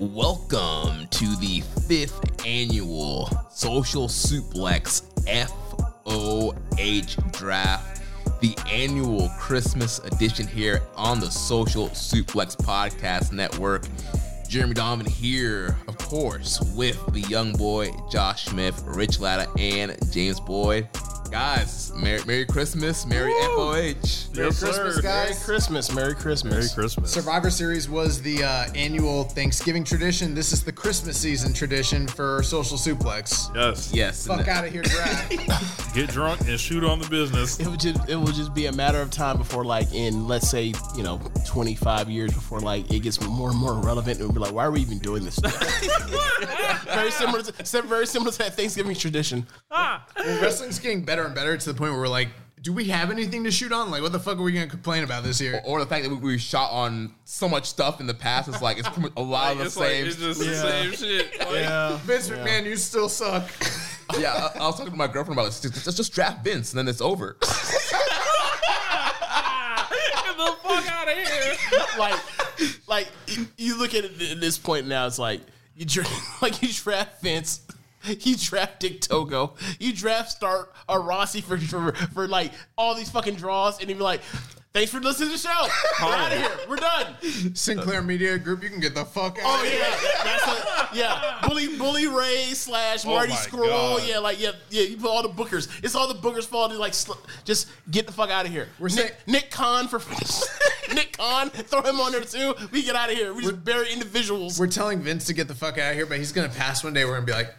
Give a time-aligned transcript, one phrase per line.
[0.00, 5.02] Welcome to the fifth annual Social Suplex
[6.04, 8.02] FOH Draft,
[8.40, 13.88] the annual Christmas edition here on the Social Suplex Podcast Network.
[14.48, 20.38] Jeremy Donovan here, of course, with the young boy Josh Smith, Rich Latta, and James
[20.38, 20.86] Boyd.
[21.30, 24.32] Guys, Merry, Merry Christmas, Merry FOH.
[24.34, 25.02] Merry Christmas, guys.
[25.02, 25.94] Merry Christmas.
[25.94, 26.52] Merry Christmas.
[26.54, 27.10] Merry Christmas.
[27.10, 30.34] Survivor Series was the uh, annual Thanksgiving tradition.
[30.34, 33.54] This is the Christmas season tradition for Social Suplex.
[33.54, 33.92] Yes.
[33.92, 34.26] Yes.
[34.26, 35.30] and Fuck out of here, draft.
[35.94, 37.60] Get drunk and shoot on the business.
[37.60, 40.48] It would just it would just be a matter of time before like in let's
[40.48, 44.32] say you know 25 years before like it gets more and more relevant and we'll
[44.34, 45.38] be like why are we even doing this?
[46.94, 49.46] very similar to very similar to that Thanksgiving tradition.
[49.70, 50.00] well,
[50.40, 52.28] wrestling's getting better and better to the point where we're like,
[52.60, 53.90] do we have anything to shoot on?
[53.90, 55.60] Like, what the fuck are we gonna complain about this year?
[55.64, 58.60] or the fact that we, we shot on so much stuff in the past is
[58.60, 60.06] like it's a lot of the it's like same.
[60.06, 61.38] it's just the same shit.
[61.38, 61.96] Like, Yeah.
[61.98, 63.48] Vince McMahon, you still suck.
[64.18, 65.58] yeah, I, I was talking to my girlfriend about it.
[65.62, 67.36] Just, just, just draft Vince and then it's over.
[70.20, 71.54] Get the fuck out of here.
[71.98, 72.20] like
[72.88, 75.40] like you- you look at it at this point now it's like
[75.76, 76.04] you dra-
[76.42, 77.60] like you draft Vince.
[78.20, 79.54] You draft Dick Togo.
[79.78, 83.96] You draft start a Rossi for, for for like all these fucking draws, and you
[83.96, 84.20] be like,
[84.72, 85.68] "Thanks for listening to the show.
[86.06, 86.58] We're out of here.
[86.68, 89.44] We're done." Sinclair Media Group, you can get the fuck out.
[89.44, 89.80] Oh of here.
[89.80, 91.38] yeah, that's a, yeah.
[91.46, 93.68] Bully Bully Ray slash oh Marty my Scurll.
[93.98, 94.02] God.
[94.06, 94.82] Yeah, like yeah, yeah.
[94.82, 95.68] You put all the bookers.
[95.84, 96.72] It's all the bookers' fault.
[96.74, 97.12] Like sl-
[97.44, 98.68] just get the fuck out of here.
[98.78, 100.00] We're Nick, saying- Nick Khan for
[100.94, 101.50] Nick Khan.
[101.50, 102.54] Throw him on there too.
[102.70, 103.34] We get out of here.
[103.34, 104.58] We just bury individuals.
[104.58, 106.94] We're telling Vince to get the fuck out of here, but he's gonna pass one
[106.94, 107.04] day.
[107.04, 107.54] We're gonna be like,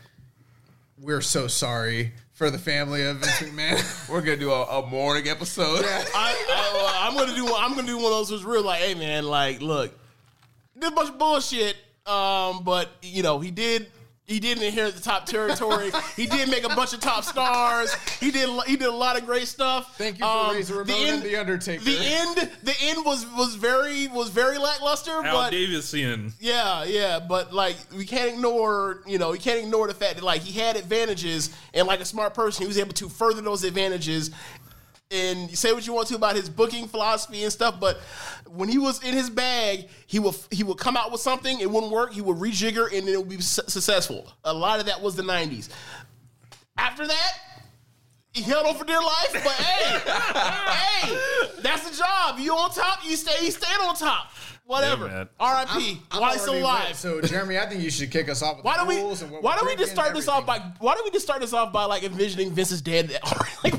[1.01, 4.09] we're so sorry for the family of Vince McMahon.
[4.09, 5.83] We're gonna do a, a mourning episode.
[5.85, 7.43] I, I, I'm gonna do.
[7.45, 9.91] one- I'm gonna do one of those was real like, hey man, like, look,
[10.77, 11.75] did a bunch of bullshit.
[12.05, 13.91] Um, but you know, he did.
[14.29, 15.91] He didn't inherit the top territory.
[16.15, 17.91] he did make a bunch of top stars.
[18.19, 18.47] He did.
[18.67, 19.97] He did a lot of great stuff.
[19.97, 21.83] Thank you for Um, Razor Ramon and The Undertaker.
[21.83, 22.51] The end.
[22.61, 25.11] The end was was very was very lackluster.
[25.11, 26.31] Al but Davidson.
[26.39, 30.23] yeah, yeah, but like we can't ignore, you know, we can't ignore the fact that
[30.23, 33.63] like he had advantages, and like a smart person, he was able to further those
[33.63, 34.29] advantages.
[35.11, 37.99] And say what you want to about his booking philosophy and stuff, but
[38.51, 41.69] when he was in his bag, he would he would come out with something, it
[41.69, 44.31] wouldn't work, he would rejigger, and then it would be su- successful.
[44.43, 45.69] A lot of that was the '90s.
[46.77, 47.33] After that,
[48.33, 49.99] he held on for dear life, but hey,
[51.09, 51.17] hey,
[51.61, 52.39] that's the job.
[52.39, 54.31] You on top, you stay, you staying on top.
[54.69, 55.07] Whatever.
[55.07, 55.23] Yeah.
[55.39, 55.99] R.I.P.
[56.11, 56.95] I'm While he's still alive.
[56.95, 58.99] So, Jeremy, I think you should kick us off with Why don't we?
[58.99, 60.59] and what Why don't we just start this off by?
[60.77, 63.17] Why don't we just start this off by like envisioning Vince is dead?
[63.63, 63.73] like,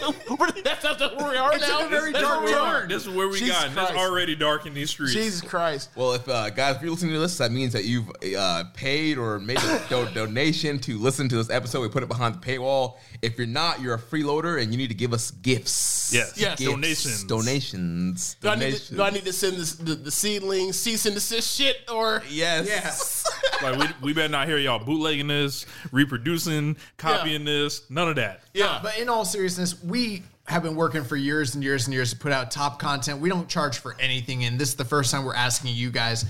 [0.00, 0.38] what the fuck?
[0.40, 1.88] We're- that's, that's where we are It's now.
[1.88, 2.86] very That's dark where we are.
[2.86, 3.68] This is where we Jesus got.
[3.68, 5.12] and It's already dark in these streets.
[5.12, 5.90] Jesus Christ.
[5.96, 9.18] Well, if uh, guys, if you're listening to this, that means that you've uh, paid
[9.18, 11.80] or made a do- donation to listen to this episode.
[11.82, 12.98] We put it behind the paywall.
[13.22, 16.12] If you're not, you're a freeloader and you need to give us gifts.
[16.12, 16.34] Yes.
[16.36, 16.58] Yes.
[16.58, 16.70] Gifts.
[16.72, 17.24] Donations.
[17.24, 18.36] Donations.
[18.40, 18.88] Do I, need Donations.
[18.88, 22.22] to, do I need to send this, the, the seedling cease and desist shit or?
[22.28, 22.66] Yes.
[22.66, 23.26] Yes.
[23.62, 27.88] Like we, we better not hear y'all bootlegging this, reproducing, copying this.
[27.90, 28.40] None of that.
[28.54, 28.80] Yeah.
[28.82, 32.18] But in all seriousness, we have been working for years and years and years to
[32.18, 33.20] put out top content.
[33.20, 36.24] We don't charge for anything, and this is the first time we're asking you guys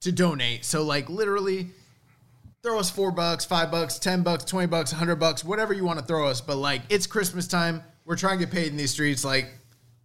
[0.00, 0.64] to donate.
[0.64, 1.68] So, like, literally,
[2.62, 5.98] throw us four bucks, five bucks, ten bucks, twenty bucks, hundred bucks, whatever you want
[5.98, 6.40] to throw us.
[6.40, 7.82] But like, it's Christmas time.
[8.04, 9.24] We're trying to get paid in these streets.
[9.24, 9.48] Like,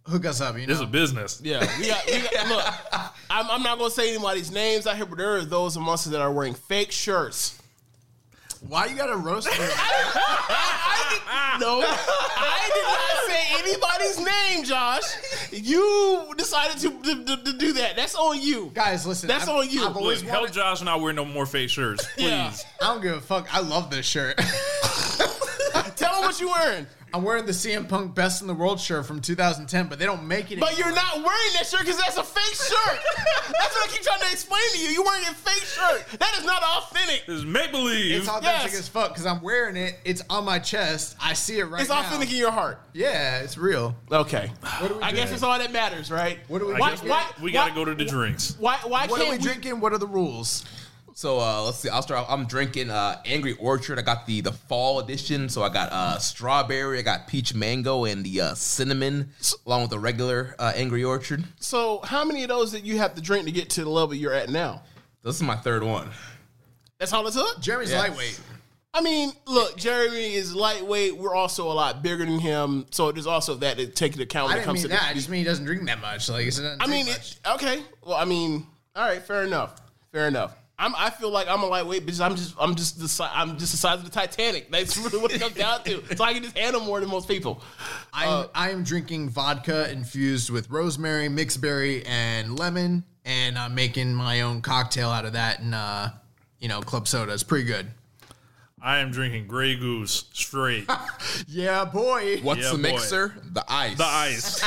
[0.06, 0.56] hook us up.
[0.56, 0.66] You know.
[0.66, 1.40] This is a business.
[1.42, 2.64] Yeah, we got, we got look.
[3.30, 6.12] I'm, I'm not gonna say anybody's names out here, but there are those amongst us
[6.12, 7.59] that are wearing fake shirts.
[8.68, 9.54] Why you gotta roast me?
[9.58, 15.02] I, I, I did, no, I did not say anybody's name, Josh.
[15.52, 17.96] You decided to, to, to, to do that.
[17.96, 18.70] That's on you.
[18.74, 19.28] Guys, listen.
[19.28, 19.86] That's I've- on you.
[19.86, 22.26] I've always Look, help wanted- Josh not wear no more fake shirts, please.
[22.28, 22.52] Yeah.
[22.82, 23.52] I don't give a fuck.
[23.54, 24.36] I love this shirt.
[25.96, 26.86] Tell them what you're wearing.
[27.12, 30.26] I'm wearing the CM Punk Best in the World shirt from 2010, but they don't
[30.28, 30.60] make it.
[30.60, 30.86] But anymore.
[30.88, 33.00] you're not wearing that shirt because that's a fake shirt.
[33.16, 34.88] that's what I keep trying to explain to you.
[34.90, 36.06] You're wearing a fake shirt.
[36.20, 37.24] That is not authentic.
[37.26, 38.16] It's make believe.
[38.20, 38.78] It's authentic Yes.
[38.80, 39.98] as fuck because I'm wearing it.
[40.04, 41.16] It's on my chest.
[41.20, 42.00] I see it right It's now.
[42.00, 42.80] authentic in your heart.
[42.92, 43.96] Yeah, it's real.
[44.10, 44.52] Okay.
[44.80, 46.38] What are we I guess it's all that matters, right?
[46.48, 48.56] What are we Why, why, we gotta why- go to the drinks.
[48.58, 49.80] Why, why What can't are we we drinking?
[49.80, 50.64] What are the rules?
[51.20, 51.90] So uh, let's see.
[51.90, 52.24] I'll start.
[52.30, 53.98] I'm drinking uh, Angry Orchard.
[53.98, 55.50] I got the the fall edition.
[55.50, 56.98] So I got uh, strawberry.
[56.98, 59.28] I got peach mango and the uh, cinnamon,
[59.66, 61.44] along with the regular uh, Angry Orchard.
[61.58, 64.14] So, how many of those did you have to drink to get to the level
[64.14, 64.80] you're at now?
[65.22, 66.08] This is my third one.
[66.98, 67.60] That's all it took?
[67.60, 67.98] Jeremy's Yeah.
[67.98, 68.40] lightweight.
[68.94, 71.18] I mean, look, Jeremy is lightweight.
[71.18, 72.86] We're also a lot bigger than him.
[72.92, 74.88] So, there's also that to take into account I when it didn't comes mean to
[74.96, 75.02] that.
[75.02, 76.30] I the, just mean he doesn't drink that much.
[76.30, 77.32] Like, it doesn't I mean, much.
[77.32, 77.82] it, okay.
[78.02, 79.78] Well, I mean, all right, fair enough.
[80.12, 80.56] Fair enough.
[80.80, 83.72] I'm, I feel like I'm a lightweight because I'm just I'm just the I'm just
[83.72, 84.70] the size of the Titanic.
[84.70, 86.02] That's really what it comes down to.
[86.16, 87.62] So I can just handle more than most people.
[88.12, 94.14] I'm, I am drinking vodka infused with rosemary, mixed berry, and lemon, and I'm making
[94.14, 96.08] my own cocktail out of that and uh,
[96.60, 97.32] you know, club soda.
[97.34, 97.86] It's pretty good.
[98.82, 100.88] I am drinking Grey Goose straight.
[101.46, 102.38] Yeah, boy.
[102.42, 102.82] What's Yeah, the boy.
[102.82, 103.34] mixer?
[103.52, 103.96] The ice.
[103.98, 104.62] The ice.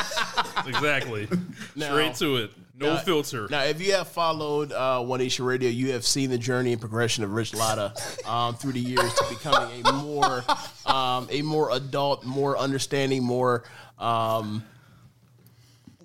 [0.68, 1.28] exactly.
[1.76, 2.52] Now- straight to it.
[2.76, 3.48] No Now- filter.
[3.50, 6.82] Now, if you have followed uh, One Nation Radio, you have seen the journey and
[6.82, 7.94] progression of Rich Latta
[8.30, 10.44] um, through the years to becoming a more,
[10.86, 13.64] um, a more adult, more understanding, more
[14.00, 14.64] um,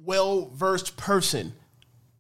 [0.05, 1.55] well versed person.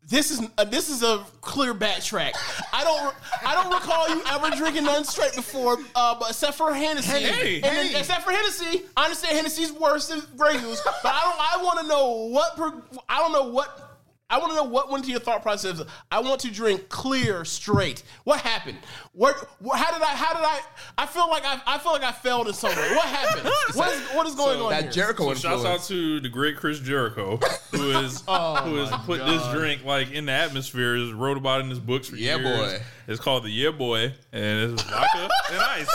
[0.09, 2.33] This is uh, this is a clear backtrack.
[2.73, 3.15] I don't
[3.47, 7.11] I don't recall you ever drinking none straight before, uh, but except for Hennessy.
[7.11, 11.21] Hey, and then, except for Hennessy, I understand Hennessy's worse than Grey Goose, but I
[11.21, 11.61] don't.
[11.61, 12.59] I want to know what.
[13.07, 13.88] I don't know what.
[14.31, 15.81] I want to know what went into your thought process.
[16.13, 18.03] I want to drink clear, straight.
[18.25, 18.77] What happened?
[19.15, 19.37] What?
[19.59, 20.09] what how did I?
[20.15, 20.61] How did I?
[20.99, 21.61] I feel like I.
[21.67, 22.95] I feel like I failed in some way.
[22.95, 23.49] What happened?
[23.75, 24.01] What is?
[24.09, 24.93] What is going on that here?
[24.93, 27.39] Jericho So shouts out to the great Chris Jericho,
[27.71, 30.97] who is Oh who has put this drink like in the atmosphere.
[30.97, 32.59] Has wrote about it in his books for Yeah, years.
[32.73, 32.83] boy.
[33.07, 35.89] It's called the Yeah Boy, and it's vodka and ice,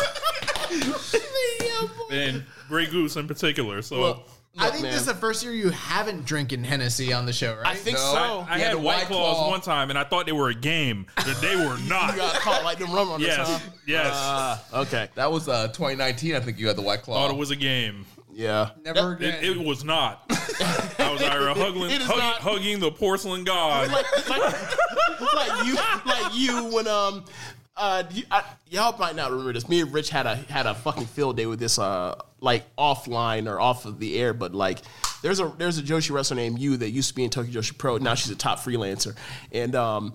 [0.72, 3.82] yeah, boy and Grey Goose in particular.
[3.84, 4.24] So
[4.56, 4.92] Look, I think man.
[4.92, 7.66] this is the first year you haven't drinking Hennessy on the show, right?
[7.66, 8.04] I think No.
[8.04, 8.46] so.
[8.48, 9.50] I Yeah, had the White White Claws Claw.
[9.50, 12.12] one time, and I thought they were a game, but they were not.
[12.14, 13.60] You got caught like them rum runners, yes, huh?
[13.88, 14.12] yes.
[14.14, 15.10] Ah, okay.
[15.16, 16.36] That was uh, 2019.
[16.36, 17.16] I think you had the White Claw.
[17.28, 18.06] thought it was a game.
[18.32, 18.70] Yeah.
[18.84, 19.44] Never again.
[19.44, 20.24] It, it was not.
[20.30, 22.36] I was either hugging, It is hugging, not.
[22.38, 23.92] hugging the porcelain god.
[23.92, 27.26] like, like, like you, like you when um,
[27.76, 29.68] uh, you, I, y'all might not remember this.
[29.68, 33.50] Me and Rich had a had a fucking field day with this uh, like offline
[33.50, 34.80] or off of the air, but like.
[35.22, 37.78] There's a there's a Joshi wrestler named Yu that used to be in Tokyo Joshi
[37.78, 37.98] Pro.
[37.98, 39.16] Now she's a top freelancer,
[39.54, 40.14] and um,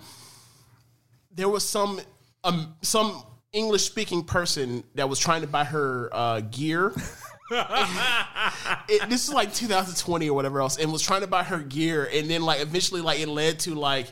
[1.34, 1.98] there was some
[2.44, 3.22] um some
[3.52, 6.92] English speaking person that was trying to buy her uh, gear.
[7.50, 12.08] it, this is like 2020 or whatever else, and was trying to buy her gear,
[12.12, 14.08] and then like eventually like it led to like,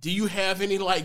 [0.00, 1.04] do you have any like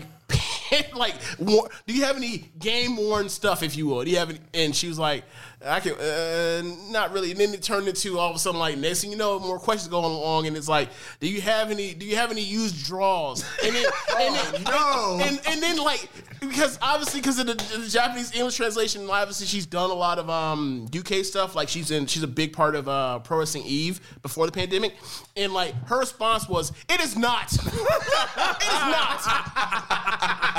[0.94, 4.04] like do you have any game worn stuff if you will?
[4.04, 4.40] Do you have any?
[4.54, 5.24] And she was like,
[5.64, 7.32] I can uh, not really.
[7.32, 9.58] And then it turned into all of a sudden like next thing you know, more
[9.58, 10.88] questions going along, and it's like,
[11.20, 11.92] do you have any?
[11.92, 13.44] Do you have any used draws?
[13.62, 13.84] And then
[14.18, 15.18] and then, no.
[15.22, 16.08] and, and then like
[16.40, 20.30] because obviously because of the, the Japanese English translation, obviously she's done a lot of
[20.30, 21.54] um UK stuff.
[21.54, 24.94] Like she's in she's a big part of uh Pro Wrestling Eve before the pandemic,
[25.36, 27.52] and like her response was, "It is not.
[27.52, 29.20] it is not."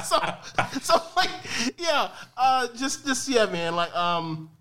[0.06, 0.20] so
[0.82, 1.32] so like
[1.80, 3.76] yeah, uh just just yeah, man.
[3.76, 4.52] Like um.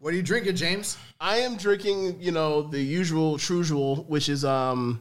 [0.00, 0.96] What are you drinking, James?
[1.20, 5.00] I am drinking, you know, the usual trusual, which is um,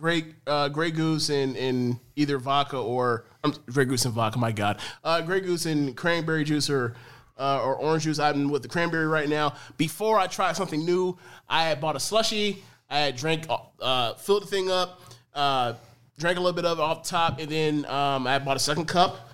[0.00, 4.38] Grey uh, Grey Goose and in either vodka or um, Grey Goose and vodka.
[4.38, 6.94] My God, uh, Grey Goose and cranberry juice or
[7.38, 8.18] uh, or orange juice.
[8.18, 9.54] I'm with the cranberry right now.
[9.76, 11.18] Before I tried something new,
[11.48, 12.62] I had bought a slushy.
[12.88, 13.46] I had drank,
[13.80, 15.00] uh, filled the thing up,
[15.32, 15.74] uh,
[16.18, 18.60] drank a little bit of it off the top, and then um, I bought a
[18.60, 19.28] second cup.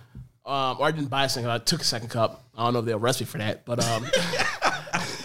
[0.45, 1.51] Um, or I didn't buy a second.
[1.51, 2.45] I took a second cup.
[2.57, 4.07] I don't know if they'll arrest me for that, but um,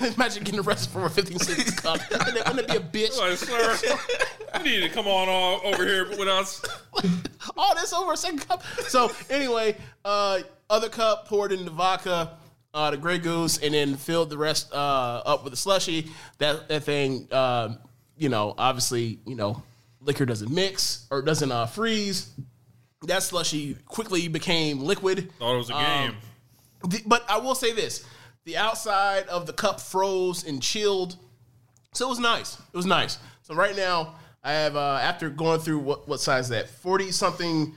[0.16, 2.00] imagine getting arrested for a 15 cent cup.
[2.12, 3.18] Wouldn't it, be a bitch?
[3.20, 3.96] Like, sir,
[4.58, 6.62] you need to come on all over here with us.
[7.58, 8.64] All this over a second cup.
[8.88, 12.38] So anyway, uh, other cup poured in the vodka,
[12.74, 16.12] uh, the Grey Goose, and then filled the rest uh, up with a slushy.
[16.38, 17.80] That that thing, um,
[18.16, 19.64] you know, obviously, you know,
[20.02, 22.30] liquor doesn't mix or doesn't uh, freeze.
[23.04, 25.32] That slushy quickly became liquid.
[25.40, 26.16] Thought it was a game.
[26.88, 28.06] The- but I will say this:
[28.46, 31.18] the outside of the cup froze and chilled,
[31.94, 32.56] So it was nice.
[32.56, 33.18] It was nice.
[33.44, 36.70] So right now I have uh after going through what what size is that?
[36.70, 37.76] 40 something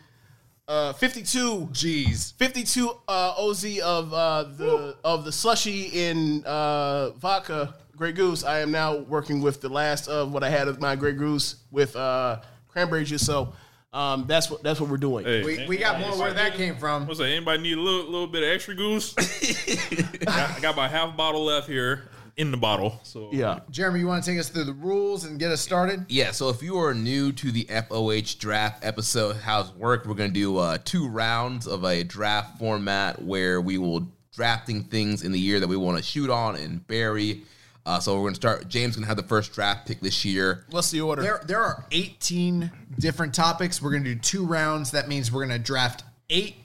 [0.68, 2.32] uh 52 Jeez.
[2.34, 8.44] 52 uh OZ of uh the of the slushy in uh vodka Grey Goose.
[8.44, 11.56] I am now working with the last of what I had of my Grey Goose
[11.70, 13.24] with uh cranberry juice.
[13.24, 13.52] So
[13.94, 15.24] um that's what that's what we're doing.
[15.24, 17.06] Hey, We, we got more where that came from.
[17.06, 17.28] What's that?
[17.28, 19.14] Anybody need a little little bit of extra goose?
[20.26, 22.98] I, I got my half bottle left here in the bottle.
[23.04, 23.60] So Yeah.
[23.70, 26.04] Jeremy, you want to take us through the rules and get us started?
[26.08, 30.14] Yeah, so if you are new to the FOH draft episode, how it's worked, we're
[30.14, 35.22] going to do uh, two rounds of a draft format where we will drafting things
[35.22, 37.42] in the year that we want to shoot on and bury.
[37.86, 38.68] Uh, so we're going to start.
[38.68, 40.64] James going to have the first draft pick this year.
[40.70, 41.20] What's the order?
[41.22, 43.82] There, there are 18 different topics.
[43.82, 44.92] We're going to do two rounds.
[44.92, 46.56] That means we're going to draft eight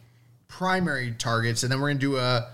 [0.48, 2.48] primary targets, and then we're going to do a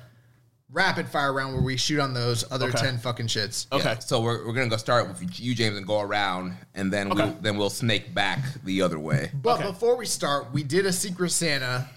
[0.72, 2.80] rapid fire round where we shoot on those other Okay.
[2.80, 3.72] 10 fucking shits.
[3.72, 3.84] Okay.
[3.84, 6.92] Yeah, so we're, we're going to go start with you, James, and go around, and
[6.92, 7.24] then Okay.
[7.24, 9.30] we'll, then we'll snake back the other way.
[9.44, 9.70] But Okay.
[9.70, 11.88] before we start, we did a Secret Santa.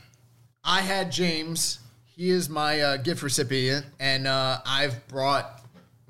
[0.62, 1.78] I had James.
[2.04, 5.57] He is my uh, gift recipient, and uh, I've brought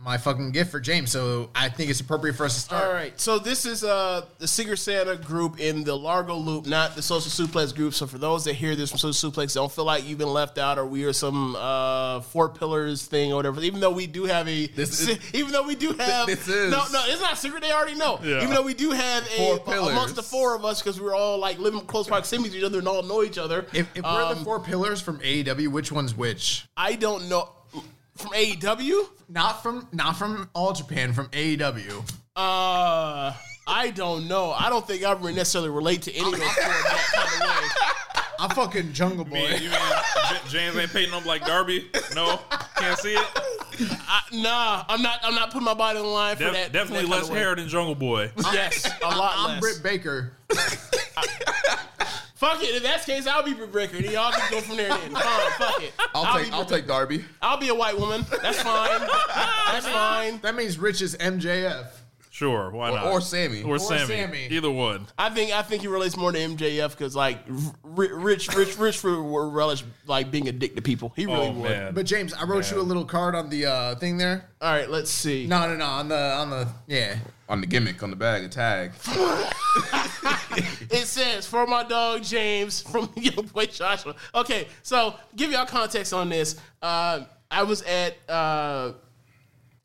[0.01, 1.11] my fucking gift for James.
[1.11, 2.85] So I think it's appropriate for us to start.
[2.85, 6.95] All right, so this is uh the Secret Santa group in the Largo Loop, not
[6.95, 7.95] the Social Suplex group.
[7.95, 10.57] So for those that hear this from Social Suplex, don't feel like you've been left
[10.57, 13.61] out or we are some uh four pillars thing or whatever.
[13.61, 16.71] Even though we do have a, This is- even though we do have, This is-
[16.71, 17.63] no, no, it's not secret.
[17.63, 18.21] They already know.
[18.23, 18.43] Yeah.
[18.43, 19.93] Even though we do have a Four pillars.
[19.93, 22.79] amongst the four of us because we're all like living close proximity to each other
[22.79, 23.67] and all know each other.
[23.73, 26.67] If, if we're Um, the four pillars from AEW, which one's which?
[26.77, 27.51] I don't know
[28.19, 29.09] from AEW.
[29.29, 32.01] Not from not from All Japan, from AEW.
[32.37, 33.33] Uh,
[33.67, 34.53] I don't know.
[34.53, 37.49] I don't think I really necessarily relate to any of those four that kind of
[37.63, 37.69] way.
[38.41, 39.35] I'm fucking Jungle Boy.
[39.35, 39.81] mean, you mean
[40.49, 41.91] James ain't painting them like Darby?
[42.15, 42.39] No,
[42.77, 43.27] can't see it.
[44.09, 45.19] I, nah, I'm not.
[45.23, 46.73] I'm not putting my body on the line for Def- that.
[46.73, 48.31] definitely that less hair than Jungle Boy.
[48.53, 49.61] Yes, a lot I'm less.
[49.61, 50.33] Britt Baker.
[52.39, 52.77] Fuck it.
[52.77, 54.01] In that case, I'll be Britt Breaker.
[54.01, 54.89] Then y'all can go from there.
[54.89, 55.51] Then fine.
[55.59, 55.93] Fuck it.
[56.15, 57.25] I'll, be take I'll take Darby.
[57.43, 58.25] I'll be a white woman.
[58.43, 59.01] That's fine.
[59.73, 60.39] That's fine.
[60.43, 61.89] That means Rich is MJF.
[62.31, 63.07] Sure, why Or, not?
[63.07, 63.65] or Sammy.
[63.65, 64.07] Or Sammy.
[64.07, 64.47] Sammy.
[64.51, 65.09] Either one.
[65.19, 69.03] I think I think he relates more to MJF because like R- Rich Rich Rich
[69.03, 71.13] would relish like being a dick to people.
[71.17, 71.69] He really Oh would.
[71.69, 71.95] man.
[71.95, 74.45] But James, I wrote you a little card on the uh, thing there.
[74.63, 75.49] All right, let's see.
[75.49, 77.17] No, no, no, on the on the yeah.
[77.49, 78.93] On the gimmick, on the bag, the tag.
[80.91, 84.15] It says for my dog James from your boy Joshua.
[84.35, 86.57] Okay, so give y'all context on this.
[86.83, 88.93] Uh, I was at uh,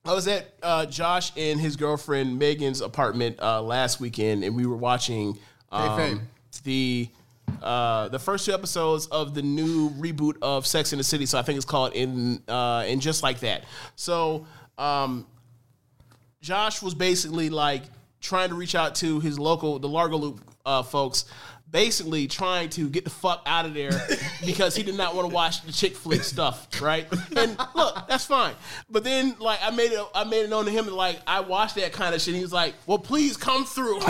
[0.06, 4.66] I was at uh, Josh and his girlfriend Megan's apartment uh, last weekend, and we
[4.66, 5.38] were watching
[5.72, 6.14] Kayfabe.
[6.14, 6.22] um,
[6.64, 7.10] the
[7.62, 11.26] uh, the first two episodes of the new reboot of Sex and the City.
[11.26, 13.64] So I think it's called in uh, and just like that.
[13.96, 14.46] So
[14.78, 15.26] um,
[16.44, 17.84] Josh was basically like
[18.20, 21.24] trying to reach out to his local, the Largo Loop uh, folks,
[21.74, 23.92] basically trying to get the fuck out of there
[24.46, 27.08] because he did not want to watch the chick flick stuff, right?
[27.36, 28.54] And look, that's fine.
[28.90, 31.42] But then, like, I made it, I made it known to him that like I
[31.42, 32.36] watched that kind of shit.
[32.36, 34.00] He was like, "Well, please come through."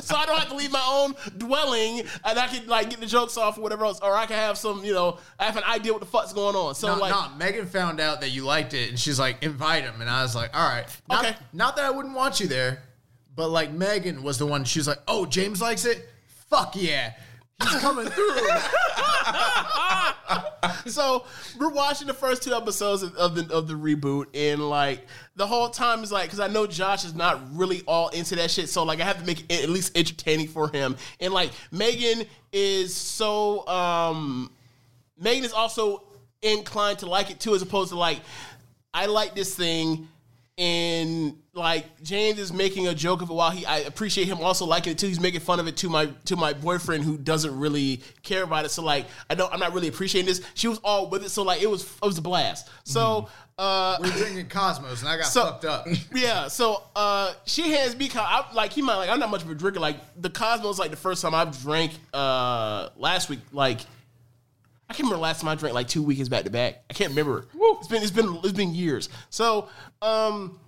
[0.00, 3.06] so I don't have to leave my own dwelling, and I can like get the
[3.06, 5.64] jokes off or whatever else, or I can have some, you know, I have an
[5.64, 6.74] idea what the fuck's going on.
[6.76, 9.82] So No, like, no, Megan found out that you liked it, and she's like, invite
[9.82, 10.00] him.
[10.00, 10.86] And I was like, all right.
[11.08, 11.36] Not, Okay.
[11.52, 12.82] Not that I wouldn't want you there,
[13.34, 14.64] but like Megan was the one.
[14.64, 16.08] She was like, oh, James likes it.
[16.52, 17.14] Fuck yeah,
[17.62, 18.36] he's coming through.
[20.92, 21.24] so
[21.58, 25.70] we're watching the first two episodes of, the of the reboot, and like the whole
[25.70, 28.82] time is like because I know Josh is not really all into that shit, so
[28.82, 30.94] like I have to make it at least entertaining for him.
[31.20, 34.52] And like Megan is so um
[35.18, 36.02] Megan is also
[36.42, 38.20] inclined to like it too, as opposed to like
[38.92, 40.06] I like this thing.
[40.62, 44.64] And like James is making a joke of it while he I appreciate him also
[44.64, 45.08] liking it too.
[45.08, 48.64] He's making fun of it to my to my boyfriend who doesn't really care about
[48.64, 48.68] it.
[48.68, 50.40] So like I don't I'm not really appreciating this.
[50.54, 52.68] She was all with it, so like it was it was a blast.
[52.84, 53.28] So
[53.58, 55.86] uh We're drinking Cosmos, and I got So- fucked up.
[56.14, 58.08] yeah, so uh, she hands me.
[58.14, 59.80] I, like he might like I'm not much of a drinker.
[59.80, 63.40] Like the Cosmos, like the first time I've drank uh, last week.
[63.52, 63.80] Like
[64.92, 66.84] I can't remember last time I drank like two weekends back to back.
[66.90, 67.46] I can't remember.
[67.78, 69.08] It's been it's been it's been years.
[69.30, 69.70] So
[70.02, 70.60] um,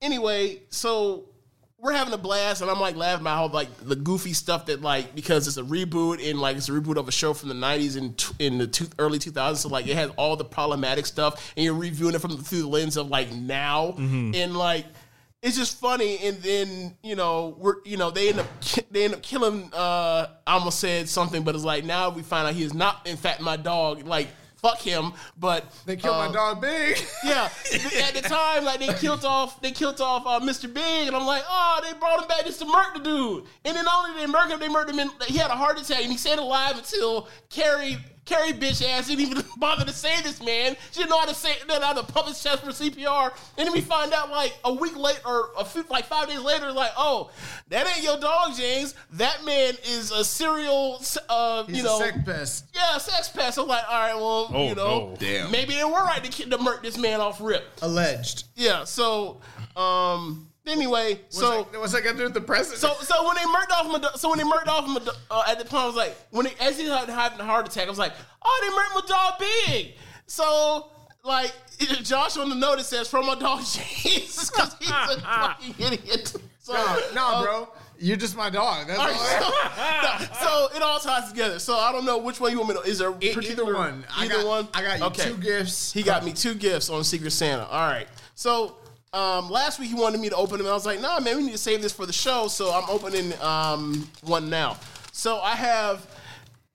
[0.00, 1.26] anyway, so
[1.80, 4.80] we're having a blast, and I'm like laughing about how like the goofy stuff that
[4.80, 7.54] like because it's a reboot and like it's a reboot of a show from the
[7.54, 11.04] '90s and t- in the two, early 2000s, so like it has all the problematic
[11.06, 13.94] stuff, and you're reviewing it from through the lens of like now,
[14.34, 14.86] and like
[15.42, 16.18] it's just funny.
[16.24, 18.46] And then you know we're you know they end up
[18.90, 19.70] they end up killing.
[19.72, 23.06] uh I almost said something, but it's like now we find out he is not
[23.06, 24.06] in fact my dog.
[24.06, 24.28] Like
[24.58, 25.12] fuck him.
[25.38, 26.98] But They killed uh, my dog Big.
[27.24, 30.72] yeah, at the time, like they killed off, they killed off uh, Mr.
[30.72, 33.44] Big, and I'm like, oh, they brought him back just to murder the dude.
[33.64, 35.00] And then not only did they murk him, they murdered him.
[35.00, 39.08] In, he had a heart attack, and he stayed alive until Carrie, Carrie bitch ass
[39.08, 40.76] didn't even bother to save this man.
[40.92, 43.32] She didn't know how to say, didn't know how to pump his chest for CPR.
[43.56, 46.40] And then we find out like a week later, or a few, like five days
[46.40, 47.30] later, like, oh,
[47.68, 48.94] that ain't your dog, James.
[49.14, 52.64] That man is a serial, uh, He's you know, a sex pest.
[52.74, 53.58] yeah, sex pest.
[53.58, 55.16] I'm like, all right, well, Oh, you know, no.
[55.18, 55.50] Damn.
[55.50, 57.64] maybe they were right to, ki- to murk this man off rip.
[57.82, 58.44] Alleged.
[58.56, 58.84] Yeah.
[58.84, 59.40] So,
[59.74, 61.58] um, anyway, so.
[61.58, 62.80] what's that, what's that got to do with the president?
[62.80, 65.58] So, so when they murked off my, so when they murked off my, uh, at
[65.58, 67.90] the point, I was like, when they, as he had having a heart attack, I
[67.90, 69.94] was like, oh, they murked my dog big.
[70.26, 70.90] So,
[71.24, 71.52] like,
[72.02, 76.34] Josh on the note it says from my dog James because he's a fucking idiot.
[76.60, 77.68] So, no, no, uh, bro.
[78.00, 78.86] You're just my dog.
[78.86, 79.06] That's all.
[79.06, 81.58] all right, so, no, so it all ties together.
[81.58, 82.88] So I don't know which one you want me to.
[82.88, 84.04] Is there particular either one.
[84.16, 84.68] I Either got, one.
[84.72, 85.22] I got you okay.
[85.24, 85.92] two gifts.
[85.92, 87.66] He got me two gifts on Secret Santa.
[87.66, 88.06] All right.
[88.36, 88.76] So
[89.12, 90.66] um, last week he wanted me to open them.
[90.66, 92.48] I was like, nah, man, we need to save this for the show.
[92.48, 94.76] So I'm opening um, one now.
[95.12, 96.06] So I have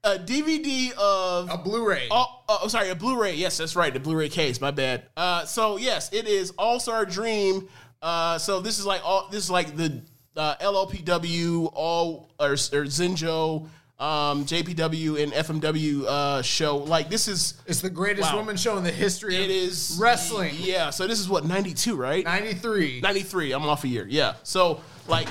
[0.04, 2.08] a DVD of a Blu-ray.
[2.12, 3.36] Oh, oh, sorry, a Blu-ray.
[3.36, 4.60] Yes, that's right, the Blu-ray case.
[4.60, 5.04] My bad.
[5.16, 7.70] Uh, so yes, it is All Star Dream.
[8.02, 9.30] Uh, so this is like all.
[9.32, 10.02] This is like the
[10.36, 13.70] uh, LLPW, all or, or Zenjo,
[14.04, 16.78] um, JPW, and FMW uh, show.
[16.78, 17.54] Like this is.
[17.66, 18.40] It's the greatest Wow.
[18.40, 20.56] woman show in the history It of is wrestling.
[20.58, 20.90] Yeah.
[20.90, 22.24] So this is what ninety two, right?
[22.26, 23.02] 93.
[23.02, 23.52] Ninety three.
[23.54, 24.06] I'm off a year.
[24.10, 24.36] Yeah.
[24.44, 25.28] So like,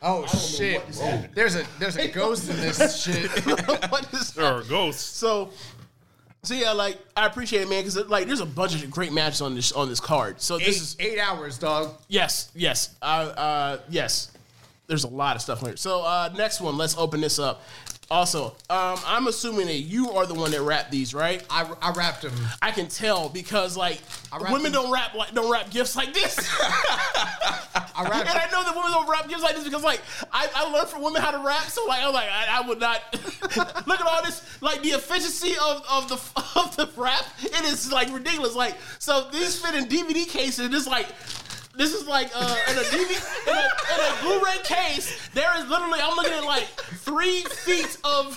[0.00, 0.82] Oh shit.
[1.34, 3.28] There's a there's a ghost in this shit.
[3.90, 5.02] what is Or ghosts.
[5.02, 5.50] So,
[6.44, 9.40] so yeah, like I appreciate it, man, because like there's a bunch of great matches
[9.40, 10.40] on this on this card.
[10.40, 11.96] So this eight, is eight hours, dog.
[12.06, 14.30] yes, yes, uh, uh, yes.
[14.88, 15.76] There's a lot of stuff here.
[15.76, 17.62] So uh, next one, let's open this up.
[18.10, 21.44] Also, um, I'm assuming that you are the one that wrapped these, right?
[21.50, 22.32] I, I wrapped him.
[22.62, 24.00] I can tell because like
[24.40, 26.38] women them- don't wrap like don't wrap gifts like this.
[28.00, 30.00] I and I know that women don't wrap gifts like this because like
[30.32, 32.80] I, I learned from women how to wrap, So like I'm like I, I would
[32.80, 33.02] not
[33.86, 36.14] look at all this like the efficiency of, of the
[36.58, 37.26] of the wrap.
[37.42, 38.54] It is like ridiculous.
[38.54, 40.72] Like so these fit in DVD cases.
[40.72, 41.08] It's like.
[41.78, 45.28] This is like uh, in a DVD in a, in a Blu-ray case.
[45.28, 48.36] There is literally I'm looking at like three feet of,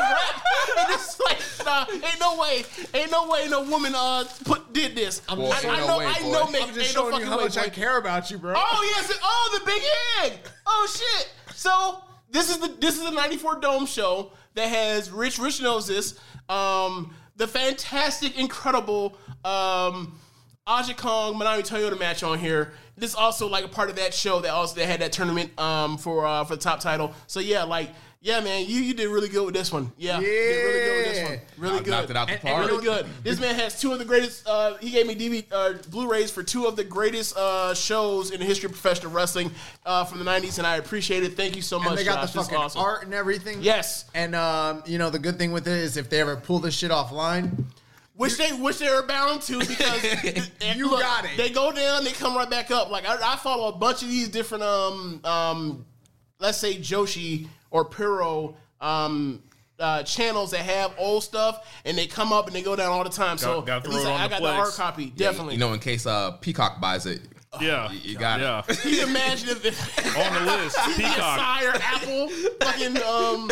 [0.00, 0.42] wrap,
[0.78, 2.64] and it's like nah, ain't no way,
[2.94, 5.20] ain't no way no woman uh put did this.
[5.28, 6.32] I'm Boy, I, ain't I no know, way, I boy.
[6.32, 7.74] know, I'm make, I'm just ain't no showing fucking you how way, much I boy.
[7.74, 8.54] care about you, bro.
[8.56, 9.12] Oh yes!
[9.22, 9.82] Oh, the big
[10.24, 10.38] egg.
[10.66, 11.30] Oh shit!
[11.54, 15.38] So this is the this is the '94 Dome show that has Rich.
[15.38, 16.18] Rich knows this.
[16.48, 20.18] Um, the fantastic, incredible um,
[20.66, 22.72] Aja Kong Manami Toyota match on here.
[22.96, 25.58] This is also like a part of that show that also that had that tournament
[25.58, 27.12] um, for uh, for the top title.
[27.26, 29.90] So yeah, like yeah, man, you you did really good with this one.
[29.98, 30.30] Yeah, you did
[30.64, 31.40] really good with this one.
[31.58, 31.90] Really good.
[31.90, 32.56] knocked it out the And- park.
[32.58, 33.06] and really good.
[33.24, 34.46] This man has two of the greatest.
[34.46, 38.38] Uh, he gave me DVD, uh, Blu-rays for two of the greatest uh, shows in
[38.38, 39.50] the history of professional wrestling
[39.84, 41.36] uh, from the '90s, and I appreciate it.
[41.36, 41.88] Thank you so much.
[41.88, 42.32] and they got Josh.
[42.34, 42.80] the fucking awesome.
[42.82, 43.62] art and everything.
[43.62, 44.04] Yes.
[44.14, 46.74] And um, you know the good thing with it is if they ever pull this
[46.76, 47.64] shit offline,
[48.22, 50.04] Which they which they are bound to because
[50.60, 51.36] and You got it.
[51.36, 52.90] They go down, they come right back up.
[52.90, 55.86] Like I, I follow a bunch of these different um um
[56.38, 59.42] let's say Joshi or Puro um
[59.80, 63.02] uh, channels that have old stuff and they come up and they go down all
[63.02, 63.36] the time.
[63.36, 65.54] so gotta at least it I, on I the got the hard copy, definitely.
[65.54, 67.22] You know, in case uh, Peacock buys it,
[67.60, 67.90] Yeah.
[67.92, 68.62] you, you got yeah.
[68.66, 68.78] it.
[68.78, 70.76] Can you imagine if, if On the list.
[70.96, 71.38] Peacock.
[71.38, 72.28] Sire Apple
[72.60, 73.50] fucking um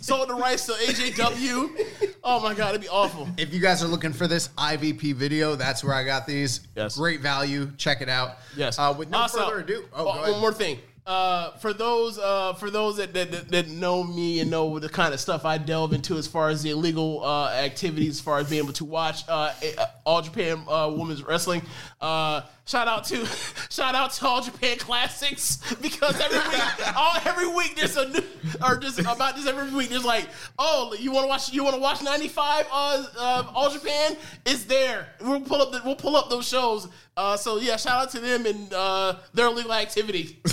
[0.00, 2.14] sold the rights to AJW?
[2.22, 3.28] Oh my god, it'd be awful.
[3.36, 6.60] if you guys are looking for this IVP video, that's where I got these.
[6.76, 6.96] Yes.
[6.96, 7.70] Great value.
[7.76, 8.38] Check it out.
[8.56, 8.78] Yes.
[8.78, 10.30] Uh, with no Also, further ado, oh, go ahead.
[10.32, 10.78] one more thing.
[11.06, 14.88] Uh, for those uh, for those that, that, that, that know me and know the
[14.88, 18.38] kind of stuff I delve into as far as the illegal uh, activities, as far
[18.38, 21.60] as being able to watch uh, uh, All Japan uh, Women's Wrestling,
[22.00, 23.26] uh, shout out to
[23.70, 28.22] shout out to All Japan Classics because every week, all every week there's a new
[28.66, 31.74] or just about this every week there's like, oh, you want to watch you want
[31.74, 34.16] to watch '95 uh, uh, All Japan?
[34.46, 35.08] It's there.
[35.20, 36.88] We'll pull up the, we'll pull up those shows.
[37.16, 40.40] Uh, so yeah, shout out to them and uh, their illegal activity.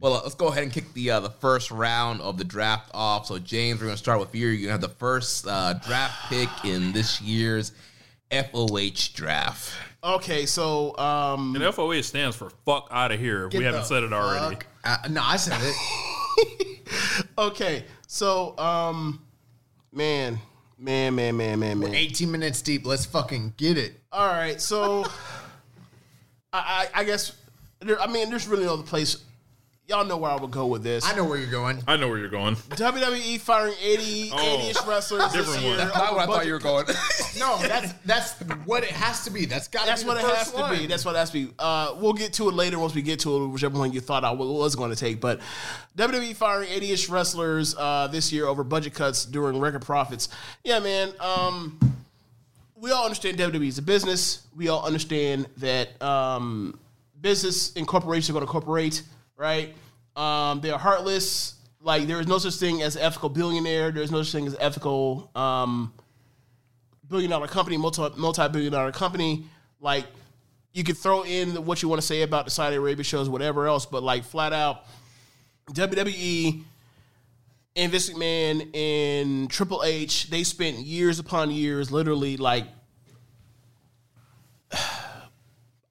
[0.00, 2.90] Well, uh, let's go ahead and kick the uh, the first round of the draft
[2.94, 3.26] off.
[3.26, 4.46] So, James, we're gonna start with you.
[4.46, 7.72] You're gonna have the first uh, draft pick in this year's
[8.30, 9.74] FOH draft.
[10.02, 13.46] Okay, so um, And FOA stands for fuck out of here.
[13.48, 14.54] if we haven't said it already.
[14.56, 16.80] fuck out- no, I said it.
[17.38, 19.20] okay, so um,
[19.92, 20.38] man,
[20.78, 21.94] man, man, man, man, man.
[21.94, 22.86] 18 minutes deep.
[22.86, 24.00] Let's fucking get it.
[24.10, 25.04] All right, so
[26.52, 27.36] I, I, I guess
[27.80, 29.18] there, I mean, there's really no other place.
[29.90, 31.04] Y'all know where I would go with this.
[31.04, 31.82] I know where you're going.
[31.86, 32.56] I know where you're going.
[32.56, 35.76] WWE firing 80 Oh, 80ish wrestlers this year.
[35.76, 36.86] That's not what I thought you were going.
[37.38, 38.32] No, that's that's
[38.64, 39.44] what it has to be.
[39.44, 39.86] That's got.
[39.86, 40.86] That's be what the it first has to be.
[40.86, 41.52] That's what it has to be.
[41.58, 44.24] Uh, we'll get to it later once we get to it, whichever one you thought
[44.24, 45.20] I was going to take.
[45.20, 45.40] But
[45.96, 50.28] WWE firing 80-ish wrestlers uh, this year over budget cuts during record profits.
[50.64, 51.12] Yeah, man.
[51.20, 51.78] Um,
[52.76, 54.42] we all understand WWE is a business.
[54.56, 56.78] We all understand that um,
[57.20, 59.02] business and corporations are going to corporate,
[59.40, 59.74] right?
[60.14, 61.54] Um, they are heartless.
[61.80, 63.90] Like there is no such thing as ethical billionaire.
[63.90, 65.94] There is no such thing as ethical um,
[67.08, 69.46] billion dollar company, multi multi billion dollar company.
[69.80, 70.04] Like
[70.72, 73.66] you could throw in what you want to say about the Saudi Arabia shows, whatever
[73.66, 74.84] else, but like flat out,
[75.70, 76.62] WWE
[77.76, 82.66] and Vince McMahon and Triple H, they spent years upon years, literally like.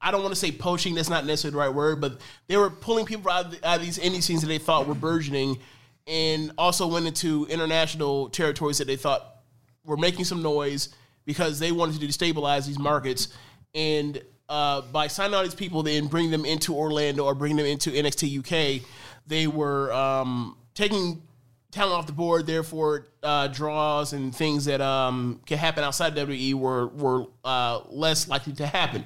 [0.00, 0.94] I don't want to say poaching.
[0.94, 3.76] That's not necessarily the right word, but they were pulling people out of, the, out
[3.76, 5.58] of these indie scenes that they thought were burgeoning,
[6.06, 9.36] and also went into international territories that they thought
[9.84, 10.88] were making some noise
[11.24, 13.28] because they wanted to destabilize these markets.
[13.74, 17.66] And uh, by signing all these people, then bring them into Orlando or bring them
[17.66, 18.82] into NXT UK,
[19.26, 21.22] they were um, taking
[21.70, 22.46] talent off the board.
[22.46, 28.28] Therefore, uh, draws and things that um, can happen outside WWE were were uh, less
[28.28, 29.04] likely to happen.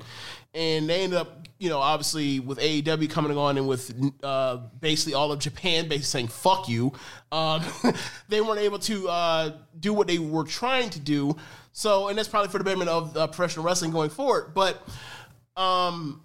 [0.54, 5.14] And they ended up, you know, obviously with AEW coming on and with uh, basically
[5.14, 6.92] all of Japan basically saying "fuck you,"
[7.32, 7.62] um,
[8.28, 11.36] they weren't able to uh, do what they were trying to do.
[11.72, 14.54] So, and that's probably for the betterment of uh, professional wrestling going forward.
[14.54, 14.80] But
[15.56, 16.22] um,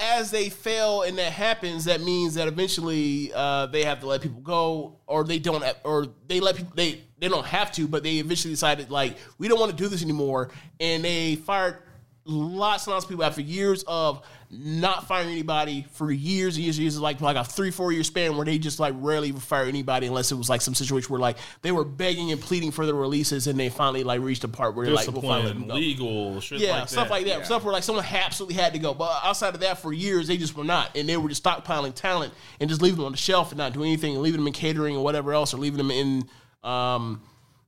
[0.00, 4.22] as they fail and that happens, that means that eventually uh, they have to let
[4.22, 8.02] people go, or they don't, or they let people they they don't have to, but
[8.02, 11.82] they eventually decided like we don't want to do this anymore, and they fired
[12.30, 16.76] lots and lots of people after years of not firing anybody for years and years
[16.76, 19.42] and years, like like a three four year span where they just like rarely would
[19.42, 22.70] fire anybody unless it was like some situation where like they were begging and pleading
[22.70, 25.46] for their releases, and they finally like reached a part where they're like, we'll finally
[25.46, 27.10] let them go legal, shit yeah, like stuff that.
[27.14, 27.46] like that.
[27.46, 28.94] Stuff where like someone absolutely had to go.
[28.94, 31.94] But outside of that, for years they just were not, and they were just stockpiling
[31.94, 34.46] talent and just leaving them on the shelf and not doing anything, and leaving them
[34.46, 36.28] in catering or whatever else, or leaving them in,
[36.64, 37.22] um,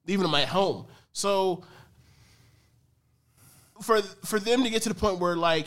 [0.06, 0.86] leaving them at home.
[1.12, 1.64] So
[3.82, 5.66] for for them to get to the point where like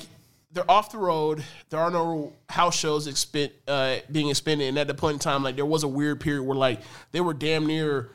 [0.51, 4.88] they're off the road, there are no house shows expen- uh, being expended, and at
[4.88, 6.80] the point in time, like there was a weird period where like
[7.12, 8.10] they were damn near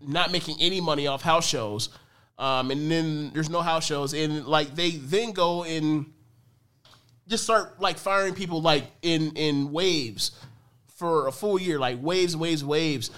[0.00, 1.88] not making any money off house shows.
[2.38, 6.12] Um, and then there's no house shows, and like they then go and
[7.28, 10.32] just start like firing people like in in waves
[10.96, 13.10] for a full year, like waves, waves, waves,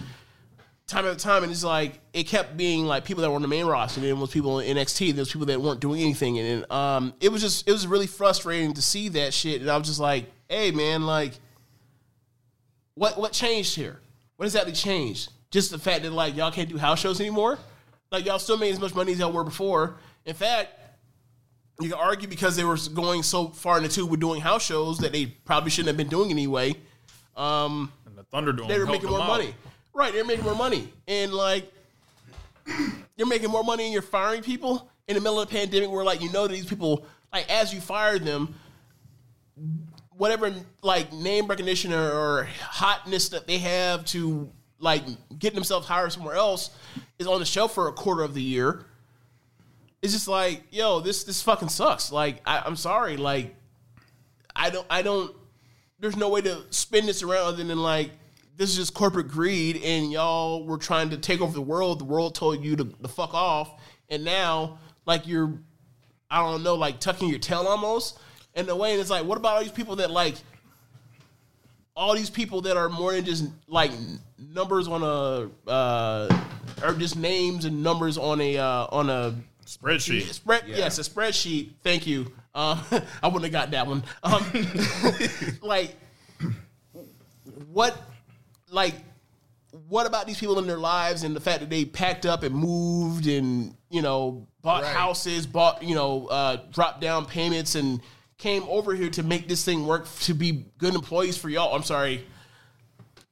[0.87, 1.43] time after time.
[1.43, 4.09] And it's like it kept being like people that were on the main roster, and
[4.09, 7.41] then was people in NXT, there's people that weren't doing anything, and um, it was
[7.43, 9.61] just it was really frustrating to see that shit.
[9.61, 11.33] And I was just like, hey man, like
[12.95, 14.01] what what changed here?
[14.37, 15.31] What exactly changed?
[15.51, 17.59] Just the fact that like y'all can't do house shows anymore.
[18.11, 19.97] Like y'all still made as much money as y'all were before.
[20.25, 20.73] In fact,
[21.81, 24.65] you can argue because they were going so far in the tube with doing house
[24.65, 26.75] shows that they probably shouldn't have been doing anyway.
[27.37, 29.55] Um, And the Thunderdome they were making more out.
[29.95, 30.93] Right, they're making more money.
[31.07, 31.73] And like
[33.17, 36.05] you're making more money and you're firing people in the middle of the pandemic where
[36.05, 38.55] like you know these people like as you fire them
[40.17, 40.53] whatever
[40.83, 45.03] like name recognition or, or hotness that they have to like
[45.39, 46.71] getting themselves hired somewhere else
[47.19, 48.85] is on the shelf for a quarter of the year.
[50.03, 52.13] It's just like, yo, this this fucking sucks.
[52.13, 53.17] Like, I, I'm sorry.
[53.17, 53.55] Like,
[54.55, 55.35] I don't I don't.
[55.99, 58.11] There's no way to spin this around other than like
[58.57, 62.01] this is just corporate greed, and y'all were trying to take over the world.
[62.01, 65.59] The world told you to, to fuck off, and now like you're,
[66.31, 68.19] I don't know, like tucking your tail almost
[68.55, 68.93] in a way.
[68.93, 70.37] And it's like, what about all these people that like
[71.97, 73.93] all these people that are more than just like
[74.39, 76.45] numbers on a uh,
[76.83, 79.35] or just names and numbers on a uh, on a
[79.67, 80.23] Spreadsheet.
[80.33, 80.65] spread.
[80.67, 81.71] Yes, a spreadsheet.
[81.83, 82.33] Thank you.
[82.55, 82.81] Um,
[83.23, 84.03] I wouldn't have got that one.
[84.23, 84.45] Um,
[85.63, 85.97] like
[87.73, 87.97] what?
[88.75, 88.95] Like
[89.89, 92.55] what about these people in their lives and the fact that they packed up and
[92.55, 94.93] moved and you know bought Right.
[94.95, 98.01] houses, bought you know uh, dropped down payments and
[98.39, 101.75] came over here to make this thing work to be good employees for y'all.
[101.75, 102.25] I'm sorry.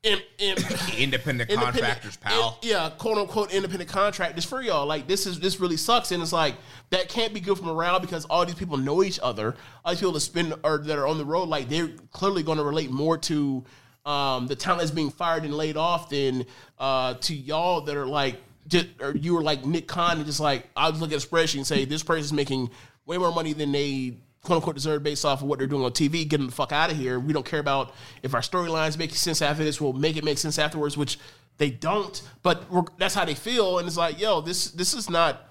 [0.05, 2.59] Independent independent- contractors, pal.
[2.63, 4.85] in- yeah, quote unquote independent contractors for y'all.
[4.85, 6.57] Like this is this really sucks, and it's like
[6.91, 9.55] that can't be good for morale because all these people know each other.
[9.85, 12.59] All these people that spend or that are on the road, like they're clearly going
[12.59, 13.65] to relate more to
[14.05, 16.47] um, the talent that's being fired and laid off then
[16.79, 18.37] uh, to y'all that are like.
[18.69, 21.27] Just, or you were like Nick Khan and just like I was looking at a
[21.27, 22.71] spreadsheet and say this person's making
[23.07, 25.93] way more money than they quote unquote deserve based off of what they're doing on
[25.93, 26.27] TV.
[26.29, 27.19] Get them the fuck out of here.
[27.19, 29.81] We don't care about if our storylines make sense after this.
[29.81, 31.19] We'll make it make sense afterwards, which
[31.59, 32.21] they don't.
[32.43, 32.65] But
[32.99, 35.49] that's how they feel, and it's like, yo, this this is not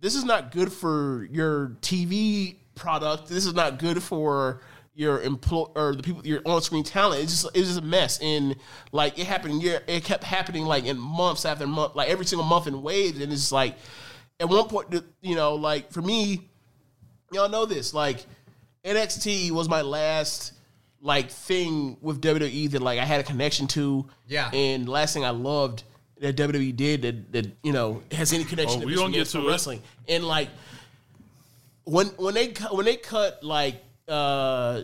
[0.00, 3.28] this is not good for your TV product.
[3.28, 4.60] This is not good for
[4.98, 7.22] your employ or the people your on screen talent.
[7.22, 8.18] It's just it's just a mess.
[8.20, 8.56] And
[8.90, 12.44] like it happened year it kept happening like in months after month, like every single
[12.44, 13.20] month in waves.
[13.20, 13.76] And it's like
[14.40, 16.48] at one point, you know, like for me,
[17.30, 17.94] y'all know this.
[17.94, 18.26] Like
[18.84, 20.52] NXT was my last
[21.00, 24.04] like thing with WWE that like I had a connection to.
[24.26, 24.50] Yeah.
[24.52, 25.84] And the last thing I loved
[26.18, 29.28] that WWE did that that you know has any connection Oh, to we gonna get
[29.28, 29.48] to for it.
[29.48, 29.80] wrestling.
[30.08, 30.48] And like
[31.84, 34.82] when when they when they cut like uh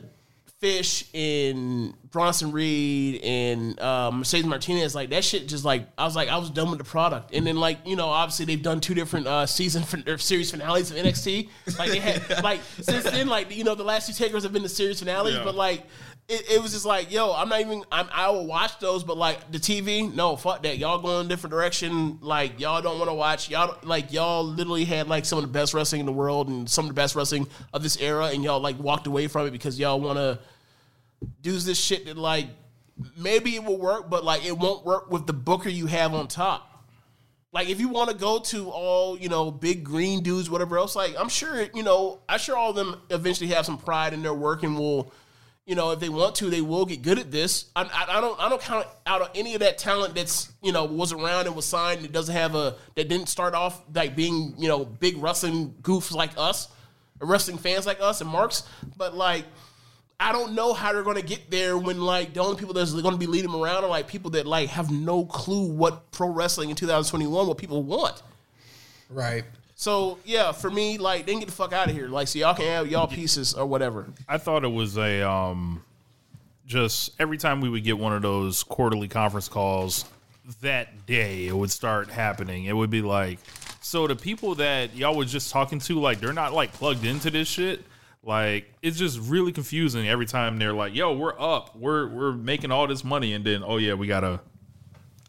[0.61, 6.17] Fish and Bronson Reed and uh, Mercedes Martinez, like that shit, just like I was
[6.17, 7.35] like I was done with the product.
[7.35, 10.51] And then like you know, obviously they've done two different uh, season fin- or series
[10.53, 11.51] finales of NXT.
[11.79, 14.63] Like they had like since then, like you know, the last two takers have been
[14.63, 15.45] the series finales, Yeah.
[15.45, 15.85] but like.
[16.27, 17.83] It, it was just like, yo, I'm not even.
[17.93, 20.79] I'm, I will watch those, but like the TV, no, fuck that.
[20.79, 22.19] Y'all going a different direction.
[22.23, 23.51] Like y'all don't want to watch.
[23.51, 26.69] Y'all like y'all literally had like some of the best wrestling in the world and
[26.69, 29.51] some of the best wrestling of this era, and y'all like walked away from it
[29.51, 30.39] because y'all want to
[31.43, 32.47] do this shit that like
[33.17, 36.29] maybe it will work, but like it won't work with the booker you have on
[36.29, 36.71] top.
[37.53, 40.97] Like if you want to go to all you know big green dudes, whatever else,
[40.97, 44.23] like I'm sure you know I'm sure all of them eventually have some pride in
[44.23, 45.13] their work and will,
[45.66, 47.66] you know, if they want to, they will get good at this.
[47.74, 50.72] I, I, I don't I don't count out of any of that talent that's you
[50.72, 54.14] know was around and was signed that doesn't have a that didn't start off like
[54.14, 56.68] being you know big wrestling goofs like us,
[57.18, 58.64] wrestling fans like us and marks,
[58.96, 59.44] but like.
[60.20, 62.92] I don't know how they're going to get there when like the only people that's
[62.92, 66.09] going to be leading them around are like people that like have no clue what
[66.12, 68.22] pro wrestling in 2021 what people want.
[69.11, 69.44] Right.
[69.75, 72.09] So yeah, for me, like they get the fuck out of here.
[72.09, 74.07] Like so y'all can have y'all pieces or whatever.
[74.29, 75.83] I thought it was a um,
[76.67, 80.05] just every time we would get one of those quarterly conference calls,
[80.61, 82.67] that day it would start happening.
[82.67, 83.39] It would be like,
[83.81, 87.31] so the people that y'all was just talking to, like they're not like plugged into
[87.31, 87.85] this shit.
[88.23, 92.71] Like it's just really confusing every time they're like, "Yo, we're up, we're we're making
[92.71, 94.41] all this money," and then oh yeah, we gotta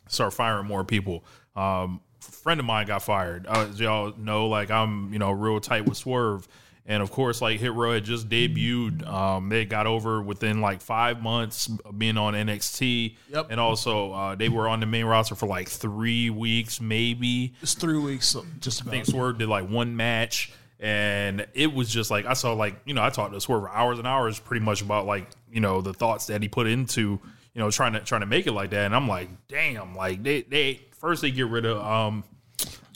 [0.08, 1.24] start firing more people.
[1.56, 2.00] Um,
[2.32, 3.46] friend of mine got fired.
[3.48, 6.48] Uh, as y'all know, like I'm, you know, real tight with Swerve,
[6.88, 9.06] and of course, like Hit Row had just debuted.
[9.08, 13.48] Um, they got over within like five months of being on NXT, Yep.
[13.50, 17.54] and also uh, they were on the main roster for like three weeks, maybe.
[17.62, 21.90] It's three weeks, so just I think Swerve did like one match, and it was
[21.90, 24.40] just like I saw like you know I talked to Swerve for hours and hours,
[24.40, 27.20] pretty much about like you know the thoughts that he put into
[27.56, 30.22] you know trying to trying to make it like that, and I'm like, damn, like
[30.22, 32.24] they they first they get rid of um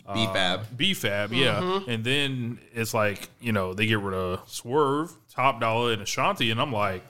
[0.08, 0.66] BFAB.
[0.76, 5.94] BFAB, yeah, and then it's like you know they get rid of Swerve, Top Dollar,
[5.94, 7.04] and Ashante, and I'm like,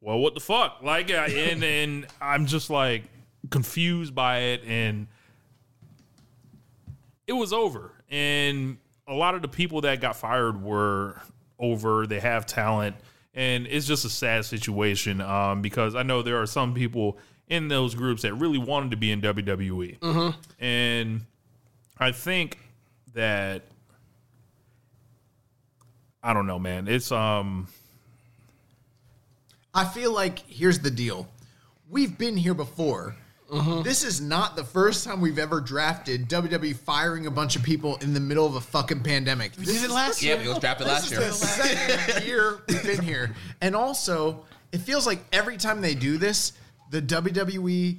[0.00, 3.04] well, what the fuck, like, uh, and and I'm just like
[3.50, 5.08] confused by it, and
[7.26, 11.20] it was over, and a lot of the people that got fired were
[11.58, 12.06] over.
[12.06, 12.96] They have talent,
[13.34, 17.68] and it's just a sad situation um, because I know there are some people in
[17.68, 19.96] those groups that really wanted to be in WWE,
[20.58, 21.22] and
[21.98, 22.58] I think
[23.14, 23.62] that
[26.22, 26.88] I don't know, man.
[26.88, 27.68] It's um
[29.74, 31.28] I feel like here's the deal.
[31.88, 33.14] We've been here before.
[33.82, 37.96] This is not the first time we've ever drafted WWE firing a bunch of people
[38.02, 39.52] in the middle of a fucking pandemic.
[39.58, 40.34] We did it last year?
[40.34, 40.48] Yeah, year.
[40.48, 41.22] we was drafted last year.
[41.22, 43.34] Is the second year we've been here.
[43.62, 46.52] And also, it feels like every time they do this,
[46.90, 47.96] the WWE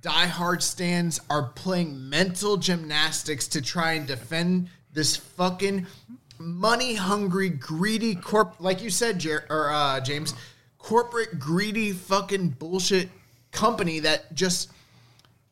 [0.00, 5.86] diehard stands are playing mental gymnastics to try and defend this fucking
[6.38, 8.54] money hungry, greedy corp.
[8.60, 10.34] Like you said, Jer- or uh, James,
[10.78, 13.08] corporate greedy fucking bullshit
[13.50, 14.70] company that just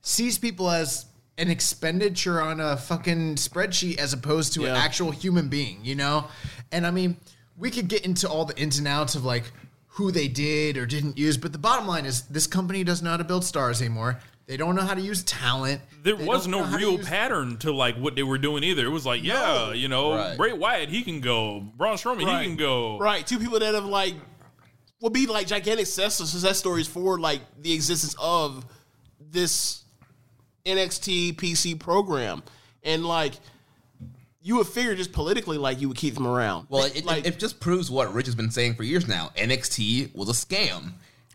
[0.02, 1.06] sees people as
[1.38, 6.26] an expenditure on a fucking spreadsheet as opposed to an actual human being, you know?
[6.70, 7.16] And I mean,
[7.56, 9.44] we could get into all the ins and outs of like
[9.86, 13.10] who they did or didn't use, but the bottom line is this company doesn't know
[13.12, 14.18] how to build stars anymore.
[14.46, 15.80] They don't know how to use talent.
[16.02, 18.38] there They was no know how to real use- pattern to like what they were
[18.38, 18.84] doing either.
[18.84, 20.36] It was like, yeah, you know, Right.
[20.36, 21.60] Bray Wyatt, he can go.
[21.60, 22.42] Braun Strowman, Right.
[22.42, 22.98] he can go.
[22.98, 24.14] Right, two people that have like
[25.00, 28.66] will be like gigantic success, success stories for like the existence of
[29.20, 29.81] this
[30.66, 32.42] NXT PC program,
[32.82, 33.34] and like
[34.42, 36.66] you would figure just politically like you would keep them around.
[36.68, 39.30] Well, it, like it just proves what Rich has been saying for years now.
[39.36, 40.92] NXT was a scam.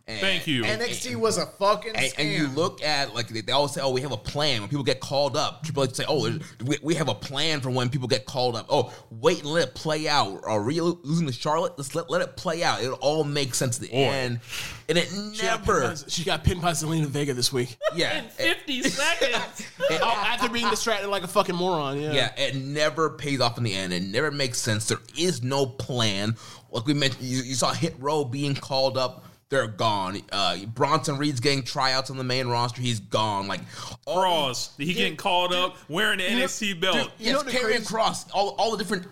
[0.10, 0.64] And- Thank you.
[0.64, 3.90] NXT was a fucking And, and you look at like they, they always say, "Oh,
[3.92, 6.32] we have a plan." When people get called up, Triple H say, "Oh,
[6.66, 9.68] we, we have a plan for when people get called up." Oh, wait and let
[9.68, 10.42] it play out.
[10.46, 11.74] Are we losing to Charlotte?
[11.78, 12.82] Let's let, let it play out.
[12.82, 14.40] It all makes sense at the end,
[14.88, 15.82] and it She got, never.
[15.90, 17.76] by, she got pinned by Zelina Vega this week.
[17.96, 19.60] Yeah, it, 50 seconds.
[19.90, 22.00] it- Oh, after being distracted like a fucking moron.
[22.00, 22.14] Yeah.
[22.14, 23.92] yeah, it never pays off in the end.
[23.92, 24.88] It never makes sense.
[24.88, 26.36] There is no plan.
[26.72, 29.26] Like we mentioned, you, you saw Hit Row being called up.
[29.50, 30.20] They're gone.
[30.32, 32.82] Uh, Bronson Reed's getting tryouts on the main roster.
[32.82, 33.48] He's gone.
[33.48, 33.62] Like
[34.06, 34.72] all Cross.
[34.78, 36.96] He getting called up wearing the NXT belt.
[36.98, 39.08] Dude, yes, know the carrying crazy- cross, all, all the different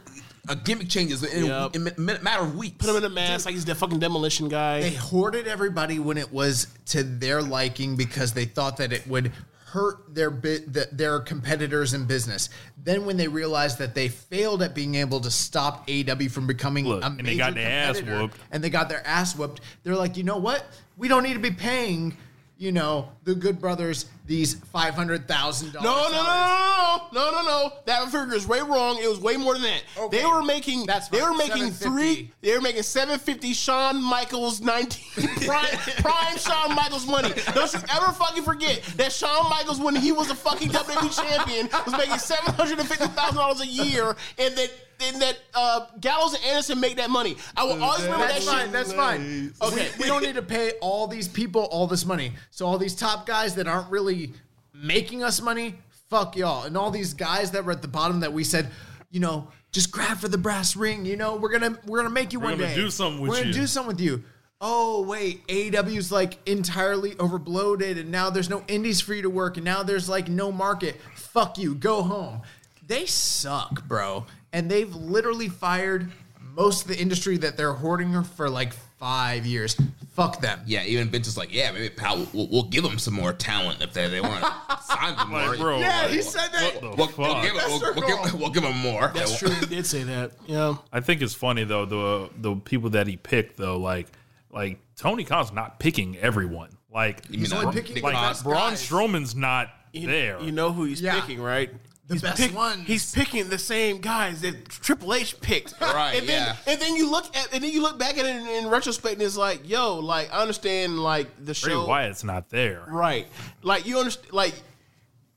[0.50, 1.76] uh, gimmick changes in, Yep.
[1.76, 2.76] in, a matter of weeks.
[2.78, 4.82] Put him in a mask like he's the fucking demolition guy.
[4.82, 9.32] they hoarded everybody when it was to their liking because they thought that it would
[9.76, 12.50] hurt their bit the, their competitors in business.
[12.82, 16.86] Then when they realized that they failed at being able to stop AEW from becoming
[16.86, 18.38] Look, a and they got their ass whooped.
[18.52, 20.66] and they got their ass whooped, they're like, you know what?
[20.96, 22.16] We don't need to be paying.
[22.58, 25.86] You know the Good Brothers these five hundred thousand dollars.
[25.86, 27.74] No, no, no, no, no, no, no, no.
[27.86, 28.98] That figure is way wrong.
[29.02, 29.84] It was way more than that.
[29.98, 30.20] Okay.
[30.20, 30.86] They were making.
[30.86, 32.32] That's they were making three.
[32.42, 33.54] They were making seven fifty.
[33.54, 35.66] Shawn Michaels nineteen prime,
[35.98, 37.34] prime Shawn Michaels money.
[37.54, 41.70] Don't you ever fucking forget that Shawn Michaels when he was a fucking WWE champion
[41.86, 44.72] was making seven hundred and fifty thousand dollars a year, and that.
[45.02, 47.36] And that uh, Gallows and Anderson make that money.
[47.56, 48.64] I will always remember That's that fine.
[48.66, 48.72] shit.
[48.72, 49.54] That's fine.
[49.62, 49.90] Okay.
[49.98, 52.32] we, we don't need to pay all these people all this money.
[52.52, 54.34] So all these top guys that aren't really
[54.74, 55.76] making us money,
[56.10, 56.64] fuck y'all.
[56.64, 58.70] And all these guys that were at the bottom that we said,
[59.12, 61.06] you know, just grab for the brass ring.
[61.06, 62.76] You know, we're gonna we're gonna make you one gonna day.
[62.76, 64.24] do something with we're gonna you." do something with you.
[64.62, 69.58] Oh wait, AEW's like entirely overbloated, and now there's no indies for you to work,
[69.58, 71.00] and now there's like no market.
[71.16, 72.42] Fuck you, go home.
[72.88, 74.26] They suck, bro.
[74.56, 76.12] And they've literally fired
[76.54, 79.76] most of the industry that they're hoarding her for like five years.
[80.14, 80.62] Fuck them.
[80.66, 83.82] yeah, even Vince is like, yeah, maybe pal, we'll, we'll give them some more talent
[83.82, 85.48] if they, they want to sign them more.
[85.50, 85.80] Like, bro.
[85.80, 86.76] Yeah, like, he said that.
[86.76, 87.18] What the We'll, fuck?
[87.18, 89.12] we'll give, it- we'll, we'll give, we'll give them more.
[89.14, 89.50] That's true.
[89.50, 90.32] He did say that.
[90.48, 90.78] Yeah.
[90.94, 94.08] I think it's funny though the the people that he picked though like
[94.52, 96.70] like Tony Khan's not picking everyone.
[96.94, 98.72] Like You mean only uh, picking like Braun.
[98.76, 100.40] Strowman's not You- there.
[100.40, 101.20] You know who he's Yeah.
[101.20, 101.70] picking, right?
[102.08, 102.86] The he's best pick- ones.
[102.86, 105.74] He's picking the same guys that Triple H picked.
[105.82, 106.72] Right, And then, yeah.
[106.72, 109.14] and then you look at and then you look back at it in, in retrospect
[109.14, 111.86] and it's like, yo, like I understand like the Bray show.
[111.88, 112.84] Wyatt's not there.
[112.88, 113.28] Right.
[113.64, 114.54] Like you understand like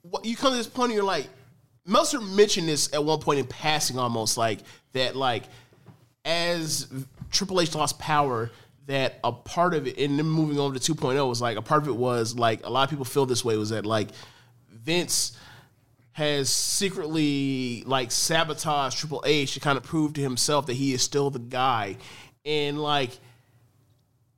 [0.02, 1.28] what you come to this point and you're like
[1.86, 4.58] Meltzer mentioned this at one point in passing almost like
[4.92, 5.44] that like
[6.24, 6.86] as
[7.30, 8.50] Triple H lost power
[8.86, 11.82] that a part of it and then moving over to 2.0 was like a part
[11.82, 14.08] of it was like a lot of people feel this way was that like
[14.70, 15.36] Vince
[16.18, 21.00] has secretly like sabotaged Triple H to kind of prove to himself that he is
[21.00, 21.96] still the guy.
[22.44, 23.16] And like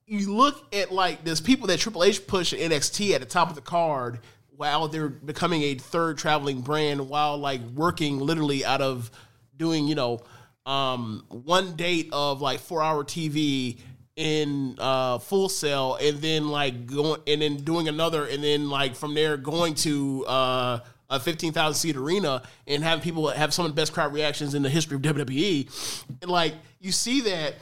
[0.05, 3.49] you look at like there's people that Triple H pushed at NXT at the top
[3.49, 4.21] of the card
[4.55, 9.11] while they're becoming a third traveling brand while like working literally out of
[9.57, 10.21] doing you know
[10.66, 13.79] um, one date of like four hour TV
[14.16, 18.95] in uh, Full Sail and then like going and then doing another and then like
[18.95, 23.70] from there going to uh, a 15,000 seat arena and having people have some of
[23.70, 27.55] the best crowd reactions in the history of WWE and like you see that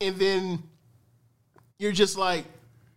[0.00, 0.62] and then
[1.78, 2.44] you're just like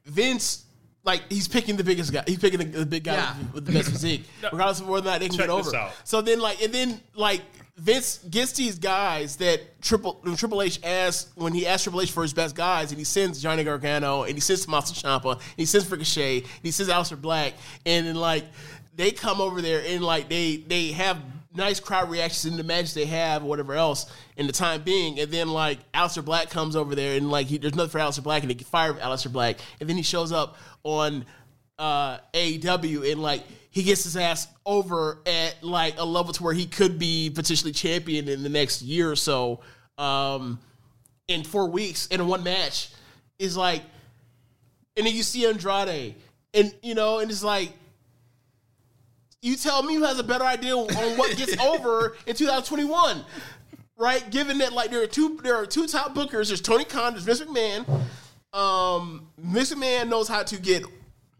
[0.05, 0.65] Vince.
[1.05, 2.23] Like he's picking the biggest guy.
[2.27, 3.35] He's picking the, the big guy Yeah.
[3.53, 5.91] with the best physique, regardless of whether or not they can Check get over.
[6.03, 7.41] So then, like, and then like
[7.77, 12.21] Vince gets these guys that Triple Triple H asks when he asks Triple H for
[12.21, 15.65] his best guys, and he sends Johnny Gargano, and he sends Tommaso Ciampa, and he
[15.65, 17.53] sends Ricochet, and he sends Aleister Black,
[17.85, 18.43] and then like
[18.99, 21.17] they come over there and like they they have
[21.55, 25.19] nice crowd reactions in the matches they have or whatever else in the time being,
[25.19, 28.21] and then like Aleister Black comes over there and like he, there's nothing for Aleister
[28.21, 31.25] Black, and they get fired Aleister Black, and then he shows up on
[31.77, 36.53] uh, AEW and like he gets his ass over at like a level to where
[36.53, 39.61] he could be potentially champion in the next year or so.
[39.97, 40.59] Um,
[41.29, 42.89] in four weeks in one match
[43.37, 43.81] is like,
[44.97, 46.15] and then you see Andrade,
[46.53, 47.71] and you know, and it's like,
[49.41, 53.23] you tell me who has a better idea on what gets over in 2021,
[53.97, 54.29] right?
[54.29, 56.47] Given that like there are two there are two top bookers.
[56.47, 57.87] There's Tony Khan, there's Vince McMahon.
[58.53, 60.83] Um, Vince McMahon knows how to get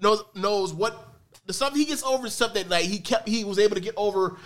[0.01, 1.07] knows knows what
[1.45, 3.81] the stuff he gets over is stuff that like he kept he was able to
[3.81, 4.38] get over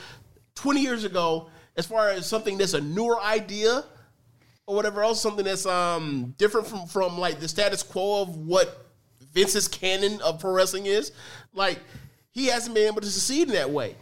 [0.55, 3.83] 20 years ago as far as something that's a newer idea
[4.65, 8.87] or whatever else, something that's um different from from like the status quo of what
[9.33, 11.11] Vince's canon of pro wrestling is.
[11.53, 11.79] Like
[12.33, 13.95] he hasn't been able to succeed in that way.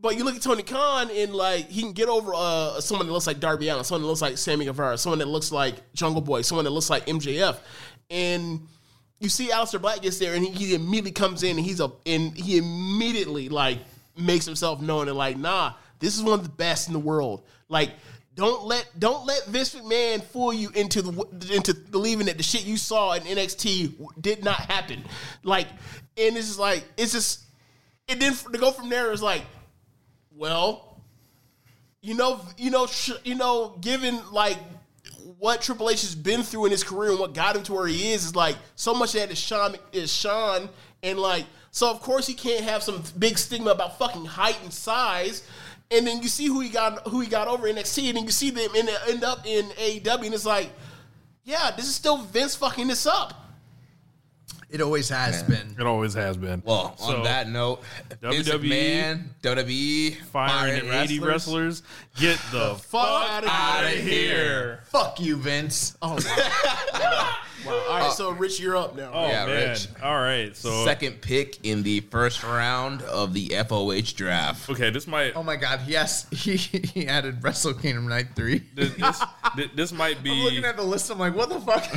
[0.00, 3.12] But you look at Tony Khan and like he can get over uh, someone that
[3.12, 6.22] looks like Darby Allin, someone that looks like Sammy Guevara, someone that looks like Jungle
[6.22, 7.58] Boy, someone that looks like MJF,
[8.08, 8.60] and
[9.18, 11.90] you see Aleister Black gets there and he, he immediately comes in and he's a
[12.06, 13.78] and he immediately like
[14.16, 17.42] makes himself known and like, nah, this is one of the best in the world.
[17.68, 17.90] Like,
[18.36, 22.64] don't let don't let Vince McMahon fool you into the into believing that the shit
[22.64, 25.02] you saw in NXT did not happen.
[25.42, 25.66] Like,
[26.16, 27.47] and it's just like it's just
[28.08, 29.42] and then to go from there is like,
[30.34, 31.00] well,
[32.00, 32.86] you know, you know,
[33.24, 34.58] you know, given like
[35.38, 37.86] what Triple H has been through in his career and what got him to where
[37.86, 40.68] he is is like so much of that is Shawn is Shawn
[41.02, 44.72] and like so of course he can't have some big stigma about fucking height and
[44.72, 45.46] size.
[45.90, 48.30] And then you see who he got who he got over NXT, and then you
[48.30, 50.70] see them end, end up in AEW, and it's like,
[51.44, 53.47] yeah, this is still Vince fucking this up.
[54.70, 55.76] It always has been.
[55.78, 56.62] It always has been.
[56.64, 57.82] Well, So, on that note,
[58.20, 61.82] Vince WWE McMahon, WWE firing firing 80 wrestlers,
[62.16, 64.02] get the fuck outta out of here.
[64.02, 64.80] here.
[64.84, 65.96] Fuck you, Vince.
[66.02, 66.18] Oh wow.
[67.00, 67.36] wow.
[67.66, 67.72] wow.
[67.72, 69.10] All right, uh, so Rich, you're up now.
[69.12, 69.68] Oh Yeah, man!
[69.70, 69.88] Rich.
[70.02, 74.68] All right, so Second pick in the first round of the FOH draft.
[74.68, 78.62] okay, this might Oh my god, yes, he, he added Wrestle Kingdom Night 3.
[78.74, 78.92] this,
[79.56, 80.30] this, this might be.
[80.30, 81.90] I'm looking be at the list, I'm like, what the fuck?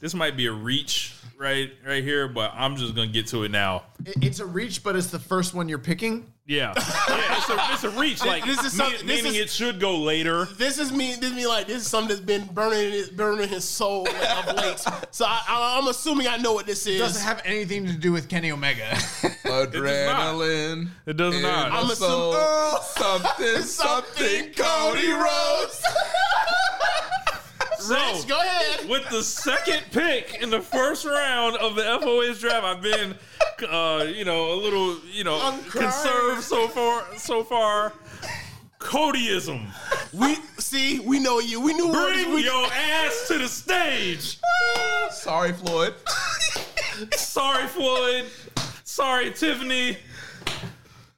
[0.00, 3.50] this might be a reach right right here, but I'm just gonna get to it
[3.50, 3.84] now.
[4.04, 6.32] It- it's a reach, but it's the first one you're picking.
[6.48, 8.24] Yeah, yeah, it's a, it's a reach.
[8.24, 10.44] Like This is me- this meaning is- it should go later.
[10.56, 11.16] This is me.
[11.16, 11.44] This is me.
[11.46, 14.78] Like this is something that's been burning his, burning his soul like, of late.
[15.10, 17.00] So I, I, I'm assuming I know what this It is.
[17.00, 18.84] doesn't have anything to do with Kenny Omega.
[19.44, 20.88] Adrenaline.
[21.06, 21.70] It does in not.
[21.72, 22.32] my I'm soul.
[22.36, 22.78] Oh.
[22.80, 25.82] assuming- something, something, Cody Rhodes.
[27.90, 28.88] Rich, go ahead.
[28.88, 33.14] With the second pick in the first round of the FOS draft, I've been,
[33.68, 37.04] uh, you know, a little, you know, conserved so far.
[37.16, 37.92] So far,
[38.78, 39.66] Codyism.
[40.12, 41.00] We see.
[41.00, 41.60] We know you.
[41.60, 44.38] We knew Bring we, your ass to the stage.
[45.10, 45.94] Sorry, Floyd.
[47.14, 48.26] Sorry, Floyd.
[48.84, 49.98] Sorry, Tiffany.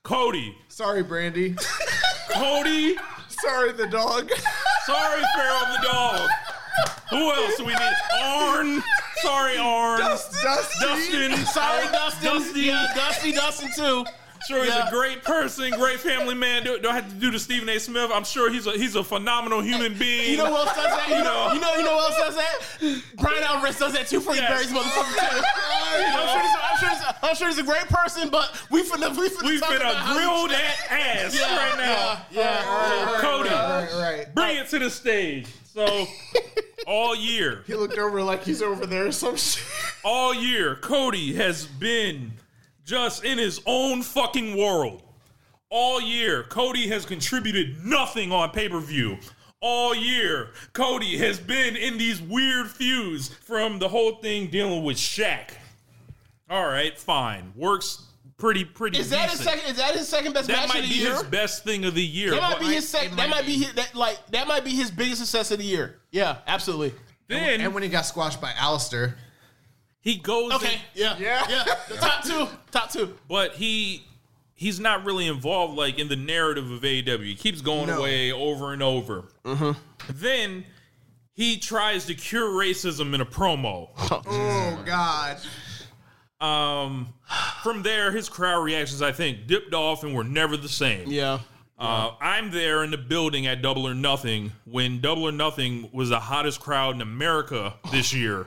[0.02, 0.56] Cody.
[0.68, 1.56] Sorry, Brandy.
[2.30, 2.96] Cody.
[3.28, 4.30] Sorry, the dog.
[4.86, 6.30] Sorry, Pharaoh the dog.
[7.10, 7.96] Who else do we need?
[8.22, 8.82] Arn.
[9.22, 10.00] Sorry, Arn.
[10.00, 10.36] Dusty.
[10.42, 11.46] Dustin.
[11.46, 12.24] Sorry, Dustin.
[12.24, 12.60] Dusty.
[12.60, 14.04] Yeah, Dusty, Dustin too.
[14.46, 14.88] Sure, he's Yeah.
[14.88, 16.62] a great person, great family man.
[16.64, 17.78] Do, I have to do the Stephen A.
[17.80, 18.10] Smith?
[18.14, 20.30] I'm sure he's a he's a phenomenal human being.
[20.30, 21.08] You know who else does that?
[21.08, 23.02] You know, you know, you know who else does that?
[23.20, 24.48] Bryan Alvarez does that too for Yes.
[24.48, 25.42] Barry's motherfucker too.
[26.00, 29.28] I'm sure, he's, I'm, sure I'm sure he's a great person, but we finna we
[29.28, 32.22] finna We've talk been about a how grill that ass Yeah, right now.
[32.30, 32.42] Yeah,
[33.14, 33.20] yeah.
[33.20, 34.34] Cody, Right, right.
[34.34, 35.46] bring it to the stage.
[35.74, 36.06] So,
[36.86, 39.62] all year, He looked over like he's over there or some shit.
[40.04, 42.32] all year, Cody has been
[42.88, 45.02] just in his own fucking world.
[45.70, 49.18] All year, Cody has contributed nothing on pay per view.
[49.60, 54.96] All year, Cody has been in these weird feuds from the whole thing dealing with
[54.96, 55.50] Shaq.
[56.48, 57.52] All right, fine.
[57.54, 58.04] Works
[58.38, 59.68] pretty, pretty Is that his second?
[59.70, 61.12] Is that his second best That match might of the be year?
[61.12, 62.30] his best thing of the year.
[62.30, 63.16] That might But be his second.
[63.18, 63.64] That might might be be.
[63.64, 65.98] his, that like that might be his biggest success of the year.
[66.10, 66.94] Yeah, absolutely.
[67.26, 69.14] then And when he got squashed by Aleister.
[70.08, 71.46] He goes Okay, in- yeah, Yeah.
[71.48, 71.64] yeah.
[71.88, 73.14] The top two, top two.
[73.28, 74.04] but he
[74.54, 77.24] he's not really involved like in the narrative of AEW.
[77.24, 77.98] He keeps going No.
[77.98, 79.24] away over and over.
[80.08, 80.64] Then
[81.34, 83.90] he tries to cure racism in a promo.
[84.26, 85.38] Oh, God.
[86.40, 87.12] Um,
[87.62, 91.08] from there, his crowd reactions, I think, dipped off and were never the same.
[91.10, 91.40] Yeah.
[91.78, 96.08] Uh, I'm there in the building at Double or Nothing when Double or Nothing was
[96.08, 98.46] the hottest crowd in America this year.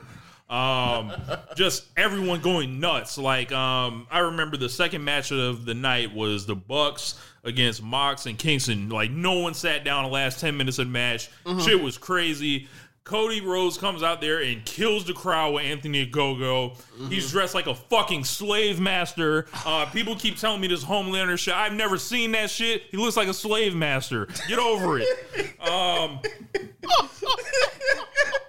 [0.52, 1.12] Um,
[1.56, 3.16] just everyone going nuts.
[3.16, 8.26] Like um, I remember the second match of the night was the Bucks against Mox
[8.26, 8.90] and Kingston.
[8.90, 11.30] Like no one sat down the last ten minutes of the match.
[11.62, 12.68] Shit was crazy.
[13.04, 16.76] Cody Rhodes comes out there and kills the crowd with Anthony Ogogo.
[17.08, 19.46] He's dressed like a fucking slave master.
[19.66, 21.54] Uh, people keep telling me this Homelander shit.
[21.54, 22.84] I've never seen that shit.
[22.90, 24.28] He looks like a slave master.
[24.46, 25.08] Get over it.
[25.68, 26.20] Um,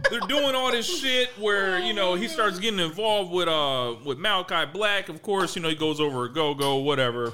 [0.10, 4.18] they're doing all this shit where you know he starts getting involved with uh with
[4.20, 5.10] Malachi Black.
[5.10, 7.34] Of course, you know he goes over Ogogo whatever.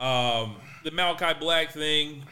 [0.00, 2.22] Um, the Malachi Black thing,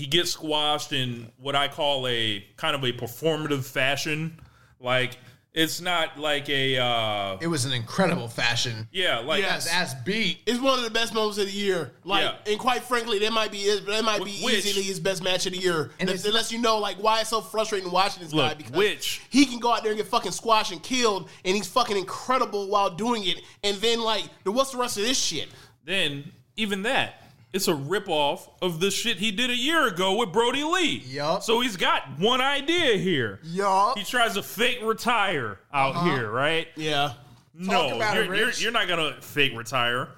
[0.00, 4.40] he gets squashed in what I call a kind of a performative fashion.
[4.80, 5.18] Like
[5.52, 8.88] it's not like a uh It was an incredible fashion.
[8.92, 9.64] yeah like Yes.
[9.64, 10.38] His ass beat.
[10.46, 11.92] It's one of the best moments of the year.
[12.04, 12.52] Like, Yeah.
[12.52, 15.44] and quite frankly, that might be his, that might be which- easily his best match
[15.46, 15.90] of the year.
[15.98, 18.72] And And it's- unless you know, like, why it's so frustrating watching this guy because
[18.72, 21.96] which- he can go out there and get fucking squashed and killed, and he's fucking
[21.96, 23.42] incredible while doing it.
[23.64, 25.48] And then, like, what's the rest of this shit?
[25.84, 27.19] then even that
[27.52, 31.02] it's a ripoff of the shit he did a year ago with Brodie Lee.
[31.06, 31.42] Yup.
[31.42, 33.40] So he's got one idea here.
[33.42, 33.98] Yup.
[33.98, 36.16] He tries to fake retire out uh-huh.
[36.16, 36.68] here, right?
[36.76, 37.14] Yeah.
[37.54, 38.62] no, about you're, it, you're, Rich.
[38.62, 40.08] you're not gonna fake retire.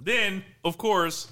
[0.00, 1.28] Then, of course,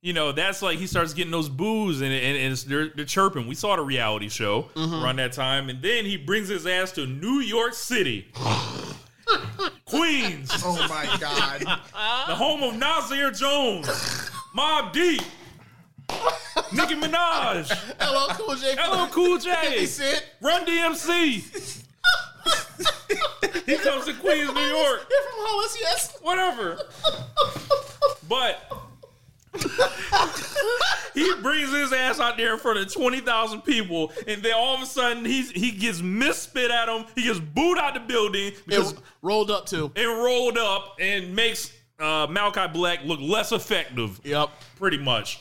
[0.00, 3.04] you know that's like he starts getting those boos and, and, and it's, they're, they're
[3.06, 3.46] chirping.
[3.46, 5.02] We saw the reality show mm-hmm.
[5.02, 8.30] around that time, and then he brings his ass to New York City,
[9.86, 11.60] Queens, Oh my god.
[11.62, 15.20] the home of Nasir Jones, Mobb Deep,
[16.72, 18.74] Nicki Minaj, Hello, Cool J.
[18.74, 20.24] LL Cool J, 50 Cent.
[20.40, 21.70] Run DMC.
[23.66, 25.06] he comes to Queens, New York.
[25.10, 26.18] You're from Hollis, yes.
[26.22, 26.78] whatever.
[28.28, 28.60] but
[31.14, 34.74] he brings his ass out there in front of twenty thousand people, and then all
[34.76, 37.06] of a sudden he's he gets misspit at him.
[37.14, 39.90] He gets booed out the building because It rolled up too.
[39.94, 44.20] it rolled up and makes uh, Malachi Black look less effective.
[44.24, 44.50] Yep.
[44.78, 45.40] pretty much.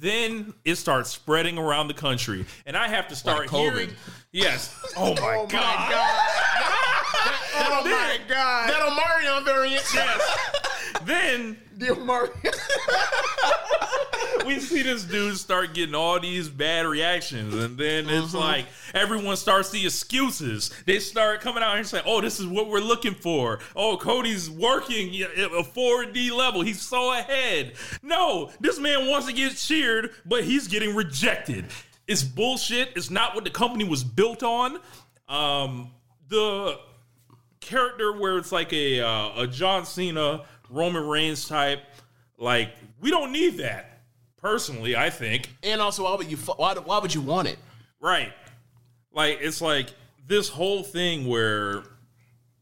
[0.00, 3.72] Then it starts spreading around the country, and I have to start Like COVID.
[3.72, 3.90] hearing.
[4.32, 4.74] Yes.
[4.96, 5.52] Oh my Oh god.
[5.52, 6.30] my god.
[7.56, 8.68] Oh my god.
[8.68, 9.84] That Omarion variant.
[9.94, 10.20] Yes.
[11.06, 12.30] Then The Omar-
[14.46, 19.36] we see this dude start getting all these bad reactions, and then it's like everyone
[19.36, 20.70] starts the excuses.
[20.86, 23.60] They start coming out and saying, "Oh, this is what we're looking for.
[23.74, 26.62] Oh, Cody's working at a 4D level.
[26.62, 31.66] He's so ahead." No, this man wants to get cheered, but he's getting rejected.
[32.06, 32.90] It's bullshit.
[32.96, 34.78] It's not what the company was built on.
[35.28, 35.90] Um,
[36.28, 36.78] the
[37.60, 41.82] character where it's like a uh, a John Cena, Roman Reigns type.
[42.38, 43.90] Like we don't need that.
[44.36, 46.36] Personally, I think And also, why would you?
[46.36, 47.58] Why, why would you want it?
[48.00, 48.32] right.
[49.12, 49.88] Like it's like
[50.26, 51.84] this whole thing where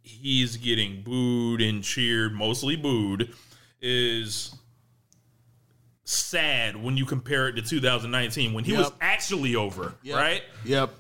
[0.03, 3.33] he's getting booed and cheered, mostly booed,
[3.81, 4.55] is
[6.05, 10.17] sad when you compare it to 2019 when he was actually over, Yep.
[10.17, 10.43] right?
[10.65, 10.91] Yep.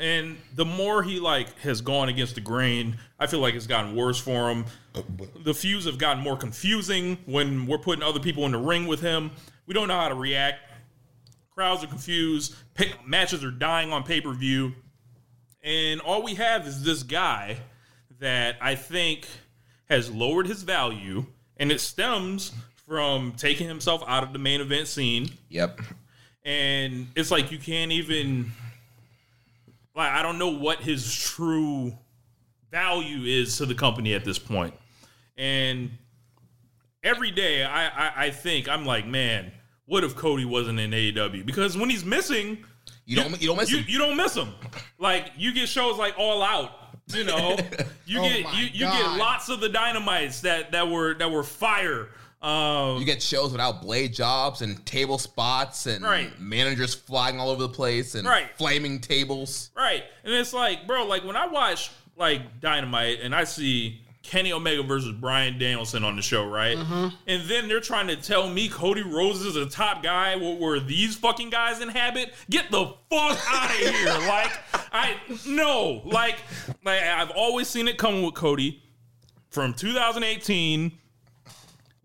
[0.00, 3.94] And the more he like has gone against the grain, I feel like it's gotten
[3.94, 4.64] worse for him.
[4.94, 5.04] Oh,
[5.44, 9.00] the feuds have gotten more confusing when we're putting other people in the ring with
[9.02, 9.30] him.
[9.66, 10.60] We don't know how to react.
[11.54, 12.54] Crowds are confused.
[13.06, 14.72] Matches are dying on pay per view.
[15.62, 17.58] And all we have is this guy
[18.20, 19.26] that I think
[19.90, 21.26] has lowered his value,
[21.58, 22.52] and it stems
[22.86, 25.80] from taking himself out of the main event scene Yep.
[26.44, 28.50] and it's like you can't even
[29.94, 31.92] like I don't know what his true
[32.70, 34.74] value is to the company at this point.
[35.36, 35.90] And
[37.02, 39.52] every day I, I, I think I'm like, man,
[39.86, 41.44] what if Cody wasn't in AEW?
[41.46, 42.58] Because when he's missing,
[43.06, 43.84] You don't you don't miss you, him.
[43.88, 44.54] you don't miss him.
[44.98, 46.70] Like you get shows like All Out.
[47.08, 47.56] You know,
[48.06, 48.92] you Oh get you, you God.
[49.16, 52.08] get lots of the dynamites that that were that were fire.
[52.42, 56.38] Um, You get shows without blade jobs and table spots and Right.
[56.40, 58.48] managers flying all over the place and Right.
[58.56, 59.70] flaming tables.
[59.76, 60.04] Right.
[60.24, 64.82] And it's like, bro, like when I watch like Dynamite and I see Kenny Omega
[64.82, 66.76] versus Bryan Danielson on the show, right?
[67.26, 70.80] And then they're trying to tell me Cody Rhodes is a top guy where, where
[70.80, 72.34] these fucking guys inhabit.
[72.50, 74.06] Get the fuck out of here.
[74.28, 74.52] like,
[74.92, 75.16] I
[75.46, 76.02] no.
[76.04, 76.36] Like,
[76.84, 78.82] like I've always seen it coming with Cody
[79.50, 80.92] from 2018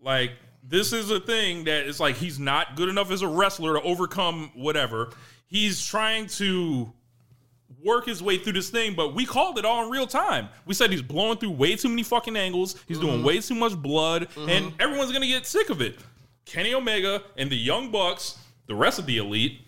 [0.06, 0.30] like
[0.62, 3.82] this is a thing that it's like he's not good enough as a wrestler to
[3.82, 5.10] overcome whatever.
[5.48, 6.92] He's trying to
[7.84, 10.48] work his way through this thing, but we called it all in real time.
[10.64, 12.76] We said he's blowing through way too many fucking angles.
[12.86, 13.26] He's doing mm-hmm.
[13.26, 14.48] way too much blood, mm-hmm.
[14.48, 15.98] and everyone's gonna get sick of it.
[16.44, 19.60] Kenny Omega and the Young Bucks, the rest of the elite,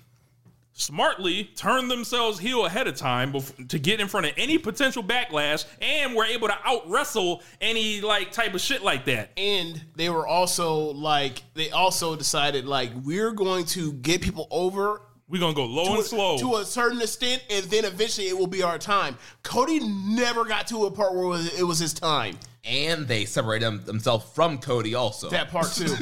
[0.79, 5.03] smartly turned themselves heel ahead of time bef- to get in front of any potential
[5.03, 9.31] backlash, and were able to out wrestle any like type of shit like that.
[9.37, 15.03] And they were also like, they also decided like we're going to get people over
[15.29, 16.39] We're gonna go low to and a, slow.
[16.39, 19.19] to a certain extent, and then eventually it will be our time.
[19.43, 21.25] Cody never got to a part where
[21.59, 22.39] it was, his time.
[22.65, 25.29] And they separated them, themselves from Cody also.
[25.31, 25.87] That part too.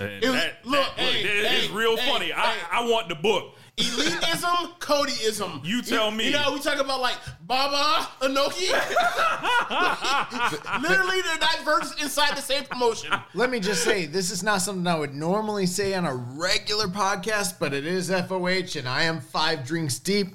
[0.00, 2.32] It was- that- look, that- hey, it- it's hey, real hey, funny.
[2.32, 2.54] I.
[2.72, 3.54] I want the book.
[3.76, 5.64] Elitism, Codyism.
[5.64, 6.26] You tell me.
[6.26, 7.16] You know, we talk about like
[7.46, 8.70] Baba Inoki.
[10.82, 13.12] Literally, they're diverse inside the same promotion.
[13.34, 16.86] Let me just say, this is not something I would normally say on a regular
[16.86, 20.28] podcast, but it is FOH, and I am five drinks deep.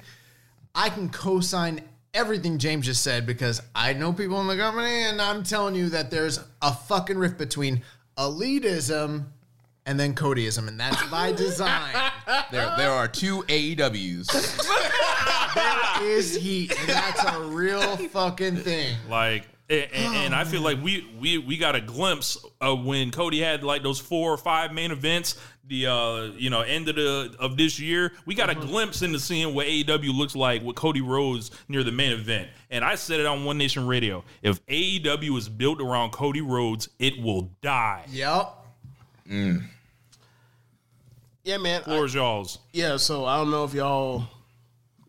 [0.74, 1.80] I can co sign
[2.12, 5.88] everything James just said because I know people in the company, and I'm telling you
[5.90, 7.82] that there's a fucking rift between
[8.18, 9.26] elitism
[9.86, 11.94] and then Codyism, and that's by design.
[12.50, 14.28] there, there are two AEWs.
[16.02, 18.96] is heat, and that's a real fucking thing.
[19.08, 23.10] Like And, and, and I feel like we, we we got a glimpse of when
[23.10, 25.36] Cody had like those four or five main events.
[25.68, 29.18] The uh you know end of the of this year, we got a glimpse into
[29.18, 32.48] seeing what AEW looks like with Cody Rhodes near the main event.
[32.70, 36.88] And I said it on One Nation Radio: if AEW is built around Cody Rhodes,
[37.00, 38.04] it will die.
[38.10, 38.52] Yep.
[41.46, 41.80] Yeah, man.
[41.82, 42.58] I- Floor is y'all's.
[42.72, 44.24] yeah, so I don't know if y'all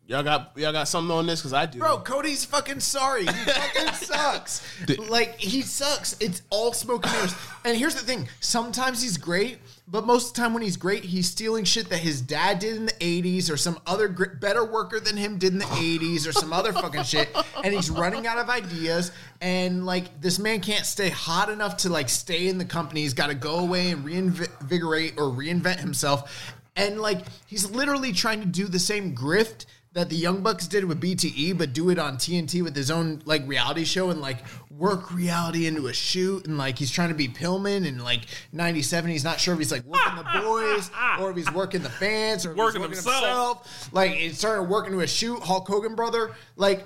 [0.05, 1.79] y'all got y'all got something on this because I do.
[1.79, 3.21] Bro, Cody's fucking sorry.
[3.25, 4.61] He fucking sucks.
[5.09, 6.15] like he sucks.
[6.19, 7.35] It's all smoke and mirrors.
[7.65, 9.57] And here's the thing: sometimes he's great,
[9.89, 12.75] but most of the time when he's great, he's stealing shit that his dad did
[12.75, 16.27] in the '80s, or some other gr- better worker than him did in the '80s,
[16.27, 17.29] or some other fucking shit.
[17.63, 19.11] And he's running out of ideas.
[19.39, 23.01] And like this man can't stay hot enough to like stay in the company.
[23.01, 26.53] He's got to go away and reinvigorate or reinvent himself.
[26.75, 29.65] And like he's literally trying to do the same grift
[29.97, 33.19] that the Young Bucks did with BTE, but do it on TNT with his own
[33.25, 34.37] like reality show and like
[34.69, 36.45] work reality into a shoot.
[36.45, 38.21] And like he's trying to be Pillman and like
[38.51, 41.89] 97, he's not sure if he's like working the boys or if he's working the
[41.89, 43.65] fans or if Working he's working himself.
[43.65, 43.89] himself.
[43.91, 46.35] Like it started working to a shoot, Hulk Hogan brother.
[46.55, 46.85] Like,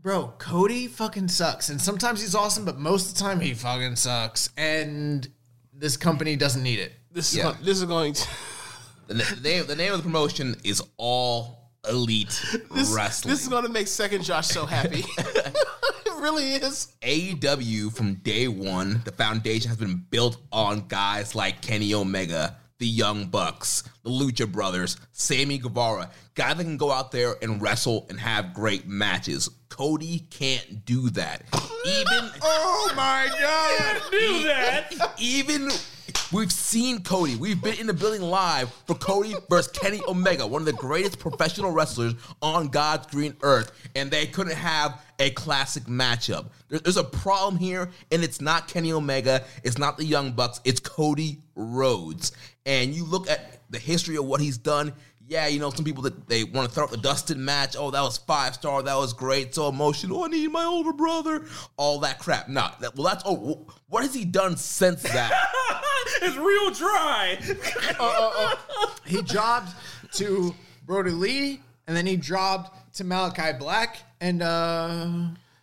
[0.00, 1.68] bro, Cody fucking sucks.
[1.68, 4.50] And sometimes he's awesome, but most of the time he fucking sucks.
[4.56, 5.28] And
[5.74, 6.92] this company doesn't need it.
[7.10, 7.56] this is Yeah.
[7.60, 8.28] this is going to
[9.08, 11.58] The, the name, the name of the promotion is All
[11.88, 12.40] Elite
[12.72, 13.32] this, Wrestling.
[13.32, 15.04] this is going to make second Josh so happy.
[15.18, 16.92] it really is.
[17.02, 22.88] AEW from day one, the foundation has been built on guys like Kenny Omega, the
[22.88, 28.06] Young Bucks, the Lucha Brothers, Sammy Guevara, guys that can go out there and wrestle
[28.08, 29.48] and have great matches.
[29.68, 31.44] Cody can't do that.
[31.86, 34.02] Even Oh my God.
[34.10, 35.14] Do that.
[35.20, 35.70] even
[36.32, 37.36] we've seen Cody.
[37.36, 41.20] We've been in the building live for Cody versus Kenny Omega, one of the greatest
[41.20, 46.46] professional wrestlers on God's green earth, and they couldn't have a classic matchup.
[46.68, 50.60] There- There's a problem here, and it's not Kenny Omega, it's not the Young Bucks,
[50.64, 52.32] it's Cody Rhodes.
[52.66, 54.92] And you look at the history of what he's done.
[55.28, 57.74] Yeah, you know, some people that they want to throw out the Dustin match.
[57.78, 58.82] Oh, that was five star.
[58.82, 59.54] That was great.
[59.54, 60.24] So emotional.
[60.24, 61.46] I need my older brother.
[61.78, 62.48] All that crap.
[62.48, 65.32] No, that, well, that's oh, what has he done since that?
[66.22, 67.38] it's real dry.
[67.98, 69.72] Uh, uh, uh, he jobbed
[70.14, 70.54] to
[70.84, 75.08] Brodie Lee, and then he jobbed to Malachi Black, and uh,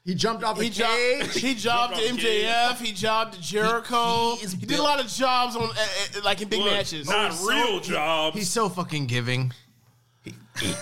[0.05, 0.91] he jumped off the He jobbed,
[1.31, 1.41] cage.
[1.41, 2.77] he jobbed to Jumped MJF.
[2.77, 4.35] He jobbed to Jericho.
[4.35, 6.71] He- He, he did a lot of jobs on uh, uh, like in big Look,
[6.71, 7.07] matches.
[7.07, 8.37] Not real jobs.
[8.37, 9.51] He's so fucking giving.
[10.23, 10.33] He-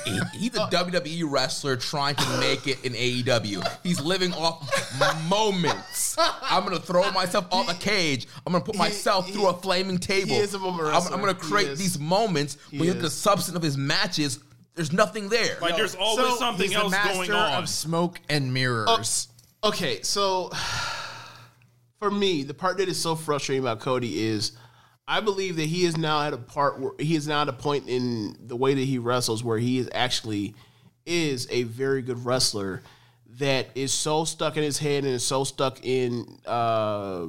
[0.05, 3.63] he- he's a WWE wrestler trying to make it in AEW.
[3.83, 4.67] He's living off
[5.29, 6.15] moments.
[6.17, 8.27] I'm gonna throw myself off a cage.
[8.45, 10.31] I'm gonna put myself he- through a flaming table.
[10.31, 11.13] is a moment I'm.
[11.13, 12.57] I'm gonna create these moments.
[12.71, 14.39] When you the substance of his matches,
[14.77, 15.57] there's nothing there.
[15.59, 17.63] like there's always so something He's the else master going on.
[17.63, 19.27] of smoke and mirrors.
[19.63, 20.51] Okay, so
[21.99, 24.53] for me, the part that is so frustrating about Cody is
[25.07, 27.53] I believe that he is now at a part where he is now at a
[27.53, 30.53] point in the way that he wrestles where he is actually
[31.05, 32.83] is a very good wrestler
[33.39, 37.27] that is so stuck in his head and is so stuck in uh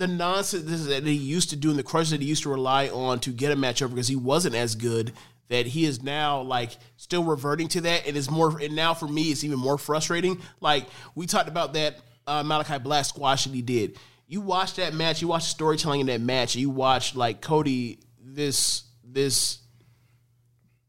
[0.00, 2.88] the nonsense that he used to do and the crutches that he used to rely
[2.88, 5.12] on to get a match over because he wasn't as good
[5.48, 8.06] that he is now like still reverting to that.
[8.06, 10.40] And it's more and now for me it's even more frustrating.
[10.60, 13.98] Like we talked about that uh, Malachi Black squash that he did.
[14.26, 18.00] You watch that match you watch the storytelling in that match you watch like Cody
[18.18, 19.58] this this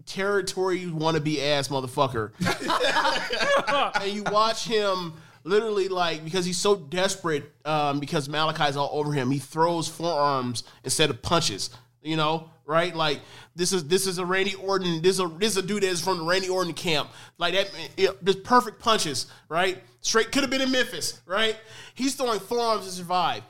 [0.06, 2.32] territory wannabe ass motherfucker.
[4.02, 9.14] And you watch him literally like because he's so desperate um, because Malachi's all over
[9.14, 9.32] him.
[9.32, 11.70] He throws forearms instead of punches.
[12.02, 12.96] You know, right?
[12.96, 13.22] Like
[13.56, 15.02] this is this is a Randy Orton.
[15.02, 17.10] This is a this is a dude that is from the Randy Orton camp.
[17.38, 19.78] Like that, it, just perfect punches, right?
[20.00, 21.56] Straight could have been in Memphis, right?
[21.94, 23.44] He's throwing forearms to survive,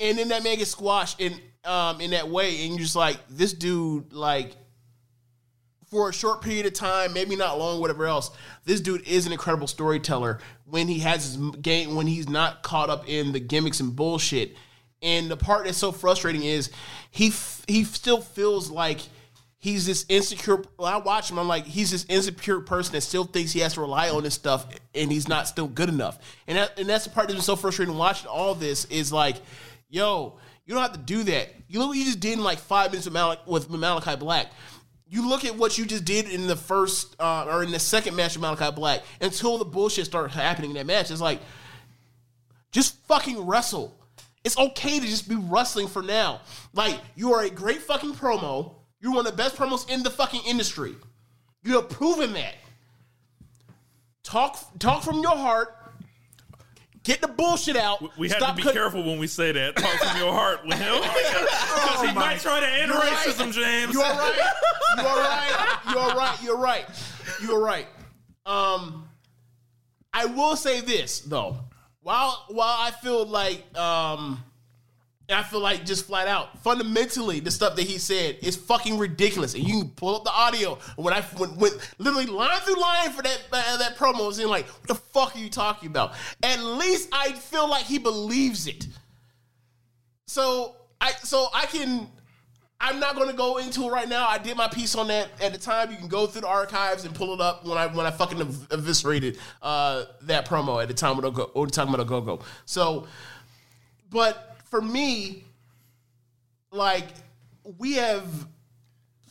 [0.00, 3.18] and then that man gets squashed in um, in that way, and you're just like
[3.28, 4.52] this dude like
[5.90, 8.30] for a short period of time, maybe not long, whatever else.
[8.64, 12.90] This dude is an incredible storyteller when he has his game, when he's not caught
[12.90, 14.56] up in the gimmicks and bullshit.
[15.02, 16.70] And the part that's so frustrating is
[17.10, 19.00] he f- he still feels like
[19.58, 20.62] he's this insecure.
[20.76, 23.74] When I watch him, I'm like he's this insecure person that still thinks he has
[23.74, 26.18] to rely on this stuff, and he's not still good enough.
[26.46, 29.36] And that, and that's the part that's so frustrating watching all this is like,
[29.88, 31.54] yo, you don't have to do that.
[31.68, 34.48] You look what you just did in like five minutes with, Mal- with Malachi Black
[35.10, 38.14] you look at what you just did in the first uh, or in the second
[38.14, 41.10] match of Malachi Black until the bullshit started happening in that match.
[41.10, 41.40] It's like,
[42.72, 43.94] just fucking wrestle.
[44.44, 46.42] It's okay to just be wrestling for now.
[46.74, 48.74] Like, you are a great fucking promo.
[49.00, 50.94] You're one of the best promos in the fucking industry.
[51.62, 52.54] You have proven that.
[54.22, 55.74] Talk, talk from your heart.
[57.08, 58.16] Get the bullshit out.
[58.18, 59.76] We have Stop to be cut- careful when we say that.
[59.76, 61.00] Talk from your heart with him.
[61.00, 63.12] Because he might try to end You're right.
[63.16, 63.94] racism, James.
[63.94, 64.52] You are right.
[64.98, 65.78] You are right.
[65.90, 66.42] You are right.
[66.42, 66.86] You're right.
[67.42, 67.86] You are right.
[68.46, 69.08] Um,
[70.12, 71.58] I will say this though.
[72.02, 74.42] While while I feel like um,
[75.30, 79.54] I feel like just flat out fundamentally the stuff that he said is fucking ridiculous,
[79.54, 83.10] and you can pull up the audio when I went, went literally line through line
[83.10, 86.14] for that uh, that promo, was like, what the fuck are you talking about?
[86.42, 88.86] At least I feel like he believes it.
[90.26, 92.08] So I so I can
[92.80, 94.28] I'm not going to go into it right now.
[94.28, 95.90] I did my piece on that at the time.
[95.90, 98.40] You can go through the archives and pull it up when I when I fucking
[98.40, 102.42] ev- eviscerated uh, that promo at the time with Ogo, talking about Ogogo.
[102.66, 103.08] So,
[104.10, 105.44] but for me,
[106.70, 107.06] like
[107.78, 108.24] we have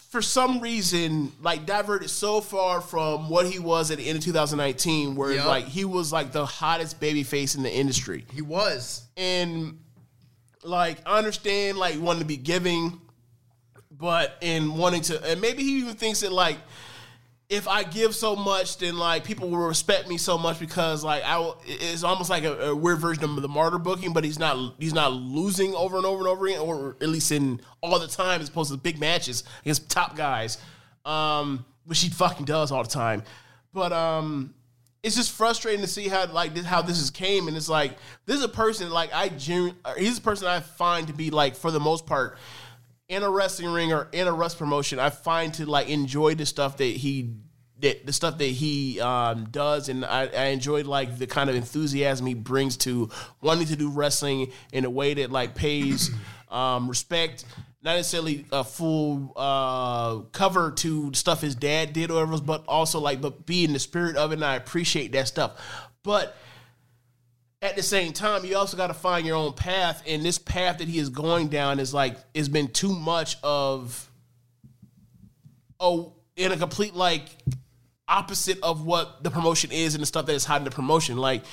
[0.10, 4.24] for some reason like diverted so far from what he was at the end of
[4.24, 5.46] 2019, where Yep.
[5.46, 9.04] like he was like the hottest baby face in the industry He was.
[9.18, 9.78] and
[10.64, 13.00] like I understand like wanting to be giving,
[13.92, 16.58] but in wanting to, and maybe he even thinks that like
[17.50, 21.24] if I give so much, then like people will respect me so much because like
[21.26, 24.76] I it's almost like a, a weird version of the martyr booking, but he's not
[24.80, 28.08] he's not losing over and over and over again, or at least in all the
[28.08, 30.58] time as opposed to big matches against top guys,
[31.06, 33.24] um, which he fucking does all the time.
[33.74, 34.54] But um,
[35.02, 37.98] it's just frustrating to see how like this how this has came, and it's like
[38.26, 41.56] this is a person like I genu- he's a person I find to be like
[41.56, 42.38] for the most part
[43.10, 46.45] in a wrestling ring or in a rust promotion, I find to like enjoy the
[46.45, 47.36] stuff that he
[47.80, 51.55] that the stuff that he um, does, and I, I enjoy like the kind of
[51.55, 53.10] enthusiasm he brings to
[53.41, 56.10] wanting to do wrestling in a way that like pays
[56.49, 57.45] um, respect.
[57.84, 62.99] Not necessarily a full uh, cover to stuff his dad did or whatever, but also
[62.99, 65.62] like but be in the spirit of it, and I appreciate that stuff.
[66.03, 66.36] But
[67.62, 70.78] at the same time, you also got to find your own path, and this path
[70.78, 74.10] that he is going down is like has been too much of
[75.80, 77.24] oh in a complete like
[78.08, 81.18] opposite of what the promotion is and the stuff that is hiding the promotion.
[81.18, 81.43] Like,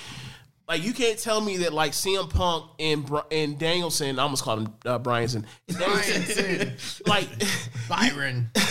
[0.68, 4.61] like you can't tell me that like CM Punk and and Danielson, I almost called
[4.61, 6.74] him uh, Bryanson, Danielson,
[7.07, 7.28] like
[7.88, 8.50] Byron.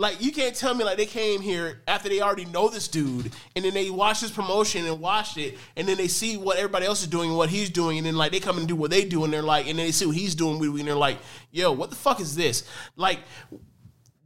[0.00, 3.30] like you can't tell me like they came here after they already know this dude
[3.54, 6.86] and then they watch this promotion and watched it and then they see what everybody
[6.86, 8.90] else is doing and what he's doing and then like they come and do what
[8.90, 11.18] they do and they're like and then they see what he's doing and they're like
[11.50, 12.64] yo what the fuck is this?
[12.96, 13.20] Like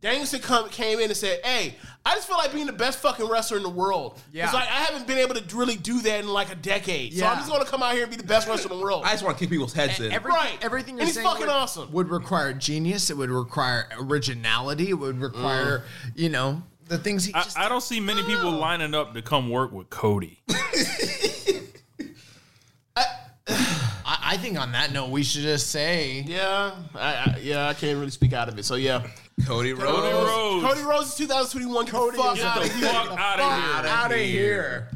[0.05, 1.77] Danielson come, came in and said, "Hey,
[2.07, 4.21] I just feel like being the best fucking wrestler in the world.
[4.31, 4.53] Yeah.
[4.53, 7.15] Like I haven't been able to really do that in like a decade.
[7.15, 7.21] Yeah.
[7.21, 9.05] So I'm just gonna come out here and be the best wrestler in the world.
[9.07, 10.13] I just want to kick people's heads in.
[10.13, 10.59] Every- Right.
[10.61, 11.91] Everything you're And he's saying fucking would, awesome.
[11.93, 13.09] would require genius.
[13.09, 14.91] It would require originality.
[14.91, 15.85] It would require, mm.
[16.17, 17.59] you know, the things he I, just.
[17.59, 18.27] I don't see many oh.
[18.27, 20.43] people lining up to come work with Cody.
[22.97, 23.05] I,
[24.07, 27.99] I think on that note, we should just say yeah, I, I, yeah, I can't
[27.99, 28.65] really speak out of it.
[28.65, 29.07] So yeah,
[29.47, 29.85] Cody Rhodes.
[30.01, 30.65] Cody Rhodes.
[30.65, 31.87] Cody Rhodes is 2021.
[31.87, 32.89] Cody, fuck Get out the of here.
[32.93, 33.91] fuck out of here.
[33.93, 34.89] out of here.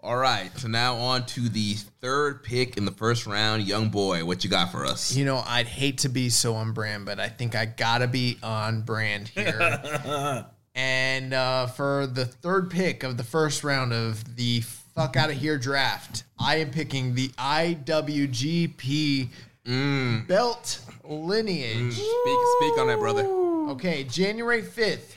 [0.00, 4.24] All right, so now on to the third pick in the first round, young boy.
[4.24, 5.14] What you got for us?
[5.14, 8.38] You know, I'd hate to be so on brand, but I think I gotta be
[8.42, 10.46] on brand here.
[10.74, 15.36] and uh, for the third pick of the first round of the fuck out of
[15.36, 19.28] here draft, I am picking the IWGP
[19.68, 20.26] Mm.
[20.26, 21.76] belt lineage.
[21.76, 21.92] Mm.
[21.92, 23.26] Speak, speak on that, brother.
[23.72, 25.14] Okay, January 5th,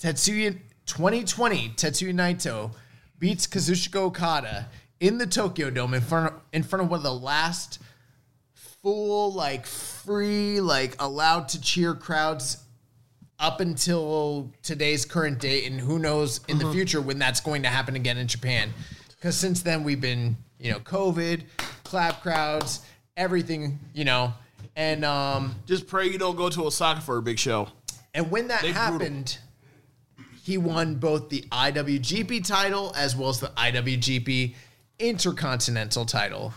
[0.00, 2.72] Tetsuya 2020, Tetsuya Naito
[3.20, 4.68] beats Kazuchika Okada
[4.98, 7.80] in the Tokyo Dome in front of, in front of one of the last
[8.82, 12.58] full like free like allowed to cheer crowds
[13.38, 16.72] up until today's current date and who knows in the mm-hmm.
[16.72, 18.74] future when that's going to happen again in Japan.
[19.20, 21.44] Cuz since then we've been, you know, COVID,
[21.84, 22.80] clap crowds,
[23.16, 24.32] everything, you know.
[24.76, 27.68] And um Just pray you don't go to Osaka for a big show.
[28.12, 28.92] and when that They brutal.
[28.92, 29.38] happened,
[30.42, 34.54] he won both the IWGP title as well as the IWGP
[34.98, 36.52] Intercontinental title.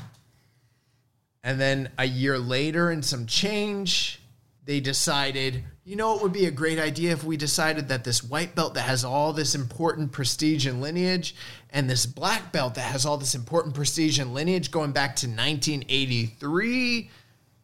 [1.43, 4.19] And then a year later, and some change,
[4.65, 8.21] they decided, you know, it would be a great idea if we decided that this
[8.21, 11.33] white belt that has all this important prestige and lineage,
[11.69, 15.27] and this black belt that has all this important prestige and lineage going back to
[15.27, 17.09] 1983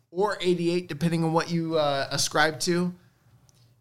[0.09, 2.93] or 88, depending on what you uh, ascribe to,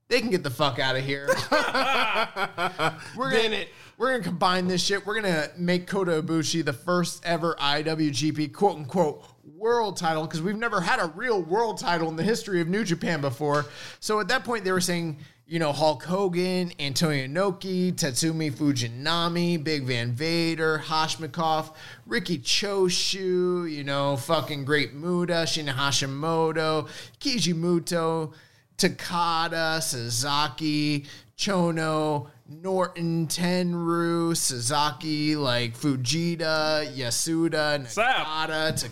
[0.08, 1.28] they can get the fuck out of here.
[3.16, 3.64] we're gonna,
[3.96, 5.06] we're gonna combine this shit.
[5.06, 10.56] We're gonna make Kota Ibushi the first ever IWGP quote unquote world title because we've
[10.56, 13.66] never had a real world title in the history of New Japan before.
[14.00, 19.62] So at that point, they were saying, you know, Hulk Hogan, Antonio Inoki, Tatsumi Fujinami,
[19.62, 21.74] Big Van Vader, Hashimikov,
[22.06, 26.88] Riki Choshu, you know, fucking Great Muta, Shinya Hashimoto,
[27.20, 28.32] Keiji Muto,
[28.78, 31.04] Takada, Sasaki,
[31.36, 37.84] Chono, Norton, Tenryu, Sasaki, like Fujita, Yasuda.
[37.84, 38.88] Nakata, Ta-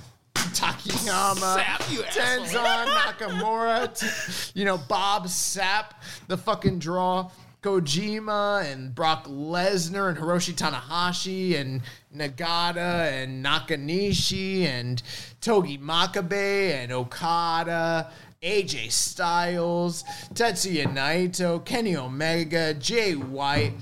[0.55, 5.93] Takayama, Sapp, you Tenzan, Nakamura, t- you know, Bob Sapp,
[6.29, 7.31] the fucking draw.
[7.63, 11.83] Kojima and Brock Lesnar and Hiroshi Tanahashi and
[12.17, 15.03] Nagata and Nakanishi and
[15.43, 18.11] Togi Makabe and Okada,
[18.43, 23.75] AJ Styles, Tetsuya Naito, Kenny Omega, Jay White,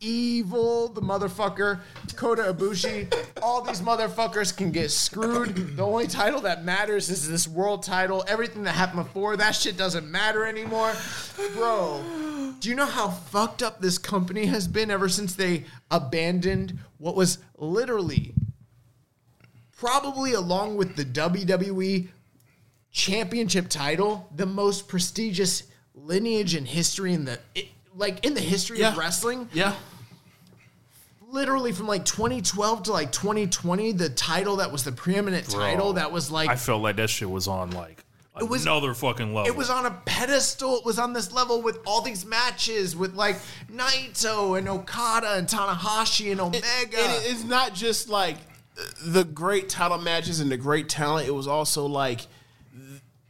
[0.00, 1.80] Evil, the motherfucker,
[2.14, 3.12] Kota Ibushi.
[3.42, 5.76] All these motherfuckers can get screwed.
[5.76, 8.24] The only title that matters is this world title.
[8.28, 10.94] Everything that happened before, that shit doesn't matter anymore.
[11.54, 12.04] Bro,
[12.60, 17.16] do you know how fucked up this company has been ever since they abandoned what
[17.16, 18.34] was literally,
[19.76, 22.06] probably along with the WWE
[22.92, 28.78] championship title, the most prestigious lineage in history in the it, like in the history
[28.78, 28.92] Yeah.
[28.92, 29.48] of wrestling.
[29.52, 29.74] Yeah.
[31.30, 36.10] Literally from like 2012 to like 2020, the title that was the preeminent title that
[36.10, 38.02] was like I felt like that shit was on like
[38.40, 39.46] It was- another fucking level.
[39.50, 40.76] it was on a pedestal.
[40.78, 43.36] It was on this level with all these matches with like
[43.70, 46.64] Naito and Okada and Tanahashi and Omega.
[46.98, 48.38] And it- it's not just like
[49.02, 51.28] the great title matches and the great talent.
[51.28, 52.26] It was also like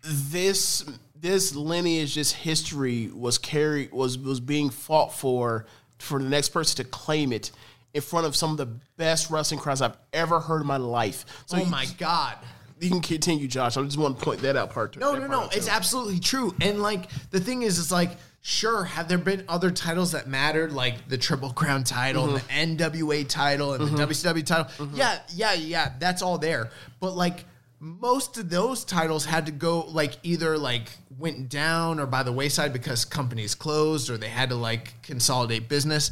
[0.02, 0.84] this
[1.20, 5.66] this lineage, this history was carried was was being fought for
[5.98, 7.50] for the next person to claim it
[7.94, 8.66] in front of some of the
[8.96, 11.24] best wrestling crowds I've ever heard in my life.
[11.46, 12.36] So oh you, my god.
[12.80, 13.76] you can continue, Josh.
[13.76, 14.96] I just want to point that out part.
[14.98, 15.44] No, no, part no.
[15.52, 15.72] It's too.
[15.72, 16.54] absolutely true.
[16.60, 18.10] And like the thing is, it's like,
[18.42, 22.76] sure, have there been other titles that mattered, like the Triple Crown title, Mm-hmm.
[22.76, 24.88] the NWA title, and the WCW title?
[24.94, 25.92] Yeah, yeah, yeah.
[25.98, 26.70] That's all there.
[27.00, 27.44] But like
[27.80, 32.32] most of those titles had to go like either like went down or by the
[32.32, 36.10] wayside because companies closed or they had to like consolidate business.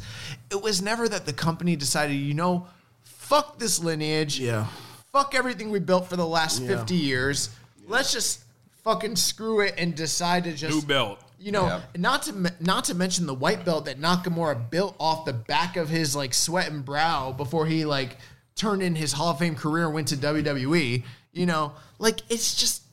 [0.49, 2.67] It was never that the company decided, you know,
[3.03, 4.39] fuck this lineage.
[4.39, 4.67] Yeah.
[5.11, 6.77] Fuck everything we built for the last Yeah.
[6.77, 7.49] 50 years.
[7.87, 8.41] Let's just
[8.83, 11.19] fucking screw it and decide to just new belt.
[11.39, 11.81] you know, Yeah.
[11.97, 15.89] not to not to mention the white belt that Nakamura built off the back of
[15.89, 18.17] his like sweat and brow before he like
[18.55, 21.03] turned in his Hall of Fame career and went to WWE.
[21.37, 22.83] You know, like it's just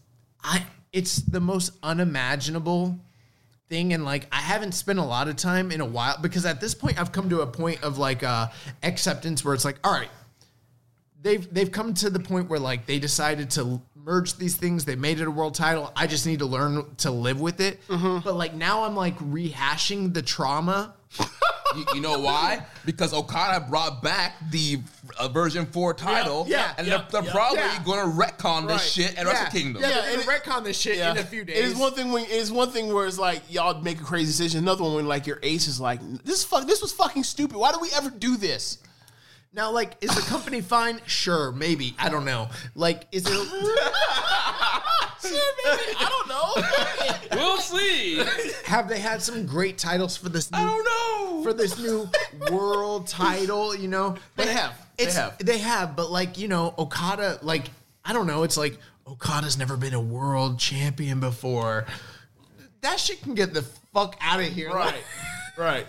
[0.42, 2.98] I it's the most unimaginable
[3.68, 6.60] thing and like I haven't spent a lot of time in a while because at
[6.60, 8.48] this point I've come to a point of like uh
[8.82, 10.10] acceptance where it's like all right
[11.22, 14.84] they've they've come to the point where like they decided to merge these things.
[14.84, 15.90] They made it a world title.
[15.96, 17.80] I just need to learn to live with it.
[18.22, 20.94] But like now I'm like rehashing the trauma.
[21.76, 22.64] You, you know why?
[22.84, 24.80] Because Okada brought back the
[25.18, 26.44] uh, version four title.
[26.48, 27.32] yeah, and yeah, they're, they're yeah.
[27.32, 27.82] probably Yeah.
[27.84, 28.80] going to retcon this Right.
[28.80, 29.82] shit at Wrestle Kingdom.
[29.82, 31.58] Yeah, Yeah, they're and gonna it- retcon this shit in a few days.
[31.58, 34.04] It is one thing when it is one thing where it's like y'all make a
[34.04, 34.60] crazy decision.
[34.60, 37.56] Another one when like your ace is like this fuck this was fucking stupid.
[37.56, 38.78] Why do we ever do this?
[39.52, 41.00] Now, like, is the company fine?
[41.06, 41.94] Sure, maybe.
[41.96, 42.48] I don't know.
[42.74, 43.30] Like, is it?
[45.26, 46.54] I don't know.
[47.44, 48.22] We'll see.
[48.64, 50.50] have they had some great titles for this?
[50.52, 51.42] New, I don't know.
[51.42, 52.08] for this new
[52.50, 53.74] world title.
[53.74, 54.72] You know, They have.
[54.96, 55.38] They It's, have.
[55.38, 57.40] They have, but like you know, Okada.
[57.42, 57.64] Like
[58.04, 58.44] I don't know.
[58.44, 61.86] It's like Okada's never been a world champion before.
[62.82, 63.62] That shit can get the
[63.92, 64.70] fuck out of here.
[64.70, 65.02] right,
[65.56, 65.86] right.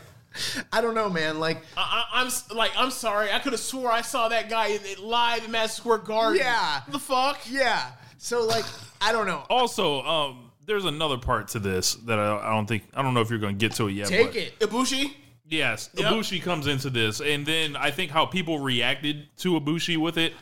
[0.74, 1.40] I don't know, man.
[1.40, 3.32] Like, I, I, I'm like I'm sorry.
[3.32, 6.40] I could have swore I saw that guy in, in live in Madison Square Garden.
[6.44, 6.82] Yeah.
[6.90, 7.40] the fuck.
[7.50, 7.92] yeah.
[8.18, 8.66] So like,
[9.06, 9.44] I don't know.
[9.50, 13.22] Also, um, there's another part to this that I, I don't think I don't know
[13.22, 14.08] if you're going to get to it yet.
[14.08, 14.60] Take but- it.
[14.60, 15.14] Ibushi.
[15.48, 16.12] Yes, Yep.
[16.12, 20.34] Ibushi comes into this, and then I think how people reacted to Ibushi with it.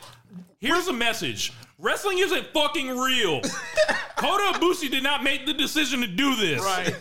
[0.60, 3.40] Here's a message: Wrestling isn't fucking real.
[4.16, 6.62] Kota Ibushi did not make the decision to do this.
[6.62, 6.94] Right.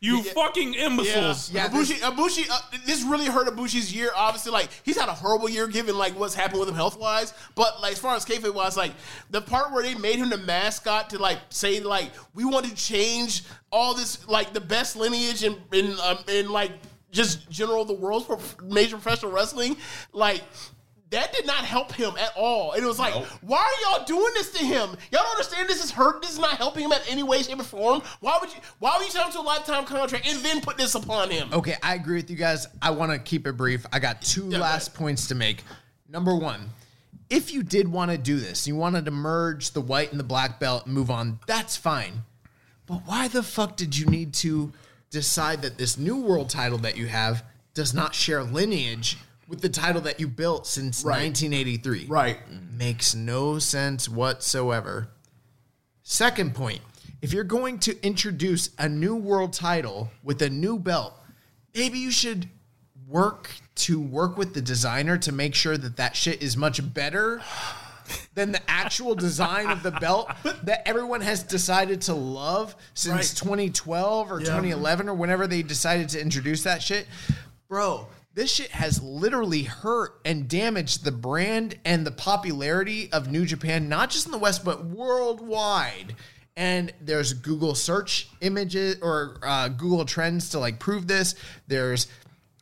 [0.00, 1.50] You fucking Yeah, imbeciles.
[1.52, 2.00] Yeah, Ibushi.
[2.00, 2.48] Ibushi.
[2.50, 4.10] Uh, this really hurt Ibushi's year.
[4.14, 7.32] Obviously, like he's had a horrible year given like what's happened with him health wise.
[7.54, 8.92] But like as far as kayfabe was, like
[9.30, 12.74] the part where they made him the mascot to like say like we want to
[12.74, 16.72] change all this like the best lineage in in um, in like
[17.10, 19.76] just general the world's prof- major professional wrestling,
[20.12, 20.42] like.
[21.10, 22.72] That did not help him at all.
[22.72, 23.26] And it was like, Nope.
[23.42, 24.90] why are y'all doing this to him?
[25.12, 26.20] Y'all don't understand this is hurt.
[26.20, 28.02] This is not helping him at any way, shape, or form.
[28.20, 28.58] Why would you?
[28.80, 31.48] Why would you sign him to a lifetime contract and then put this upon him?
[31.52, 32.66] Okay, I agree with you guys.
[32.82, 33.86] I want to keep it brief.
[33.92, 34.96] I got two Yeah, last right.
[34.98, 35.62] points to make.
[36.08, 36.70] Number one,
[37.30, 40.24] if you did want to do this, you wanted to merge the white and the
[40.24, 42.24] black belt and move on, that's fine.
[42.86, 44.72] But why the fuck did you need to
[45.10, 47.44] decide that this new world title that you have
[47.74, 49.18] does not share lineage
[49.48, 51.22] with the title that you built since Right.
[51.26, 52.06] 1983.
[52.06, 52.38] Right.
[52.72, 55.08] Makes no sense whatsoever.
[56.02, 56.80] Second point
[57.22, 61.18] if you're going to introduce a new world title with a new belt,
[61.74, 62.48] maybe you should
[63.08, 67.40] work to work with the designer to make sure that that shit is much better
[68.34, 70.30] than the actual design of the belt
[70.64, 73.36] that everyone has decided to love since Right.
[73.64, 77.06] 2012 or 2011 or whenever they decided to introduce that shit.
[77.68, 83.46] Bro, this shit has literally hurt and damaged the brand and the popularity of New
[83.46, 86.14] Japan, not just in the West, but worldwide.
[86.54, 91.34] And there's Google search images or uh, Google Trends to like prove this.
[91.66, 92.08] There's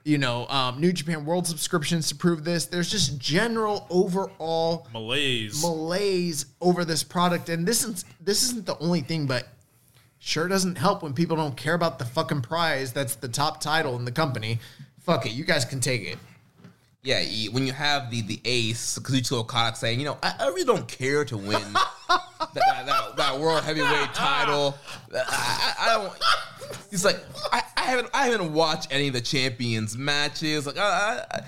[0.04, 2.66] you know, um, New Japan World subscriptions to prove this.
[2.66, 5.62] There's just general overall Malaise.
[5.62, 9.48] malaise over this product, and this is this isn't the only thing, but
[10.18, 13.96] sure doesn't help when people don't care about the fucking prize that's the top title
[13.96, 14.60] in the company.
[15.04, 16.18] Fuck it, you guys can take it.
[17.02, 20.64] Yeah, when you have the the ace, Kazuchika Okada saying, you know, I, I really
[20.64, 21.50] don't care to win
[22.08, 22.20] that,
[22.54, 24.74] that, that, that world heavyweight title.
[25.14, 26.12] I, I, I don't.
[26.90, 27.18] He's like,
[27.52, 30.66] I, I haven't I haven't watched any of the champions matches.
[30.66, 31.42] Like, I,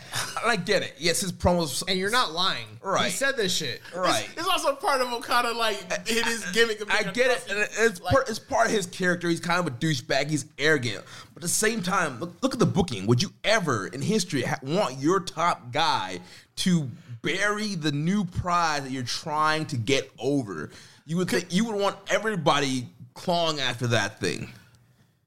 [0.44, 0.94] I, get it.
[0.98, 1.82] Yes, his promos.
[1.88, 2.66] And you're not lying.
[2.82, 3.07] Right.
[3.07, 3.80] He said this shit.
[3.94, 4.28] right.
[4.36, 6.80] It's also part of Okada like his gimmick.
[6.82, 9.28] of I get it- it's, like- part, it's part of his character.
[9.30, 10.28] He's kind of a douchebag.
[10.28, 11.02] He's arrogant.
[11.37, 13.07] But at the same time, look, look at the booking.
[13.09, 16.20] Would you ever in history ha- want your top guy
[16.57, 16.89] to
[17.20, 20.70] bury the new prize that you're trying to get over?
[21.05, 24.49] You would think you would want everybody clawing after that thing.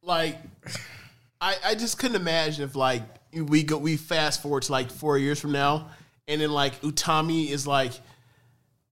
[0.01, 0.35] like
[1.39, 5.15] I, I just couldn't imagine if like we go we fast forward to like four
[5.19, 5.91] years from now
[6.27, 7.91] and then like Utami is like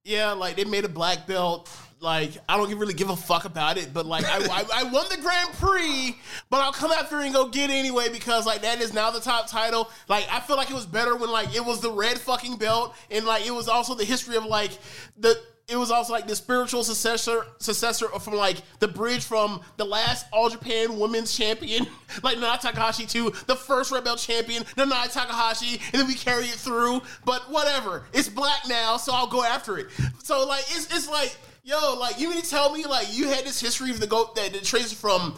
[0.04, 1.68] yeah like they made a black belt
[2.00, 5.06] like I don't really give a fuck about it but like I, I, I won
[5.10, 6.16] the Grand Prix
[6.50, 9.20] but I'll come after and go get it anyway because like that is now the
[9.20, 12.20] top title like I feel like it was better when like it was the red
[12.20, 14.72] fucking belt and like it was also the history of like
[15.18, 19.84] the it was also like the spiritual successor successor from like the bridge from the
[19.84, 21.86] last All Japan Women's Champion,
[22.24, 26.46] like Nana Takahashi, to the first Red Belt Champion, Nana Takahashi, and then we carry
[26.46, 27.02] it through.
[27.26, 29.88] But whatever, it's black now, so I'll go after it.
[30.24, 31.36] So like it's it's like
[31.68, 34.36] yo, like you mean to tell me like you had this history of the goat
[34.36, 35.36] that that traces from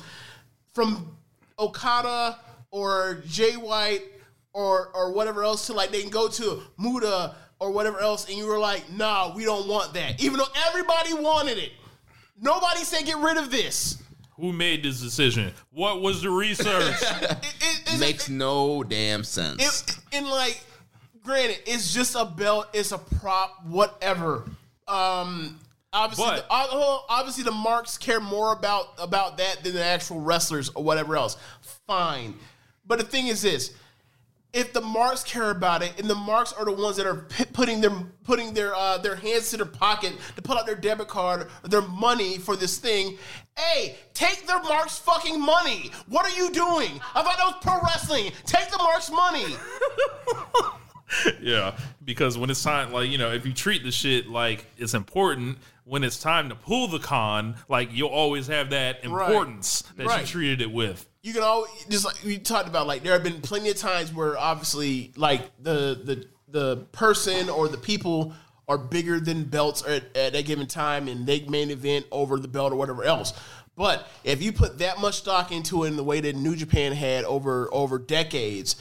[0.74, 1.18] from
[1.58, 2.38] Okada
[2.72, 4.04] or Jay White
[4.54, 8.38] or or whatever else to like they can go to Muda or whatever else, and
[8.38, 10.24] you were like, nah, we don't want that.
[10.24, 11.74] Even though everybody wanted it.
[12.42, 14.02] Nobody said get rid of this.
[14.38, 15.52] Who made this decision?
[15.72, 16.96] What was the research?
[17.22, 19.62] It, it, it's- Makes no damn sense.
[19.84, 20.64] it, and like,
[21.22, 24.46] granted, it's just a belt, it's a prop, whatever.
[24.88, 25.60] Um,
[25.94, 30.20] obviously, But- the, uh, obviously the marks care more about about that than the actual
[30.20, 31.38] wrestlers or whatever else.
[31.88, 32.36] Fine,
[32.86, 33.74] but the thing is this:
[34.54, 37.46] if the marks care about it, and the marks are the ones that are p-
[37.46, 37.92] putting their
[38.24, 41.70] putting their uh, their hands to their pocket to pull out their debit card or
[41.70, 43.18] their money for this thing,
[43.58, 45.92] hey, take their marks fucking money.
[46.08, 47.00] What are you doing?
[47.14, 48.32] I thought that was pro wrestling.
[48.46, 49.46] Take the marks money.
[51.42, 54.94] yeah, because when it's time, like you know, if you treat the shit like it's
[54.94, 55.58] important,
[55.90, 60.26] when it's time to pull the con, like you'll always have that importance that you
[60.28, 61.10] treated it with.
[61.24, 64.14] you can always just like we talked about like there have been plenty of times
[64.14, 68.34] where obviously like the the the person or the people
[68.68, 72.48] are bigger than belts at, at a given time and they main event over the
[72.48, 73.34] belt or whatever else.
[73.76, 76.92] But if you put that much stock into it in the way that new japan
[76.92, 78.76] had over over decades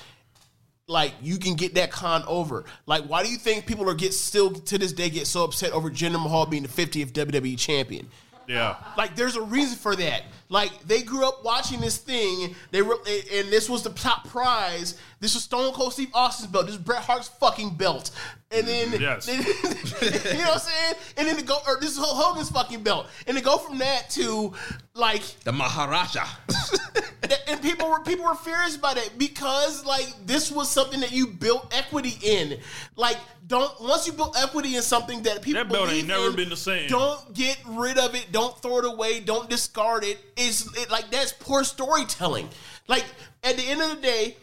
[0.89, 2.65] like you can get that con over.
[2.87, 5.73] Like, why do you think people are get still to this day get so upset
[5.73, 8.09] over Jinder Mahal being the 50th WWE champion?
[8.49, 10.23] Yeah, Like, there's a reason for that.
[10.49, 12.55] Like, they grew up watching this thing.
[12.71, 14.99] They were, and this was the top prize.
[15.21, 16.67] This was Stone Cold Steve Austin's belt.
[16.67, 18.11] This is Bret Hart's fucking belt.
[18.51, 19.27] And then, Yes.
[19.27, 20.95] then- you know what I'm saying?
[21.17, 23.07] And then to go, or this is Hulk Hogan's fucking belt.
[23.27, 24.53] And to go from that to
[24.95, 26.25] like the Maharaja.
[27.49, 31.27] and people were people were furious about it because like this was something that you
[31.27, 32.59] built equity in.
[32.97, 33.17] Like,
[33.47, 36.37] don't once you build equity in something that people That belt believe ain't never in,
[36.37, 36.89] been the same.
[36.89, 38.29] Don't get rid of it.
[38.33, 39.21] Don't throw it away.
[39.21, 40.19] Don't discard it.
[40.37, 42.49] It's it, like that's poor storytelling.
[42.87, 43.05] Like
[43.43, 44.37] at the end of the day,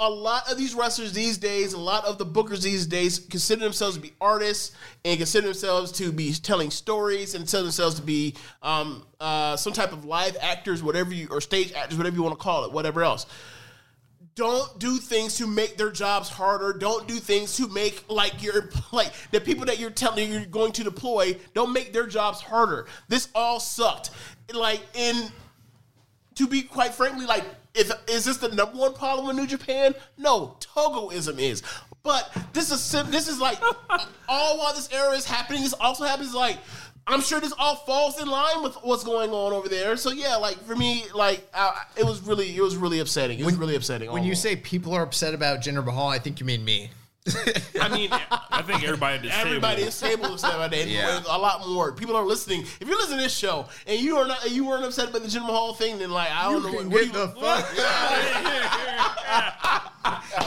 [0.00, 3.62] a lot of these wrestlers these days, a lot of the bookers these days consider
[3.62, 4.74] themselves to be artists
[5.04, 9.74] and consider themselves to be telling stories and tell themselves to be um, uh, some
[9.74, 12.72] type of live actors, whatever you, or stage actors, whatever you want to call it,
[12.72, 13.26] whatever else.
[14.36, 16.72] Don't do things to make their jobs harder.
[16.72, 20.72] Don't do things to make like your like the people that you're telling you're going
[20.72, 21.36] to deploy.
[21.52, 22.86] Don't make their jobs harder.
[23.08, 24.10] This all sucked.
[24.54, 25.30] Like in
[26.40, 27.44] to be quite frankly, like,
[27.74, 29.94] if is this the number one problem in New Japan?
[30.18, 31.62] No, Togoism is.
[32.02, 33.60] But this is this is like
[34.28, 35.62] all while this era is happening.
[35.62, 36.58] This also happens like
[37.06, 39.96] I'm sure this all falls in line with what's going on over there.
[39.96, 43.38] So yeah, like for me, like I, it was really it was really upsetting.
[43.38, 44.12] It was really upsetting.
[44.12, 46.90] When you say people are upset about Jinder Mahal, I think you mean me.
[47.26, 48.08] I mean,
[48.50, 50.88] I think everybody at this Everybody table, is table upset about that.
[50.88, 51.22] Yeah.
[51.28, 52.62] A lot more people are listening.
[52.80, 55.28] If you're listening to this show and you are not, you weren't upset about the
[55.28, 57.66] Jim Hall thing, then like I don't know what, what do you, fuck.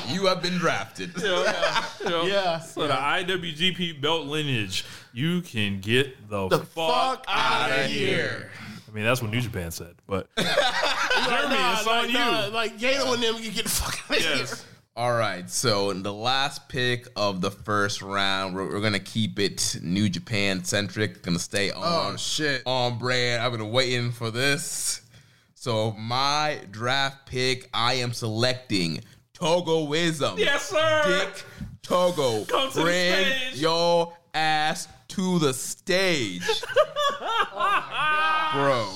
[0.10, 1.12] You have been drafted.
[1.22, 2.60] yeah.
[2.60, 8.50] So the IWGP belt lineage, you can get the, The fuck, fuck of here.
[8.88, 12.52] I mean, that's what New Japan said, but Jeremy, it's on you.
[12.54, 14.66] like Gedo and them, you get the fuck out of yes.
[14.96, 19.40] All right, so in the last pick of the first round, we're, we're gonna keep
[19.40, 21.24] it New Japan centric.
[21.24, 22.62] Gonna stay oh, on Oh, shit.
[22.68, 23.42] on brand.
[23.42, 25.02] I've been waiting for this.
[25.56, 30.38] So my draft pick, I am selecting Togoism.
[30.38, 31.04] Yes, sir.
[31.08, 31.44] Dick
[31.82, 32.46] Togo.
[32.46, 36.48] Come to Bring your ass to the stage,
[38.54, 38.88] bro.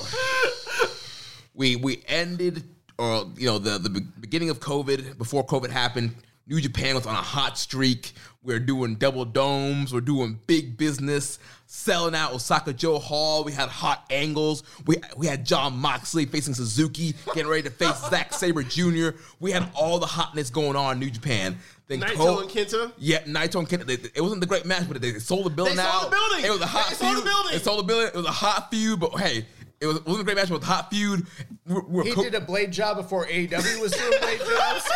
[1.55, 2.63] We we ended,
[2.97, 6.15] or you know, the the beginning of COVID before COVID happened.
[6.49, 8.13] New Japan was on a hot streak.
[8.41, 9.93] We're doing double domes.
[9.93, 13.43] We're doing big business, selling out Osaka-jo Hall.
[13.43, 14.63] We had hot angles.
[14.85, 19.09] We we had Jon Moxley facing Suzuki, getting ready to face Zack Sabre Jr.
[19.41, 21.57] We had all the hotness going on in New Japan.
[21.89, 22.91] Then Naito Co- and Kenta.
[22.97, 23.85] yeah, Naito and Kenta.
[23.85, 26.09] They, it wasn't the great match, but they, they sold the building They sold out.
[26.11, 26.45] the building.
[26.45, 27.51] It was a hot They sold the building.
[27.51, 28.07] They sold the building.
[28.07, 29.45] It was a hot feud, but hey,
[29.79, 31.25] it, was, wasn't a great match, but it was a hot feud.
[31.67, 34.89] We're, we're He co- did a blade job before AEW was doing blade jobs.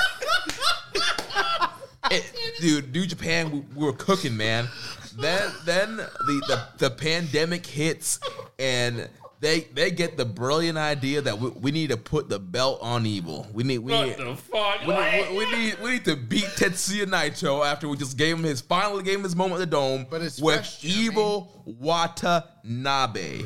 [2.12, 4.68] it- dude, New Japan, we, we were cooking, man.
[5.20, 6.08] Then, then the,
[6.48, 8.18] the the pandemic hits,
[8.58, 9.10] and
[9.42, 13.06] they they get the brilliant idea that we, we need to put the belt on
[13.06, 13.46] Evil.
[13.52, 14.88] We need we What need, the fuck?
[14.88, 18.44] we, need, we need we need to beat Tetsuya Naito after we just gave him
[18.44, 23.42] his finally gave him his moment at the dome But it's with fresh, Evil Watanabe.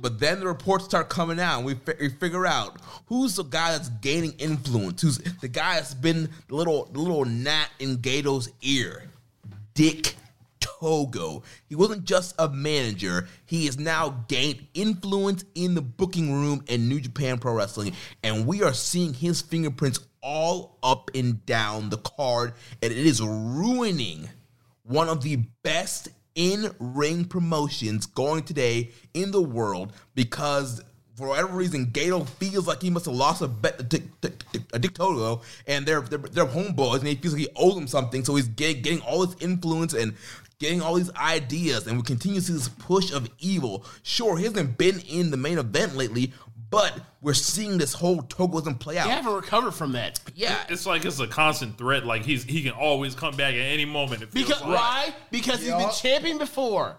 [0.00, 3.44] But then the reports start coming out, and we, fi- we figure out who's the
[3.44, 5.02] guy that's gaining influence.
[5.02, 9.04] Who's the guy that's been the little the little gnat in Gedo's ear?
[9.74, 10.14] Dick
[10.60, 11.42] Togo.
[11.68, 13.28] He wasn't just a manager.
[13.46, 18.46] He has now gained influence in the booking room in New Japan Pro Wrestling, and
[18.46, 24.28] we are seeing his fingerprints all up and down the card, and it is ruining
[24.84, 30.82] one of the best in ring promotions going today in the world because
[31.16, 34.94] for whatever reason Gedo feels like he must have lost a bet Dick, uh, Dick
[34.94, 38.36] Togo and they're, they're they're homeboys and he feels like he owes them something so
[38.36, 40.14] he's getting, getting all this influence and
[40.58, 43.84] getting all these ideas and we continue to see this push of evil.
[44.02, 46.32] Sure he hasn't been in the main event lately
[46.70, 50.20] but we're seeing this whole Togoism play out You haven't recovered from that.
[50.34, 52.06] yeah It's like it's a constant threat.
[52.06, 54.22] Like he's he can always come back at any moment.
[54.22, 54.78] It feels Because like.
[54.78, 55.14] why?
[55.30, 55.94] Because he's been Yup.
[55.94, 56.96] champion before.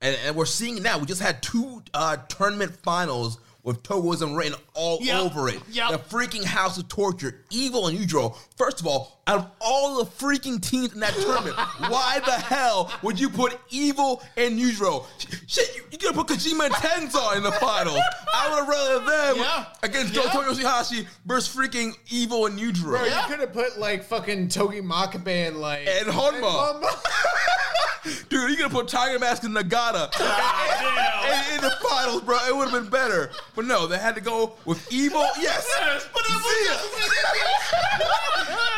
[0.00, 0.98] And, and we're seeing it now.
[0.98, 5.20] We just had two uh, tournament finals with Togoism written all Yep.
[5.20, 5.60] over it.
[5.70, 5.90] Yep.
[5.90, 8.34] The freaking House of Torture, Evil and Yujiro.
[8.56, 11.56] First of all, out of all the freaking teams in that tournament,
[11.88, 15.04] why the hell would you put Evil and Yujiro?
[15.46, 18.00] Shit, you, you could have put Kojima and Tenzan in the finals.
[18.34, 19.66] I would have rather them Yeah.
[19.84, 20.22] against Yeah.
[20.32, 22.82] Goto Yoshihashi versus freaking Evil and Yujiro.
[22.82, 23.22] Bro, Yeah.
[23.22, 26.74] you could have put like fucking Togi Makabe and like And Honma.
[26.82, 26.84] And
[28.28, 32.36] Dude, you could have put Tiger Mask and Nagata ah, in, in the finals, bro.
[32.48, 33.30] It would have been better.
[33.54, 35.26] But no, they had to go with Evil.
[35.38, 35.68] Yes.
[35.78, 36.22] Yes, but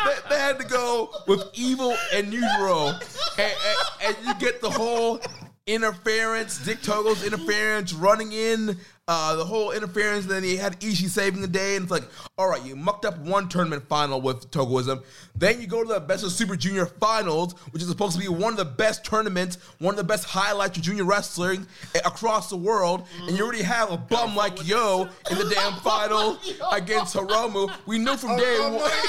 [0.04, 2.88] they, they had to go with Evil and Neutral.
[2.88, 3.00] And,
[3.38, 5.20] and, and you get the whole
[5.66, 10.26] interference, Dick Togo's interference, running in, uh, the whole interference.
[10.26, 11.76] Then he had Ishii saving the day.
[11.76, 12.04] And it's like,
[12.38, 15.02] all right, you mucked up one tournament final with Togoism.
[15.34, 18.28] Then you go to the Best of Super Junior Finals, which is supposed to be
[18.28, 21.66] one of the best tournaments, one of the best highlights of junior wrestling
[22.04, 23.06] across the world.
[23.26, 26.38] And you already have a bum like Yo in the damn final
[26.72, 27.72] against Hiromu.
[27.86, 28.90] We knew from day one.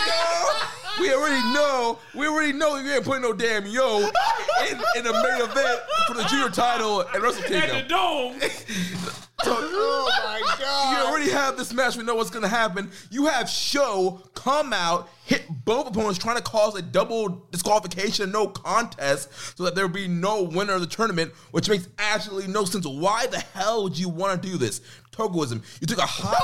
[0.97, 1.99] We already know.
[2.13, 6.13] We already know you ain't putting no damn yo in, in the main event for
[6.13, 7.75] the junior title and Wrestle Kingdom.
[7.75, 9.11] at the Kingdom.
[9.47, 10.97] oh my god!
[10.97, 11.95] You already have this match.
[11.95, 12.91] We know what's gonna happen.
[13.09, 15.09] You have Show come out.
[15.25, 19.93] hit both opponents, trying to cause a double disqualification, no contest, so that there would
[19.93, 22.85] be no winner of the tournament, which makes absolutely no sense.
[22.85, 24.81] Why the hell would you want to do this?
[25.15, 25.61] Togoism.
[25.81, 26.41] You took a that.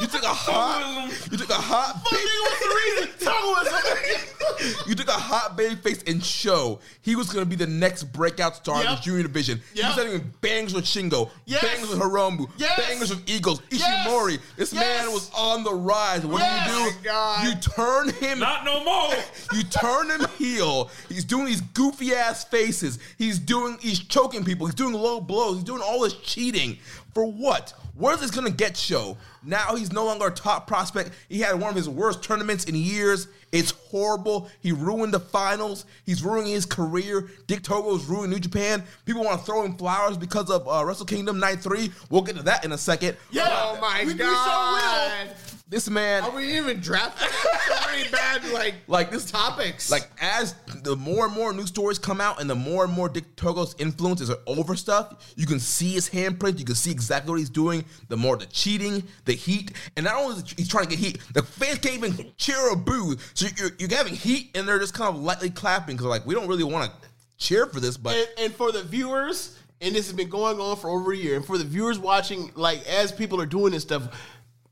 [0.00, 1.10] You took a hot.
[1.30, 2.02] You took a hot.
[2.04, 3.08] Fuck, nigga, what's the reason?
[3.28, 4.88] Togoism.
[4.88, 8.04] You took a hot baby face and show he was going to be the next
[8.12, 8.96] breakout star in Yep.
[8.98, 9.62] the junior division.
[9.74, 9.96] He Yep.
[9.96, 11.62] was having bangs with Shingo, Yes.
[11.62, 12.78] bangs with Hiromu, Yes.
[12.78, 13.82] bangers with Eagles, Yes.
[14.06, 14.38] Ishimori.
[14.56, 15.02] This Yes.
[15.04, 16.24] man was on the rise.
[16.24, 16.70] What Yes.
[16.70, 16.96] do you do?
[17.04, 17.44] God.
[17.46, 18.38] You turn him.
[18.40, 19.14] Not no more.
[19.52, 20.90] You turn him heel.
[21.08, 22.98] He's doing these goofy ass faces.
[23.16, 23.78] He's doing.
[23.80, 24.66] He's choking people.
[24.66, 25.56] He's doing low blows.
[25.56, 26.78] He's doing all this cheating
[27.14, 27.72] for what?
[27.94, 29.16] Where is this gonna get show?
[29.42, 31.10] Now he's no longer a top prospect.
[31.28, 33.28] He had one of his worst tournaments in years.
[33.50, 34.48] It's horrible.
[34.60, 35.84] He ruined the finals.
[36.04, 37.28] He's ruining his career.
[37.46, 38.84] Dick Togo's ruining New Japan.
[39.04, 41.90] People want to throw him flowers because of uh, Wrestle Kingdom Night Three.
[42.10, 43.16] We'll get to that in a second.
[43.30, 43.46] Yeah.
[43.48, 45.30] Oh my we, we so god.
[45.70, 46.22] This man.
[46.22, 47.28] Are we even drafting
[47.68, 49.90] so many bad like like this topics?
[49.90, 53.10] Like as the more and more news stories come out, and the more and more
[53.10, 56.58] Dick Togo's influences are over stuff, you can see his handprint.
[56.58, 57.84] You can see exactly what he's doing.
[58.08, 61.18] The more the cheating, the heat, and not only is he's trying to get heat,
[61.34, 63.16] the fans can't even cheer or boo.
[63.34, 66.34] So you're, you're having heat, and they're just kind of lightly clapping because like we
[66.34, 70.06] don't really want to cheer for this, but and, and for the viewers, and this
[70.06, 73.12] has been going on for over a year, and for the viewers watching, like as
[73.12, 74.08] people are doing this stuff,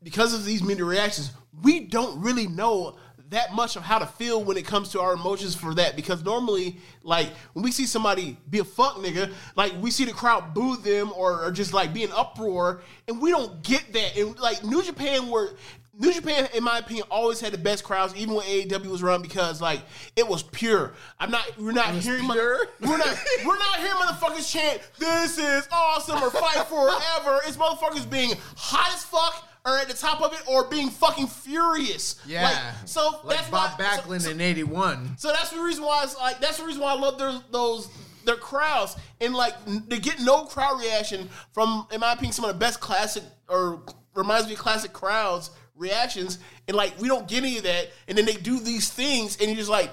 [0.06, 1.32] because of these media reactions,
[1.64, 2.96] we don't really know
[3.30, 5.96] that much of how to feel when it comes to our emotions for that.
[5.96, 10.12] Because normally, like when we see somebody be a fuck nigga, like we see the
[10.12, 14.16] crowd boo them or, or just like be an uproar, and we don't get that.
[14.16, 15.56] And like New Japan were.
[15.98, 19.22] New Japan, in my opinion, always had the best crowds, even when AEW was run,
[19.22, 19.80] because like
[20.14, 20.92] it was pure.
[21.18, 22.68] I'm not, we're not hearing, pure?
[22.82, 28.10] we're not, we're not hearing motherfuckers chant, "This is awesome" or "Fight forever." It's motherfuckers
[28.10, 32.22] being hot as fuck or at the top of it or being fucking furious.
[32.24, 32.44] yeah.
[32.44, 35.18] Like, so like that's Bob why, Backlund so, in '81.
[35.18, 37.88] so that's the reason why it's like that's the reason why I love their those
[38.24, 42.52] their crowds and like to get no crowd reaction from in my opinion some of
[42.52, 43.82] the best classic or
[44.14, 46.38] reminds me of classic crowds reactions
[46.68, 49.48] and like we don't get any of that and then they do these things and
[49.48, 49.90] you're just like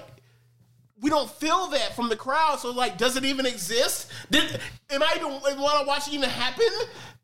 [1.00, 2.60] we don't feel that from the crowd.
[2.60, 4.10] So like, does it even exist?
[4.30, 4.60] Did
[4.90, 6.66] am I even want to watch it even happen?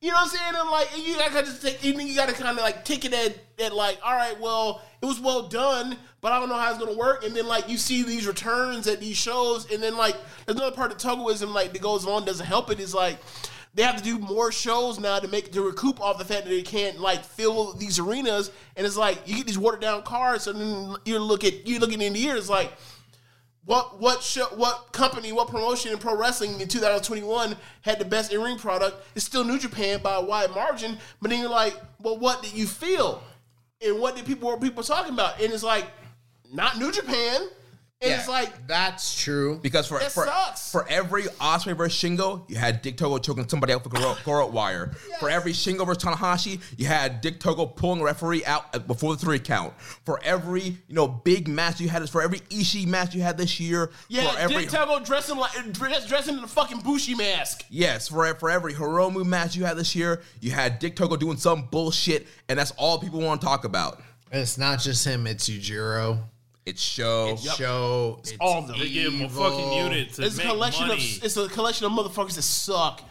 [0.01, 0.55] You know what I'm saying?
[0.57, 3.39] And like, you gotta just take, you, you gotta kind of like take it at,
[3.63, 6.79] at like, all right, well, it was well done, but I don't know how it's
[6.79, 7.25] gonna work.
[7.25, 10.17] And then like, you see these returns at these shows, and then like,
[10.47, 13.19] there's another part of Togoism like that goes on doesn't help it is like.
[13.73, 16.51] They have to do more shows now to make to recoup off the fact that
[16.51, 20.49] they can't like fill these arenas, and it's like you get these watered down cards,
[20.49, 22.73] and then you look at you looking in the ear, it's like
[23.65, 28.33] what what show, what company, what promotion in pro wrestling in 2021 had the best
[28.33, 28.97] in ring product?
[29.15, 30.99] It's still New Japan by a wide margin.
[31.21, 33.23] But then you're like, well, what did you feel?
[33.83, 35.41] And what did people what people talking about?
[35.41, 35.87] And it's like,
[36.53, 37.49] not New Japan.
[38.03, 39.59] And it's like, that's true.
[39.63, 40.73] Because for for, sucks.
[40.73, 44.17] for every Ospreay versus Shingo, you had Dick Togo choking somebody out with a Goro,
[44.25, 44.93] Goro wire.
[45.19, 49.15] For every Shingo versus Tanahashi, you had Dick Togo pulling a referee out uh, before
[49.15, 49.75] the three count.
[50.07, 53.61] For every you know big match you had, for every Ishii match you had this
[53.61, 57.67] year, yeah, for every Dick Togo dressing like dress, dressing in a fucking Bushi mask.
[57.69, 61.37] yes, for for every Hiromu match you had this year, you had Dick Togo doing
[61.37, 64.01] some bullshit, and that's all people want to talk about.
[64.33, 65.27] It's not just him.
[65.27, 66.21] It's Yujiro.
[66.67, 67.31] It's show.
[67.33, 68.19] It's Show.
[68.21, 68.79] It's all of them.
[68.79, 71.17] They give him a fucking unit to It's a make collection money.
[71.17, 73.03] of it's a collection of motherfuckers that suck.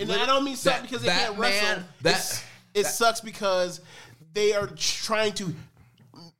[0.00, 1.66] And I don't mean suck That- because they that can't wrestle.
[1.68, 2.44] man- that- It's-
[2.74, 3.80] it sucks because
[4.32, 5.54] they are trying to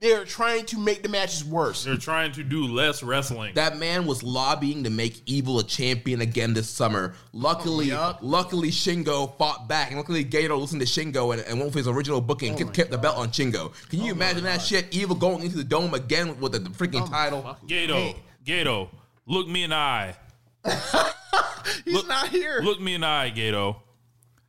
[0.04, 1.84] they are trying to make the matches worse.
[1.84, 3.54] They're trying to do less wrestling.
[3.54, 7.14] That man was lobbying to make Evil a champion again this summer.
[7.32, 8.18] Luckily, oh, yup.
[8.20, 11.88] luckily Shingo fought back, and luckily Gedo listened to Shingo and, and went for his
[11.88, 13.72] original booking and oh kept, kept the belt on Shingo.
[13.88, 14.86] Can you oh imagine that shit?
[14.90, 17.56] Evil going into the dome again with the, the freaking title.
[17.66, 18.14] Gedo,
[18.44, 18.90] Gedo,
[19.24, 20.14] look me in the eye.
[21.86, 22.58] He's not here.
[22.60, 23.76] Oh, Look me in the eye, Gedo.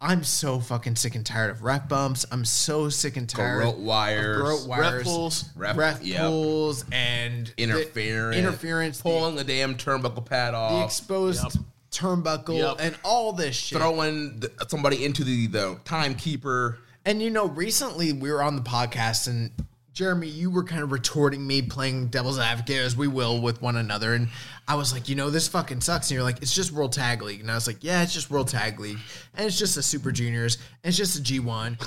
[0.00, 2.24] I'm so fucking sick and tired of ref bumps.
[2.30, 6.20] I'm so sick and tired Garrote wires, of garrote wires, pulls, ref- ref yep.
[6.20, 11.64] pulls, and the interference, interference, the- pulling the damn turnbuckle pad off, the exposed Yep.
[11.90, 12.76] turnbuckle, Yep.
[12.78, 13.78] and all this shit.
[13.78, 16.78] throwing the, somebody into the the timekeeper.
[17.04, 19.50] And you know, recently we were on the podcast, and
[19.98, 23.74] Jeremy, you were kind of retorting me, playing devil's advocate as we will with one
[23.74, 24.14] another.
[24.14, 24.28] And
[24.68, 26.08] I was like, you know, this fucking sucks.
[26.08, 27.40] And you're like, it's just World Tag League.
[27.40, 28.98] And I was like, yeah, it's just World Tag League,
[29.34, 31.80] and it's just the Super Juniors, and it's just a G1,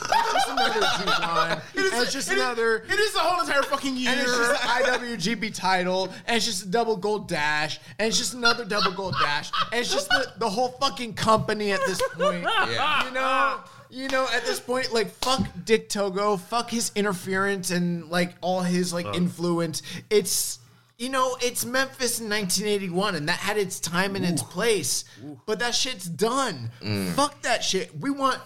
[0.60, 2.76] and it's just another G1, and it's just It is- another.
[2.78, 4.12] It is the whole entire fucking year.
[4.12, 8.18] And it's just an IWGP title, and it's just a double gold dash, and it's
[8.18, 12.02] just another double gold dash, and it's just the, the whole fucking company at this
[12.14, 12.44] point.
[12.72, 13.06] Yeah.
[13.08, 13.60] You know,
[13.90, 18.62] you know, at this point, like fuck Dick Togo, fuck his interference and like all
[18.62, 19.82] his like influence.
[20.10, 20.60] It's
[20.98, 25.04] you know, it's Memphis in 1981, and that had its time and its place.
[25.48, 26.70] But that shit's done.
[27.16, 28.00] Fuck that shit.
[28.00, 28.38] We want,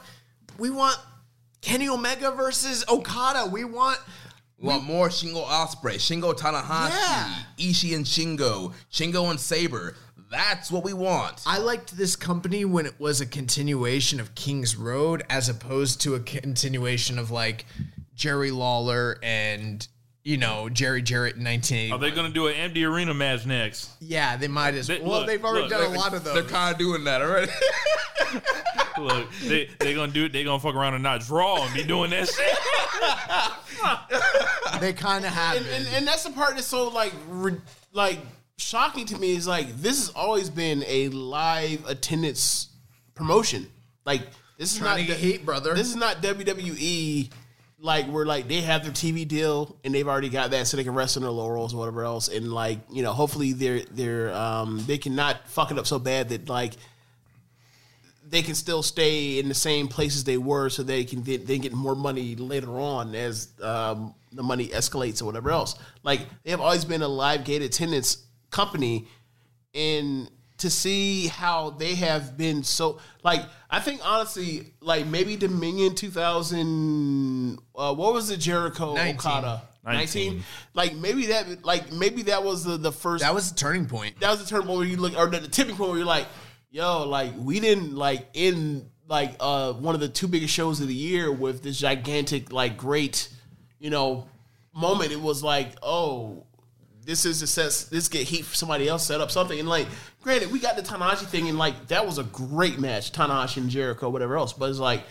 [0.58, 0.98] we want
[1.66, 3.50] Kenny Omega versus Okada.
[3.50, 4.00] We want
[4.60, 7.44] We want more Shingo Ospreay, Shingo Tanahashi, Yeah.
[7.58, 9.96] Ishii and Shingo, Shingo and Sabre.
[10.30, 11.42] That's what we want.
[11.46, 16.14] I liked this company when it was a continuation of King's Road as opposed to
[16.16, 17.66] a continuation of like
[18.16, 19.88] Jerry Lawler and
[20.26, 21.92] you know Jerry Jarrett in 1980.
[21.94, 23.92] are they going to do an empty arena match next?
[24.02, 25.20] yeah, they might as They- well.
[25.20, 26.34] look, they've already look, done a lot of those.
[26.34, 27.52] They're kind of doing that already.
[28.98, 30.32] Look, they they gonna do it.
[30.32, 32.58] They gonna fuck around and not draw and be doing that shit.
[34.82, 35.58] they kind of have.
[35.58, 35.94] and, and, been.
[35.96, 37.58] and that's the part that's so like re,
[37.92, 38.20] like
[38.58, 42.70] shocking to me is like this has always been a live attendance
[43.16, 43.68] promotion.
[44.06, 44.22] Like
[44.58, 45.74] this is Trying not to get heat, brother.
[45.74, 47.30] This is not WWE.
[47.86, 50.84] Like where like they have their TV deal and they've already got that so they
[50.84, 54.34] can rest on their laurels or whatever else and like you know hopefully they're they're
[54.34, 56.74] um they cannot fuck it up so bad that like
[58.28, 61.74] they can still stay in the same places they were so they can they get
[61.74, 65.76] more money later on as um, the money escalates or whatever else.
[66.04, 69.08] Like they have always been a live gate attendance company
[69.74, 75.96] and to see how they have been so like I think honestly like maybe Dominion
[75.96, 79.16] 2000 uh, what was it Jericho 19.
[79.16, 80.28] Okada 19.
[80.34, 80.44] 19.
[80.74, 84.20] like maybe that like maybe that was the the first that was a turning point.
[84.20, 86.08] that was the turn point where you look or the, the tipping point where you're
[86.08, 86.26] like,
[86.72, 90.88] yo, like we didn't like in like uh one of the two biggest shows of
[90.88, 93.30] the year with this gigantic like great,
[93.78, 94.28] you know,
[94.74, 95.12] moment.
[95.12, 96.46] It was like, oh,
[97.06, 99.60] this is a set this get heat for somebody else set up something.
[99.60, 99.88] And like,
[100.22, 103.70] granted, we got the Tanahashi thing and like that was a great match, Tanahashi and
[103.70, 104.54] Jericho, whatever else.
[104.54, 105.04] But it's like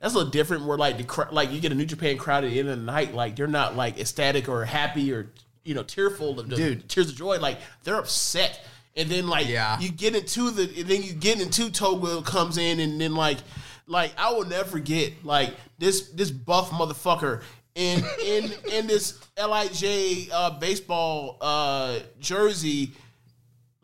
[0.00, 0.64] that's a little different.
[0.66, 2.78] Where like the cr- like you get a New Japan crowd at the end of
[2.78, 5.30] the night, like they're not like ecstatic or happy or
[5.64, 6.88] you know tearful of the Dude.
[6.88, 7.38] tears of joy.
[7.38, 8.60] Like they're upset,
[8.96, 9.78] and then like Yeah.
[9.78, 13.38] you get into the and then you get into Togo comes in, and then like
[13.86, 17.42] like I will never forget like this this buff motherfucker
[17.74, 22.92] in in in this Lij uh, baseball uh, jersey.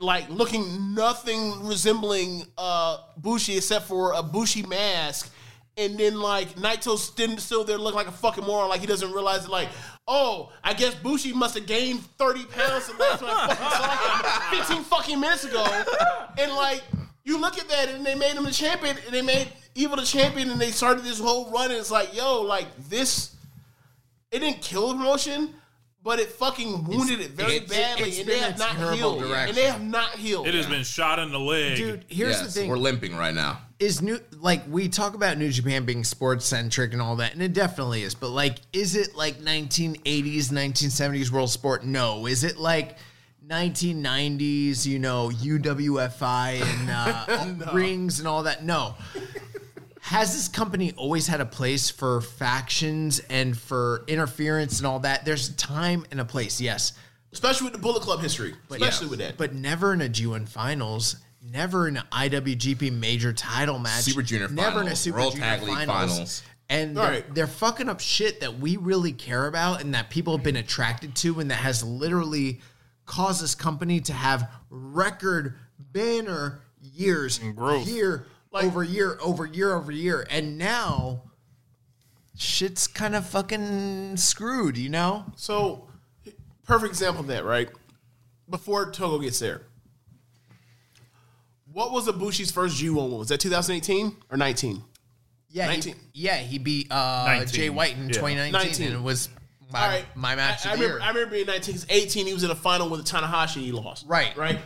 [0.01, 5.33] Like looking nothing resembling uh Bushi except for a Bushi mask,
[5.77, 7.03] and then like Naito's
[7.43, 9.51] still, there looking like a fucking moron, like he doesn't realize it.
[9.51, 9.71] Like,
[10.07, 14.51] oh, I guess Bushi must have gained thirty pounds the last time I fucking saw
[14.51, 15.67] him fifteen fucking minutes ago,
[16.39, 16.85] and like
[17.25, 20.05] you look at that and they made him the champion, and they made Evil the
[20.05, 23.37] champion, and they started this whole run, and it's like, yo, like this,
[24.31, 25.55] it didn't kill the promotion.
[26.01, 28.71] But it fucking wounded it very it's- badly, it's and they been have a not
[28.77, 29.19] terrible healed.
[29.21, 29.49] direction.
[29.49, 30.47] And they have not healed.
[30.47, 31.77] It has been shot in the leg.
[31.77, 32.71] Dude, here's the yes, thing.
[32.71, 33.61] we're limping right now.
[33.81, 37.43] is new like we talk about New Japan being sports centric and all that, and
[37.43, 38.15] it definitely is.
[38.15, 41.85] But like, is it like 1980s, 1970s world sport?
[41.85, 42.27] No.
[42.27, 42.97] Is it like
[43.47, 44.87] 1990s?
[44.87, 46.91] You know, UWFI and
[47.67, 48.65] uh, rings and all that?
[48.65, 48.95] No.
[50.03, 55.25] Has this company always had a place for factions and for interference and all that?
[55.25, 56.93] There's a time and a place, yes.
[57.33, 59.37] especially with the Bullet Club history, But especially yeah, with that.
[59.37, 64.49] But never in a G1 finals, never in an IWGP major title match, Super Junior
[64.49, 66.43] never in a Super World Junior Tag League Finals.
[66.71, 67.35] And they're, Right.
[67.35, 71.15] they're fucking up shit that we really care about and that people have been attracted
[71.17, 72.61] to, and that has literally
[73.07, 77.87] caused this company to have record banner years, and growth.
[77.89, 78.27] year
[78.65, 81.23] over year over year over year, and now
[82.37, 85.25] shit's kind of fucking screwed, you know?
[85.37, 85.89] So,
[86.65, 87.69] perfect example of that, right?
[88.49, 89.63] Before Togo gets there.
[91.73, 93.19] What was Ibushi's first G1 one?
[93.19, 94.83] Was that 2018 or 19?
[95.51, 95.95] Yeah, 19.
[96.13, 97.47] He, yeah, he beat uh, 19.
[97.55, 98.15] Jay White in Yeah.
[98.15, 98.87] 2019, 19.
[98.89, 99.29] and it was
[99.73, 100.05] my, All right.
[100.15, 101.05] my match I, I of the remember, year.
[101.07, 103.73] I remember being 19 because 18 he was in a final with Tanahashi and he
[103.73, 104.07] lost.
[104.09, 104.35] Right.
[104.37, 104.59] Right.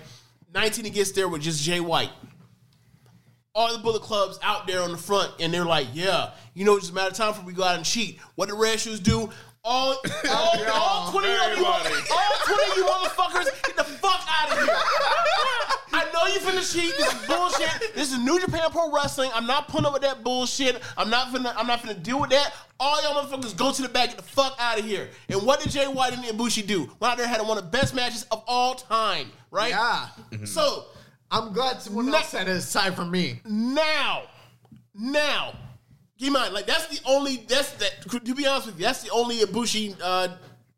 [0.55, 2.11] 19 he gets there with just Jay White.
[3.55, 6.73] All the Bullet Clubs out there on the front, and they're like, "Yeah, you know,
[6.77, 8.81] it's just a matter of time before we go out and cheat." What did Red
[8.81, 9.29] Shoes do?
[9.65, 9.95] All,
[10.31, 14.59] all, all 20 of you, all 20 of you motherfuckers, get the fuck out of
[14.59, 14.75] here!
[15.93, 16.93] I know you finna cheat.
[16.97, 17.95] This is bullshit.
[17.95, 19.31] This is New Japan Pro Wrestling.
[19.35, 20.81] I'm not putting up with that bullshit.
[20.97, 21.53] I'm not finna.
[21.57, 22.55] I'm not finna deal with that.
[22.81, 24.09] All y'all motherfuckers go to the back.
[24.09, 25.11] Get the fuck out of here.
[25.29, 26.91] And what did Jay White and Ibushi do?
[26.99, 29.31] Went out there had one of the best matches of all time.
[29.51, 29.71] Right?
[29.71, 30.09] yeah,
[30.45, 30.87] So
[31.33, 33.41] I'm glad someone Ne- else said it aside from me.
[33.45, 34.25] now,
[34.95, 35.55] now,
[36.19, 37.39] keep in mind, like that's the only.
[37.49, 38.03] That's that.
[38.25, 39.97] To be honest with you, that's the only Ibushi.
[40.01, 40.29] Uh,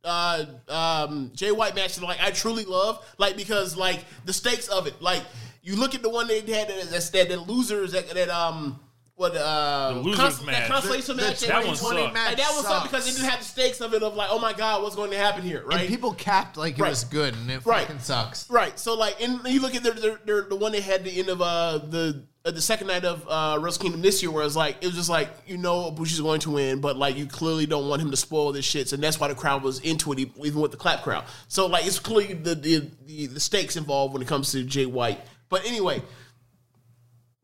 [0.04, 4.68] uh, um, Jay White match that like I truly love, like because like the stakes
[4.68, 5.22] of it, like
[5.62, 8.78] you look at the one they had that that, that losers that that um
[9.16, 10.54] what uh The losers cons- match.
[10.56, 12.14] that constellation The- match the that, one 2020 sucked.
[12.14, 14.28] match like, that was up because it didn't have the stakes of it of like
[14.32, 16.90] oh my god what's going to happen here right And people capped like it Right.
[16.90, 17.86] was good, and it Right.
[17.86, 18.50] fucking sucks.
[18.50, 18.76] Right.
[18.78, 21.28] So like, and you look at their, their, their the one they had the end
[21.28, 24.56] of uh the uh, the second night of uh Wrestle Kingdom this year, where it's
[24.56, 27.66] like it was just like you know Bushi's going to win, but like you clearly
[27.66, 30.18] don't want him to spoil this shit, so that's why the crowd was into it,
[30.18, 31.24] e- even with the clap crowd.
[31.46, 34.84] So like, it's clearly the the the, the stakes involved when it comes to Jay
[34.86, 35.20] White.
[35.48, 36.02] But anyway,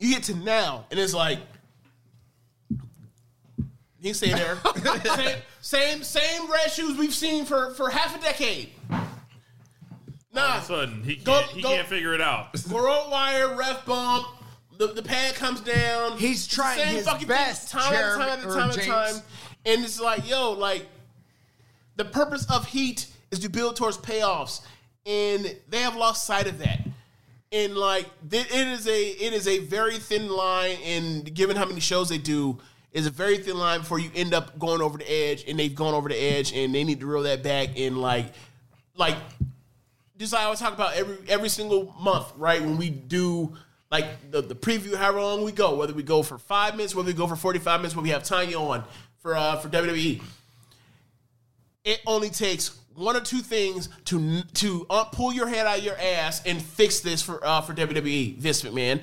[0.01, 1.39] you get to now, and it's like.
[4.01, 4.56] You can stay there.
[5.16, 8.70] same, same, same red shoes we've seen for, for half a decade.
[10.32, 12.48] Nah, All of a sudden, he can't, he go- can't figure it out.
[12.70, 14.27] Road wire, ref bump,
[14.78, 16.16] the, the pad comes down.
[16.16, 19.06] He's trying Same his fucking best, thing, time after time Jeremy- after time after time.
[19.14, 19.22] James.
[19.66, 20.86] And it's like, yo, like,
[21.97, 24.62] the purpose of Heat is to build towards payoffs.
[25.05, 26.81] And they have lost sight of that.
[27.52, 31.81] And like it is a it is a very thin line, and given how many
[31.81, 32.59] shows they do,
[32.93, 35.75] is a very thin line before you end up going over the edge, and they've
[35.75, 38.27] gone over the edge, and they need to reel that back and like,
[38.97, 39.17] like
[40.19, 42.61] just like I always talk about every every single month, right?
[42.61, 43.57] When we do
[43.91, 47.07] like the, the preview, however long we go, whether we go for five minutes, whether
[47.07, 48.85] we go for forty five minutes, when we have Tanya on
[49.19, 50.23] for uh, for WWE,
[51.85, 55.85] it only takes one or two things to to uh, pull your head out of
[55.85, 58.37] your ass and fix this for uh, for WWE.
[58.37, 59.01] Vince McMahon.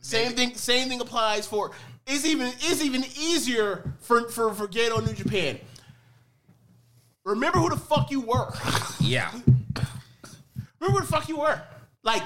[0.00, 0.54] Same thing.
[0.54, 1.72] Same thing applies for.
[2.06, 5.58] It's even it's even easier for for for Gedo New Japan.
[7.24, 8.52] Remember who the fuck you were.
[9.00, 9.30] Yeah.
[10.80, 11.60] Remember who the fuck you were.
[12.04, 12.22] Like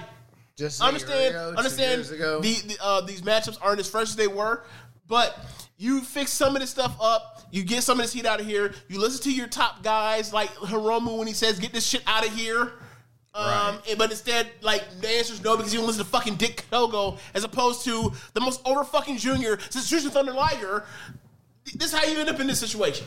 [0.56, 4.64] Just understand ago, understand the, the uh, these matchups aren't as fresh as they were,
[5.08, 5.38] but
[5.78, 7.42] you fix some of this stuff up.
[7.50, 8.74] You get some of this heat out of here.
[8.88, 12.26] You listen to your top guys like Hiromu when he says, "Get this shit out
[12.26, 12.72] of here."
[13.34, 16.34] Um, and- but instead, like the answer is no because you don't listen to fucking
[16.36, 20.84] Dick Togo as opposed to the most over fucking junior since Jushin Thunder Liger.
[21.74, 23.06] This is how you end up in this situation.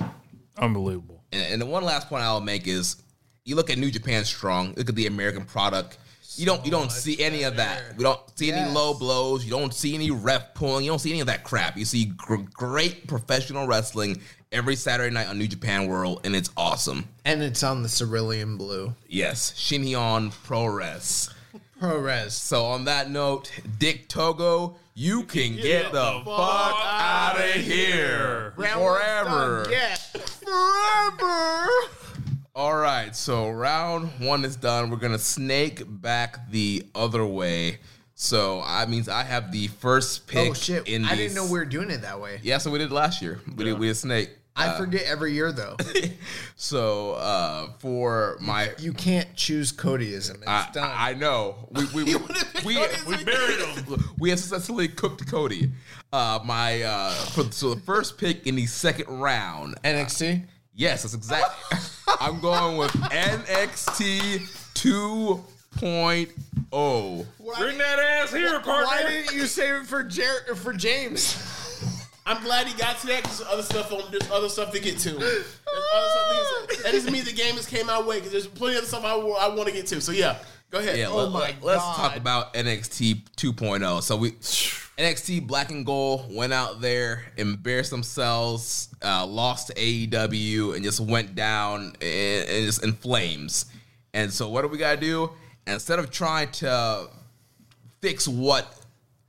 [0.58, 1.22] Unbelievable.
[1.32, 2.98] And, and the one last point I'll make is,
[3.46, 4.76] you look at New Japan Strong.
[4.78, 5.98] Look at the American product.
[6.36, 7.96] You don't you don't see any of that.
[7.98, 9.44] We don't see any low blows.
[9.46, 10.84] You don't see any ref pulling.
[10.86, 11.78] You don't see any of that crap.
[11.78, 16.50] You see gr- great professional wrestling every Saturday night on New Japan World, and it's
[16.58, 17.08] awesome.
[17.26, 18.94] and it's on the cerulean blue.
[19.08, 21.30] Yes, Shin Nihon Pro Res.
[21.80, 22.34] Pro res.
[22.34, 29.68] So on that note, Dick Togo, you can get the fuck out of here forever.
[29.70, 29.96] Yeah.
[29.96, 31.68] Forever.
[32.56, 34.92] All right, so round one is done.
[34.92, 37.80] We're gonna snake back the other way.
[38.14, 40.52] So I means I have the first pick.
[40.52, 40.88] Oh shit!
[40.88, 42.40] In I didn't know we were doing it that way.
[42.44, 43.42] Yeah, so we did last year.
[43.58, 44.30] We did we did snake.
[44.56, 45.78] I forget every year though.
[46.56, 50.36] So uh, for my, you can't choose Codyism.
[50.36, 50.92] It's I, done.
[50.94, 52.16] I know we we we,
[52.64, 52.78] we,
[53.08, 54.14] We buried him.
[54.20, 55.72] we have successfully cooked Cody.
[56.14, 59.76] Uh, my uh, for, so the first pick in the second round.
[59.84, 60.46] NXT.
[60.74, 61.80] Yes, that's exactly.
[62.20, 64.40] I'm going with NXT
[64.76, 67.26] 2.0.
[67.58, 68.86] Bring that ass here, partner.
[68.86, 72.10] Why didn't you save it for Jer- for James?
[72.26, 74.80] I'm glad he got to that because there's other stuff on there's other stuff to
[74.80, 75.10] get to.
[75.12, 75.60] There's
[75.94, 76.44] other stuff to get
[76.78, 76.84] to.
[76.84, 79.14] That doesn't mean the game has came my way because there's plenty of stuff I,
[79.16, 80.00] I want to get to.
[80.02, 80.38] So yeah,
[80.74, 80.98] Go ahead.
[80.98, 84.02] Yeah, Oh let, my us talk about NXT 2.0.
[84.02, 84.32] So we
[84.98, 91.00] NXT Black and Gold went out there, embarrassed themselves, uh, lost to AEW, and just
[91.00, 93.68] went down and, and just in flames.
[94.16, 95.30] And so what do we gotta do?
[95.68, 97.08] Instead of trying to
[98.02, 98.76] fix what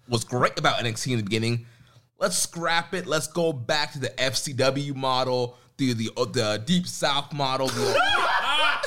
[0.08, 1.66] was great about NXT in the beginning,
[2.18, 3.06] let's scrap it.
[3.06, 8.00] Let's go back to the FCW model, the the the Deep South model, the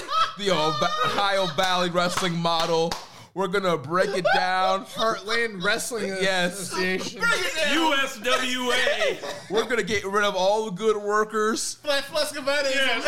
[0.38, 2.92] the Ohio Valley Wrestling model.
[3.34, 4.86] We're gonna break it down.
[4.86, 6.60] Heartland Wrestling Yes.
[6.60, 7.22] Association.
[7.22, 9.18] USWA.
[9.52, 11.76] We're gonna get rid of all the good workers.
[11.76, 13.04] Flash Flascavanism.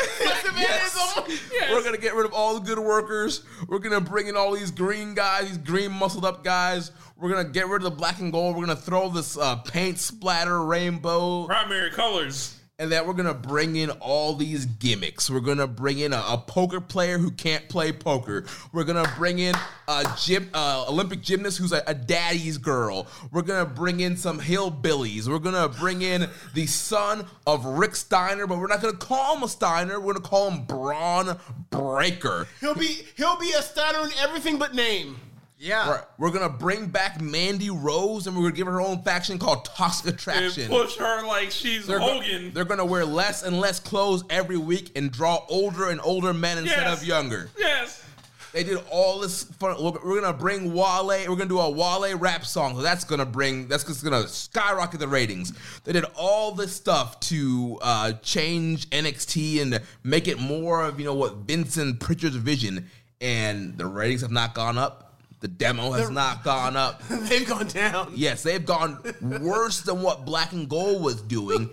[0.55, 1.19] Yes.
[1.71, 3.41] We're gonna get rid of all the good workers.
[3.67, 6.91] We're gonna bring in all these green guys, these green muscled up guys.
[7.17, 8.55] We're gonna get rid of the black and gold.
[8.55, 11.45] We're gonna throw this uh, paint splatter rainbow.
[11.47, 12.55] Primary colors.
[12.79, 15.29] And that we're gonna bring in all these gimmicks.
[15.29, 18.45] We're gonna bring in a, a poker player who can't play poker.
[18.71, 19.53] We're gonna bring in
[19.89, 23.05] a gym, uh, Olympic gymnast who's a, a daddy's girl.
[23.31, 25.27] We're gonna bring in some hillbillies.
[25.27, 29.43] We're gonna bring in the son of Rick Steiner, but we're not gonna call him
[29.43, 29.99] a Steiner.
[29.99, 31.37] We're gonna call him Bron
[31.71, 32.47] Breakker.
[32.61, 35.17] He'll be he'll be a Steiner in everything but name.
[35.61, 35.91] Yeah.
[35.91, 36.03] Right.
[36.17, 39.65] We're gonna bring back Mandy Rose, and we're gonna give her her own faction called
[39.65, 40.69] Toxic And Attraction.
[40.69, 42.53] push her like she's They're, go- Hogan.
[42.53, 46.59] they're gonna wear less and less clothes every week and draw older and older men
[46.59, 47.01] instead Yes.
[47.01, 47.49] of younger.
[47.57, 48.01] yes.
[48.53, 49.75] They did all this fun.
[49.83, 51.05] We're we're gonna bring Wale.
[51.07, 52.75] We're gonna do a Wale rap song.
[52.77, 53.67] So that's gonna bring.
[53.67, 55.51] That's just gonna skyrocket the ratings.
[55.83, 61.05] They did all this stuff to uh, change NXT and make it more of you
[61.05, 62.89] know what Vincent Prichard's vision.
[63.21, 65.08] And the ratings have not gone up.
[65.39, 67.01] The demo has not gone up.
[67.09, 68.11] They've gone down.
[68.15, 71.69] Yes, they've gone worse than what Black and Gold was doing.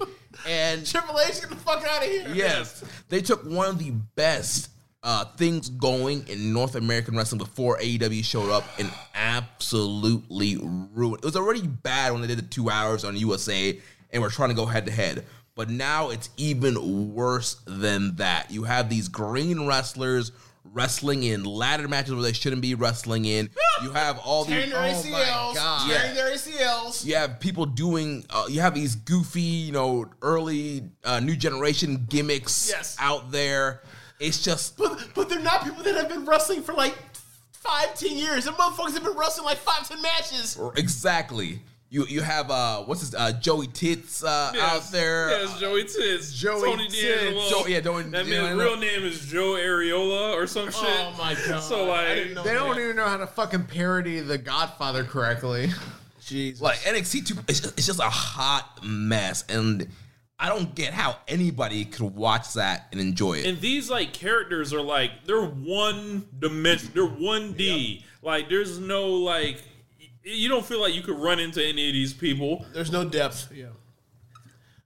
[0.46, 2.28] And Triple H, get the fuck out of here.
[2.32, 4.70] Yes, they took one of the best
[5.02, 11.18] uh, things going in North American wrestling before AEW showed up and absolutely ruined.
[11.18, 13.80] It was already bad when they did the two hours on USA
[14.10, 15.24] and we're trying to go head to head.
[15.54, 18.50] But now it's even worse than that.
[18.50, 20.32] You have these green wrestlers
[20.76, 23.48] wrestling in ladder matches where they shouldn't be wrestling in.
[23.82, 25.54] You have all these Tearing their my ACLs.
[25.54, 25.90] God.
[25.90, 27.04] Tearing their ACLs.
[27.04, 32.06] you have people doing uh, you have these goofy you know early uh, new generation
[32.08, 32.96] gimmicks Yes.
[32.98, 33.82] out there
[34.18, 36.96] it's just But but they're not people that have been wrestling for like
[37.52, 38.46] five, ten years.
[38.46, 40.58] Them motherfuckers have been wrestling like five, ten matches.
[40.76, 41.60] exactly
[41.96, 46.32] you you have uh what's his uh joey tits uh out there Yes, Joey Tits.
[46.34, 47.02] Joey Tony Tits.
[47.02, 47.48] D'Angelo.
[47.50, 48.64] Jo- yeah, Joey- That yeah, I man's know.
[48.64, 50.82] real name is Joe Areola or some shit.
[50.84, 51.60] Oh my god.
[51.62, 52.58] So like, I didn't know They that.
[52.58, 55.70] don't even know how to fucking parody The Godfather correctly.
[56.24, 56.60] Jesus.
[56.60, 59.86] like nxt 2 it's just, it's just a hot mess and
[60.40, 64.72] i don't get how anybody could watch that and enjoy it and these like characters
[64.74, 66.90] are like they're one dimension.
[66.94, 68.04] They're one D.
[68.22, 69.62] Like there's no like.
[70.26, 72.66] Y- You don't feel like you could run into any of these people.
[72.74, 73.50] There's no depth.
[73.54, 73.66] Yeah.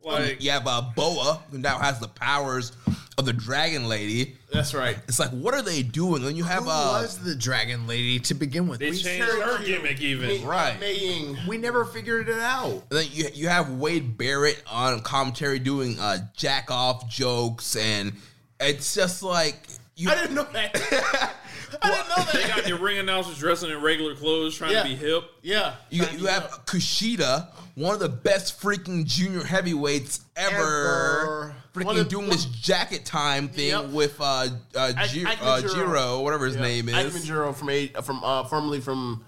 [0.02, 2.72] Like you have uh, boa who now has the powers
[3.18, 4.96] of the dragon lady That's right.
[5.06, 8.18] it's like what are they doing then you have Who uh was the Dragon Lady
[8.20, 8.80] to begin with?
[8.80, 10.42] they We, changed her gimmick even.
[10.46, 10.80] Right.
[10.80, 11.36] Mei Ying.
[11.46, 12.70] we never figured it out.
[12.90, 18.14] And then you you have Wade Barrett on commentary doing uh, jack off jokes, and
[18.58, 20.08] it's just like you.
[20.08, 21.34] I didn't know that.
[21.82, 22.30] I didn't know that.
[22.32, 24.82] They got their ring announcers dressing in regular clothes, trying Yeah.
[24.82, 25.24] to be hip.
[25.42, 25.74] Yeah.
[25.90, 31.54] You, you have Kushida, one of the best freaking junior heavyweights ever, Ever.
[31.74, 33.86] freaking One of- doing this jacket time thing Yep.
[33.90, 35.74] with uh, uh, Ji- Ike uh, Manjiro.
[35.74, 37.14] Jiro, whatever his name Ike is.
[37.28, 39.24] Manjiro from a from uh, formerly from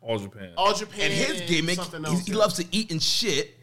[0.00, 0.52] All Japan.
[0.56, 1.00] All Japan.
[1.10, 2.26] And his gimmick, something he, else.
[2.26, 3.56] he loves to eat and shit.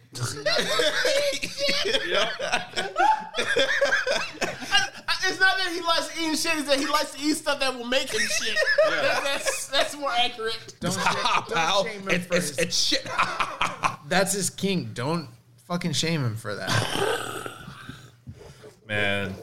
[3.88, 7.60] I- It's not that he likes eating shit; it's that he likes to eat stuff
[7.60, 8.58] that will make him shit.
[8.90, 10.76] That- that's that's more accurate.
[10.80, 13.08] Don't, Ha ha, don't shame him It's, for it's, his- it's shit.
[14.08, 14.92] That's his king.
[14.94, 15.28] Don't
[15.68, 17.52] fucking shame him for that.
[18.88, 19.36] Man,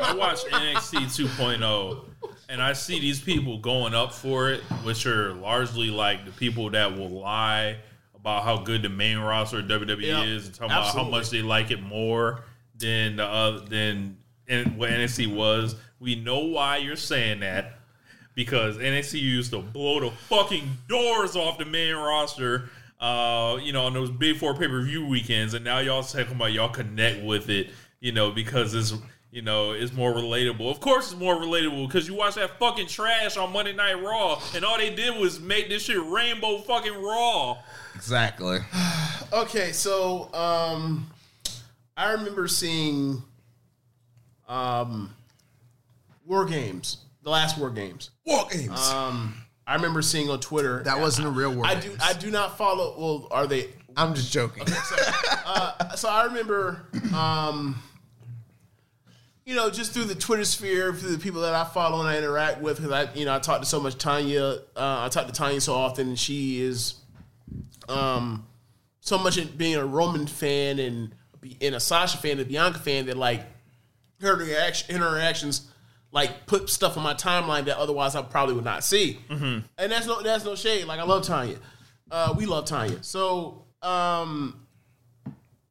[0.00, 2.04] I watch NXT 2.0
[2.48, 6.70] and I see these people going up for it, which are largely like the people
[6.70, 7.78] that will lie
[8.24, 11.28] about how good the main roster of WWE Yeah, is and talking about how much
[11.28, 12.42] they like it more
[12.74, 14.16] than the other than
[14.48, 15.76] and what NXT was.
[16.00, 17.74] We know why you're saying that
[18.34, 22.70] because NXT used to blow the fucking doors off the main roster.
[22.98, 26.34] Uh, you know, on those big four pay per view weekends, and now y'all talking
[26.34, 27.68] about y'all connect with it,
[28.00, 28.94] you know, because it's
[29.34, 30.70] you know it's more relatable.
[30.70, 34.40] Of course, it's more relatable because you watch that fucking trash on Monday Night Raw,
[34.54, 37.58] and all they did was make this shit rainbow fucking raw.
[37.94, 38.58] exactly.
[39.32, 41.10] Okay, so um,
[41.96, 43.20] I remember seeing
[44.46, 45.12] um,
[46.24, 48.10] War Games the last War Games.
[48.24, 48.90] War games.
[48.90, 49.34] Um,
[49.66, 51.66] I remember seeing on Twitter That wasn't a real war.
[51.66, 52.94] I do I do not follow.
[52.96, 53.70] Well, are they?
[53.96, 54.66] I'm just joking.
[55.96, 57.80] So I remember, um,
[59.44, 62.16] you know, just through the Twitter sphere, through the people that I follow and I
[62.16, 64.58] interact with, because I, you know, I talk to so much Tanya.
[64.74, 66.94] Uh, I talk to Tanya so often, and she is,
[67.88, 68.46] um,
[69.00, 71.14] so much in being a Roman fan and
[71.60, 73.42] and a Sasha fan, a Bianca fan, that like
[74.22, 75.70] her reaction, her reactions,
[76.10, 79.18] like put stuff on my timeline that otherwise I probably would not see.
[79.76, 80.86] And that's no that's no shade.
[80.86, 81.58] Like I love Tanya.
[82.10, 83.02] Uh, we love Tanya.
[83.02, 84.63] So um,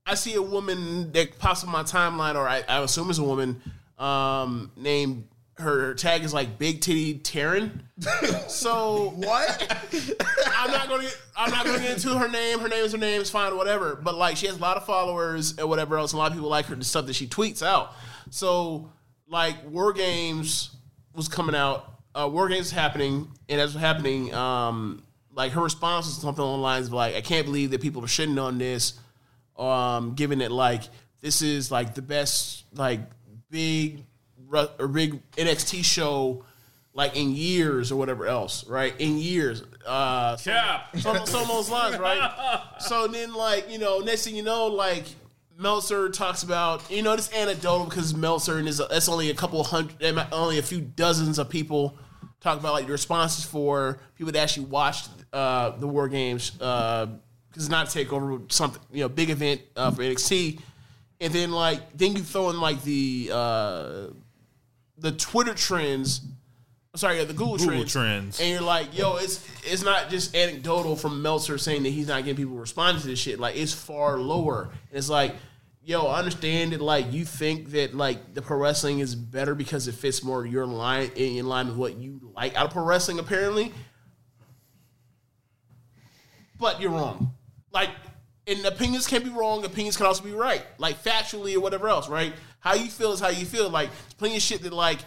[0.06, 3.24] I see a woman that pops on my timeline, or I, I assume is a
[3.24, 3.62] woman,
[3.98, 5.28] um, named
[5.58, 7.82] her, her tag is like Big Titty Taryn.
[8.50, 9.78] so what?
[10.56, 12.60] I'm not gonna get, I'm not gonna get into her name.
[12.60, 13.22] Her name is her name.
[13.22, 13.96] It's fine, whatever.
[13.96, 16.14] But like, she has a lot of followers and whatever else.
[16.14, 17.94] A lot of people like her the stuff that she tweets out.
[18.30, 18.92] So
[19.28, 20.72] like, War Games
[21.14, 21.90] was coming out.
[22.16, 26.60] Uh, War Games is happening, and as happening, um, like her response was something along
[26.60, 29.00] the lines of like, "I can't believe that people are shitting on this."
[29.58, 30.84] Um, given it like
[31.22, 33.00] this is like the best like
[33.50, 34.04] big
[34.52, 36.44] or big NXT show
[36.94, 38.94] like in years or whatever else, right?
[39.00, 39.64] In years.
[39.86, 40.98] Uh so, Cap.
[40.98, 42.62] so, so on those lines, right?
[42.80, 45.06] so then like, you know, next thing you know, like
[45.58, 49.64] Meltzer talks about, you know, this anecdotal because Meltzer and is that's only a couple
[49.64, 49.96] hundred,
[50.32, 51.98] only a few dozens of people
[52.42, 56.60] talk about like the responses for people that actually watched uh, the War Games
[57.54, 60.60] because it's not a takeover, something you know, big event uh, for NXT,
[61.22, 64.08] and then like then you throw in like the uh,
[64.98, 66.22] the Twitter trends.
[66.96, 68.40] Sorry, yeah, the Google, Google trends, trends.
[68.40, 72.24] and you're like, yo, it's it's not just anecdotal from Meltzer saying that he's not
[72.24, 73.40] getting people responding to this shit.
[73.40, 74.70] Like it's far lower.
[74.90, 75.36] And it's like,
[75.84, 79.88] yo, I understand that like you think that like the pro wrestling is better because
[79.88, 83.20] it fits more your line in line with what you like out of pro wrestling,
[83.20, 83.74] apparently.
[86.60, 87.34] But you're wrong.
[87.74, 87.90] Like,
[88.48, 89.66] and opinions can be wrong.
[89.66, 90.64] Opinions can also be right.
[90.78, 92.34] Like factually or whatever else, right?
[92.60, 93.70] How you feel is how you feel.
[93.70, 95.00] Like, there's plenty of shit that like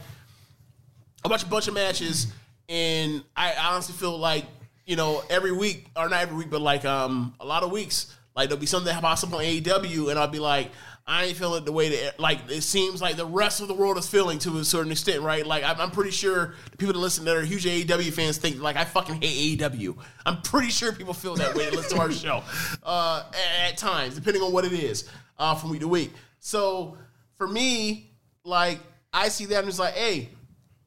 [1.25, 2.33] I watch a bunch of matches,
[2.69, 4.45] and I honestly feel like
[4.85, 8.15] you know every week or not every week, but like um a lot of weeks,
[8.35, 10.71] like there'll be something that pops on AEW, and I'll be like,
[11.09, 13.75] I ain't feeling it the way that like it seems like the rest of the
[13.75, 15.47] world is feeling to a certain extent, right?
[15.47, 18.61] Like I'm, I'm pretty sure the people that listen that are huge AEW fans think
[18.61, 19.97] like I fucking hate AEW.
[20.25, 22.43] I'm pretty sure people feel that way listen to our show
[22.83, 25.09] uh, at, at times, depending on what it is
[25.39, 26.13] uh, from week to week.
[26.41, 26.99] So
[27.39, 28.11] for me,
[28.43, 28.81] like
[29.13, 30.31] I see that and it's like, hey,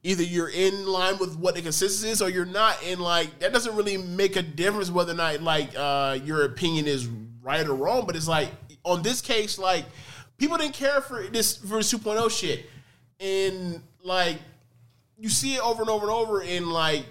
[0.04, 3.54] either you're in line with what the consensus is or you're not in like that
[3.54, 7.06] doesn't really make a difference whether or not like uh your opinion is
[7.42, 8.50] right or wrong but it's like
[8.86, 9.84] on this case like
[10.40, 12.66] people didn't care for this for this 2.0 shit.
[13.20, 14.40] And like
[15.18, 17.06] you see it over and over and over and like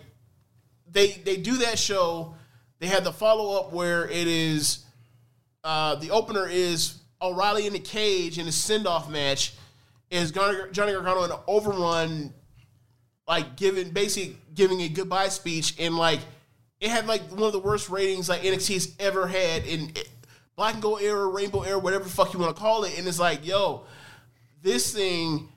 [0.90, 2.34] they they do that show.
[2.80, 4.84] They have the follow-up where it is
[5.62, 9.54] uh the opener is O'Reilly in the cage in a send-off match.
[10.10, 12.32] Is Johnny Johnny Gargano in an overrun
[13.28, 15.74] like giving basically giving a goodbye speech.
[15.78, 16.20] And like
[16.80, 19.92] it had like one of the worst ratings like NXT's ever had in
[20.58, 22.98] black and gold era, rainbow era, whatever the fuck you want to call it.
[22.98, 23.84] And it's like, yo,
[24.60, 25.48] this thing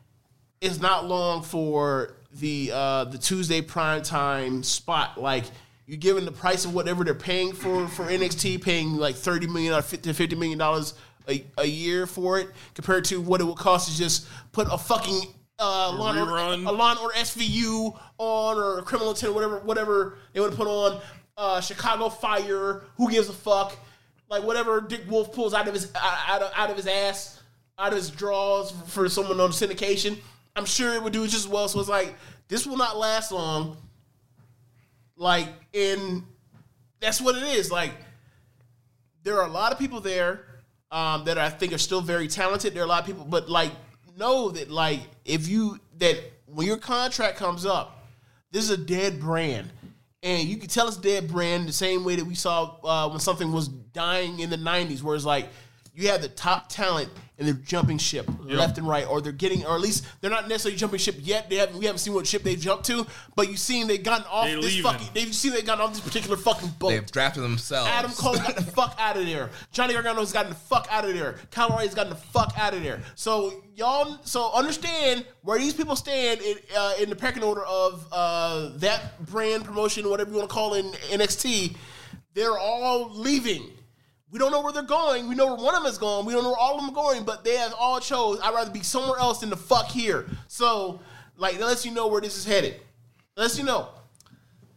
[0.61, 5.19] is not long for the uh the Tuesday prime time spot.
[5.19, 5.45] Like
[5.87, 9.73] you're giving the price of whatever they're paying for for NXT, paying like thirty million
[9.73, 10.93] or fifty to fifty million dollars
[11.27, 14.77] a, a year for it, compared to what it would cost to just put a
[14.77, 15.21] fucking
[15.59, 16.67] uh, Law and Order- rerun.
[16.67, 20.67] a Law and Order SVU on or a Criminal Intent, whatever, whatever they would put
[20.67, 21.01] on.
[21.37, 23.75] Uh, Chicago Fire, who gives a fuck?
[24.31, 27.43] Like whatever Dick Wolf pulls out of his out of, out of his ass,
[27.77, 30.17] out of his drawers for someone on syndication.
[30.55, 31.67] I'm sure it would do just as well.
[31.67, 32.15] So it's like
[32.47, 33.75] this will not last long.
[35.17, 36.23] Like, and
[37.01, 37.69] that's what it is.
[37.69, 37.91] Like,
[39.23, 40.45] there are a lot of people there
[40.91, 42.73] um, that I think are still very talented.
[42.73, 43.71] There are a lot of people, but like,
[44.17, 48.07] know that like if you that when your contract comes up,
[48.51, 49.69] this is a dead brand,
[50.23, 53.19] and you can tell it's dead brand the same way that we saw uh, when
[53.19, 55.49] something was dying in the '90s, where it's like
[55.95, 57.09] you have the top talent
[57.41, 60.47] and they're jumping ship left and right, or they're getting, or at least they're not
[60.47, 61.49] necessarily jumping ship yet.
[61.49, 64.27] They haven't, we haven't seen what ship they've jumped to, but you've seen they've gotten
[64.29, 64.83] off They this leaving.
[64.83, 66.89] fucking, they've seen they've gotten off this particular fucking boat.
[66.89, 67.89] They've drafted themselves.
[67.89, 69.49] Adam Cole got the fuck out of there.
[69.71, 71.37] Johnny Gargano's gotten the fuck out of there.
[71.49, 73.01] Kyle O'Reilly's gotten the fuck out of there.
[73.15, 78.05] So y'all, so understand where these people stand in, uh, in the pecking order of
[78.11, 81.75] uh, that brand promotion, whatever you want to call it in NXT.
[82.33, 83.71] They're all leaving.
[84.31, 85.27] We don't know where they're going.
[85.27, 86.25] We know where one of them is going.
[86.25, 88.39] We don't know where all of them are going, but they have all chose.
[88.41, 90.25] I'd rather be somewhere else than the fuck here.
[90.47, 91.01] So,
[91.37, 92.75] Like that lets you know where this is headed.
[92.75, 92.81] It
[93.35, 93.89] lets you know.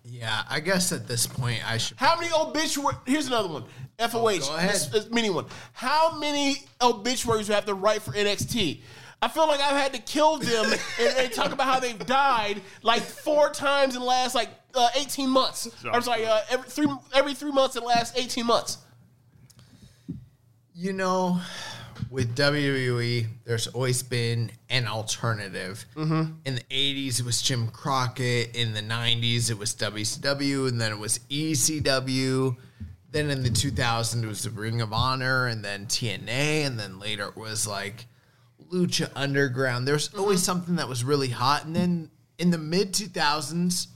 [0.05, 1.97] Yeah, I guess at this point I should.
[1.99, 2.99] How many obituaries?
[3.07, 3.65] Here's another one.
[3.99, 4.39] FOH.
[4.41, 4.71] go ahead.
[4.71, 5.47] This, this mini one.
[5.73, 8.81] How many obituaries do you have to write for NXT?
[9.23, 10.67] I feel like I've had to kill them
[11.01, 14.89] and, and talk about how they've died like four times in the last like uh,
[14.97, 15.69] 18 months.
[15.91, 18.79] I'm sorry, uh, every three every three months in the last 18 months.
[20.77, 21.41] You know,
[22.11, 25.85] with WWE, there's always been an alternative.
[25.95, 26.33] Mm-hmm.
[26.45, 28.57] In the 80s, it was Jim Crockett.
[28.57, 30.69] In the 90s, it was WCW.
[30.69, 32.57] And then it was ECW.
[33.13, 35.47] Then in the 2000s, it was the Ring of Honor.
[35.47, 36.67] And then TNA.
[36.67, 38.07] And then later it was like
[38.73, 39.87] Lucha Underground.
[39.87, 40.19] There's Mm-hmm.
[40.21, 41.65] always something that was really hot.
[41.67, 43.87] And then in the mid 2000s,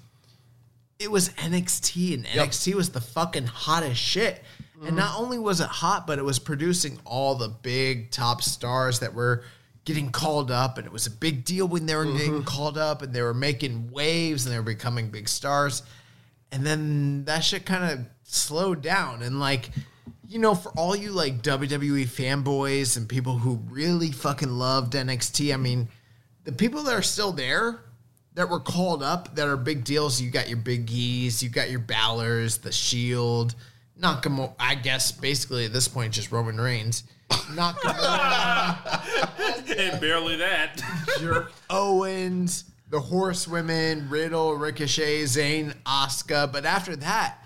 [1.01, 4.43] it was NXT, and NXT was the fucking hottest shit.
[4.87, 5.21] And not mm.
[5.21, 9.45] only was it hot, but it was producing all the big top stars that were
[9.85, 12.45] getting called up, and it was a big deal when they were getting mm-hmm.
[12.45, 15.83] called up, and they were making waves, and they were becoming big stars.
[16.53, 19.71] And then that shit kind of slowed down, and like.
[20.31, 25.55] You know, for all you like WWE fanboys and people who really fucking loved NXT,
[25.55, 25.89] I mean,
[26.45, 27.81] the people that are still there
[28.39, 30.21] that were called up that are big deals.
[30.21, 33.57] You got your Big E's, you got your Balors, the Shield,
[34.01, 34.55] Nakamura.
[34.59, 38.79] I guess basically at this point just Roman Reigns, Nakamura,
[39.79, 40.81] and barely that.
[41.21, 46.51] your Owens, the Horsewomen, Riddle, Ricochet, Zayn, Asuka.
[46.51, 47.45] But after that,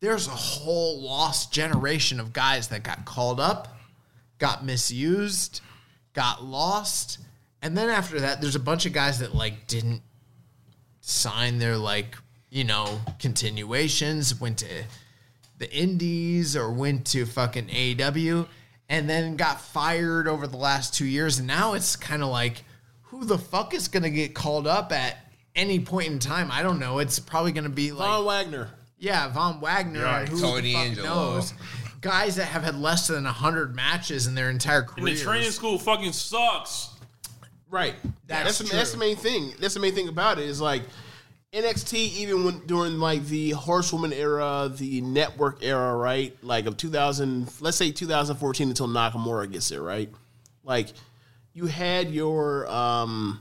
[0.00, 3.76] there's a whole lost generation of guys that got called up,
[4.38, 5.60] got misused,
[6.14, 7.18] got lost.
[7.60, 10.02] And then after that, there's a bunch of guys that like didn't
[11.00, 12.16] sign their like,
[12.50, 14.66] you know, continuations, went to
[15.58, 18.46] the indies or went to fucking AEW
[18.88, 21.38] and then got fired over the last two years.
[21.38, 22.64] And now it's kind of like,
[23.02, 25.16] who the fuck is going to get called up at
[25.56, 26.50] any point in time?
[26.52, 26.98] I don't know.
[27.00, 28.70] It's probably going to be like, Von Wagner.
[28.98, 30.00] yeah, Von Wagner.
[30.00, 31.06] Yeah, who Tony the fuck Angelo.
[31.08, 31.54] knows?
[32.00, 35.14] Guys that have had less than 100 matches in their entire And career.
[35.14, 36.90] the training school fucking sucks.
[37.70, 37.96] Right.
[38.26, 39.52] That's That's, the, that's the main thing.
[39.58, 40.82] That's the main thing about it is like
[41.52, 46.36] NXT, even when during like the Horsewoman era, the Network era, right?
[46.42, 50.10] Like of 2000, let's say 2014 until Nakamura gets there, right?
[50.62, 50.88] Like
[51.54, 53.40] you had your um,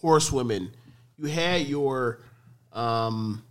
[0.00, 0.70] Horsewomen,
[1.18, 2.20] you had your
[2.72, 3.42] um,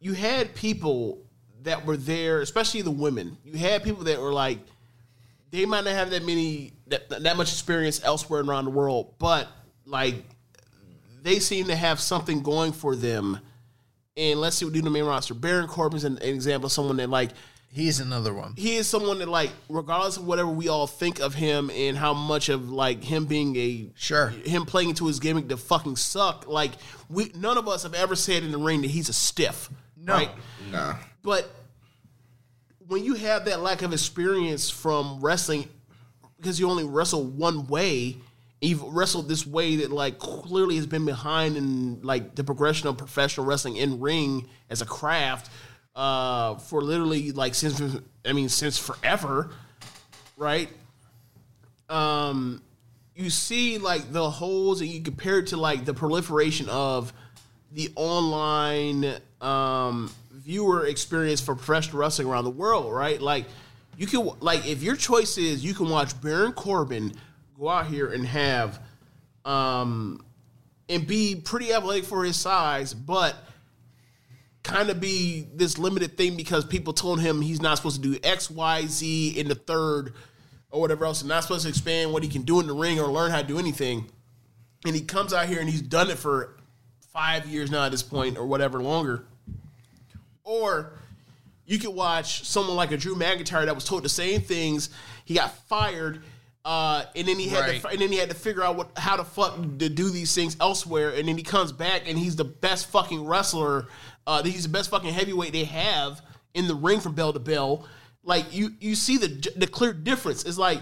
[0.00, 1.18] you had people
[1.62, 3.36] that were there, especially the women.
[3.44, 4.60] You had people that were like
[5.50, 9.48] they might not have that many that, that much experience elsewhere around the world, but
[9.86, 10.16] like
[11.22, 13.38] they seem to have something going for them.
[14.16, 15.34] And let's see what do the main roster.
[15.34, 17.30] Baron Corbin's an, an example of someone that like
[17.72, 18.54] He's another one.
[18.56, 22.14] he is someone that like regardless of whatever we all think of him and how
[22.14, 24.28] much of like him being a Sure.
[24.28, 26.72] him playing into his gimmick to fucking suck like
[27.10, 30.14] we none of us have ever said in the ring that he's a stiff No.
[30.14, 30.30] right
[30.70, 30.94] Nah.
[31.22, 31.54] but
[32.86, 35.68] when you have that lack of experience from wrestling,
[36.38, 38.16] because you only wrestle one way,
[38.60, 42.96] you've wrestled this way that like clearly has been behind in like the progression of
[42.96, 45.50] professional wrestling in ring as a craft
[45.94, 47.80] uh, for literally like since
[48.24, 49.50] I mean since forever,
[50.36, 50.68] right?
[51.88, 52.62] Um,
[53.14, 57.12] you see like the holes and you compare it to like the proliferation of
[57.72, 63.20] the online um, viewer experience for professional wrestling around the world, right?
[63.20, 63.46] Like
[63.96, 67.12] you can like if your choice is you can watch Baron Corbin
[67.58, 68.80] go out here and have
[69.44, 70.24] um
[70.88, 73.34] and be pretty athletic for his size, but
[74.62, 78.18] kind of be this limited thing because people told him he's not supposed to do
[78.22, 80.14] X, Y, Z in the third
[80.70, 83.00] or whatever else, and not supposed to expand what he can do in the ring
[83.00, 84.10] or learn how to do anything.
[84.84, 86.56] And he comes out here and he's done it for
[87.12, 89.24] five years now at this point or whatever longer.
[90.44, 90.92] Or
[91.64, 94.90] you could watch someone like a Drew McIntyre that was told the same things.
[95.24, 96.22] He got fired,
[96.66, 97.80] uh, and then he had Right.
[97.80, 100.34] to, and then he had to figure out what how to fuck to do these
[100.34, 101.10] things elsewhere.
[101.10, 103.86] And then he comes back and he's the best fucking wrestler.
[104.26, 106.20] Uh, he's the best fucking heavyweight they have
[106.54, 107.86] in the ring from bell to bell.
[108.24, 110.44] Like you, you see the the clear difference.
[110.44, 110.80] It's like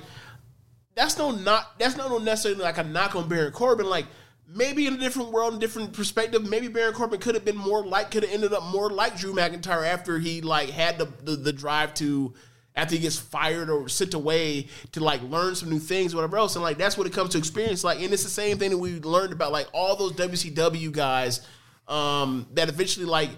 [0.94, 3.85] that's no not that's not no necessarily like a knock on Baron Corbin.
[3.85, 4.06] Like
[4.48, 7.56] maybe in a different world, in a different perspective, maybe Baron Corbin could have been
[7.59, 11.09] more like could have ended up more like Drew McIntyre after he like had the,
[11.23, 12.32] the the drive to
[12.75, 16.57] after he gets fired or sent away to like learn some new things, whatever else.
[16.57, 17.85] And like that's what it comes to experience.
[17.85, 21.47] Like, and it's the same thing that we learned about like all those WCW guys
[21.87, 23.31] um, that eventually like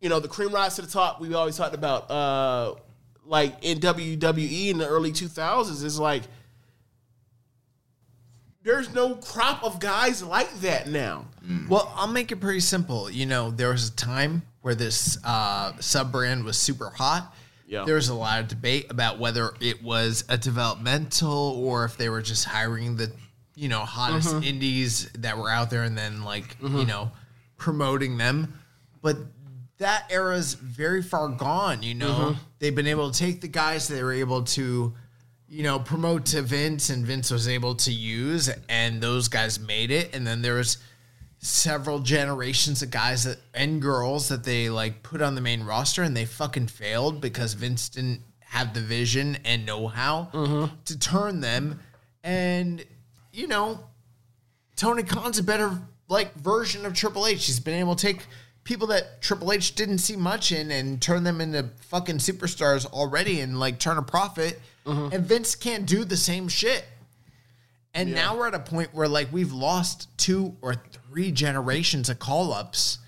[0.00, 1.20] you know the cream rise to the top.
[1.20, 2.74] We always talked about uh,
[3.24, 6.22] like in WWE in the early two thousands is like
[8.62, 11.26] there's no crop of guys like that now.
[11.68, 13.10] Well, I'll make it pretty simple.
[13.10, 17.34] You know, there was a time where this uh, sub brand was super hot.
[17.70, 17.84] Yeah.
[17.84, 22.08] There was a lot of debate about whether it was a developmental or if they
[22.08, 23.12] were just hiring the,
[23.54, 24.42] you know, hottest mm-hmm.
[24.42, 26.88] indies that were out there and then like, you mm-hmm.
[26.88, 27.12] know,
[27.56, 28.60] promoting them.
[29.02, 29.18] But
[29.78, 32.08] that era's very far gone, you know.
[32.08, 32.40] Mm-hmm.
[32.58, 34.92] They've been able to take the guys that they were able to
[35.50, 39.90] you know, promote to Vince, and Vince was able to use, and those guys made
[39.90, 40.14] it.
[40.14, 40.78] And then there was
[41.40, 46.02] several generations of guys that and girls that they like put on the main roster,
[46.02, 50.74] and they fucking failed because Vince didn't have the vision and know how mm-hmm.
[50.84, 51.80] to turn them.
[52.22, 52.84] And
[53.32, 53.80] you know,
[54.76, 57.46] Tony Khan's a better like version of Triple H.
[57.46, 58.26] He's been able to take
[58.64, 63.40] people that Triple H didn't see much in and turn them into fucking superstars already
[63.40, 64.60] and like turn a profit.
[64.84, 65.14] Mm-hmm.
[65.14, 66.84] And Vince can't do the same shit.
[67.92, 70.76] And now we're at a point where like we've lost two or
[71.10, 72.98] three generations of call ups.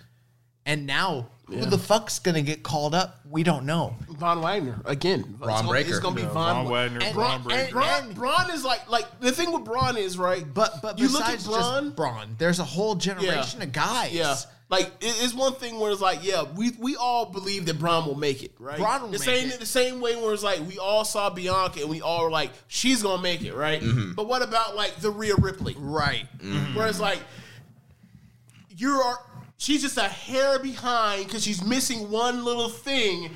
[0.67, 3.21] And now who the fuck's gonna get called up?
[3.29, 3.97] We don't know.
[4.09, 5.21] Von Wagner again.
[5.39, 5.91] It's gonna- Breakker.
[5.91, 7.73] It's gonna be Yeah, Von, Von Wagner, and- Bron and- Breakker.
[7.73, 10.45] Bron, Bron is like like the thing with Bron is right.
[10.55, 14.13] But but you look at besides Bron, just Bron, there's a whole generation of guys.
[14.13, 14.37] Yeah.
[14.71, 18.15] Like it's one thing where it's like, yeah, we we all believe that Bron will
[18.15, 18.79] make it, right?
[18.79, 19.59] Bron will the make same it.
[19.61, 22.53] the same way where it's like we all saw Bianca and we all were like,
[22.69, 23.83] she's gonna make it, right?
[23.83, 24.13] Mm-hmm.
[24.13, 25.75] But what about like the Rhea Ripley?
[25.77, 26.27] Right.
[26.75, 27.19] Where it's like
[28.83, 29.19] you are
[29.57, 33.31] she's just a hair behind because she's missing one little thing.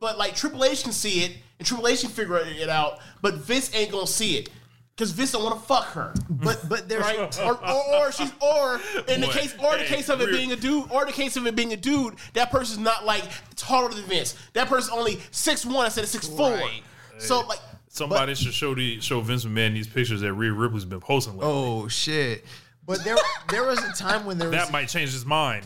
[0.00, 3.34] But like Triple H can see it and Triple H can figure it out, but
[3.34, 4.48] Vince ain't gonna see it.
[4.96, 6.12] Because Vince don't want to fuck her.
[6.28, 9.84] But but there's Right, or, or, or she's, or in the Boy, case, or the
[9.84, 12.14] case of it we're- being a dude, or the case of it being a dude,
[12.34, 13.22] that person's not like
[13.54, 14.34] taller than Vince.
[14.54, 16.50] That person's only six one instead of six four.
[16.50, 16.82] Right.
[17.18, 17.60] So like,
[17.90, 21.34] Somebody should show the show Vince McMahon these pictures that Rhea Ripley's been posting.
[21.34, 21.48] Lately.
[21.52, 22.44] oh shit.
[22.88, 23.16] But there
[23.50, 25.64] there was a time when there was that might change his mind.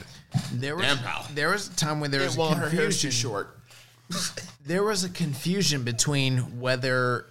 [0.52, 1.26] there was Damn, pal.
[1.34, 3.10] there was a time when there was well, a her hair's too confusion.
[3.10, 3.56] short.
[4.64, 7.26] There was a confusion between whether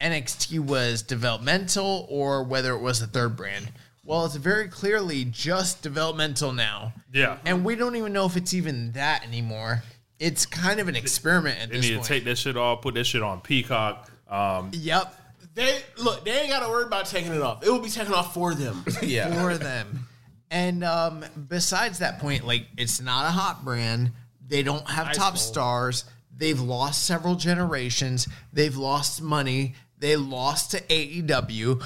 [0.00, 3.70] NXT was developmental or whether it was a third brand.
[4.04, 6.94] Well, it's very clearly just developmental now.
[7.12, 7.38] Yeah.
[7.44, 9.82] And we don't even know if it's even that anymore.
[10.18, 12.08] It's kind of an experiment at They this need to point.
[12.08, 14.10] take that shit off, put that shit on Peacock.
[14.28, 15.14] Um, yep.
[15.58, 17.66] They look, they ain't got to worry about taking it off.
[17.66, 18.84] It will be taken off for them.
[19.02, 19.42] Yeah.
[19.42, 20.06] for them.
[20.52, 24.12] And um, besides that point, like it's not a hot brand.
[24.46, 26.04] They don't have top stars.
[26.36, 28.28] They've lost several generations.
[28.52, 29.74] They've lost money.
[29.98, 31.84] They lost to AEW,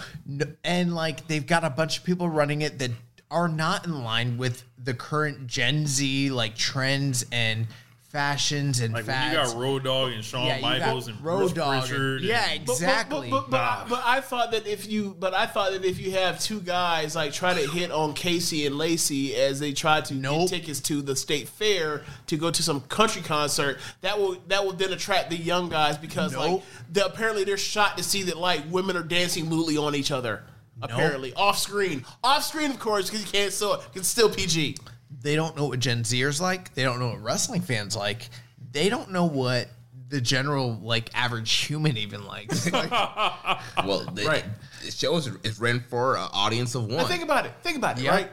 [0.63, 2.91] and like they've got a bunch of people running it that
[3.31, 7.67] are not in line with the current Gen Z like trends and
[8.13, 11.53] fashions and like when you got Road Dogg and Shawn Yeah, Michaels and Road Bruce
[11.55, 12.17] Dogg and- Pritchard.
[12.21, 13.31] and- yeah, But- but- exactly.
[13.31, 13.85] But, but, but, Nah.
[13.89, 17.17] but I thought that if you, but I thought that if you have two guys
[17.17, 20.51] like try to hit on Casey and Lacey as they try to Nope.
[20.51, 24.63] get tickets to the state fair to go to some country concert, that will that
[24.65, 26.63] will then attract the young guys because like
[26.93, 30.43] the, apparently they're shocked to see that like women are dancing lewdly on each other.
[30.83, 34.77] Apparently off screen, off screen of course because you can't still it's still PG.
[35.21, 36.73] They don't know what Gen Zers like.
[36.75, 38.29] They don't know what wrestling fans like.
[38.73, 39.69] They don't know what
[40.09, 42.71] the general like average human even likes.
[42.73, 42.91] Like,
[43.85, 44.45] Well, the, Right.
[44.85, 46.97] the show is, is written for an audience of one.
[46.99, 47.53] Now think about it.
[47.63, 48.11] Think about it, Yeah.
[48.11, 48.31] right?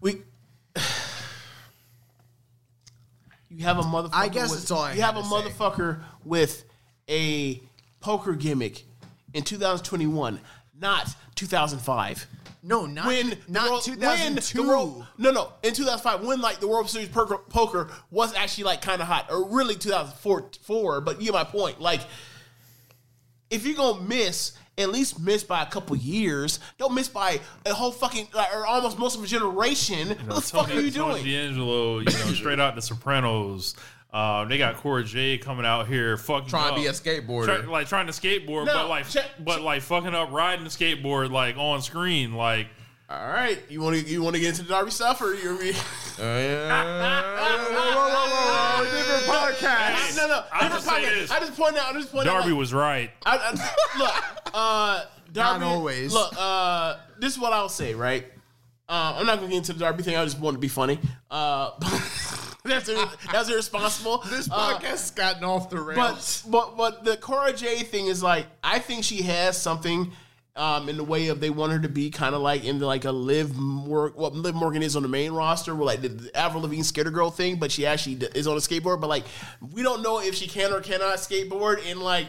[0.00, 0.22] We
[3.50, 5.34] You have a motherfucker I guess with, that's all I You have a to say.
[5.34, 6.64] motherfucker with
[7.08, 7.62] a
[8.00, 8.84] poker gimmick
[9.32, 10.40] in 2021,
[10.78, 12.26] not 2005.
[12.66, 14.66] No, not When not world- two when thousand the two.
[14.66, 18.82] world- no, no, in 2005, when like the World Series poker, poker was actually like
[18.82, 21.80] kind of hot, or really 2004, four, but you get my point.
[21.80, 22.00] Like,
[23.50, 26.58] if you're gonna miss, at least miss by a couple years.
[26.78, 30.08] Don't miss by a whole fucking like, or almost most of a generation.
[30.26, 31.24] what the fuck are you Tony doing?
[31.24, 33.74] D'Angelo, you know, straight out the Sopranos.
[34.16, 37.44] Uh, they got Cora J coming out here, fucking Trying to be a skateboarder.
[37.44, 40.70] Try- like trying to skateboard, No, but like, check- but like fucking up riding the
[40.70, 42.68] skateboard like on screen, like
[43.10, 45.58] All right, you want to you want to get into the Darby stuff or you're
[45.58, 45.76] different
[49.26, 50.16] podcast.
[50.16, 51.14] no no I'll different just say podcast.
[51.20, 51.30] this.
[51.30, 51.94] I just point out.
[51.94, 52.32] I just point out.
[52.32, 53.10] Darby like, was right.
[53.26, 55.60] I, I, look, uh, Darby.
[55.60, 56.14] Not always.
[56.14, 58.24] Look, uh, this is what I'll say, right?
[58.88, 60.16] Uh, I'm not gonna get into the Darby thing.
[60.16, 60.98] I just want to be funny.
[61.30, 61.72] Uh,
[62.86, 62.90] that's
[63.32, 64.18] that's irresponsible.
[64.28, 66.42] This Uh, podcast has gotten off the rails.
[66.46, 70.12] but but but the Cora J thing is like I think she has something
[70.56, 72.86] um, in the way of they want her to be kind of like in the,
[72.86, 74.18] like a Liv Morgan.
[74.18, 77.10] What Liv Morgan is on the main roster, where like the, the Avril Lavigne skater
[77.10, 79.00] Girl thing, but she actually is on a skateboard.
[79.00, 79.24] But like
[79.72, 82.26] we don't know if she can or cannot skateboard, and like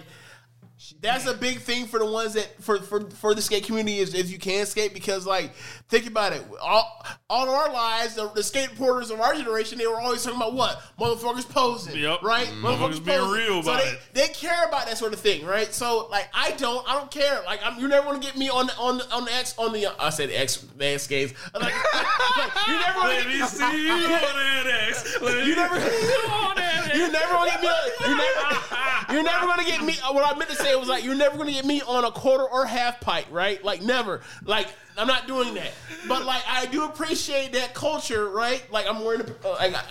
[1.01, 4.13] That's a big thing for the ones that for for, for the skate community is
[4.13, 5.55] if you can skate because like
[5.89, 9.87] think about it all all of our lives the, the skateboarders of our generation they
[9.87, 12.21] were always talking about what motherfuckers posing Yep.
[12.21, 12.61] right Mm.
[12.61, 13.99] Motherfuckers being real so about they, it.
[14.13, 17.41] they care about that sort of thing right so like I don't I don't care
[17.47, 19.73] like I'm, you're never gonna get me on the on the on the X on
[19.73, 21.63] the I said X Games like,
[21.93, 25.21] like, you're never gonna Let get me see you on that X.
[25.21, 27.69] Let you never, see you on that you're never gonna get me.
[28.01, 29.93] You're never, you're never gonna get me.
[30.11, 32.45] What I meant to say was like, you're never gonna get me on a quarter
[32.45, 33.63] or half pipe, right?
[33.63, 34.21] Like never.
[34.43, 35.71] Like I'm not doing that.
[36.07, 38.63] But like I do appreciate that culture, right?
[38.71, 39.85] Like I'm wearing, a, uh, like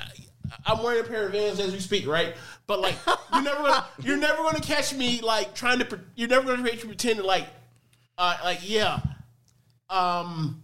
[0.64, 2.34] I'm wearing a pair of Vans as we speak, right?
[2.66, 2.96] But like
[3.32, 6.00] you're never gonna, you're never gonna catch me like trying to.
[6.14, 7.46] You're never gonna catch me pretend to like,
[8.18, 9.00] uh, like yeah,
[9.90, 10.62] um.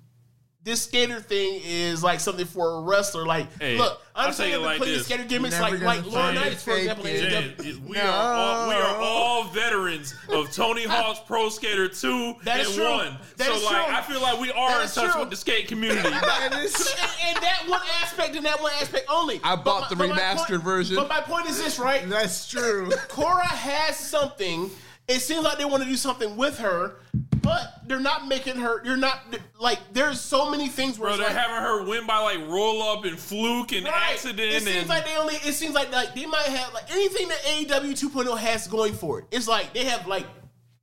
[0.64, 3.26] This skater thing is like something for a wrestler.
[3.26, 5.06] Like, Hey, look, I'll I'm saying it the like clean this.
[5.06, 7.04] skater gimmicks, Never like like Lauren fake Knights, for example.
[7.04, 7.58] fake in it.
[7.58, 7.62] AEW.
[7.64, 12.60] James, we are all we are all veterans of Tony Hawk's Pro Skater 2 That
[12.60, 12.84] and is true.
[12.84, 13.16] 1.
[13.38, 13.94] That so is like true.
[13.96, 15.20] I feel like we are That in touch true.
[15.22, 16.08] with the skate community.
[16.10, 19.40] That is- and, and that one aspect and that one aspect only.
[19.42, 20.94] I bought my- the but my remastered point- version.
[20.94, 22.08] But my point is this, right?
[22.08, 22.88] That's true.
[23.08, 24.70] Cora has something.
[25.08, 26.96] It seems like they want to do something with her,
[27.42, 28.82] but they're not making her.
[28.84, 29.20] You're not
[29.58, 29.80] like.
[29.92, 32.82] There's so many things where Bro, it's they're like, having her win by like roll
[32.82, 34.12] up and fluke and Right.
[34.12, 35.34] accident It seems and like they only.
[35.34, 39.18] It seems like like they might have like anything that AEW 2.0 has going for
[39.18, 39.24] it.
[39.32, 40.26] It's like they have like.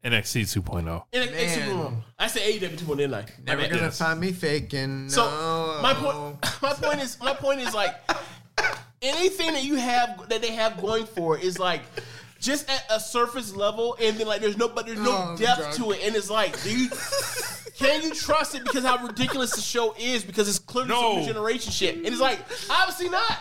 [0.04, 1.04] NXT 2.0.
[1.12, 1.70] In, in Man.
[1.78, 1.94] Oh.
[2.18, 3.22] I said AEW 2.0, didn't I?
[3.22, 3.72] My Never bad.
[3.72, 5.04] gonna find me faking.
[5.08, 5.10] No.
[5.12, 7.96] So my point, my point is, my point is like
[9.02, 11.82] anything that you have that they have going for it is like
[12.40, 15.76] just at a surface level, and then like there's no, but there's no Oh, depth
[15.78, 16.90] to it, and it's like, do you?
[17.78, 21.16] Can you trust it because how ridiculous the show is because it's clearly No.
[21.16, 22.40] some generation shit, and it's like
[22.70, 23.38] obviously not,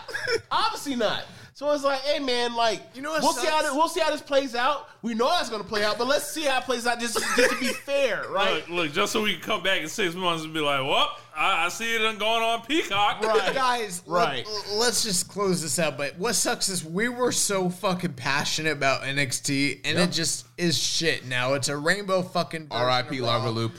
[0.51, 1.23] obviously not.
[1.59, 3.99] So it's like, hey man, like You know what we'll see how this, we'll see
[3.99, 4.87] how this plays out.
[5.01, 7.19] We know how it's gonna play out, but let's see how it plays out just,
[7.35, 8.65] just to be fair, right?
[8.69, 11.17] Look, look, just so we can come back in six months and be like, well,
[11.35, 13.21] I, I see it going on Peacock.
[13.21, 13.53] Right.
[13.53, 14.47] Guys, Right.
[14.71, 15.97] Let, us just close this out.
[15.97, 20.77] But what sucks is we were so fucking passionate about NXT, and it just is
[20.77, 21.55] shit now.
[21.55, 22.67] It's a rainbow fucking.
[22.71, 23.19] R.I.P.
[23.19, 23.73] of Loop.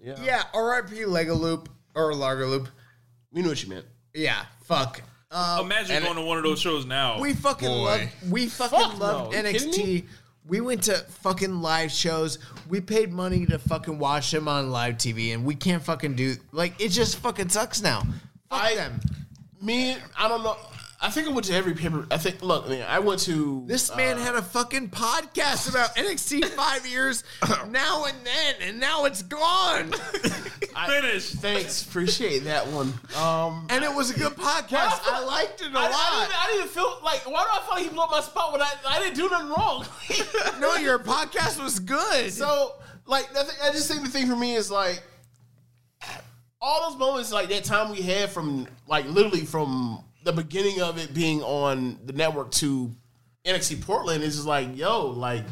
[0.00, 1.06] Yeah, R.I.P.
[1.06, 2.68] Lego Loop or Largo Loop.
[3.32, 3.86] We knew what you meant.
[4.14, 5.02] Yeah, fuck.
[5.30, 7.20] Uh, Imagine And going to one of those shows now.
[7.20, 7.74] we fucking Boy.
[7.84, 8.08] loved.
[8.32, 9.38] We fucking Fuck loved no.
[9.38, 10.04] Are you kidding NXT.
[10.48, 12.38] We went to fucking live shows.
[12.68, 16.34] We paid money to fucking watch them on live TV, and we can't fucking do
[16.50, 16.88] like it.
[16.88, 18.00] Just fucking sucks now.
[18.48, 19.00] Fuck I- them.
[19.62, 20.56] Me, I don't know.
[21.02, 22.06] I think I went to every paper.
[22.10, 22.42] I think.
[22.42, 27.24] Look, man, I went to This man had a fucking podcast about NXT five years
[27.70, 29.92] now and then, and now it's gone.
[30.86, 31.30] Finish.
[31.32, 32.92] Thanks, appreciate that one.
[33.16, 35.00] Um, and it was a good podcast.
[35.04, 35.90] I liked it a I, lot.
[35.92, 37.30] I, didn't, I didn't feel like.
[37.30, 39.28] Why do I feel like he blew up my spot when I, I didn't do
[39.30, 39.86] nothing wrong?
[40.60, 42.30] no, your podcast was good.
[42.30, 42.74] so,
[43.06, 45.02] like, I, think, I just think the thing for me is like
[46.60, 50.98] all those moments, like that time we had from, like, literally from the beginning of
[50.98, 52.90] it being on the network to
[53.44, 55.44] NXT Portland is just like, yo, like.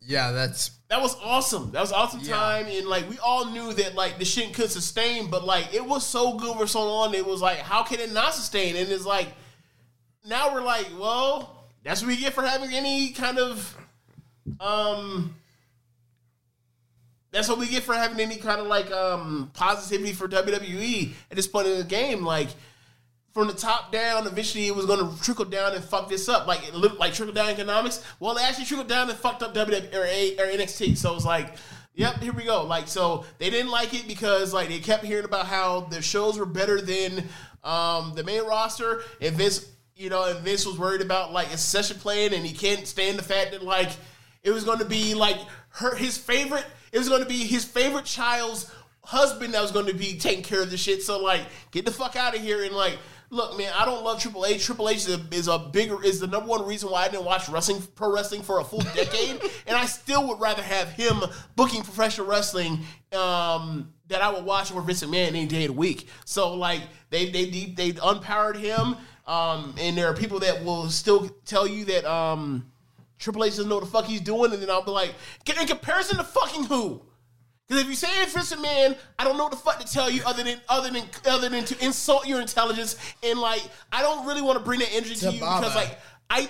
[0.00, 1.70] yeah, that's That was awesome.
[1.72, 2.34] That was awesome Yeah.
[2.36, 5.84] time, and like we all knew that like the shit could sustain, but like it
[5.84, 7.14] was so good for so long.
[7.14, 8.76] It was like, how can it not sustain?
[8.76, 9.28] And it's like
[10.26, 13.76] now we're like, well, that's what we get for having any kind of
[14.60, 15.36] um.
[17.30, 21.36] That's what we get for having any kind of like um positivity for WWE at
[21.36, 22.24] this point in the game.
[22.24, 22.48] Like
[23.32, 26.46] from the top down, eventually it was going to trickle down and fuck this up,
[26.46, 28.04] like it looked like trickle down economics.
[28.20, 30.96] Well, it actually trickled down and fucked up WWE or, or NXT.
[30.98, 31.54] So it's like,
[31.94, 32.64] yep, here we go.
[32.64, 36.38] Like so, they didn't like it because like they kept hearing about how the shows
[36.38, 37.24] were better than
[37.64, 41.58] um, the main roster, and Vince, you know, and Vince was worried about like a
[41.58, 43.90] session playing, and he can't stand the fact that like
[44.42, 45.38] it was going to be like
[45.70, 46.66] her his favorite.
[46.92, 48.70] It was going to be his favorite child's
[49.04, 51.02] husband that was going to be taking care of the shit.
[51.02, 52.98] So like, get the fuck out of here and like.
[53.32, 54.62] Look, man, I don't love Triple H.
[54.62, 57.24] Triple H is a, is a bigger is the number one reason why I didn't
[57.24, 61.22] watch wrestling pro wrestling for a full decade, and I still would rather have him
[61.56, 62.80] booking professional wrestling
[63.14, 66.08] um, that I would watch over Vince McMahon any day of the week.
[66.26, 68.96] So like they they they, they unpowered him,
[69.26, 72.70] um, and there are people that will still tell you that um,
[73.18, 75.14] Triple H doesn't know what the fuck he's doing, and then I'll be like,
[75.46, 77.00] get in comparison to fucking who?
[77.72, 80.10] Because if you say it's Vince McMahon, I don't know what the fuck to tell
[80.10, 84.26] you other than other than other than to insult your intelligence and like I don't
[84.26, 85.60] really want to bring that energy to, To you Baba.
[85.62, 86.46] because like I I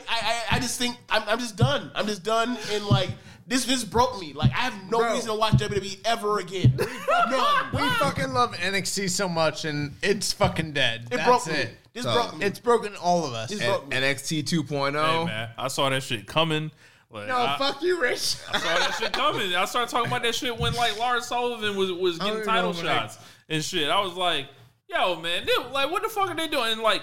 [0.51, 1.93] I- I just think I'm, I'm just done.
[1.95, 3.11] I'm just done and like
[3.47, 4.33] this this broke me.
[4.33, 5.13] Like I have no Bro.
[5.13, 6.75] reason to watch WWE ever again.
[7.31, 7.67] None.
[7.73, 11.03] we fucking love NXT so much, and it's fucking dead.
[11.13, 11.53] It That's broke me.
[11.55, 11.77] it.
[11.93, 12.47] This So, broke me.
[12.47, 13.51] It's broken all of us.
[13.51, 13.97] This And broke me.
[13.97, 14.93] NXT 2.0.
[15.19, 16.71] Hey, man, I saw that shit coming
[17.13, 18.37] Like, No, I, fuck you, Rich.
[18.53, 19.55] I saw that shit coming.
[19.55, 22.79] I started talking about that shit when like Lars Sullivan was was getting title know,
[22.81, 23.19] like- shots
[23.49, 23.91] and shit.
[23.91, 24.47] I was like,
[24.89, 26.73] yo, man, they, like, what the fuck are they doing?
[26.73, 27.03] And like,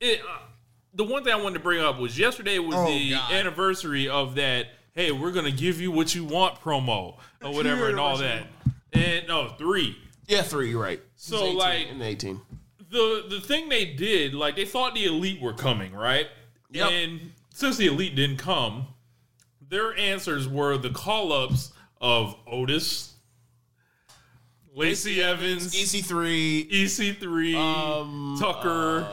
[0.00, 0.20] it.
[0.20, 0.38] Uh,
[0.94, 3.32] the one thing I wanted to bring up was yesterday was Oh, the God.
[3.32, 4.66] anniversary of that.
[4.94, 8.46] Hey, we're gonna give you what you want promo or whatever and all that.
[8.92, 9.96] And no, three.
[10.26, 10.70] Yeah, three.
[10.70, 11.00] You're right.
[11.16, 12.40] So, 18 like- in eighteen.
[12.90, 16.26] the the thing they did, like they thought the elite were coming, right?
[16.70, 16.90] Yep.
[16.90, 18.86] And since the elite didn't come,
[19.68, 23.14] their answers were the call ups of Otis,
[24.74, 26.70] Lacey Evans, EC3.
[26.70, 29.08] EC3, Um, Tucker.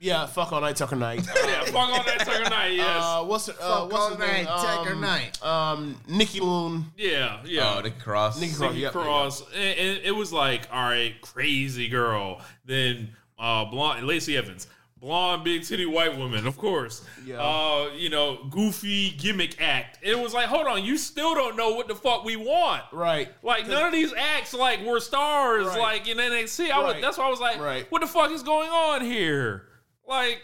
[0.00, 1.26] Yeah, fuck all night, Tucker Knight.
[1.44, 3.02] yeah, fuck on that Tucker Knight, yes.
[3.02, 4.46] Uh, what's her, uh, Fuck what's all her night, name?
[4.46, 5.42] Tucker Um, night.
[5.42, 6.84] Um, Nikki Loon.
[6.96, 7.74] yeah, yeah.
[7.76, 8.40] Oh, Nick Cross.
[8.40, 8.70] Nick Cross.
[8.70, 12.40] Nikki Yep, Cross, and, and it was like, all right, crazy girl.
[12.64, 13.08] Then
[13.40, 14.68] uh, blonde Lacey Evans,
[15.00, 17.04] blonde, big titty white woman, of course.
[17.24, 17.40] Yeah.
[17.42, 19.98] Uh, you know, goofy gimmick act.
[20.02, 22.82] It was like, hold on, you still don't know what the fuck we want.
[22.92, 23.28] Right.
[23.42, 25.78] Like none of these acts like were stars Right.
[25.78, 26.70] like in NXT.
[26.70, 27.02] I was, Right.
[27.02, 27.86] that's why I was like, Right.
[27.90, 29.64] what the fuck is going on here?
[30.06, 30.40] Like,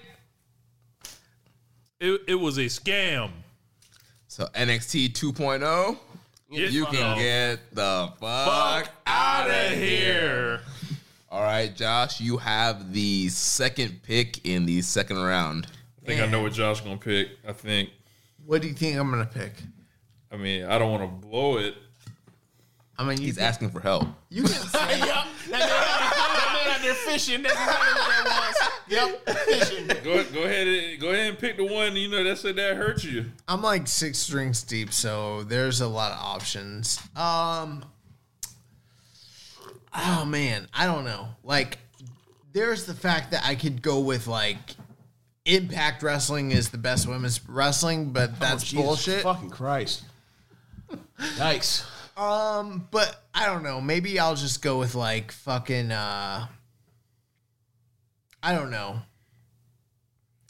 [2.01, 3.31] it, it was a scam.
[4.29, 5.99] So NXT 2.0.
[6.53, 8.47] Get You the can get the fuck,
[8.85, 9.79] fuck out of here.
[9.79, 10.61] here.
[11.35, 15.67] All right, Josh, you have the second pick in the second round.
[16.01, 17.31] I think I know what Josh gonna pick.
[17.45, 17.91] I think.
[18.47, 19.55] What do you think I'm gonna pick?
[20.31, 21.75] I mean, I don't want to blow it.
[22.97, 24.07] I mean, He's can, asking for help.
[24.31, 25.09] you can say, yep.
[25.09, 27.43] That man, that man out there fishing.
[27.43, 29.27] That's exactly what that was.
[29.27, 29.87] Yep, fishing.
[30.05, 32.77] Go go ahead and go ahead and pick the one you know that said that
[32.77, 33.25] hurt you.
[33.49, 37.01] I'm like six drinks deep, so there's a lot of options.
[37.17, 37.85] Um,
[39.95, 41.29] oh man, I don't know.
[41.43, 41.79] Like,
[42.53, 44.59] there's the fact that I could go with like
[45.45, 49.23] Impact Wrestling is the best women's wrestling, but that's Oh, bullshit.
[49.23, 50.05] Fucking Christ.
[51.19, 51.85] Yikes.
[52.19, 53.81] Um, but I don't know.
[53.81, 55.91] Maybe I'll just go with like fucking.
[55.91, 56.47] uh
[58.43, 59.01] I don't know.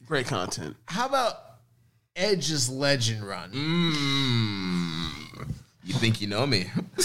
[0.07, 0.77] Great content.
[0.87, 1.37] How about
[2.17, 3.51] Edge's Legend Run?
[3.53, 5.49] Mmm.
[5.85, 6.67] You think you know me?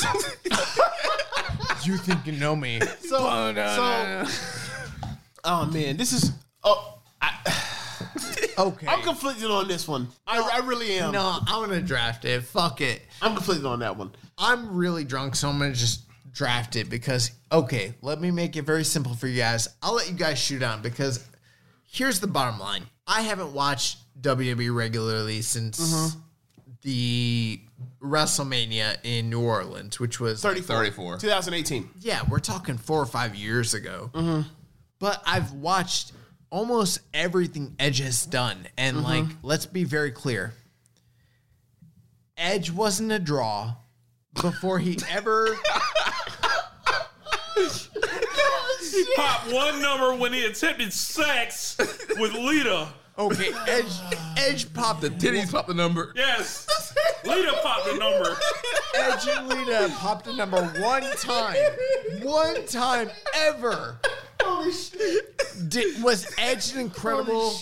[1.84, 2.80] You think you know me?
[3.02, 5.10] So, oh, so
[5.44, 6.32] oh man, this is.
[6.64, 7.32] Oh, I,
[8.60, 8.88] Okay.
[8.88, 10.10] I'm conflicted on this one.
[10.28, 11.14] I, I really am.
[11.14, 12.44] No, I'm gonna draft it.
[12.44, 13.02] Fuck it.
[13.22, 14.12] I'm conflicted on that one.
[14.38, 16.02] I'm really drunk, so I'm gonna just
[16.34, 19.70] draft it because okay, let me make it very simple for you guys.
[19.82, 21.26] I'll let you guys shoot on because
[21.88, 22.84] here's the bottom line.
[23.08, 26.20] I haven't watched WWE regularly since mm-hmm.
[26.82, 27.62] the
[28.02, 30.76] WrestleMania in New Orleans, which was 34.
[30.76, 31.18] 34.
[31.18, 31.90] 2018.
[32.00, 34.10] yeah, we're talking four or five years ago.
[34.14, 34.50] Mm-hmm.
[35.00, 36.14] But I've watched
[36.50, 38.68] almost everything Edge has done.
[38.78, 39.06] And, mm-hmm.
[39.06, 40.54] like, let's be very clear
[42.38, 43.76] Edge wasn't a draw
[44.42, 45.58] before he ever.
[48.82, 51.76] He popped one number when he attempted sex
[52.18, 52.88] with Lita.
[53.20, 53.92] Okay, Edge,
[54.38, 56.14] Edge popped The titties popped the number.
[56.16, 56.66] Yes,
[57.26, 58.38] Lita popped the number.
[58.96, 61.56] Edge and Lita popped the number one time.
[62.22, 64.00] One time ever.
[64.42, 65.44] Holy shit.
[65.68, 67.54] Did, was Edge an incredible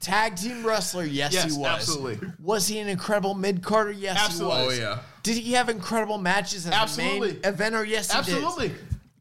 [0.00, 1.04] tag team wrestler?
[1.04, 1.68] Yes, Yes, he was.
[1.68, 2.28] absolutely.
[2.42, 3.92] Was he an incredible mid carder?
[3.92, 4.60] Yes, Absolutely.
[4.62, 4.78] he was.
[4.78, 4.98] Oh yeah.
[5.22, 7.32] Did he have incredible matches as a Absolutely.
[7.34, 7.86] main eventer?
[7.86, 8.72] Yes, he Absolutely.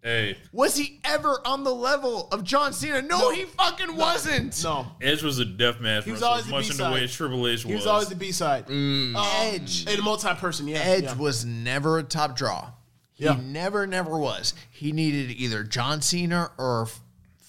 [0.04, 0.36] Did.
[0.36, 3.02] Hey, Was he ever on the level of John Cena?
[3.02, 4.62] No, he fucking wasn't.
[4.64, 4.88] No.
[5.02, 6.94] Edge was a deathmatch was wrestler, always the much in the B-side.
[6.94, 7.64] way Triple H was.
[7.64, 8.68] He was always the B side.
[8.68, 9.16] Mm.
[9.16, 9.86] Um, Edge.
[9.90, 10.80] And a multi person, yeah.
[10.80, 11.16] Edge yeah.
[11.16, 12.72] was never a top draw.
[13.14, 13.40] He Yeah.
[13.42, 14.54] never, never was.
[14.72, 16.88] He needed either John Cena or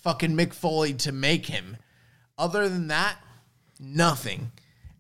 [0.02, 1.76] fucking Mick Foley to make him.
[2.36, 3.16] Other than that,
[3.80, 4.52] nothing.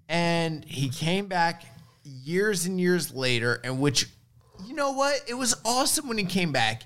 [0.08, 1.64] And he came back
[2.04, 4.06] years and years later, and which,
[4.66, 5.22] you know what?
[5.28, 6.84] It was awesome when he came back.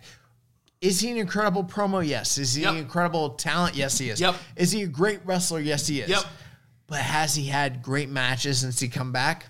[0.80, 2.06] Is he an incredible promo?
[2.06, 2.38] Yes.
[2.38, 2.70] Is he Yep.
[2.72, 3.74] an incredible talent?
[3.74, 4.20] Yes, he is.
[4.20, 4.36] Yep.
[4.56, 5.58] Is he a great wrestler?
[5.60, 6.08] Yes, he is.
[6.08, 6.22] Yep.
[6.86, 9.46] But has he had great matches since he come back?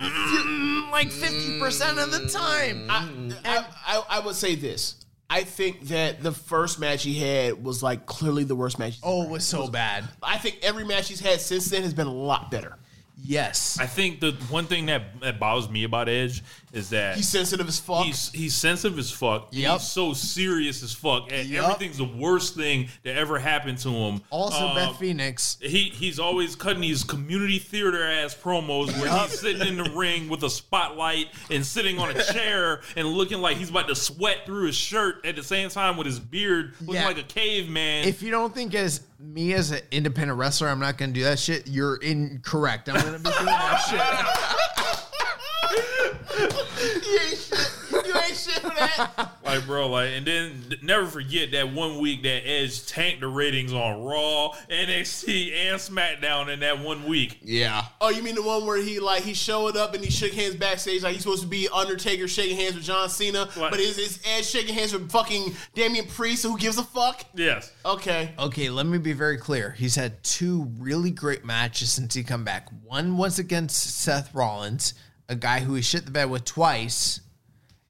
[0.00, 2.86] Mm, like 50% of the time.
[2.90, 4.96] I, I, I would say this.
[5.28, 8.98] I think that the first match he had was like clearly the worst match.
[9.02, 9.58] oh, it was had.
[9.60, 10.04] so bad.
[10.22, 12.76] I think every match he's had since then has been a lot better.
[13.22, 13.78] Yes.
[13.80, 17.66] I think the one thing that, that bothers me about Edge is that He's sensitive
[17.66, 18.04] as fuck.
[18.04, 19.48] He's he's sensitive as fuck.
[19.52, 19.72] Yep.
[19.80, 21.32] He's so serious as fuck.
[21.32, 21.64] And Yep.
[21.64, 24.20] everything's the worst thing that ever happened to him.
[24.28, 25.56] Also, Um, Beth Phoenix.
[25.62, 30.28] he he's always cutting these community theater ass promos where he's sitting in the ring
[30.28, 34.44] with a spotlight and sitting on a chair and looking like he's about to sweat
[34.44, 37.06] through his shirt at the same time with his beard looking Yeah.
[37.06, 38.06] like a caveman.
[38.06, 41.38] If you don't think as me as an independent wrestler, I'm not gonna do that
[41.38, 41.66] shit.
[41.66, 42.88] You're incorrect.
[42.88, 44.52] I'm gonna be doing that shit.
[47.06, 48.06] you ain't shit.
[48.06, 49.30] You ain't shit for that.
[49.46, 53.72] Like, bro, like, and then never forget that one week that Edge tanked the ratings
[53.72, 57.38] on Raw, NXT, and SmackDown in that one week.
[57.44, 57.84] Yeah.
[58.00, 60.56] Oh, you mean the one where he like he showed up and he shook hands
[60.56, 63.70] backstage like he's supposed to be Undertaker shaking hands with John Cena, What?
[63.70, 66.42] but is is Edge shaking hands with fucking Damian Priest?
[66.42, 67.22] Who gives a fuck?
[67.36, 67.72] Yes.
[67.84, 68.32] Okay.
[68.40, 69.70] Okay, let me be very clear.
[69.78, 72.68] He's had two really great matches since he come back.
[72.84, 74.94] One was against Seth Rollins,
[75.28, 77.20] a guy who he shit the bed with twice,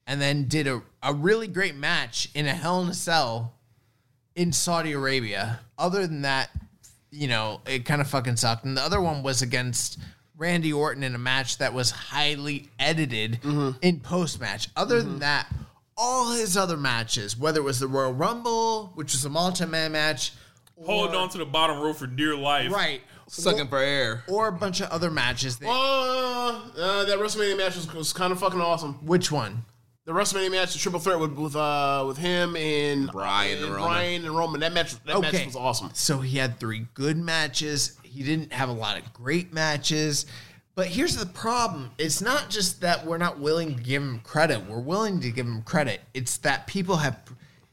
[0.06, 3.54] and then did a, a really great match in a Hell in a Cell
[4.34, 5.60] in Saudi Arabia.
[5.78, 6.50] Other than that,
[7.10, 8.64] you know, it kind of fucking sucked.
[8.64, 9.98] And the other one was against
[10.36, 13.40] Randy Orton in a match that was highly edited
[13.82, 14.68] in post match.
[14.76, 15.46] Other than that,
[15.96, 19.92] all his other matches, whether it was the Royal Rumble, which was a multi man
[19.92, 20.32] match,
[20.84, 22.70] Hold on to the bottom row for dear life.
[22.70, 24.24] right, Sucking for air.
[24.28, 25.56] or a bunch of other matches.
[25.56, 28.94] That, Uh, uh, that WrestleMania match was, was kind of fucking awesome.
[29.06, 29.64] which one?
[30.06, 33.82] The WrestleMania match, the triple threat with with uh with him and Bryan and Roman.
[33.82, 34.60] Bryan and Roman.
[34.60, 35.90] That match, that match was awesome.
[35.94, 37.98] So he had three good matches.
[38.04, 40.26] He didn't have a lot of great matches.
[40.76, 41.90] But here's the problem.
[41.98, 44.64] It's not just that we're not willing to give him credit.
[44.68, 46.02] We're willing to give him credit.
[46.14, 47.18] It's that people have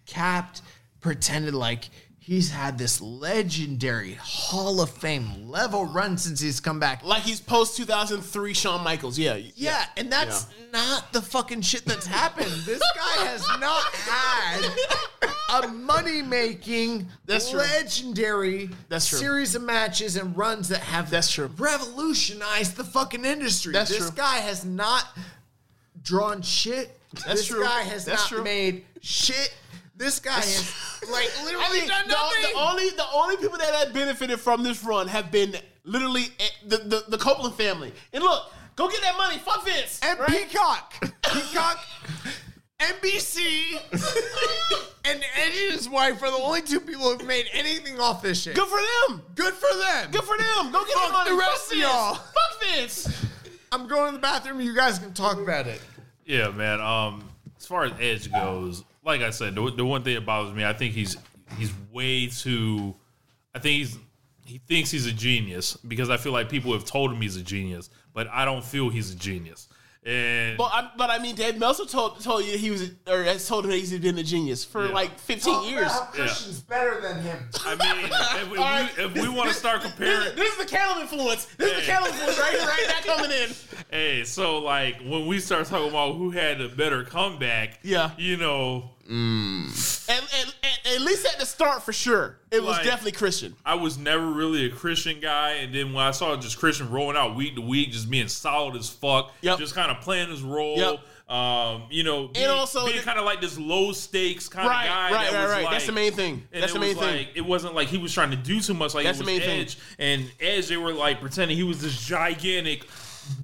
[0.07, 0.63] capped,
[1.01, 1.91] pretended like
[2.25, 7.03] he's had this legendary Hall of Fame level run since he's come back.
[7.03, 9.19] Like he's post two thousand three Shawn Michaels.
[9.19, 12.51] Yeah, Yeah, and that's not the fucking shit that's happened.
[12.65, 19.19] This guy has not had a money making, That's legendary That's true.
[19.19, 21.49] series of matches and runs that have That's true.
[21.57, 23.73] revolutionized the fucking industry.
[23.73, 24.15] That's this true.
[24.15, 25.05] guy has not
[26.03, 26.97] drawn shit.
[27.13, 27.63] That's this true.
[27.63, 28.43] guy has That's not true.
[28.43, 29.53] made shit.
[29.95, 32.41] This guy has like literally done the, nothing.
[32.53, 36.43] the only the only people that have benefited from this run have been literally eh,
[36.67, 37.93] the the, the Copeland family.
[38.11, 39.37] And look, go get that money.
[39.37, 39.99] Fuck Vince.
[40.03, 40.29] and right?
[40.29, 40.93] Peacock.
[41.21, 41.79] Peacock,
[42.79, 43.79] NBC,
[45.05, 48.41] and Eddie and his wife are the only two people who've made anything off this
[48.41, 48.55] shit.
[48.55, 48.79] Good for
[49.09, 49.21] them.
[49.35, 50.11] Good for them.
[50.11, 50.71] Good for them.
[50.71, 51.29] Go get Fuck that money.
[51.31, 51.81] the rest Fuck of Vince.
[51.83, 52.13] y'all.
[52.15, 53.25] Fuck Vince.
[53.71, 54.59] I'm going to the bathroom.
[54.61, 55.81] You guys can talk about it.
[56.25, 56.81] Yeah, man.
[56.81, 60.53] Um, as far as Edge goes, like I said, the, the one thing that bothers
[60.53, 61.17] me, I think he's
[61.57, 62.95] he's way too.
[63.53, 63.97] I think he's
[64.45, 67.41] he thinks he's a genius because I feel like people have told him he's a
[67.41, 69.67] genius, but I don't feel he's a genius.
[70.05, 73.47] And But I, but I mean, Dave Meltzer told told you he was or has
[73.47, 74.93] told him that he's been a genius for Yeah.
[74.93, 75.91] like 15 years.
[76.11, 77.49] Christian's better than him.
[77.65, 78.91] I mean, if, we- right.
[78.97, 81.45] if we want to start comparing, this is the Caleb influence.
[81.57, 83.49] This is the Caleb influence right here, right now coming in.
[83.91, 88.11] hey, so like when we start talking about who had a better comeback, Yeah.
[88.17, 89.67] you know, And,
[90.09, 90.53] and, and
[90.93, 93.55] at least at the start, for sure, it was Like- definitely Christian.
[93.65, 97.17] I was never really a Christian guy, and then when I saw just Christian rolling
[97.17, 99.59] out week to week, just being solid as fuck, Yep.
[99.59, 101.33] just kind of playing his role, Yep.
[101.35, 104.83] um, you know, being, also being the- kind of like this low stakes kind Right,
[104.83, 105.11] of guy.
[105.11, 105.63] right, that right, was right.
[105.63, 106.47] Like, That's the main thing.
[106.51, 107.17] and That's it the main was thing.
[107.17, 108.93] like it wasn't like he was trying to do too much.
[108.93, 109.61] Like That's it the was main thing.
[109.61, 112.85] Edge, and Edge they were like pretending he was this gigantic,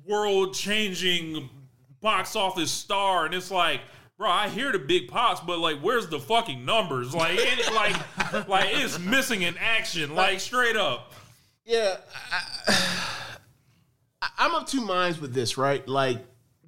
[0.05, 1.49] world changing
[2.01, 3.81] box office star, and it's like.
[4.20, 7.16] Bro, I hear the big pops, but like, where's the fucking numbers?
[7.16, 7.96] Like, it, like,
[8.50, 11.14] like it's missing in action, like straight up.
[11.64, 11.96] Yeah,
[12.30, 13.38] I,
[14.38, 15.88] I'm of two minds with this, right?
[15.88, 16.18] Like,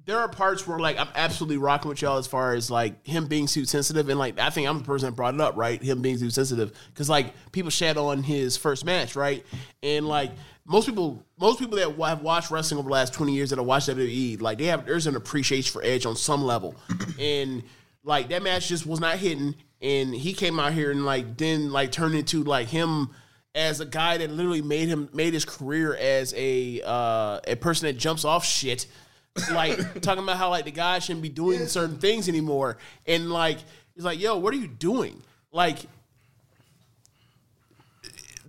[0.06, 3.26] there are parts where like I'm absolutely rocking with y'all as far as like him
[3.26, 5.80] being too sensitive, and like I think I'm the person that brought it up, right?
[5.82, 9.44] Him being too sensitive, because like people shat on his first match, right?
[9.82, 10.30] And like
[10.64, 13.66] most people, most people that have watched wrestling over the last 20 years that have
[13.66, 16.76] watched WWE, like they have there's an appreciation for Edge on some level,
[17.18, 17.64] and
[18.04, 21.72] like that match just was not hitting, and he came out here and like then
[21.72, 23.10] like turned into like him
[23.56, 27.88] as a guy that literally made him made his career as a uh, a person
[27.88, 28.86] that jumps off shit,
[29.50, 33.58] like talking about how like the guy shouldn't be doing certain things anymore, and like
[33.96, 35.20] he's like, yo, what are you doing?
[35.50, 35.80] Like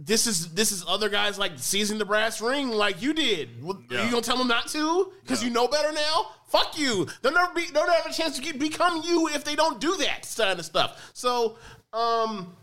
[0.06, 3.64] this is this is other guys like seizing the brass ring like you did.
[3.64, 6.28] Well, Are you gonna tell them not to because you know better now?
[6.48, 7.08] Fuck you.
[7.22, 7.66] They'll never be.
[7.72, 10.60] They'll never have a chance to get, become you if they don't do that kind
[10.60, 11.12] of stuff.
[11.14, 11.58] So,
[11.94, 12.56] um,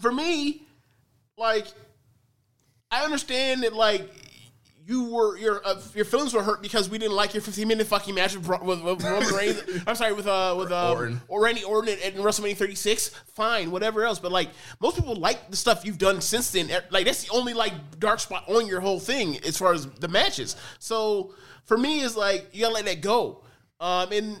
[0.00, 0.62] for me,
[1.36, 1.66] like
[2.90, 4.08] I understand that like
[4.86, 7.86] you were your uh, your feelings were hurt because we didn't like your 15 minute
[7.88, 9.62] fucking match with, with, with Roman Reigns.
[9.86, 11.20] I'm sorry with uh with uh Orton.
[11.26, 13.08] or Randy Orton at, at WrestleMania 36.
[13.34, 14.20] Fine, whatever else.
[14.20, 14.50] But like
[14.80, 16.70] most people like the stuff you've done since then.
[16.90, 20.08] Like that's the only like dark spot on your whole thing as far as the
[20.08, 20.54] matches.
[20.78, 21.34] So
[21.64, 23.42] for me, is like you gotta let that go.
[23.80, 24.38] Um and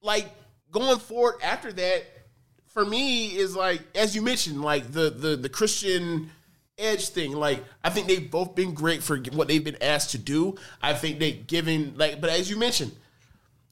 [0.00, 0.26] like
[0.70, 2.04] going forward after that
[2.68, 6.30] for me is like as you mentioned like the the the christian
[6.82, 10.18] Edge thing, like I think they've both been great for what they've been asked to
[10.18, 10.56] do.
[10.82, 12.92] I think they given like, but as you mentioned,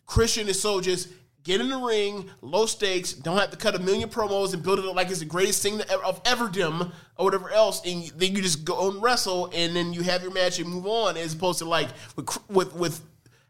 [0.06, 1.08] Christian is so just
[1.42, 4.78] get in the ring, low stakes, don't have to cut a million promos and build
[4.78, 8.42] it up like it's the greatest thing of everdom or whatever else, and then you
[8.42, 11.58] just go and wrestle, and then you have your match and move on, as opposed
[11.58, 13.00] to like with with, with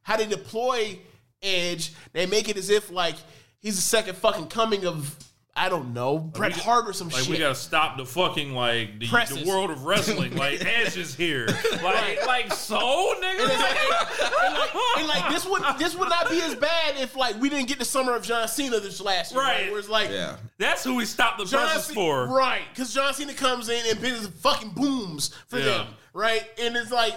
[0.03, 0.99] how they deploy
[1.43, 3.17] Edge, they make it as if like
[3.61, 5.17] he's the second fucking coming of
[5.63, 7.29] I don't know Bret we- Hart or some Like shit.
[7.31, 10.35] we gotta stop the fucking like the, the world of wrestling.
[10.37, 11.47] Like Edge is here.
[11.83, 12.79] Like like so
[13.21, 13.41] nigga.
[13.43, 17.49] and, like, and like this would this would not be as bad if like we
[17.51, 19.71] didn't get the summer of John Cena this last year, Right.
[19.71, 20.37] Where it's like Yeah.
[20.59, 22.27] That's who we stopped the John presses Cena, for.
[22.27, 22.63] right?
[22.73, 25.65] Because John Cena comes in and business fucking booms for Yeah.
[25.65, 26.43] them, right?
[26.61, 27.15] And it's like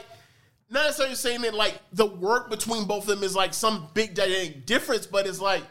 [0.69, 4.15] not necessarily saying that like the work between both of them is like some big
[4.15, 5.63] dynamic difference, but it's like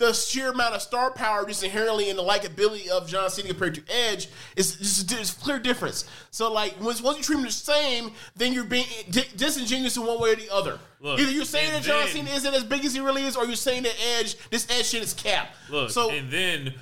[0.00, 3.74] the sheer amount of star power just inherently in the likability of John Cena compared
[3.74, 6.06] to Edge is just there's a clear difference.
[6.30, 10.06] So like once once you treat them the same, then you're being di- disingenuous in
[10.06, 10.78] one way or the other.
[11.00, 13.36] Look, Either you're saying that John then- Cena isn't as big as he really is,
[13.36, 15.54] or you're saying that Edge this Edge shit is cap.
[15.68, 16.74] Look, so and then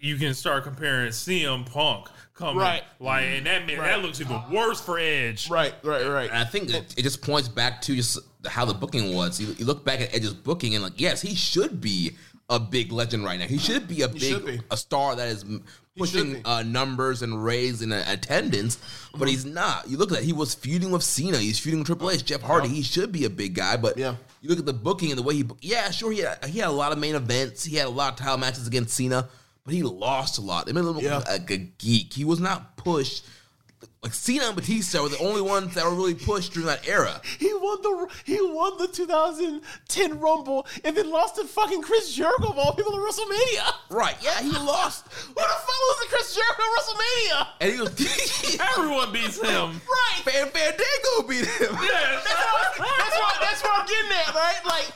[0.00, 2.82] you can start comparing CM Punk coming Right.
[3.00, 5.48] like, and that man, that looks even worse for Edge.
[5.50, 6.28] right, right, right.
[6.30, 9.40] And I think that it just points back to just how the booking was.
[9.40, 12.16] You, you look back at Edge's booking and like, yes, he should be
[12.50, 13.46] a big legend right now.
[13.46, 14.64] He should be a should big be.
[14.70, 15.44] a star that is
[15.96, 18.78] pushing uh, numbers and raise in uh, attendance,
[19.16, 19.88] but he's not.
[19.88, 21.38] You look at that; he was feuding with Cena.
[21.38, 22.68] He's feuding with Triple H, Jeff Hardy.
[22.68, 24.16] He should be a big guy, but Yeah.
[24.42, 25.44] you look at the booking and the way he.
[25.62, 27.64] Yeah, sure, he had, he had a lot of main events.
[27.64, 29.28] He had a lot of title matches against Cena,
[29.64, 30.66] but he lost a lot.
[30.66, 31.18] They made him Yeah.
[31.18, 32.12] like a geek.
[32.12, 33.24] He was not pushed.
[34.02, 37.22] Like Cena and Batista were the only ones that were really pushed during that era.
[37.38, 42.48] He won the he won the 2010 Rumble and then lost to fucking Chris Jericho
[42.50, 43.72] of all people at WrestleMania.
[43.88, 44.14] Right?
[44.22, 47.46] Yeah, he lost, Who the fuck was the Chris Jericho at WrestleMania?
[47.62, 48.60] and he was.
[48.76, 49.80] Everyone beats him.
[49.88, 50.22] Right.
[50.24, 51.72] Fan Fandango beat him.
[51.80, 54.60] That's what that's what I'm getting at, right?
[54.66, 54.92] Like,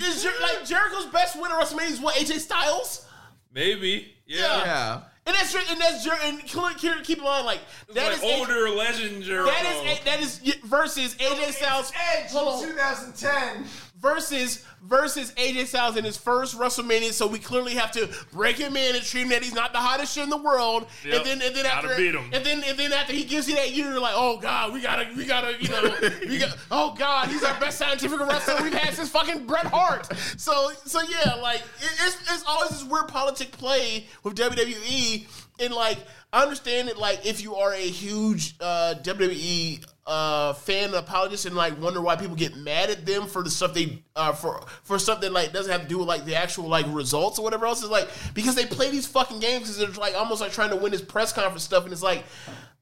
[0.00, 3.06] is Jer- like Jericho's best win at WrestleMania is what AJ Styles.
[3.54, 4.14] Maybe.
[4.26, 4.64] Yeah.
[4.64, 5.00] Yeah.
[5.24, 7.60] And that's Jer- and that's Jer- and keep- keep keep in mind like
[7.94, 11.92] that like is older legend that is that is versus AJ Styles.
[12.32, 12.68] Hold on.
[12.68, 13.64] 2010.
[14.02, 17.12] Versus versus AJ Styles in his first WrestleMania.
[17.12, 19.78] So we clearly have to break him in and treat him that he's not the
[19.78, 20.86] hottest shit in the world.
[21.04, 21.14] Yep.
[21.14, 22.24] And then and then Gotta after beat him.
[22.32, 24.82] and then and then after he gives you that year, you're like, oh god, we
[24.82, 25.94] gotta we gotta you know
[26.28, 30.14] we got oh god, he's our best scientific wrestler we've had since fucking Bret Hart.
[30.36, 35.26] So so yeah, like it, it's it's always this weird politic play with WWE.
[35.60, 35.98] And like
[36.32, 41.54] I understand that like if you are a huge uh, WWE uh, fan apologist and
[41.54, 44.98] like wonder why people get mad at them for the stuff they uh, for for
[44.98, 47.82] something like doesn't have to do with like the actual like results or whatever else
[47.82, 50.76] is like because they play these fucking games because they're like almost like trying to
[50.76, 52.24] win this press conference stuff and it's like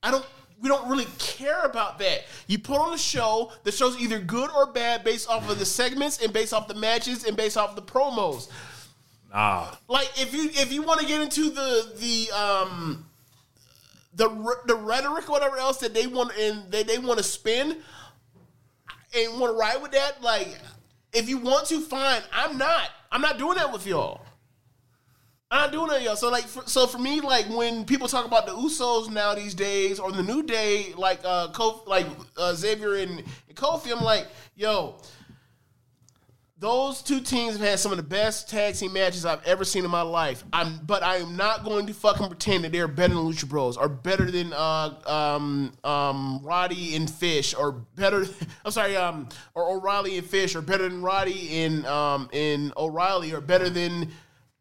[0.02, 0.26] I don't
[0.62, 2.24] we don't really care about that.
[2.46, 5.64] You put on a show, the show's either good or bad based off of the
[5.64, 8.50] segments and based off the matches and based off the promos
[9.32, 9.68] Nah.
[9.88, 13.06] like if you if you want to get into the the um
[14.14, 14.28] the
[14.66, 17.76] the rhetoric or whatever else that they want and they, they want to spin
[19.14, 20.48] and want to ride with that like
[21.12, 22.22] if you want to fine.
[22.32, 22.88] I'm not.
[23.12, 24.20] I'm not doing that with y'all.
[25.50, 26.14] I'm not doing that y'all.
[26.14, 29.54] So like for, so for me like when people talk about the usos now these
[29.54, 32.06] days or the new day like uh Kof, like
[32.36, 34.96] uh, xavier and, and kofi i'm like yo
[36.60, 39.82] those two teams have had some of the best tag team matches I've ever seen
[39.82, 40.44] in my life.
[40.52, 43.78] I'm, but I am not going to fucking pretend that they're better than Lucha Bros
[43.78, 48.26] or better than uh, um, um, Roddy and Fish or better.
[48.64, 53.32] I'm sorry, um, or O'Reilly and Fish or better than Roddy and um, and O'Reilly
[53.32, 54.10] or better than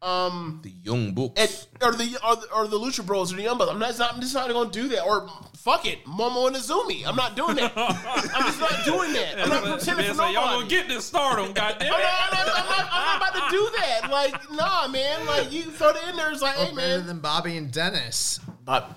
[0.02, 1.40] um, The Young Bucks.
[1.40, 3.70] and, or the or the, or the Lucha Bros or the Young Bucks.
[3.70, 5.04] I'm not, not I'm just not going to do that.
[5.04, 7.06] Or fuck it, Momo and Azumi.
[7.06, 7.72] I'm not doing that.
[7.76, 9.40] I'm just not doing that.
[9.40, 10.34] I'm not pretending Man for nobody.
[10.34, 13.50] Y'all gonna get this stardom, goddamn I'm not, I'm, not, I'm, not, I'm not about
[13.50, 14.10] to do that.
[14.10, 15.26] Like, nah, man.
[15.26, 16.32] Like, you throw it in there.
[16.32, 17.06] It's like, hey, Better man.
[17.06, 18.40] than Bobby and Dennis.
[18.64, 18.94] Bob,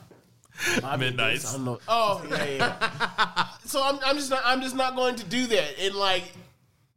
[1.00, 1.50] Midnights.
[1.50, 1.80] I don't know.
[1.88, 3.48] Oh, yeah, yeah.
[3.66, 4.42] so I'm, I'm just not.
[4.46, 5.80] I'm just not going to do that.
[5.80, 6.34] And like,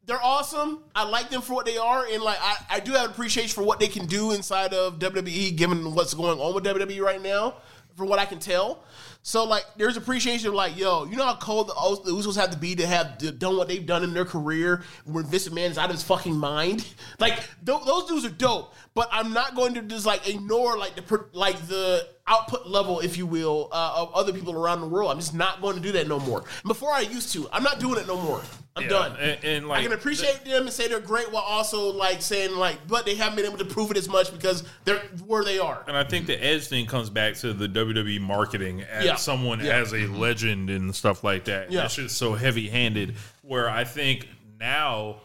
[0.06, 0.80] they're awesome.
[0.94, 3.62] I like them for what they are, and like, I, I do have appreciation for
[3.64, 7.54] what they can do inside of WWE, given what's going on with WWE right now.
[7.96, 8.84] From what I can tell.
[9.22, 12.36] So like, there's appreciation of like, yo, you know how cold the, Us- the Usos
[12.36, 15.48] have to be to have to done what they've done in their career when Vince
[15.48, 16.86] McMahon is out of his fucking mind.
[17.18, 20.94] Like th- those dudes are dope, but I'm not going to just like ignore like
[20.94, 24.88] the per- like the output level, if you will, uh, of other people around the
[24.88, 25.10] world.
[25.10, 26.44] I'm just not going to do that no more.
[26.66, 28.42] Before I used to, I'm not doing it no more.
[28.76, 29.16] I'm Yeah, done.
[29.18, 32.54] and- and, like, I can appreciate them and say they're great, while also like saying
[32.56, 35.58] like, but they haven't been able to prove it as much because they're where they
[35.58, 35.82] are.
[35.88, 39.14] And I think the edge thing comes back to the WWE marketing as Yeah.
[39.16, 39.76] someone Yeah.
[39.78, 41.72] as a legend and stuff like that.
[41.72, 41.82] Yeah.
[41.82, 43.16] That just so heavy handed.
[43.42, 44.28] Where I think
[44.60, 45.22] now,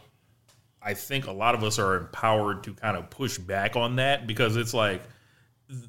[0.81, 4.25] I think a lot of us are empowered to kind of push back on that
[4.27, 5.03] because it's like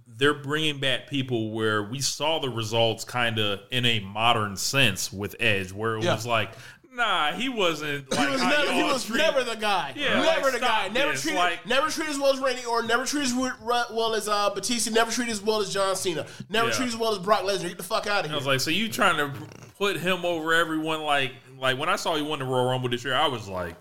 [0.06, 5.12] they're bringing back people where we saw the results kind of in a modern sense
[5.12, 6.14] with Edge, where it Yeah.
[6.14, 6.52] was like,
[6.94, 8.10] nah, he wasn't.
[8.10, 9.92] Like, He was, never, he was never the guy.
[9.96, 10.88] Yeah, never like, the guy.
[10.88, 12.88] Never treated, like- never treated as well as Randy Orton.
[12.88, 13.34] Never treated as
[13.90, 14.90] well as uh, Batista.
[14.90, 16.26] Never treated as well as John Cena.
[16.50, 16.74] Never Yeah.
[16.74, 17.68] treated as well as Brock Lesnar.
[17.68, 18.34] Get the fuck out of here.
[18.34, 19.32] I was like, so you trying to
[19.78, 21.02] put him over everyone?
[21.02, 23.74] Like, like when I saw you won the Royal Rumble this year, I was like,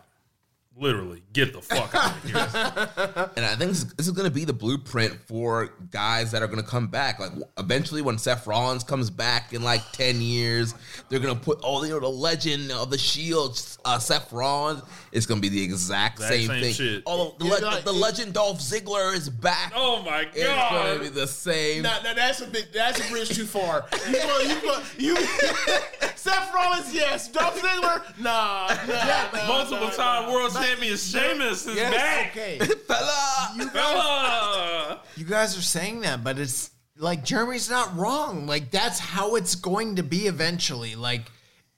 [0.78, 3.30] literally, get the fuck out of here.
[3.36, 6.48] And I think this, this is going to be the blueprint for guys that are
[6.48, 7.20] going to come back.
[7.20, 10.74] Like eventually, when Seth Rollins comes back in like ten years,
[11.10, 14.82] they're going to put oh, you know, the legend of the Shield, uh, Seth Rollins.
[15.12, 16.74] It's going to be the exact, Exact same, same thing.
[16.74, 17.04] shit.
[17.06, 19.74] Oh, the, le- like- the legend Dolph Ziggler is back.
[19.76, 21.84] oh my god, it's going to be the same.
[21.84, 22.74] Now, now that's a bit.
[22.74, 23.86] That's a bridge too far.
[24.08, 25.18] You, go, you, go, you.
[26.16, 27.28] Seth Rollins, yes.
[27.30, 28.68] Dolph Ziggler, nah.
[28.88, 30.34] nah, nah Multiple nah, time nah.
[30.34, 32.32] world champion Sheamus is back.
[32.32, 32.58] Okay.
[32.88, 33.70] Fella!
[33.72, 35.00] Fella!
[35.16, 38.48] You guys are saying that, but it's like Jeremy's not wrong.
[38.48, 40.96] Like that's how it's going to be eventually.
[40.96, 41.32] Like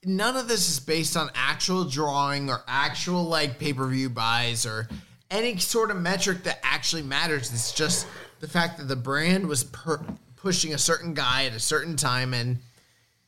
[0.05, 4.87] none of this is based on actual drawing or actual like pay-per-view buys or
[5.31, 7.51] any sort of metric that actually matters.
[7.51, 8.07] It's just
[8.39, 10.03] the fact that the brand was per-
[10.35, 12.59] pushing a certain guy at a certain time and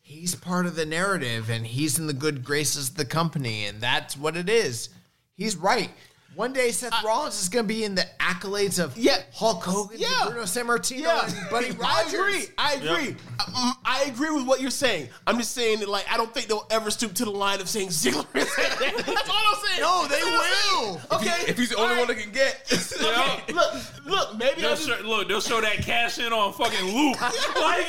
[0.01, 3.81] he's part of the narrative and he's in the good graces of the company and
[3.81, 4.89] that's what it is.
[5.35, 5.89] He's right.
[6.35, 9.19] One day Seth Rollins is going to be in the accolades of Yeah.
[9.33, 10.25] Hulk Hogan, Yeah.
[10.25, 11.81] Bruno Sammartino, Yeah, and Buddy Rogers.
[11.87, 12.47] I agree.
[12.57, 13.15] I agree.
[13.39, 15.07] I, I agree with what you're saying.
[15.25, 17.69] I'm just saying that, like, I don't think they'll ever stoop to the line of
[17.69, 18.25] saying Ziggler.
[18.33, 19.79] That's all I'm saying.
[19.79, 21.01] No, they That's all I'm will.
[21.19, 22.63] Okay, If he's the only all one that can get,
[23.01, 23.73] Okay, look,
[24.05, 27.21] look, maybe They'll just, show, look, they'll show that cash in on fucking loop.
[27.21, 27.87] like,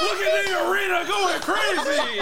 [0.00, 2.20] look at the arena going crazy.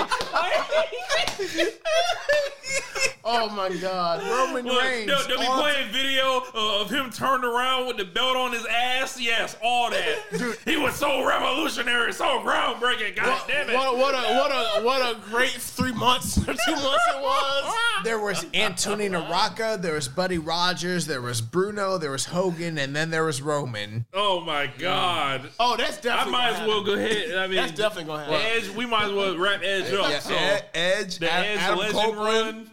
[3.29, 5.07] Oh my God, Roman look, Reigns.
[5.09, 8.67] they'll, they'll be playing video uh, of him turned around with the belt on his
[8.67, 9.21] ass.
[9.21, 10.19] Yes, all that.
[10.37, 10.57] Dude.
[10.65, 13.17] He was so revolutionary, so groundbreaking.
[13.17, 13.75] God damn it.
[13.75, 17.75] What, what a what a what a great three months or two months it was.
[18.05, 22.95] There was Antonino Rocca, there was Buddy Rogers, there was Bruno, there was Hogan, and
[22.95, 24.07] then there was Roman.
[24.13, 25.51] Oh my God.
[25.59, 26.35] Oh, that's definitely.
[26.35, 27.37] I might gonna as well go ahead.
[27.37, 28.41] I mean, That's definitely gonna happen.
[28.65, 28.69] Edge.
[28.77, 30.11] We might as well wrap Edge up.
[30.11, 32.57] yeah, so Ed- Edge, the Ad- Edge Adam Legend Copeland.
[32.57, 32.71] run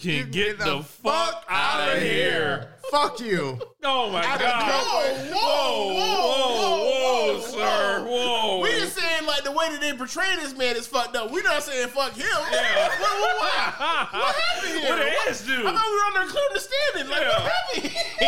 [0.00, 2.68] can get, the, fuck out of here.
[2.90, 3.60] Fuck you.
[3.84, 5.06] Oh my Adam God.
[5.06, 5.30] Copeland.
[5.34, 8.04] Whoa, whoa, whoa, whoa, sir.
[8.04, 8.60] Whoa.
[8.62, 11.30] We just saying like the way that they portray this man is fucked up.
[11.30, 12.26] We're not saying fuck him.
[12.26, 12.88] Yeah.
[12.88, 14.90] What, what, what, what happened here?
[14.90, 15.68] What did Edge do?
[15.68, 17.10] I thought we were on there clear understanding.
[17.10, 17.42] Like Yeah.
[17.42, 17.52] what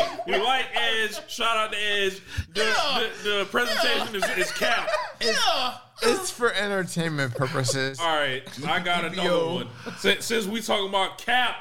[0.04, 0.20] happened?
[0.28, 1.28] We like Edge.
[1.30, 2.20] Shout out to Edge.
[2.54, 3.06] The, Yeah.
[3.24, 4.88] the, the presentation is, is cap.
[5.20, 5.28] yeah.
[5.28, 5.91] It's
[6.30, 7.98] for entertainment purposes.
[8.00, 9.54] All right, I got another Yo.
[9.54, 9.68] one.
[9.98, 11.56] Since, since we talking about cap,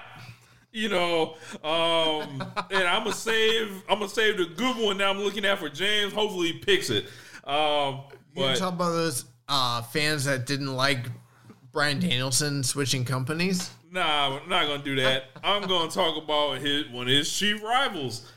[0.72, 2.42] you know, um,
[2.72, 3.84] and I'm gonna save.
[3.90, 6.14] I'm gonna save the good one that I'm looking at for James.
[6.14, 7.06] Hopefully, he picks it.
[7.44, 8.02] Um,
[8.36, 11.08] You talk about those uh, fans that didn't like
[11.72, 13.70] Bryan Danielson switching companies.
[13.92, 15.26] Nah, I'm not gonna do that.
[15.44, 18.32] I'm gonna talk about his one of his chief rivals,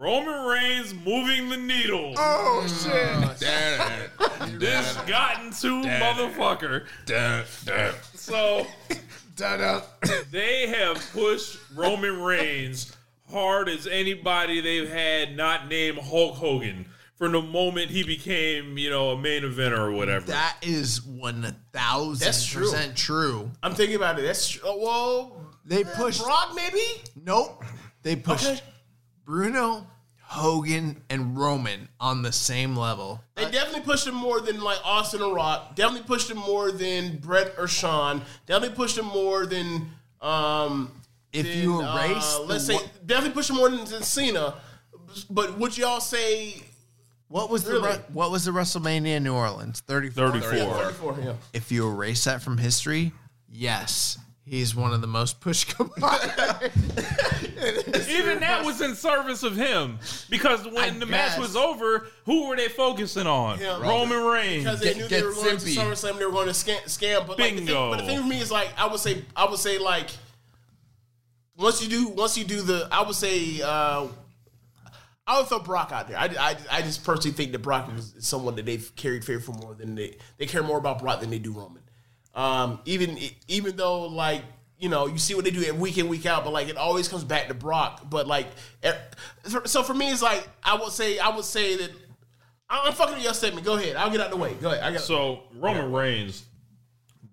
[0.00, 2.14] Roman Reigns, moving the needle.
[2.16, 3.38] Oh shit!
[4.58, 6.86] this gotten to motherfucker.
[8.14, 8.66] So
[9.36, 9.82] Da-da.
[10.30, 12.96] they have pushed Roman Reigns
[13.30, 16.86] hard as anybody they've had not named Hulk Hogan
[17.16, 20.26] from the moment he became, you know, a main eventer or whatever.
[20.28, 22.62] That is one thousand That's true.
[22.70, 23.50] percent true.
[23.62, 24.22] I'm thinking about it.
[24.22, 25.36] That's tr- uh, well,
[25.66, 26.22] They pushed.
[26.22, 26.82] Brock maybe.
[27.22, 27.62] Nope.
[28.02, 28.60] They pushed Okay.
[29.30, 29.86] Bruno,
[30.22, 33.22] Hogan, and Roman on the same level.
[33.36, 35.76] They definitely pushed him more than like Austin or Rock.
[35.76, 38.22] Definitely pushed him more than Bret or Shawn.
[38.46, 39.88] Definitely pushed him more than
[40.20, 40.90] um.
[41.32, 44.02] If than, you uh, erase, the let's say one- definitely pushed him more than, than
[44.02, 44.54] Cena.
[45.30, 46.64] But would y'all say
[47.28, 47.88] what was the Really?
[47.90, 49.78] Re- what was the WrestleMania in New Orleans?
[49.78, 50.32] Thirty four.
[50.32, 50.74] 34.
[50.74, 51.18] 34?
[51.22, 51.34] Yeah.
[51.52, 53.12] If you erase that from history,
[53.48, 55.74] yes, he's one of the most pushed.
[58.10, 59.98] Even that was in service of him
[60.28, 63.58] because when I the match was over, who were they focusing on?
[63.58, 63.80] Him.
[63.82, 64.64] Roman Reigns.
[64.64, 65.74] Because they Get- knew get they were going simpy.
[65.74, 66.82] to SummerSlam, they were going to scam.
[66.84, 67.26] scam.
[67.26, 69.44] But like, the thing, but the thing for me is like I would say, I
[69.48, 70.10] would say like
[71.56, 74.06] once you do, once you do the, I would say, uh,
[75.26, 76.18] I would throw Brock out there.
[76.18, 79.52] I, I, I just personally think that Brock is someone that they've carried favor for
[79.52, 81.82] more than they they care more about Brock than they do Roman.
[82.40, 83.18] Um, even
[83.48, 84.42] even though like
[84.78, 87.06] you know you see what they do week in week out, but like it always
[87.06, 88.08] comes back to Brock.
[88.08, 88.46] But like,
[88.82, 88.94] eh,
[89.66, 91.90] so for me, it's like I would say I would say that
[92.70, 93.66] I'm fucking with your statement.
[93.66, 93.96] Go ahead.
[93.96, 94.54] I'll get out the way.
[94.54, 94.82] Go ahead.
[94.82, 96.44] I got So Roman Reigns,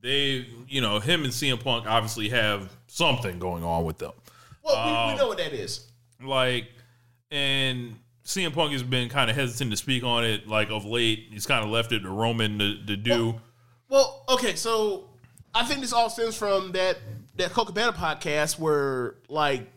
[0.02, 4.14] they, you know, him and CM Punk obviously have something going on with them.
[4.64, 5.86] Well, we, we know what that is.
[6.22, 6.68] Like,
[7.30, 10.48] and CM Punk has been kind of hesitant to speak on it.
[10.48, 13.26] Like of late, he's kind of left it to Roman to, to do.
[13.26, 13.42] Well,
[14.30, 15.09] okay, so
[15.53, 16.97] I think this all stems from that
[17.35, 19.69] that Coca podcast where like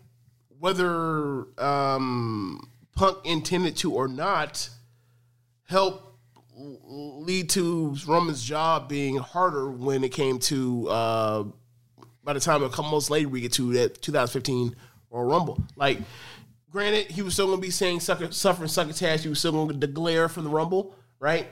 [0.58, 4.68] whether um, Punk intended to or not
[5.68, 6.18] help
[6.56, 11.44] lead to Roman's job being harder when it came to uh,
[12.24, 14.76] by the time a couple months later we get to that 2015
[15.10, 15.62] Royal Rumble.
[15.76, 15.98] Like,
[16.70, 19.22] granted, he was still going to be saying sucker, suffering succotash.
[19.22, 21.48] He was still going to glare from the Rumble, right?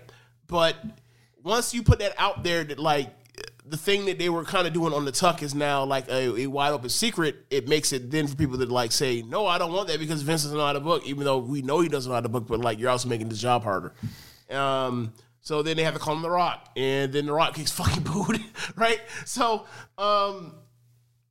[0.47, 0.77] But
[1.43, 3.15] once you put that out there, that like
[3.65, 6.41] the thing that they were kind of doing on the tuck is now like a,
[6.41, 7.37] a, wide open secret.
[7.51, 10.23] It makes it then for people that like say, no, I don't want that because
[10.23, 12.29] Vince doesn't know how to book, even though we know he doesn't know how to
[12.29, 13.93] book, but like you're also making this job harder.
[14.51, 17.71] Um, so then they have to call him The Rock, and then The Rock gets
[17.73, 18.43] fucking booed,
[18.77, 19.01] right?
[19.25, 19.67] So
[19.97, 20.55] um,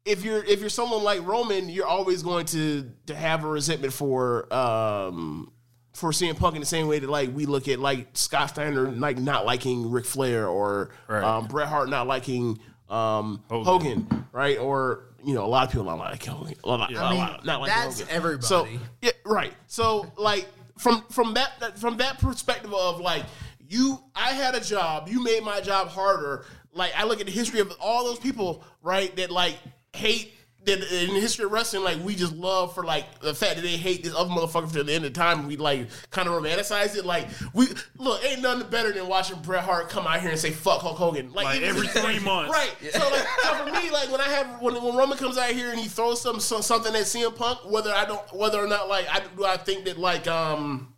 [0.05, 3.93] if you're if you're someone like Roman, you're always going to to have a resentment
[3.93, 5.51] for um,
[5.98, 8.91] for CM Punk in the same way that like we look at like Scott Steiner
[8.91, 11.24] like not liking Ric Flair or Right.
[11.24, 13.65] um, Bret Hart not liking um, Hogan.
[13.65, 14.26] Hogan.
[14.32, 14.57] right?
[14.60, 17.38] Or you know a lot of people not like Hogan, a lot, a I lot-
[17.38, 18.15] mean, not like that's Hogan.
[18.15, 18.45] everybody.
[18.45, 18.68] So
[19.02, 19.53] yeah, right.
[19.65, 20.48] So like
[20.78, 23.24] from from that, that from that perspective of like
[23.68, 26.45] you, I had a job, you made my job harder.
[26.74, 29.14] Like I look at the history of all those people, right?
[29.15, 29.57] That like
[29.94, 30.34] hate.
[30.68, 33.61] That in the history of wrestling, like we just love for like the fact that
[33.61, 35.48] they hate this other motherfucker to the end of time.
[35.48, 37.06] We like kind of romanticize it.
[37.06, 37.68] Like we
[37.98, 40.98] look, ain't nothing better than watching Bret Hart come out here and say "fuck Hulk
[40.98, 42.52] Hogan" Like even- every three months.
[42.52, 42.72] right?
[42.91, 45.80] So like for me, like when I have when, when Roman comes out here and
[45.80, 49.07] he throws some, some something at CM Punk, whether I don't whether or not like
[49.10, 50.94] I do I think that like um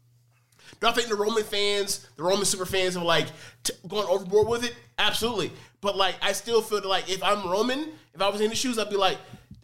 [0.81, 3.27] do I think the Roman fans, the Roman super fans are like
[3.63, 4.75] t- going overboard with it?
[4.97, 5.51] Absolutely.
[5.81, 8.55] But like I still feel that like if I'm Roman, if I was in the
[8.55, 9.17] shoes, I'd be like.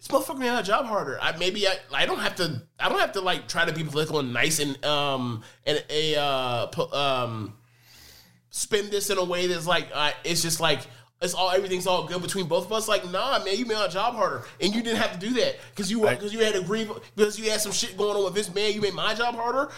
[0.06, 1.18] This motherfucker made my job harder.
[1.19, 3.84] I maybe I, I don't have to I don't have to like try to be
[3.84, 7.53] political and nice and um and a uh pu- um
[8.52, 10.82] spin this in a way that's like uh, it's just like
[11.22, 12.88] it's all everything's all good between both of us.
[12.88, 15.56] Like, nah, man, you made my job harder, and you didn't have to do that
[15.72, 18.26] because you were because you had a grieve because you had some shit going on
[18.26, 18.73] with this man.
[18.73, 19.72] You made my job harder.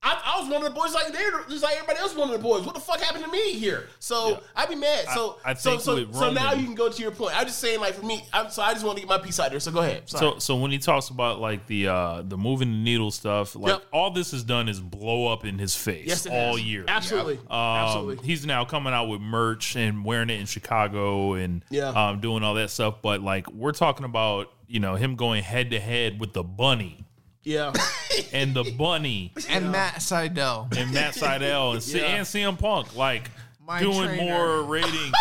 [0.00, 2.14] I, I was one of the boys like they're just like everybody else.
[2.14, 2.64] One of the boys.
[2.64, 3.88] What the fuck happened to me here?
[3.98, 5.06] So I'd be mad.
[5.12, 7.36] So I so so, so now you can go to your point.
[7.36, 8.24] I'm just saying like for me.
[8.32, 9.58] I'm, so I just want to get my piece out there.
[9.58, 10.08] So go ahead.
[10.08, 10.20] Sorry.
[10.34, 13.72] So, so when he talks about like the uh the moving the needle stuff, like
[13.72, 13.82] Yep.
[13.92, 16.62] all this has done is blow up in his face yes, all has.
[16.64, 16.84] year.
[16.86, 17.38] Absolutely.
[17.50, 18.24] Um, Absolutely.
[18.26, 21.88] He's now coming out with merch and wearing it in Chicago and Yeah.
[21.88, 23.02] um, doing all that stuff.
[23.02, 27.04] But like we're talking about, you know, him going head to head with the bunny
[27.48, 27.72] Yeah.
[28.32, 30.76] and the bunny and Matt Sydal.
[30.76, 32.04] and Matt Sydal and, C- Yeah.
[32.06, 33.30] and CM Punk, like
[33.66, 34.22] My doing trainer.
[34.22, 35.12] more ratings,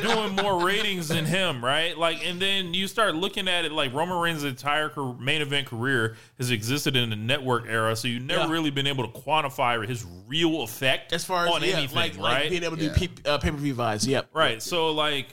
[0.00, 1.96] doing more ratings than him, right?
[1.96, 5.66] Like, and then you start looking at it like Roman Reigns' entire car- main event
[5.66, 8.50] career has existed in the network era, so you've never Yeah.
[8.52, 12.12] really been able to quantify his real effect As far as on yeah, anything, like,
[12.14, 12.22] right?
[12.42, 12.94] like being able to Yeah.
[12.94, 14.06] do pe- uh, pay per view vibes.
[14.06, 14.28] Yep.
[14.34, 14.62] right.
[14.62, 15.28] So, like,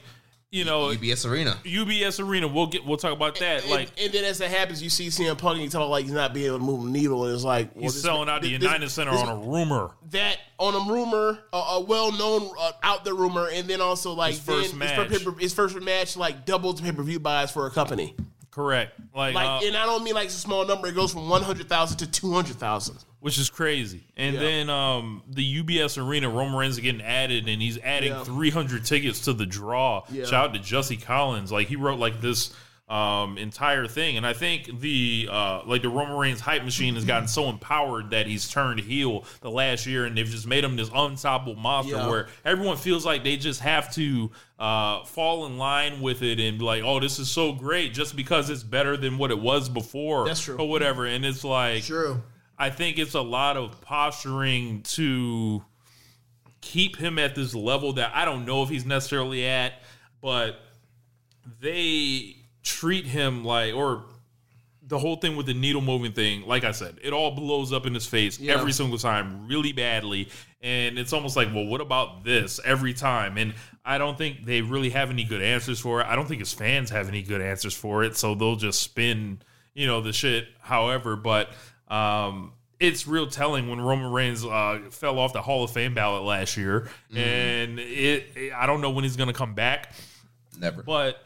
[0.51, 1.57] you know, UBS Arena.
[1.63, 3.61] UBS Arena, we'll get, we'll talk about that.
[3.63, 6.05] And, like, and then as that happens, you see CM Punk and you talk like
[6.05, 8.29] he's not being able to move a needle, and it's like well, he's this- selling
[8.29, 9.91] out the this- United Center this- on a rumor.
[10.11, 14.31] that on a rumor, a, a well-known uh, out there rumor, and then also like
[14.33, 15.09] His first then match.
[15.09, 18.15] His, first, his first match like doubled pay-per-view buys for a company.
[18.51, 18.99] Correct.
[19.15, 20.87] Like, Like, uh, and I don't mean like it's a small number.
[20.87, 22.97] It goes from one hundred thousand to two hundred thousand.
[23.21, 24.03] which is crazy.
[24.15, 24.39] And Yeah.
[24.41, 28.23] then um, the UBS Arena, Roman Reigns is getting added, and he's adding Yeah.
[28.23, 30.03] 300 tickets to the draw.
[30.09, 30.23] Yeah.
[30.25, 32.53] Shout out to Jesse Collins, like he wrote like this
[32.89, 37.05] um, entire thing, and I think the uh, like the Roman Reigns hype machine has
[37.05, 40.75] gotten so empowered that he's turned heel the last year, and they've just made him
[40.75, 42.09] this unstoppable monster Yeah.
[42.09, 46.57] where everyone feels like they just have to uh, fall in line with it and
[46.57, 49.69] be like, oh, this is so great just because it's better than what it was
[49.69, 50.57] before, That's true.
[50.57, 51.05] or whatever.
[51.05, 52.23] And it's like, True.
[52.57, 55.63] I think it's a lot of posturing to
[56.61, 59.73] keep him at this level that I don't know if he's necessarily at,
[60.21, 60.59] but
[61.61, 64.03] they treat him like, or
[64.85, 67.85] the whole thing with the needle moving thing, like I said, it all blows up
[67.85, 68.53] in his face Yeah.
[68.55, 70.29] every single time really badly.
[70.61, 73.37] And it's almost like, well, what about this every time?
[73.37, 73.53] And
[73.85, 76.07] I don't think they really have any good answers for it.
[76.07, 78.17] I don't think his fans have any good answers for it.
[78.17, 79.41] So they'll just spin,
[79.73, 81.15] you know, the shit however.
[81.15, 81.49] But
[81.87, 86.23] um, it's real telling when Roman Reigns uh, fell off the Hall of Fame ballot
[86.23, 89.93] last year, and it, it- I don't know when he's going to come back,
[90.59, 90.81] Never.
[90.83, 91.23] but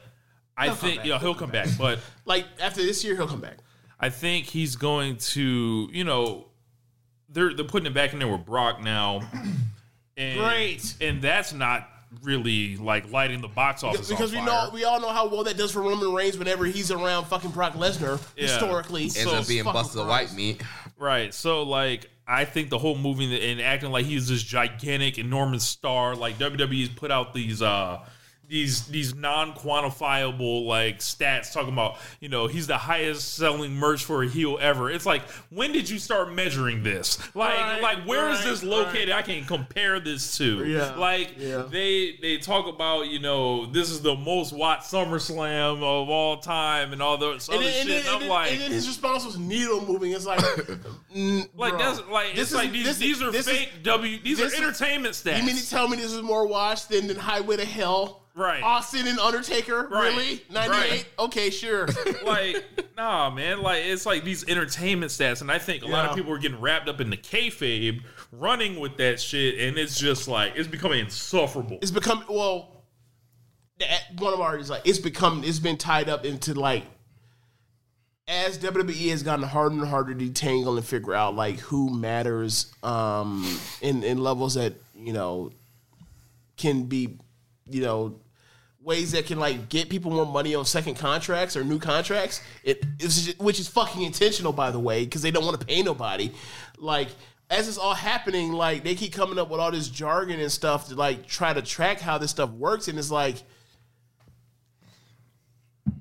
[0.57, 3.57] I think yeah he'll come back, but Like after this year, he'll come back.
[3.99, 6.45] I think he's going to you know
[7.29, 9.21] they're they're putting it back in there with Brock now,
[10.17, 10.95] and, Great.
[11.01, 11.89] and that's not
[12.21, 14.65] really like lighting the box office because on we fire.
[14.67, 17.49] know we all know how well that does for Roman Reigns whenever he's around fucking
[17.51, 18.43] Brock Lesnar Yeah.
[18.47, 19.03] historically.
[19.03, 20.07] Ends So up being fucking busted gross.
[20.07, 20.61] white meat.
[20.99, 21.33] Right.
[21.33, 26.15] So like I think the whole movie and acting like he's this gigantic enormous star,
[26.15, 27.99] like WWE's put out these uh
[28.53, 34.21] these these non-quantifiable like stats talking about, you know, he's the highest selling merch for
[34.23, 34.91] a heel ever.
[34.91, 37.17] It's like, when did you start measuring this?
[37.35, 39.09] Like Right, like where is right, this located?
[39.11, 40.65] I can compare this to.
[40.67, 41.63] Yeah, Like yeah.
[41.69, 46.93] they they talk about, you know, this is the most watched SummerSlam of all time
[46.93, 48.05] and all those other And shit.
[48.05, 50.11] And I'm and, then, like and then his response was needle moving.
[50.11, 50.39] It's like,
[51.15, 53.69] mm, like bro, that's like this it's like these this- these are this is- fake
[53.81, 55.39] W these are is- entertainment stats.
[55.39, 58.19] You mean to tell me this is more watched than, than Highway to Hell?
[58.35, 58.63] Right.
[58.63, 59.87] Austin and Undertaker?
[59.87, 60.15] Right.
[60.15, 60.43] Really?
[60.49, 60.69] 98?
[60.69, 61.05] Right.
[61.19, 61.87] Okay, sure.
[62.25, 62.65] like
[62.97, 66.31] nah man like it's like these entertainment stats and I think a lot of people
[66.33, 68.01] are getting wrapped up in the kayfabe
[68.31, 71.77] running with that shit and it's just like it's becoming insufferable.
[71.81, 72.83] it's become, well,
[74.17, 76.83] one of our is like, it's become, it's been tied up into like,
[78.27, 82.71] as WWE has gotten harder and harder to detangle and figure out like who matters
[82.81, 83.45] um
[83.81, 85.51] in in levels that you know
[86.55, 87.17] can be
[87.69, 88.17] you know
[88.83, 92.83] ways that can like get people more money on second contracts or new contracts it
[92.99, 96.31] is which is fucking intentional by the way because they don't want to pay nobody.
[96.77, 97.09] Like
[97.49, 100.89] as it's all happening like they keep coming up with all this jargon and stuff
[100.89, 103.41] to like try to track how this stuff works and it's like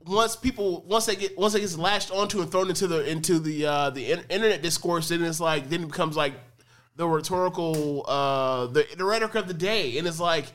[0.05, 3.39] once people once they get once it gets latched onto and thrown into the into
[3.39, 6.35] the uh the in- internet discourse then it's like then it becomes like
[6.97, 9.99] the rhetorical uh the, the rhetoric of the day.
[9.99, 10.47] And it's like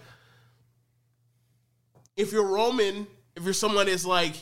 [2.17, 4.33] if you're roman if you're someone that's like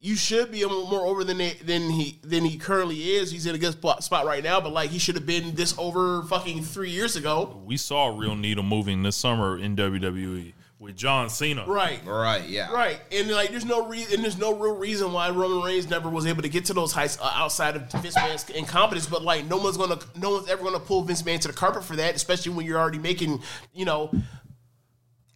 [0.00, 3.32] you should be more over than they, than he than he currently is.
[3.32, 5.76] He's in a good spot, spot right now, but like he should have been this
[5.76, 7.60] over fucking three years ago.
[7.64, 11.64] We saw real needle moving this summer in WWE with John Cena.
[11.66, 12.00] Right.
[12.04, 12.70] Right, yeah.
[12.70, 16.08] Right, and like, there's no reason, and there's no real reason why Roman Reigns never
[16.08, 19.06] was able to get to those heights uh, outside of Vince Man's incompetence.
[19.06, 21.84] But like, no one's gonna, no one's ever gonna pull Vince Man to the carpet
[21.84, 23.42] for that, especially when you're already making,
[23.74, 24.12] you know,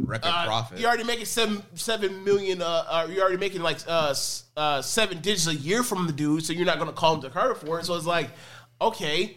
[0.05, 0.79] Record uh, profit.
[0.81, 2.61] you're already making seven, seven million.
[2.61, 4.15] Uh, uh, you're already making like uh,
[4.57, 7.29] uh, seven digits a year from the dude, so you're not gonna call him to
[7.29, 7.87] the carpet for it.
[7.87, 8.31] So it's like,
[8.81, 9.37] okay,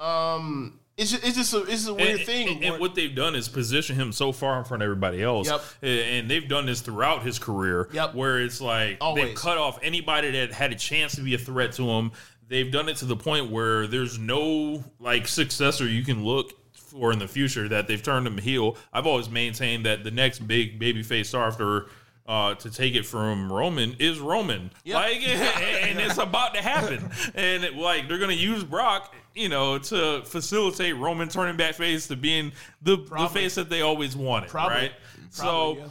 [0.00, 2.48] um, it's just, it's just a, it's a weird and, thing.
[2.48, 5.48] and- and what they've done is position him so far in front of everybody else.
[5.48, 5.62] Yep.
[5.82, 7.88] And- And they've done this throughout his career.
[7.92, 8.14] Yep.
[8.14, 11.72] Where it's like they've cut off anybody that had a chance to be a threat
[11.72, 12.12] to him.
[12.48, 16.52] They've done it to the point where there's no like successor you can look
[16.92, 18.76] for in the future that they've turned him heel.
[18.92, 21.86] I've always maintained that the next big babyface star after
[22.26, 24.70] uh, to take it from Roman is Roman.
[24.84, 24.94] Yep.
[24.94, 27.10] Like, and it's about to happen.
[27.34, 32.06] And it, like they're gonna use Brock, you know, to facilitate Roman turning back face
[32.08, 32.52] to being
[32.82, 34.76] the, the face that they always wanted, Probably.
[34.76, 34.92] right?
[35.34, 35.88] Probably, so,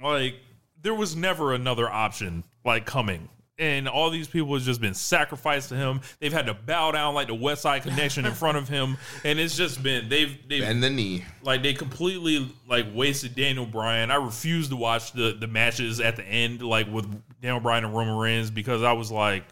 [0.00, 0.06] yeah.
[0.06, 0.34] like,
[0.82, 3.28] there was never another option like coming.
[3.56, 6.00] And all these people has just been sacrificed to him.
[6.18, 9.38] They've had to bow down like the West Side Connection in front of him, and
[9.38, 11.24] it's just been they've they've Bend the knee.
[11.42, 14.10] like they completely like wasted Daniel Bryan.
[14.10, 17.06] I refused to watch the the matches at the end, like with
[17.42, 19.44] Daniel Bryan and Roman Reigns, because I was like,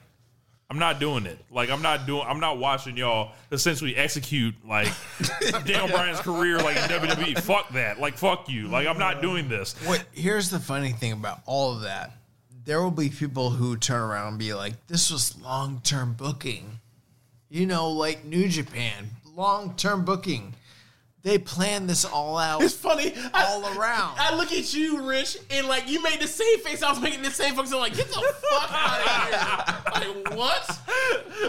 [0.68, 1.38] I'm not doing it.
[1.50, 2.24] Like I'm not doing.
[2.26, 4.88] I'm not watching y'all essentially execute like
[5.64, 7.38] Daniel Bryan's career like in WWE.
[7.40, 8.00] Fuck that.
[8.00, 8.66] Like fuck you.
[8.66, 9.74] Like I'm not doing this.
[9.86, 12.14] What here's the funny thing about all of that.
[12.64, 16.78] There will be people who turn around and be like, this was long term booking.
[17.48, 20.54] You know, like New Japan, long term booking.
[21.24, 22.62] They planned this all out.
[22.62, 23.14] It's funny.
[23.32, 24.16] I- All around.
[24.18, 26.82] I, look at you, Rich, and like you made the same face.
[26.82, 27.72] I was making the same face.
[27.72, 28.14] I'm like, get the
[28.50, 29.00] fuck out
[29.94, 30.14] of here.
[30.14, 30.78] Like, what?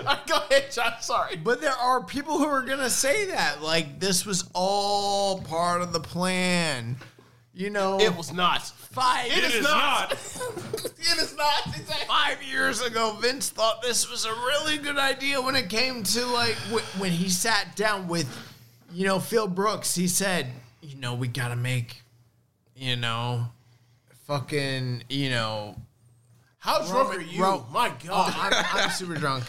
[0.06, 0.94] Right, go ahead, John.
[0.96, 1.36] I'm sorry.
[1.38, 5.94] But there are people who are gonna say that, like this was all part of
[5.94, 6.98] the plan.
[7.54, 8.72] You know, It was not.
[8.94, 9.26] Five.
[9.32, 10.10] It is is not.
[10.12, 10.12] not.
[10.86, 11.68] it is not.
[11.68, 12.06] Exactly.
[12.08, 16.26] Five years ago, Vince thought this was a really good idea when it came to
[16.28, 18.28] like wh- when he sat down with,
[18.94, 19.96] you know, Phil Brooks.
[19.96, 20.48] He said,
[20.82, 22.02] you know, we gotta make,
[22.76, 23.46] you know,
[24.28, 25.76] fucking, you know,
[26.60, 27.42] How drunk Roman- are you?
[27.44, 28.34] Ro- My Oh, God.
[28.38, 29.44] I'm, I'm super drunk.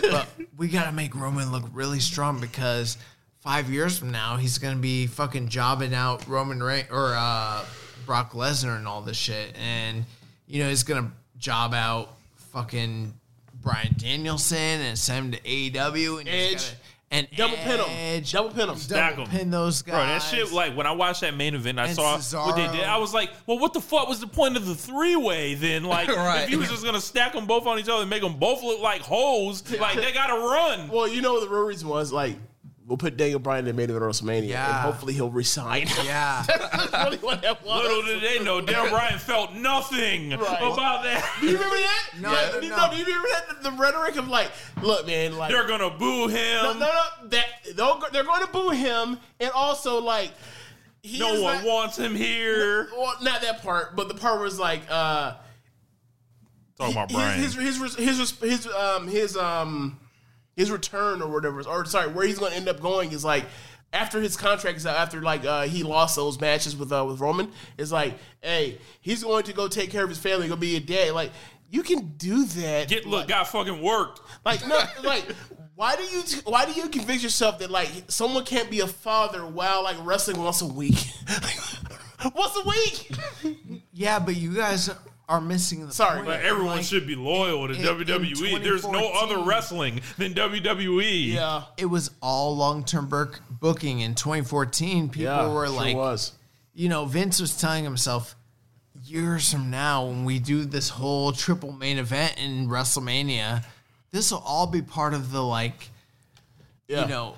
[0.00, 2.96] But we gotta make Roman look really strong because
[3.40, 7.64] five years from now he's gonna be fucking jobbing out Roman Reigns or uh,
[8.06, 10.04] Brock Lesnar and all this shit, and
[10.46, 12.14] you know he's gonna job out
[12.52, 13.14] fucking
[13.62, 16.52] Bryan Danielson and send him to AEW and Edge.
[16.54, 16.76] gotta-
[17.12, 17.86] and Double pin him.
[17.90, 18.76] Edge, Double pin him.
[18.76, 19.30] Stack double 'em.
[19.38, 19.92] pin those guys.
[19.94, 22.16] Bro, that shit like when I watched that main event, I And saw
[22.46, 22.84] what they did.
[22.86, 25.84] I was like, well, what the fuck was the point of the three way then?
[25.84, 26.44] Like, Right.
[26.44, 28.62] if you was just gonna stack them both on each other and make them both
[28.62, 30.88] look like hoes, like they gotta run.
[30.88, 32.36] Well, you know what the real reason was like
[32.92, 35.86] we'll put Daniel Bryan in the main event of WrestleMania, and hopefully he'll resign.
[36.04, 36.44] yeah.
[36.46, 37.82] That's really what that was.
[37.82, 40.38] Little did they know, Dan Bryan felt nothing Right.
[40.60, 41.26] about that.
[41.40, 42.08] Do you remember that?
[42.20, 42.50] No, yeah.
[42.52, 42.90] no, do, you- no.
[42.90, 43.62] do you remember that?
[43.62, 44.50] The rhetoric of like,
[44.82, 46.62] look, man, like They're gonna boo him.
[46.64, 50.30] no, no, no, that they'll go- they're going to boo him, and also like
[51.02, 52.90] he No one not- wants him here.
[52.94, 55.36] Well, not that part, but the part was like, uh,
[56.76, 57.40] Talking about Brian.
[57.40, 59.98] his his his his his, his um his um
[60.56, 63.44] his return or whatever, or sorry, where he's going to end up going is like
[63.92, 67.20] after his contract is out, after like uh, he lost those matches with uh, with
[67.20, 70.76] Roman, is like, hey, he's going to go take care of his family, go be
[70.76, 71.12] a dad.
[71.12, 71.32] Like
[71.70, 72.88] you can do that.
[72.88, 74.20] Get look, got fucking worked.
[74.44, 75.24] Like no, like
[75.74, 79.46] why do you why do you convince yourself that like someone can't be a father
[79.46, 81.06] while like wrestling once a week?
[82.34, 83.10] once a week.
[83.92, 84.90] Yeah, but you guys
[85.28, 86.26] are missing the Sorry, point.
[86.26, 88.62] But everyone Like, should be loyal to in- in WWE.
[88.62, 91.32] There's no other wrestling than WWE.
[91.34, 91.62] Yeah.
[91.76, 95.08] It was all long term book- booking in 2014.
[95.08, 96.32] People Yeah, were sure like, was.
[96.74, 98.34] you know, Vince was telling himself,
[99.04, 103.64] years from now, when we do this whole triple main event in WrestleMania,
[104.10, 105.90] this will all be part of the like,
[106.88, 107.02] Yeah.
[107.02, 107.36] you know,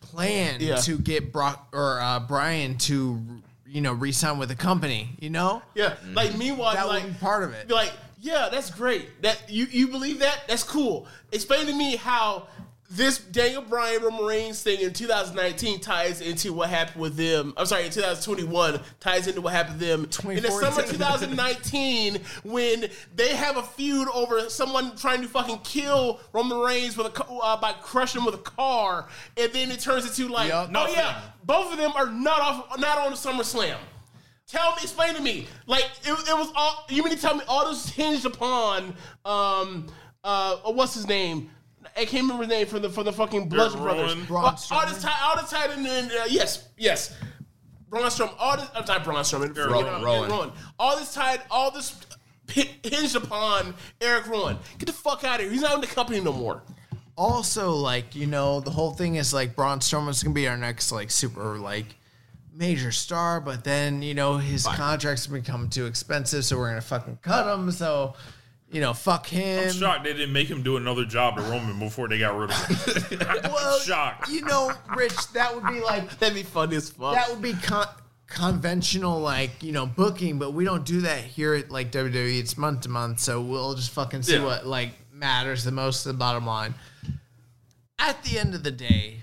[0.00, 0.76] plan Yeah.
[0.76, 3.22] to get Brock or uh, Brian to,
[3.72, 5.10] you know, re-sign with the company.
[5.20, 5.94] You know, Yeah.
[6.04, 6.14] Mm.
[6.14, 7.70] Like meanwhile, that like would be part of it.
[7.70, 9.22] like, yeah, that's great.
[9.22, 10.42] That you you believe that?
[10.46, 11.06] That's cool.
[11.32, 12.46] Explain to me how
[12.92, 17.54] this Daniel Bryan Roman Reigns thing in 2019 ties into what happened with them.
[17.56, 20.98] I'm sorry, in 2021 ties into what happened to them in the summer 2014.
[20.98, 27.06] 2019 when they have a feud over someone trying to fucking kill Roman Reigns with
[27.06, 30.68] a uh, by crushing him with a car, and then it turns into like, Yup.
[30.68, 30.94] oh Nothing.
[30.96, 33.78] yeah, both of them are not off, not on the SummerSlam.
[34.46, 35.46] Tell me, explain to me.
[35.66, 36.84] Like it, it was all.
[36.90, 39.86] You mean to tell me all this hinged upon um
[40.24, 41.50] uh what's his name?
[41.96, 44.14] I can't remember his name from the from the fucking Bludgeon Brothers.
[44.26, 44.88] Braun All, all Strowman.
[44.94, 47.14] this time, all this time, and then uh, yes, yes.
[47.88, 48.34] Braun Strowman.
[48.38, 48.68] All this.
[48.74, 49.56] I'm sorry, Braun Strowman.
[49.56, 50.30] Ro- uh, Rowan.
[50.30, 50.52] Rowan.
[50.78, 51.40] All this tied.
[51.50, 51.94] All this
[52.54, 54.58] hi- hinged upon Eric Rowan.
[54.78, 55.52] Get the fuck out of here.
[55.52, 56.62] He's not in the company no more.
[57.16, 60.92] also like you know the whole thing is like Braun Strowman's gonna be our next
[60.92, 61.86] like super like
[62.54, 67.18] major star, but then you know his contracts become too expensive, so we're gonna fucking
[67.22, 67.70] cut him.
[67.70, 68.14] So
[68.72, 69.64] you know, fuck him.
[69.68, 72.50] I'm shocked they didn't make him do another job to Roman before they got rid
[72.50, 72.56] of
[73.06, 73.20] him.
[73.44, 74.28] Well, shocked.
[74.30, 77.14] You know, Rich, that would be like That'd be funny as fuck.
[77.14, 77.86] that would be con-
[78.26, 82.38] conventional like you know booking, but we don't do that here at like WWE.
[82.40, 84.44] It's month to month, so we'll just fucking see Yeah.
[84.44, 86.04] what like matters the most.
[86.04, 86.74] The bottom line.
[87.98, 89.18] At the end of the day,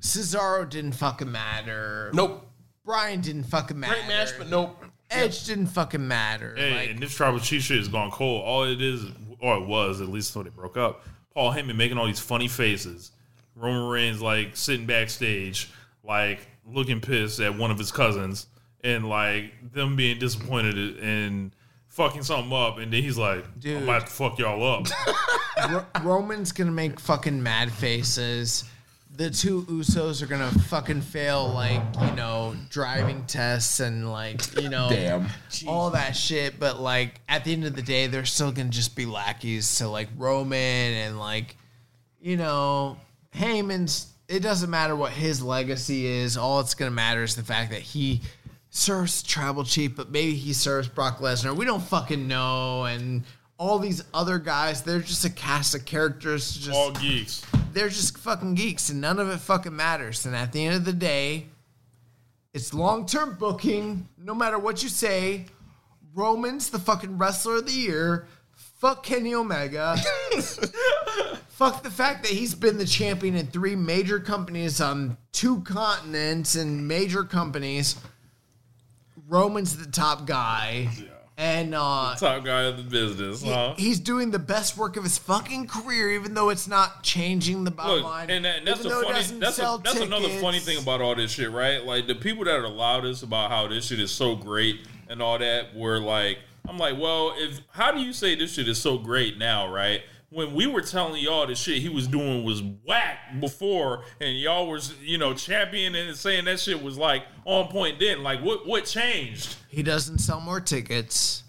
[0.00, 2.10] Cesaro didn't fucking matter.
[2.14, 2.46] nope.
[2.84, 3.94] Brian didn't fucking matter.
[3.94, 4.82] Great match, but nope.
[5.10, 6.54] Edge didn't fucking matter.
[6.56, 8.44] Hey, like, and this tribal chief shit is gone cold.
[8.44, 9.04] All it is,
[9.40, 11.04] or it was, at least until they broke up.
[11.34, 13.12] Paul Heyman making all these funny faces.
[13.56, 15.70] Roman Reigns like sitting backstage,
[16.04, 18.46] like looking pissed at one of his cousins,
[18.82, 21.52] and like them being disappointed and
[21.88, 22.78] fucking something up.
[22.78, 23.78] And then he's like, Dude.
[23.78, 24.86] "I'm about to fuck y'all up."
[25.70, 28.64] Ro- Roman's gonna make fucking mad faces.
[29.20, 34.70] The two Usos are gonna fucking fail, like you know, driving tests and like you
[34.70, 35.26] know, Damn.
[35.66, 36.58] all that shit.
[36.58, 39.88] But like at the end of the day, they're still gonna just be lackeys to
[39.88, 41.54] like Roman and like
[42.18, 42.96] you know,
[43.34, 44.10] Heyman's.
[44.26, 46.38] It doesn't matter what his legacy is.
[46.38, 48.22] All it's gonna matter is the fact that he
[48.70, 51.54] serves tribal chief, but maybe he serves Brock Lesnar.
[51.54, 52.84] We don't fucking know.
[52.84, 53.24] And
[53.58, 56.54] all these other guys, they're just a cast of characters.
[56.56, 57.44] Just all geeks.
[57.72, 60.26] They're just fucking geeks, and none of it fucking matters.
[60.26, 61.46] And at the end of the day,
[62.52, 64.08] it's long term booking.
[64.18, 65.46] No matter what you say,
[66.14, 68.26] Roman's the fucking wrestler of the year.
[68.54, 69.96] Fuck Kenny Omega.
[71.48, 76.54] Fuck the fact that he's been the champion in three major companies on two continents
[76.54, 77.96] and major companies.
[79.28, 80.88] Roman's the top guy.
[81.40, 83.72] And uh, Top guy of the business, huh?
[83.78, 87.70] he's doing the best work of his fucking career, even though it's not changing the
[87.70, 88.28] bottom Look, line.
[88.28, 89.40] and, that, that's even the though it funny.
[89.40, 91.82] That's a, that's another funny thing about all this shit, right?
[91.82, 95.38] Like the people that are loudest about how this shit is so great and all
[95.38, 98.98] that were like, I'm like, well, if how do you say this shit is so
[98.98, 100.02] great now, right?
[100.32, 104.68] When we were telling y'all the shit he was doing was whack before, and y'all
[104.68, 108.22] was you know championing and saying that shit was like on point then.
[108.22, 109.56] Like what what changed?
[109.68, 111.42] He doesn't sell more tickets.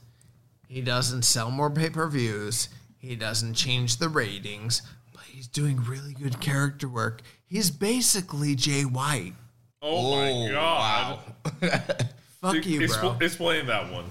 [0.68, 2.69] He doesn't sell more pay per views.
[2.98, 7.22] He doesn't change the ratings, but he's doing really good character work.
[7.45, 9.34] He's basically Jay White.
[9.82, 11.19] Oh, my oh, god!
[12.42, 12.88] Fuck Ex- you, bro.
[12.88, 14.06] expl- explain that one.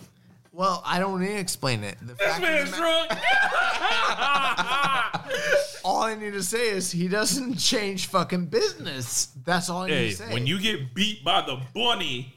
[0.61, 1.97] Well, I don't need to explain it.
[2.03, 3.11] The This fact of man's the ma- drunk.
[5.85, 9.29] all I need to say is he doesn't change fucking business.
[9.43, 10.33] That's all I need hey, to say.
[10.35, 12.35] when you get beat by the bunny,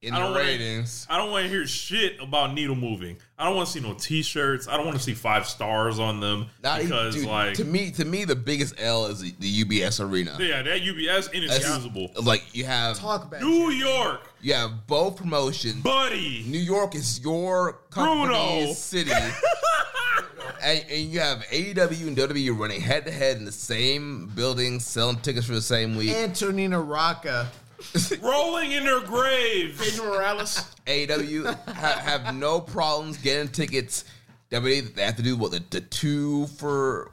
[0.00, 1.06] In I the don't wanna- ratings.
[1.10, 3.16] I don't want to hear shit about needle moving.
[3.36, 4.68] I don't want to see no T-shirts.
[4.68, 7.64] I don't want to see five stars on them Not even- because, dude, like, to
[7.64, 10.36] me, to me, the biggest L is the, the UBS arena.
[10.38, 12.12] yeah, that UBS That's- inexcusable.
[12.22, 15.82] Like you have, talk about New York, you have both promotions.
[15.82, 16.44] buddy.
[16.46, 18.26] New York is your Bruno.
[18.28, 19.10] company's city.
[20.62, 24.78] and, and you have AEW and WWE running head to head in the same building,
[24.78, 26.10] selling tickets for the same week.
[26.10, 27.48] Antonino Rocca.
[28.22, 29.78] rolling in their graves.
[29.78, 30.74] Pedro Morales.
[30.86, 34.04] AEW ha- have no problems getting tickets.
[34.50, 37.10] WWE they have to do what the, the two for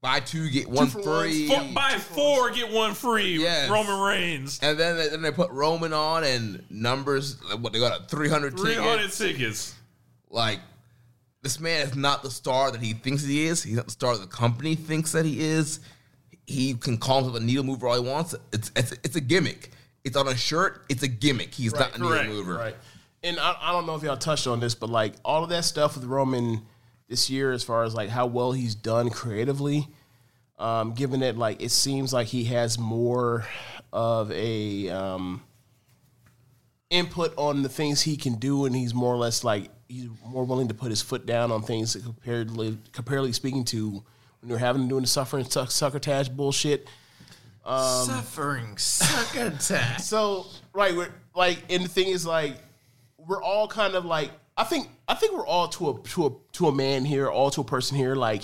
[0.00, 3.38] buy two get one for free, F- buy four, get one free.
[3.38, 3.70] Yes.
[3.70, 4.58] Roman Reigns.
[4.62, 7.40] and then they, then they put Roman on and numbers.
[7.60, 9.18] What they got a three hundred 300 tickets.
[9.18, 9.74] tickets.
[10.28, 10.60] Like
[11.42, 13.62] this man is not the star that he thinks he is.
[13.62, 15.78] He's not the star that the company thinks that he is.
[16.46, 18.34] He can call himself a needle mover all he wants.
[18.52, 19.70] It's it's it's a gimmick.
[20.06, 20.84] It's on a shirt.
[20.88, 21.52] It's a gimmick.
[21.52, 22.54] He's not a needle mover.
[22.54, 22.76] Right.
[23.24, 25.64] And I, I don't know if y'all touched on this, but like all of that
[25.64, 26.62] stuff with Roman
[27.08, 29.88] this year, as far as like how well he's done creatively,
[30.60, 33.46] um, given that like it seems like he has more
[33.92, 35.42] of a um,
[36.88, 40.44] input on the things he can do, and he's more or less like he's more
[40.44, 44.04] willing to put his foot down on things that comparatively, comparatively speaking to
[44.40, 46.86] when you're having to do the suffering suck, succotash bullshit.
[47.66, 49.98] Suffering succotash.
[50.02, 52.56] So right, we're like, and the thing is like,
[53.18, 56.30] we're all kind of like, I think, I think we're all to a to a
[56.52, 58.42] to a man here, all to a person here, like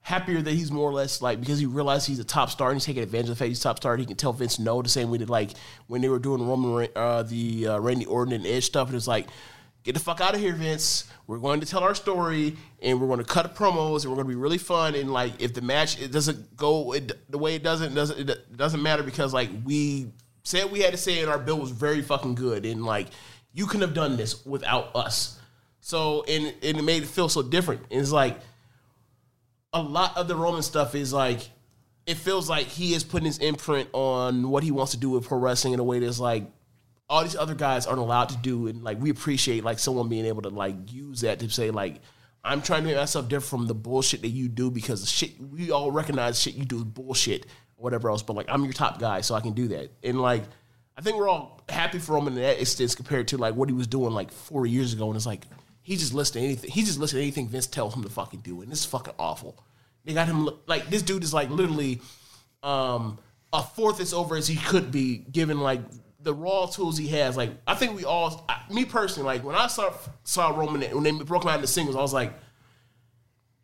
[0.00, 2.76] happier that he's more or less like because he realized he's a top star and
[2.76, 3.96] he's taking advantage of the fact he's a top star.
[3.96, 5.50] He can tell Vince no the same way that like
[5.86, 9.06] when they were doing Roman uh, the uh, Randy Orton and Edge stuff, and it's
[9.08, 9.26] like.
[9.84, 11.04] Get the fuck out of here, Vince.
[11.26, 14.26] We're going to tell our story, and we're going to cut promos, and we're going
[14.26, 14.94] to be really fun.
[14.94, 18.30] And like, if the match it doesn't go it, the way it doesn't, it doesn't
[18.30, 20.10] it doesn't matter because like we
[20.42, 23.08] said we had to say, and our bill was very fucking good, and like
[23.52, 25.38] you couldn't have done this without us.
[25.80, 27.82] So and, and it made it feel so different.
[27.90, 28.38] And it's like
[29.74, 31.50] a lot of the Roman stuff is like
[32.06, 35.26] it feels like he is putting his imprint on what he wants to do with
[35.26, 36.44] pro wrestling in a way that's like
[37.08, 40.24] all these other guys aren't allowed to do and like we appreciate like someone being
[40.24, 42.00] able to like use that to say like
[42.46, 45.32] I'm trying to make myself different from the bullshit that you do because the shit
[45.40, 48.72] we all recognize shit you do is bullshit or whatever else but like I'm your
[48.72, 49.90] top guy so I can do that.
[50.02, 50.44] And like
[50.96, 53.74] I think we're all happy for him in that instance compared to like what he
[53.74, 55.08] was doing like four years ago.
[55.08, 55.44] And it's like
[55.82, 58.40] he just listened to anything he just listened to anything Vince tells him to fucking
[58.40, 59.62] do and it's fucking awful.
[60.04, 62.00] They got him like this dude is like literally
[62.62, 63.18] um
[63.52, 65.80] a fourth as over as he could be given like
[66.24, 67.36] the raw tools he has.
[67.36, 69.92] Like I think we all, I, me personally, like when I saw
[70.24, 72.32] saw Roman when they broke him out into singles, I was like,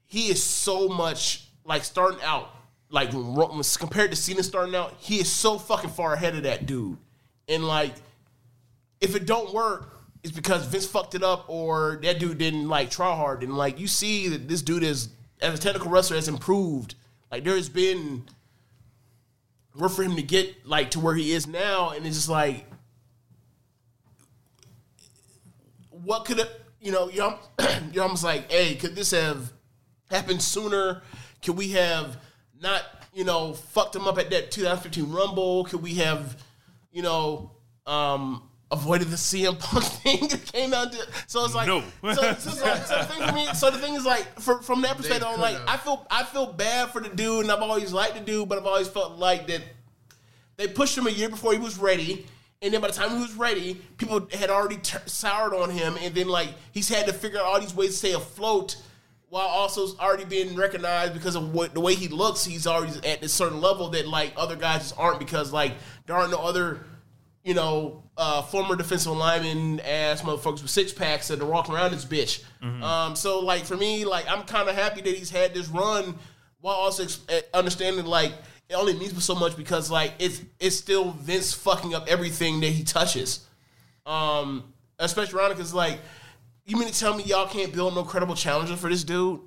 [0.07, 2.51] he is so much like starting out.
[2.91, 6.43] Like when, when compared to Cena starting out, he is so fucking far ahead of
[6.43, 6.99] that dude.
[7.49, 7.95] And like,
[9.01, 12.91] if it don't work, it's because Vince fucked it up or that dude didn't like
[12.91, 13.43] try hard.
[13.43, 15.09] And like you see that this dude is
[15.41, 16.95] as a technical wrestler has improved.
[17.31, 18.25] Like there has been
[19.77, 22.67] work for him to get like to where he is now, and it's just like,
[25.91, 26.51] what could have
[26.81, 27.09] you know?
[27.09, 27.39] You're,
[27.93, 29.53] you're almost like, hey, could this have
[30.11, 31.03] happened sooner?
[31.43, 32.17] Could we have
[32.61, 32.83] not
[33.15, 35.65] you know fucked him up at that 2015 Rumble?
[35.65, 36.43] Could we have
[36.93, 37.53] you know
[37.87, 40.93] um avoided the CM Punk thing that came out?
[40.93, 41.83] To, so it's like, No.
[42.03, 44.83] so, so, so, so the thing for me, so the thing is like, for, from
[44.83, 45.69] that perspective, I'm like, could've.
[45.69, 48.59] I feel I feel bad for the dude, and I've always liked the dude, but
[48.59, 49.63] I've always felt like that
[50.57, 52.27] they pushed him a year before he was ready.
[52.63, 55.97] And then by the time he was ready, people had already t- soured on him.
[56.03, 58.77] And then, like, he's had to figure out all these ways to stay afloat
[59.31, 62.45] while also already being recognized because of what the way he looks.
[62.45, 65.73] He's already at this certain level that, like, other guys just aren't because, like,
[66.05, 66.85] there aren't no other,
[67.45, 71.93] you know, uh, former defensive lineman ass motherfuckers with six packs that are walking around
[71.93, 72.45] this bitch.
[72.83, 76.17] Um, so, like, for me, like, I'm kind of happy that he's had this run
[76.61, 78.33] while also ex- eh, understanding, like,
[78.71, 82.69] it only means so much because like it's it's still Vince fucking up everything that
[82.69, 83.45] he touches.
[84.07, 85.99] Um, especially around because like,
[86.65, 89.41] you mean to tell me y'all can't build no credible challenger for this dude?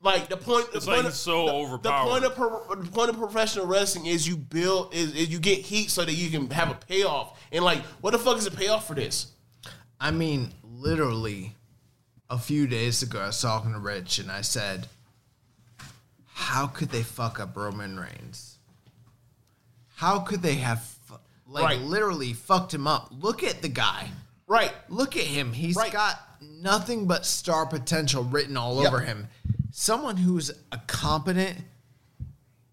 [0.00, 2.20] Like the point, the It's point like of, so the, overpowered.
[2.22, 5.40] The point of pro, the point of professional wrestling is you build is, is you
[5.40, 7.40] get heat so that you can have a payoff.
[7.50, 9.26] And like, what the fuck is a payoff for this?
[10.00, 11.56] I mean, literally,
[12.30, 14.86] a few days ago, I was talking to Rich and I said,
[16.26, 18.58] How could they fuck up Roman Reigns?
[19.96, 21.14] How could they have, fu-
[21.48, 21.80] like, Right.
[21.80, 23.08] literally fucked him up?
[23.10, 24.10] Look at the guy.
[24.46, 24.72] Right.
[24.88, 25.52] Look at him.
[25.52, 25.90] He's Right.
[25.92, 28.86] got nothing but star potential written all Yep.
[28.92, 29.28] over him.
[29.70, 31.58] Someone who's a competent,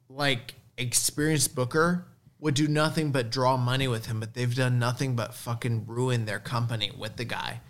[0.10, 2.06] like experienced booker
[2.40, 6.26] would do nothing but draw money with him, but they've done nothing but fucking ruin
[6.26, 7.62] their company with the guy.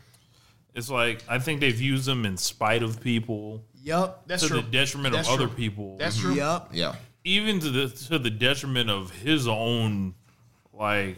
[0.73, 4.23] It's like I think they've used him in spite of people, Yup.
[4.27, 4.57] That's true.
[4.57, 4.69] to true.
[4.71, 6.27] the detriment That's of other people, That's mm-hmm.
[6.27, 6.35] true.
[6.35, 6.69] Yup.
[6.73, 6.95] Yeah.
[7.23, 10.15] even to the to the detriment of his own.
[10.73, 11.17] Like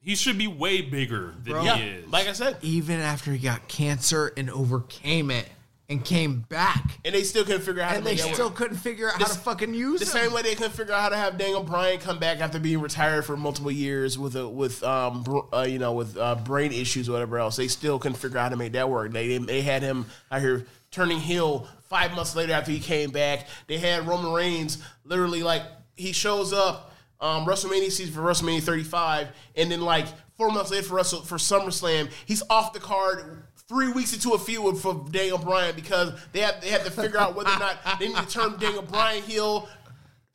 [0.00, 1.60] he should be way bigger than Bro.
[1.62, 1.76] he Yeah.
[1.78, 2.08] is.
[2.08, 5.46] Like I said, Even after he got cancer and overcame it
[5.92, 8.56] and came back, and they still couldn't figure out how and to they still work.
[8.56, 10.06] couldn't figure out how to fucking use it.
[10.06, 10.24] The him.
[10.24, 12.80] same way they couldn't figure out how to have Daniel Bryan come back after being
[12.80, 16.72] retired for multiple years with a, with um br- uh, you know with uh, brain
[16.72, 17.56] issues or whatever else.
[17.56, 19.12] They still couldn't figure out how to make that work.
[19.12, 23.46] They they had him out here turning heel five months later after he came back.
[23.66, 25.62] They had Roman Reigns literally like
[25.96, 30.06] he shows up um, WrestleMania season for WrestleMania 35, and then like
[30.36, 33.41] four months later for Wrestle for SummerSlam, he's off the card.
[33.72, 37.18] Three weeks into a feud for Daniel Bryan because they have they have to figure
[37.18, 39.66] out whether or not they need to turn Daniel Bryan heel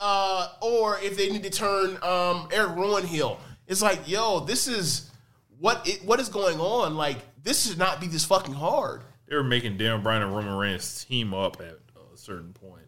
[0.00, 3.38] uh, or if they need to turn um, Eric Rowan heel.
[3.68, 5.08] It's like, yo, this is
[5.60, 6.96] what it, what is going on.
[6.96, 9.02] Like, this should not be this fucking hard.
[9.28, 11.78] they were making Daniel Bryan and Roman Reigns team up at
[12.12, 12.82] a certain point.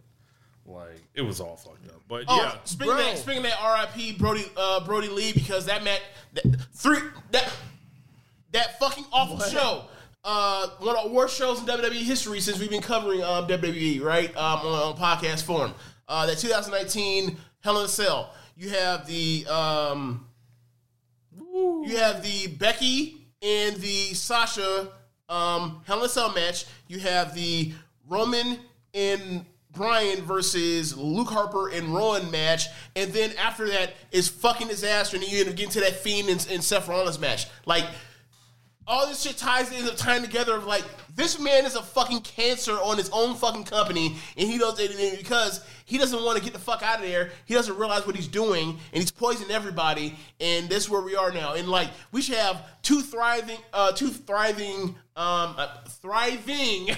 [0.66, 2.00] Like it was all fucked up.
[2.08, 5.66] But Oh, yeah, speaking of that, speaking of that, RIP Brodie uh, Brodie Lee because
[5.66, 6.98] that met that, three
[7.30, 7.52] that
[8.50, 9.84] that fucking awful show.
[10.22, 14.02] Uh, one of the worst shows in WWE history since we've been covering um, WWE,
[14.02, 14.34] right?
[14.36, 15.74] Um, on, on podcast form.
[16.08, 18.34] Uh, that 2019 Hell in a Cell.
[18.56, 20.26] You have the um,
[21.52, 24.88] you have the Becky and the Sasha
[25.28, 26.66] um, Hell in a Cell match.
[26.88, 27.72] You have the
[28.08, 28.58] Roman
[28.92, 32.66] and Bryan versus Luke Harper and Rowan match,
[32.96, 35.94] and then after that is fucking disaster, and then you end up getting to that
[35.94, 37.46] Fiend and, and Seth Rollins match.
[37.66, 37.86] Like
[38.90, 42.20] all this shit ties ends up tying together of like this man is a fucking
[42.22, 46.42] cancer on his own fucking company and he does it because he doesn't want to
[46.42, 49.52] get the fuck out of there he doesn't realize what he's doing and he's poisoning
[49.52, 53.58] everybody and this is where we are now and like we should have two thriving
[53.72, 56.88] uh two thriving um uh, thriving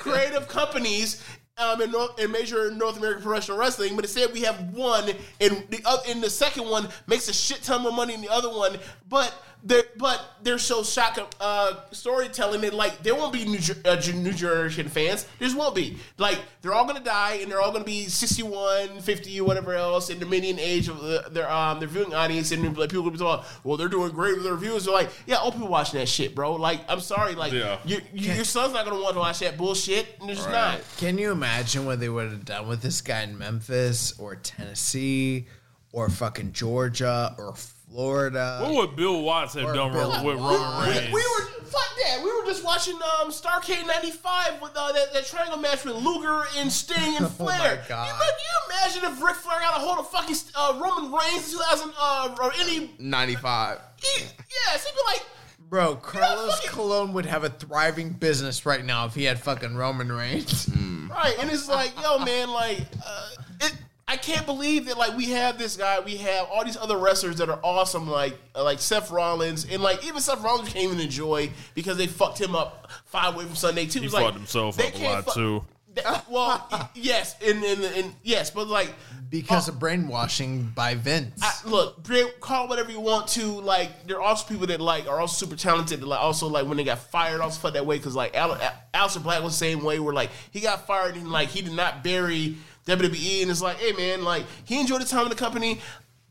[0.00, 1.22] creative companies
[1.58, 5.64] um, in, North, in major North American professional wrestling, but instead we have one, and
[5.68, 8.48] the other, and the second one makes a shit ton more money than the other
[8.48, 8.78] one.
[9.08, 9.34] But
[9.64, 13.94] they're but they're so shock uh, storytelling that like there won't be new, Ge- uh,
[14.14, 15.24] new generation fans.
[15.38, 15.98] There just won't be.
[16.18, 20.18] Like they're all gonna die, and they're all gonna be 61, 50, whatever else, in
[20.18, 23.18] the median age of the, their um their viewing audience, and like people gonna be
[23.18, 24.84] talking, well, they're doing great with their reviews.
[24.86, 26.54] They're like, yeah, old people watching that shit, bro.
[26.56, 27.78] Like, I'm sorry, like Yeah.
[27.84, 30.80] you, you, your son's not gonna want to watch that bullshit, and they're just not.
[30.96, 35.46] Can you imagine what they would have done with this guy in Memphis or Tennessee
[35.92, 37.54] or fucking Georgia or
[37.92, 38.60] Florida?
[38.62, 41.12] what would Bill Watts have Or done Bill- with Roman Reigns?
[41.12, 42.20] we were fuck that.
[42.22, 46.42] We were just watching um Starcade '95 with uh, that, that triangle match with Luger
[46.58, 47.84] and Sting and Oh my Flair.
[47.88, 48.06] God.
[48.06, 51.52] You, can you imagine if Ric Flair got a hold of fucking uh, Roman Reigns
[51.52, 52.90] in 2000 uh, or any?
[52.98, 53.78] 95.
[54.02, 55.24] He, yes, he'd be like,
[55.70, 59.74] Bro, Carlos fucking- Colon would have a thriving business right now if he had fucking
[59.74, 60.68] Roman Reigns.
[61.10, 63.28] right, and it's like, yo, man, like, uh,
[63.62, 63.74] it.
[64.12, 67.36] I can't believe that like we have this guy, we have all these other wrestlers
[67.36, 71.00] that are awesome, like uh, like Seth Rollins, and like even Seth Rollins can't even
[71.00, 74.00] enjoy because they fucked him up five away from Sunday too.
[74.00, 75.64] he It's like, fucked himself up a lot fu- too.
[75.94, 78.92] That- well, yes, and, and, and yes, but like,
[79.30, 81.40] Because of brainwashing by Vince.
[81.42, 82.06] I, look,
[82.40, 83.44] call whatever you want to.
[83.44, 86.00] Like, there are also people that like are also super talented.
[86.00, 88.54] That like also like when they got fired, also felt that way because like Al,
[88.54, 90.00] Al, Aleister Black was the same way.
[90.00, 93.78] Where like he got fired and like he did not bury WWE, and it's like,
[93.78, 95.80] hey man, like he enjoyed the time in the company.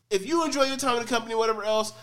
[0.10, 1.94] If you enjoy your time in the company, whatever else,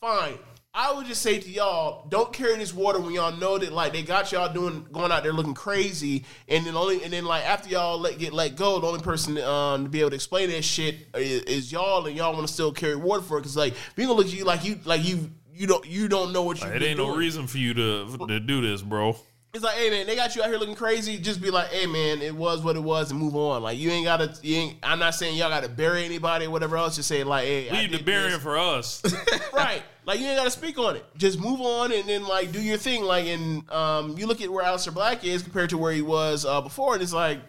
[0.00, 0.38] fine.
[0.74, 3.92] I would just say to y'all, don't carry this water when y'all know that like
[3.92, 7.44] they got y'all doing going out there looking crazy, and then only and then like
[7.44, 10.50] after y'all let get let go, the only person um, to be able to explain
[10.50, 13.56] that shit is, is y'all, and y'all want to still carry water for it because
[13.56, 16.62] like gonna look at you like you like you you don't you don't know what
[16.62, 16.68] you.
[16.68, 19.16] It ain't no reason for you to to do this, bro.
[19.54, 21.18] It's like, hey man, they got you out here looking crazy.
[21.18, 23.62] Just be like, hey man, it was what it was, and move on.
[23.62, 24.34] Like you ain't gotta.
[24.42, 26.96] You ain't, I'm not saying y'all gotta bury anybody or whatever else.
[26.96, 29.02] Just say like, hey, I Leave the did burying for us.
[29.54, 29.82] right.
[30.04, 31.04] Like you ain't gotta speak on it.
[31.16, 33.04] Just move on and then like do your thing.
[33.04, 36.44] Like and um, you look at where Aleister Black is compared to where he was
[36.44, 37.40] uh, before, and it's like,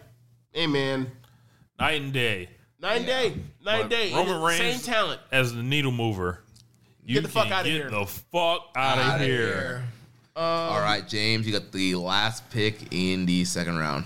[0.52, 1.10] hey man,
[1.78, 2.48] Night and day.
[2.80, 5.20] nine day, nine But day, Roman Reigns same talent.
[5.30, 6.40] as the needle mover.
[7.04, 9.84] You Get the fuck can outta get the fuck out of Outta here.
[10.36, 10.44] Here.
[10.44, 14.04] All right, James, you got the last pick in the second round.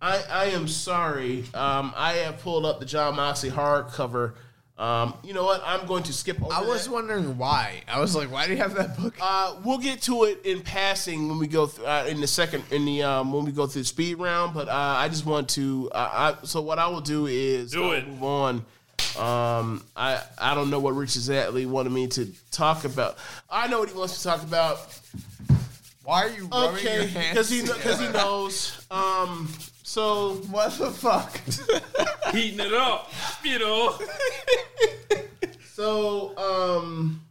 [0.00, 1.44] I, I am sorry.
[1.54, 4.34] Um, I have pulled up the Jon Moxley hardcover.
[4.78, 5.62] Um, you know what?
[5.64, 6.92] I'm going to skip over I was that.
[6.92, 7.80] wondering why.
[7.88, 9.14] I was like, why do you have that book?
[9.20, 12.62] Uh, we'll get to it in passing when we go th- uh, in the second
[12.70, 14.52] in the um, when we go through the speed round.
[14.52, 15.90] But uh, I just want to.
[15.94, 18.06] Uh, I, so what I will do is Do I'll it.
[18.06, 18.66] Move on.
[19.18, 23.16] Um, I I don't know what Rich exactly wanted me to talk about.
[23.50, 24.78] I know what he wants to talk about.
[26.04, 27.28] Why are you rubbing your Okay, hands?
[27.30, 28.86] because he because he knows.
[28.90, 29.48] Um,
[29.82, 31.40] so what the fuck?
[32.34, 33.10] Heating it up,
[33.42, 33.98] you know.
[35.74, 37.22] So, um,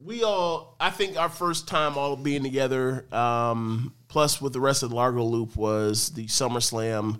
[0.00, 4.82] we all, I think our first time all being together, um, plus with the rest
[4.82, 7.18] of the Largo Loop was the SummerSlam.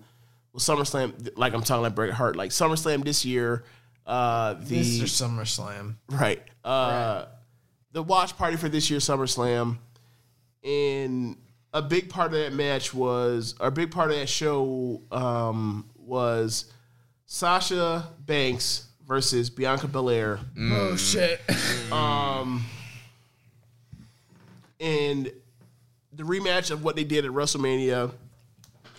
[0.53, 3.65] Well, SummerSlam, like I'm talking like Bret Hart, like SummerSlam this year,
[4.07, 5.05] uh, the Mr.
[5.05, 5.95] SummerSlam.
[6.11, 7.27] right, uh,
[7.93, 9.79] the watch party for this year's SummerSlam,
[10.63, 11.37] and
[11.73, 15.89] a big part of that match was, or a big part of that show, um,
[15.97, 16.67] was
[17.25, 20.39] Sasha Banks versus Bianca Belair.
[20.59, 21.41] Oh shit.
[24.81, 25.33] and
[26.13, 28.11] the rematch of what they did at WrestleMania,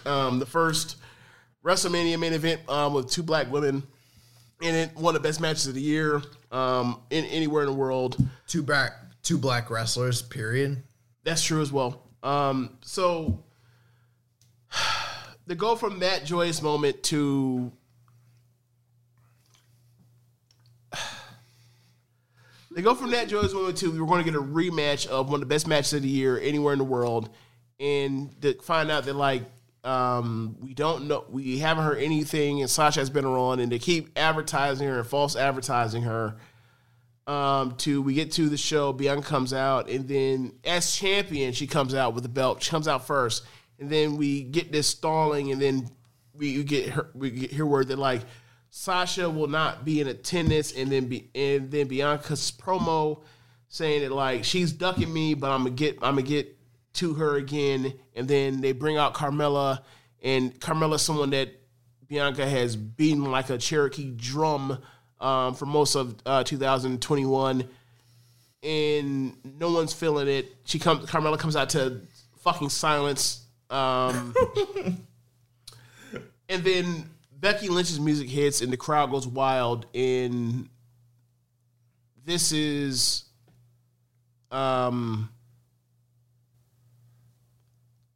[0.06, 0.98] um, the first
[1.64, 3.84] WrestleMania main event um, with two black women,
[4.62, 7.74] and it one of the best matches of the year um, in anywhere in the
[7.74, 8.18] world.
[8.48, 8.94] two black
[9.24, 10.22] two black wrestlers.
[10.22, 10.84] Period.
[11.24, 12.04] That's true as well.
[12.22, 13.44] Um, so
[15.48, 17.72] to go from that joyous moment to
[22.76, 25.36] they go from that joyous moment to we're going to get a rematch of one
[25.36, 27.30] of the best matches of the year anywhere in the world,
[27.80, 29.44] and to find out that like
[29.84, 33.80] um, we don't know, we haven't heard anything, and Sasha has been around, and they
[33.80, 36.38] keep advertising her and false advertising her
[37.28, 38.94] um, to we get to the show.
[38.94, 42.64] Bianca comes out, and then as champion, she comes out with the belt.
[42.64, 43.44] She comes out first,
[43.80, 45.90] and then we get this stalling, and then
[46.34, 48.22] we, get her we get hear word that like
[48.70, 53.22] Sasha will not be in attendance, and then be and then Bianca's promo
[53.68, 56.58] saying that like she's ducking me, but I'm gonna get I'm gonna get
[56.94, 59.80] to her again, and then they bring out Carmella,
[60.22, 61.50] and Carmella's someone that
[62.08, 64.80] Bianca has beaten like a Cherokee drum
[65.20, 67.68] um, for most of uh, 2021,
[68.62, 70.56] and no one's feeling it.
[70.66, 72.02] She comes, Carmella comes out to
[72.40, 74.36] fucking silence, um,
[76.50, 77.10] and then
[77.44, 79.86] Becky Lynch's music hits, and the crowd goes wild.
[79.94, 80.70] And
[82.24, 83.26] this is,
[84.52, 85.30] um,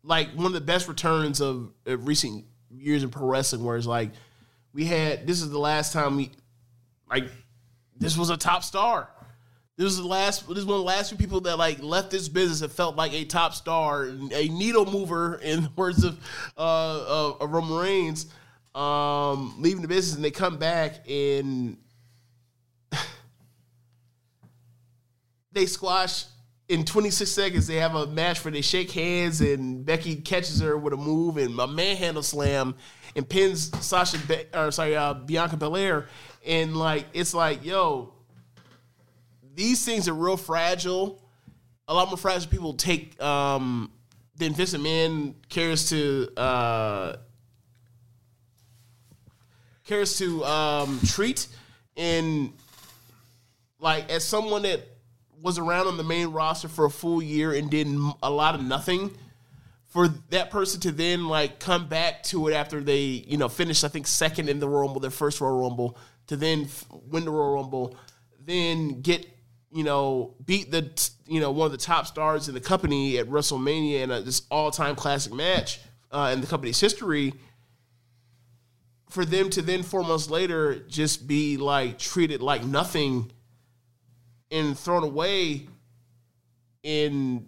[0.07, 3.85] like one of the best returns of, of recent years in pro wrestling, where it's
[3.85, 4.11] like
[4.73, 6.31] we had this is the last time we
[7.09, 7.25] like
[7.99, 9.09] this was a top star.
[9.75, 10.47] This was the last.
[10.47, 12.95] This is one of the last few people that like left this business and felt
[12.95, 16.17] like a top star, a needle mover, in the words of
[16.57, 18.25] uh, of, of Roman Reigns,
[18.73, 21.77] um, leaving the business, and they come back and
[25.51, 26.25] they squash
[26.69, 27.67] in 26 seconds.
[27.67, 31.37] They have a match where they shake hands, and Becky catches her with a move
[31.37, 32.75] and a manhandle slam,
[33.15, 36.07] and pins Sasha, Be- or sorry, uh, Bianca Belair,
[36.45, 38.13] and like it's like, yo,
[39.55, 41.21] these things are real fragile.
[41.87, 43.91] A lot more fragile people take um,
[44.35, 47.15] than Vince Man cares to uh,
[49.85, 51.47] cares to um, treat.
[51.95, 52.53] And
[53.79, 54.96] like as someone that
[55.41, 57.87] was around on the main roster for a full year and did
[58.23, 59.11] a lot of nothing,
[59.87, 63.83] for that person to then like come back to it after they you know finished
[63.83, 67.25] I think second in the Royal Rumble, their first Royal Rumble, to then f- win
[67.25, 67.97] the Royal Rumble,
[68.45, 69.25] then get
[69.71, 70.91] you know beat the
[71.25, 74.43] you know one of the top stars in the company at WrestleMania in a, this
[74.51, 75.79] all time classic match
[76.11, 77.33] uh, in the company's history.
[79.09, 83.31] For them to then four months later just be like treated like nothing
[84.51, 85.67] and thrown away
[86.83, 87.47] and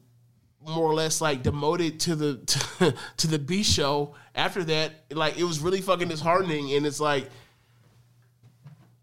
[0.67, 4.93] more or less like demoted to the to, to the B show after that.
[5.11, 6.73] Like it was really fucking disheartening.
[6.73, 7.29] And it's like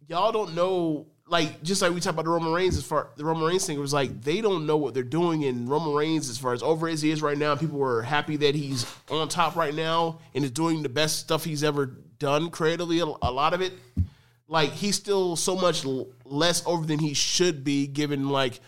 [0.08, 3.24] y'all don't know like just like we talked about the Roman Reigns as far the
[3.24, 6.38] Roman Reigns thing was like they don't know what they're doing and Roman Reigns as
[6.38, 7.56] far as over as he is right now.
[7.56, 11.44] People were happy that he's on top right now and is doing the best stuff
[11.44, 11.86] he's ever
[12.18, 13.72] done creatively a, a lot of it
[14.48, 15.84] like he's still so much
[16.24, 18.60] less over than he should be given like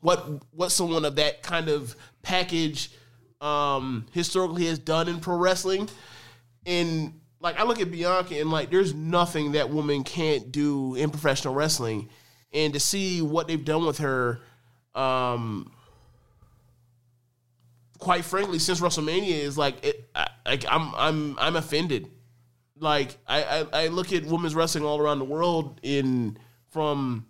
[0.00, 2.90] what what someone of that kind of package
[3.40, 5.88] um historically has done in pro wrestling
[6.66, 11.10] and like I look at Bianca and like there's nothing that woman can't do in
[11.10, 12.08] professional wrestling
[12.52, 14.40] and to see what they've done with her
[14.94, 15.70] um,
[17.98, 22.10] quite frankly, since WrestleMania is like, it, I, like I'm I'm I'm offended.
[22.80, 23.42] Like I,
[23.72, 26.38] I I look at women's wrestling all around the world in
[26.70, 27.26] from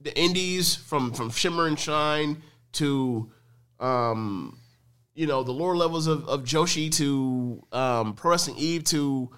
[0.00, 2.42] the indies, from from Shimmer and Shine
[2.72, 3.30] to
[3.80, 4.58] um,
[5.14, 9.30] you know the lower levels of, of Joshi to um, Pro Wrestling Eve to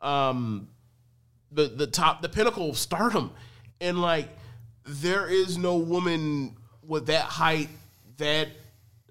[0.00, 0.68] um,
[1.52, 3.30] the the top the pinnacle of stardom,
[3.80, 4.28] and like
[4.84, 7.68] there is no woman with that height,
[8.18, 8.48] that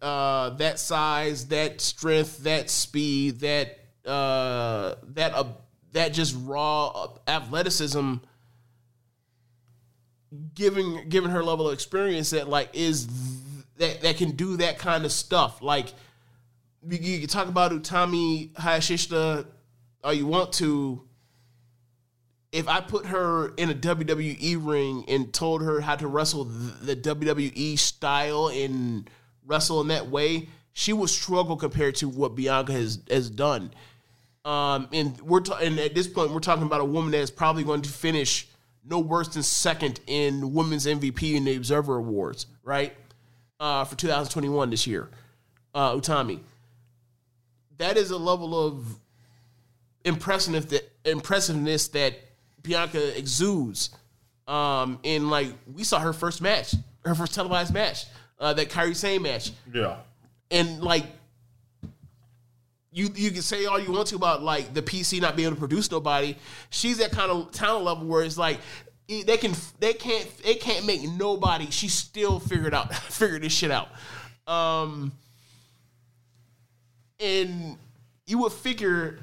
[0.02, 5.46] uh, that size, that strength, that speed, that uh, that uh,
[5.94, 8.16] that just raw athleticism.
[10.54, 13.08] Giving given her level of experience that like is
[13.78, 15.94] that that can do that kind of stuff like
[16.88, 19.46] you, you can talk about Utami Hayashishita
[20.06, 21.02] all you want to.
[22.52, 26.96] If I put her in a WWE ring and told her how to wrestle the
[26.96, 29.10] WWE style and
[29.46, 33.74] wrestle in that way, she would struggle compared to what Bianca has has done.
[34.46, 37.32] Um, and we're ta- and at this point we're talking about a woman that is
[37.32, 38.48] probably going to finish
[38.88, 42.96] no worse than second in women's MVP in the Observer Awards, right?
[43.60, 45.10] Uh, for 2021 this year,
[45.74, 46.40] uh, Utami.
[47.80, 48.86] That is a level of
[50.04, 52.20] impressiveness that impressiveness that
[52.62, 53.90] Bianca exudes.
[54.48, 58.06] Um, and like we saw her first match, her first televised match,
[58.40, 59.98] uh, that Kairi Sane match, Yeah.
[60.52, 61.06] and like
[62.96, 65.58] you you can say all you want to about like the PC not being able
[65.58, 66.38] to produce nobody.
[66.70, 68.60] She's that kind of talent level where it's like
[69.08, 71.70] they can they can't they can't make nobody.
[71.70, 73.90] She still figured out figured this shit out.
[74.48, 75.12] Um,
[77.20, 77.78] and
[78.28, 79.20] you would figure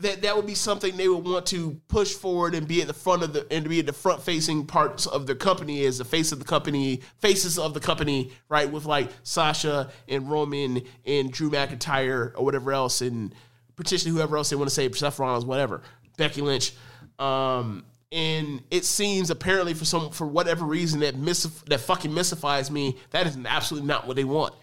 [0.00, 2.94] that that would be something they would want to push forward and be at the
[2.94, 5.98] front of the and to be at the front facing parts of the company as
[5.98, 8.70] the face of the company faces of the company right?
[8.70, 13.34] With like Sasha and Roman and Drew McIntyre or whatever else and
[13.76, 15.82] potentially whoever else they want to say Seth Rollins whatever
[16.16, 16.72] Becky Lynch.
[17.18, 22.70] Um and it seems apparently for some for whatever reason that mis that fucking mystifies
[22.70, 24.54] me that is absolutely not what they want.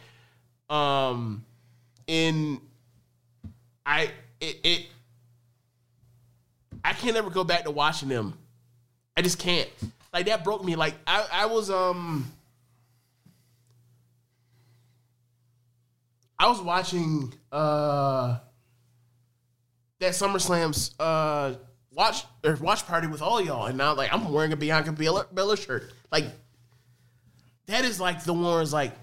[0.69, 1.45] Um
[2.07, 2.59] and
[3.85, 4.85] I it, it
[6.88, 8.33] I can't ever go back to watching them.
[9.17, 9.69] I just can't.
[10.14, 10.77] Like that broke me.
[10.77, 12.32] Like I, I was um
[16.40, 18.38] I was watching uh
[19.99, 21.56] that SummerSlam's uh
[21.91, 25.25] watch or watch party with all y'all, and now like I'm wearing a Bianca Belair,
[25.33, 25.91] Belair shirt.
[26.09, 26.25] Like
[27.66, 28.93] that is like the one ones like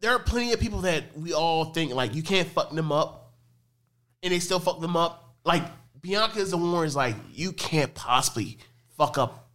[0.00, 3.23] there are plenty of people that we all think like you can't fuck them up,
[4.24, 5.36] and they still fuck them up.
[5.44, 5.62] Like
[6.00, 8.58] Bianca is the one it's like you can't possibly
[8.96, 9.48] fuck up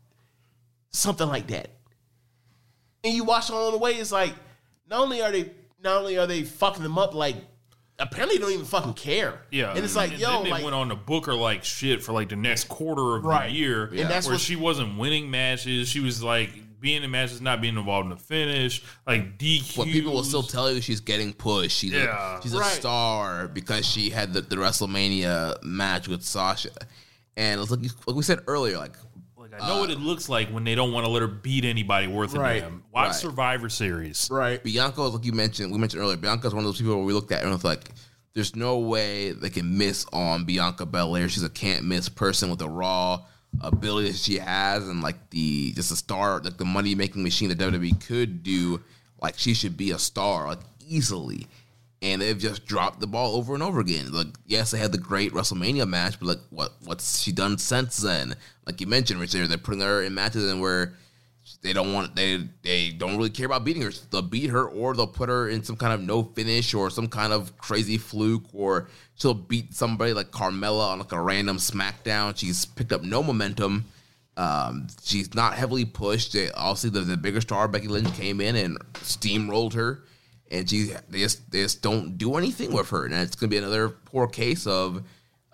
[0.91, 1.69] something like that.
[3.03, 4.33] And you watch along the way, it's like
[4.89, 5.51] not only are they
[5.83, 7.35] not only are they fucking them up, like
[7.97, 9.41] apparently they don't even fucking care.
[9.51, 11.63] Yeah, and it's like and yo, then they like went on to book her like
[11.63, 13.49] shit for like the next quarter of Right.
[13.49, 15.89] the year, And that's where she wasn't winning matches.
[15.89, 16.49] She was like
[16.79, 19.77] being in matches, not being involved in the finish, like DQ.
[19.77, 21.77] But people will still tell you she's getting pushed.
[21.77, 22.39] She's Yeah.
[22.39, 26.69] a, she's a star because she had the, the WrestleMania match with Sasha.
[27.37, 28.95] And it's like, like we said earlier, like
[29.37, 31.27] Like I know what it uh, looks like when they don't want to let her
[31.27, 32.57] beat anybody worth Right.
[32.57, 32.83] a damn.
[32.93, 33.15] Watch Right.
[33.15, 34.27] Survivor Series.
[34.31, 37.13] right, Bianca, like you mentioned, we mentioned earlier, Bianca's one of those people where we
[37.13, 37.91] looked at her and it's like,
[38.33, 41.27] there's no way they can miss on Bianca Belair.
[41.29, 43.21] She's a can't miss person with a raw
[43.61, 47.57] ability she has and like the just a star, like the money making machine that
[47.57, 48.81] WWE could do.
[49.21, 51.47] Like she should be a star, like easily.
[52.01, 54.13] And they've just dropped the ball over and over again.
[54.13, 57.97] Like, yes, they had the great WrestleMania match, but like, what what's she done since
[57.97, 58.35] then?
[58.65, 60.93] Like you mentioned, Richard, they're putting her in matches and where
[61.61, 63.91] they don't want they they don't really care about beating her.
[64.11, 67.07] They'll beat her or they'll put her in some kind of no finish or some
[67.07, 72.37] kind of crazy fluke or she'll beat somebody like Carmella on like a random SmackDown.
[72.37, 73.85] She's picked up no momentum.
[74.37, 76.31] Um, she's not heavily pushed.
[76.31, 80.05] They, obviously, the, the bigger star Becky Lynch came in and steamrolled her,
[80.49, 83.03] and she they just they just don't do anything with her.
[83.03, 85.03] And it's gonna be another poor case of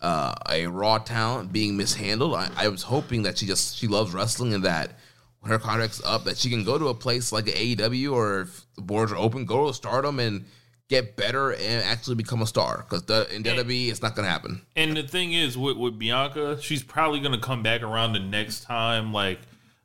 [0.03, 2.35] uh, a raw talent being mishandled.
[2.35, 4.99] I, I was hoping that she just she loves wrestling and that
[5.45, 8.65] when her contract's up, that she can go to a place like AEW or if
[8.75, 10.45] the boards are open, go to Stardom and
[10.89, 12.83] get better and actually become a star.
[12.89, 14.63] Because in WWE, it's not gonna happen.
[14.75, 18.61] And the thing is, with, with Bianca, she's probably gonna come back around the next
[18.61, 19.37] time, like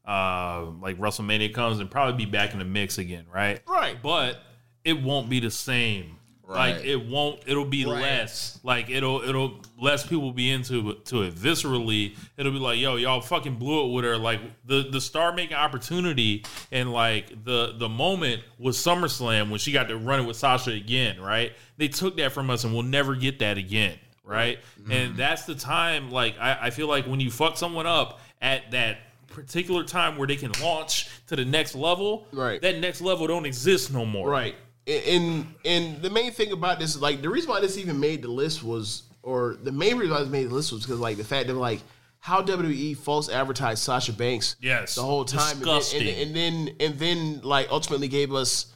[0.06, 3.60] uh, like WrestleMania comes, and probably be back in the mix again, right?
[3.68, 4.00] Right.
[4.02, 4.40] But
[4.82, 6.16] it won't be the same.
[6.56, 7.40] Like it won't.
[7.46, 8.02] It'll be Right.
[8.02, 8.58] less.
[8.62, 12.16] Like it'll it'll less people be into to it viscerally.
[12.36, 14.16] It'll be like, yo, y'all fucking blew it with her.
[14.18, 19.72] Like the the star making opportunity and like the the moment was SummerSlam when she
[19.72, 21.20] got to run it with Sasha again.
[21.20, 21.52] Right?
[21.76, 23.98] They took that from us, and we'll never get that again.
[24.24, 24.58] Right?
[24.80, 24.92] Mm-hmm.
[24.92, 26.10] And that's the time.
[26.10, 28.98] Like I, I feel like when you fuck someone up at that
[29.28, 32.60] particular time where they can launch to the next level, Right.
[32.60, 34.28] That next level don't exist no more.
[34.28, 34.56] Right.
[34.86, 38.28] And and the main thing about this, like the reason why this even made the
[38.28, 41.24] list was, or the main reason why this made the list was because like the
[41.24, 41.80] fact that like
[42.18, 44.94] how WWE false advertised Sasha Banks, Yes.
[44.96, 46.08] the whole time, and then- Disgusting.
[46.08, 48.66] and, then, and then and then like ultimately gave us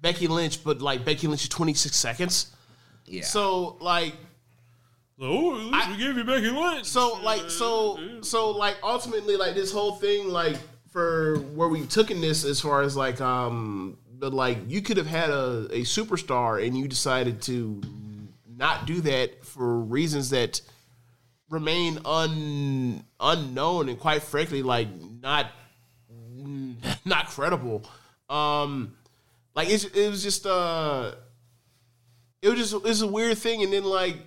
[0.00, 2.46] Becky Lynch, but like Becky Lynch is twenty six seconds.
[3.06, 3.22] Yeah.
[3.24, 4.14] So like
[5.20, 6.86] Oh, at least we gave you Becky Lynch.
[6.86, 10.56] so like so so like ultimately like this whole thing like
[10.90, 15.08] for where we've taken this as far as like um but like you could have
[15.08, 17.82] had a, a superstar and you decided to
[18.56, 20.60] not do that for reasons that
[21.50, 24.86] remain un unknown and quite frankly like
[25.20, 25.50] not
[27.04, 27.82] not credible.
[28.30, 28.94] Um
[29.56, 31.16] like it's, it was just uh
[32.42, 33.64] it was just it's a weird thing.
[33.64, 34.18] And then like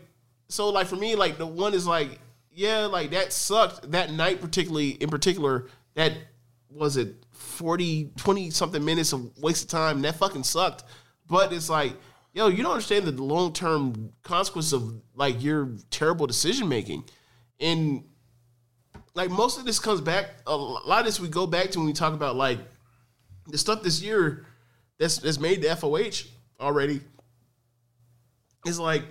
[0.49, 2.19] so like for me like the one is like
[2.51, 6.11] yeah like that sucked that night particularly in particular that
[6.69, 10.83] was it 40 20 something minutes of wasted time that fucking sucked.
[11.27, 11.93] But it's like
[12.33, 17.03] yo you don't understand the long-term consequence of like your terrible decision making
[17.59, 18.03] and
[19.13, 21.85] like most of this comes back a lot of this we go back to when
[21.85, 22.59] we talk about like
[23.47, 24.45] the stuff this year
[24.99, 26.27] that's that's made the FOH
[26.59, 27.01] already.
[28.65, 29.03] Is like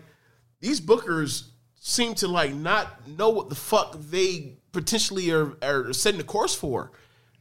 [0.60, 6.18] these bookers seem to like not know what the fuck they potentially are, are setting
[6.18, 6.90] the course for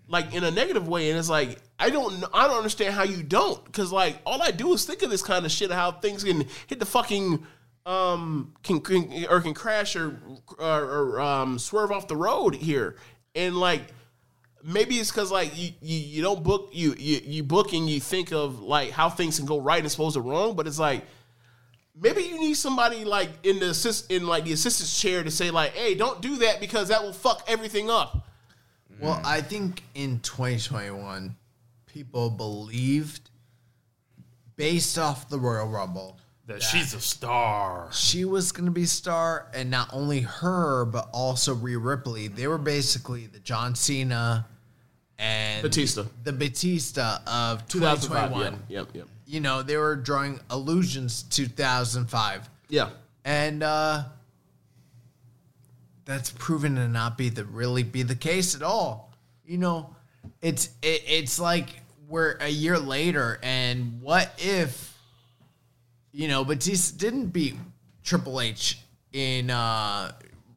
[0.07, 3.23] like in a negative way and it's like i don't i don't understand how you
[3.23, 6.23] don't because like all i do is think of this kind of shit how things
[6.23, 7.45] can hit the fucking
[7.85, 10.19] um can, can or can crash or
[10.57, 12.95] or, or um swerve off the road here.
[13.35, 13.81] And like
[14.63, 17.99] maybe it's because like you, you you don't book you, you you book and you
[17.99, 21.05] think of like how things can go right and supposed to wrong but it's like
[21.99, 25.51] maybe you need somebody like in the assist in like the assistant's chair to say
[25.51, 28.25] like hey don't do that because that will fuck everything up
[29.03, 31.35] Well, I think in 2021,
[31.87, 33.29] people believed,
[34.55, 36.17] based off the Royal Rumble,
[36.47, 37.89] that she's a star.
[37.91, 42.27] she was going to be star, and not only her, but also Rhea Ripley.
[42.29, 44.45] They were basically the John Cena
[45.19, 46.05] and Batista.
[46.23, 48.63] the Batista of 2005 2021.
[48.69, 52.49] yeah yep yep You know, they were drawing allusions to 2005.
[52.69, 52.89] yeah
[53.25, 54.03] and uh
[56.05, 59.11] that's proven to not be the really be the case at all.
[59.45, 59.95] You know
[60.41, 61.67] it's it, it's like
[62.07, 64.97] we're a year later and what if
[66.11, 67.55] you know batista didn't beat
[68.03, 68.79] triple h
[69.11, 70.11] in uh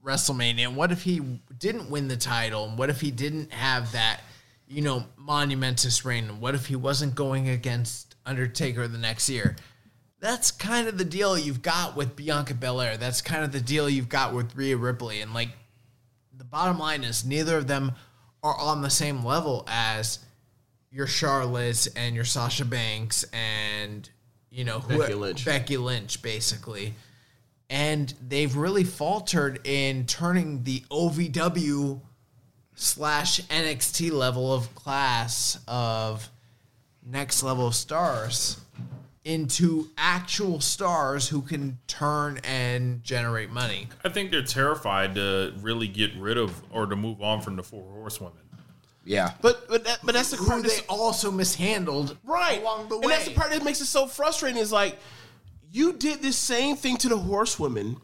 [0.04, 0.68] wrestlemania?
[0.68, 1.20] And what if he
[1.58, 2.66] didn't win the title?
[2.66, 4.20] And what if he didn't have that
[4.68, 6.28] you know monumentous reign?
[6.28, 9.56] And what if he wasn't going against undertaker the next year
[10.20, 12.96] that's kind of the deal you've got with Bianca Belair.
[12.96, 15.20] That's kind of the deal you've got with Rhea Ripley.
[15.20, 15.50] And like
[16.36, 17.92] the bottom line is neither of them
[18.42, 20.20] are on the same level as
[20.90, 24.08] your Charlottes and your Sasha Banks and
[24.50, 25.44] you know who Becky Lynch.
[25.44, 26.94] Becky Lynch basically.
[27.68, 32.00] And they've really faltered in turning the OVW
[32.76, 36.30] slash NXT level of class of
[37.04, 38.60] next level stars
[39.26, 43.88] into actual stars who can turn and generate money.
[44.04, 47.64] I think they're terrified to really get rid of or to move on from the
[47.64, 48.38] four horsewomen.
[49.04, 49.32] Yeah.
[49.42, 52.98] but but that, but that's the Who part they that's also mishandled right along the
[52.98, 53.02] way.
[53.02, 54.96] and that's the part that makes it so frustrating is like
[55.72, 57.96] you did this same thing to the horsewomen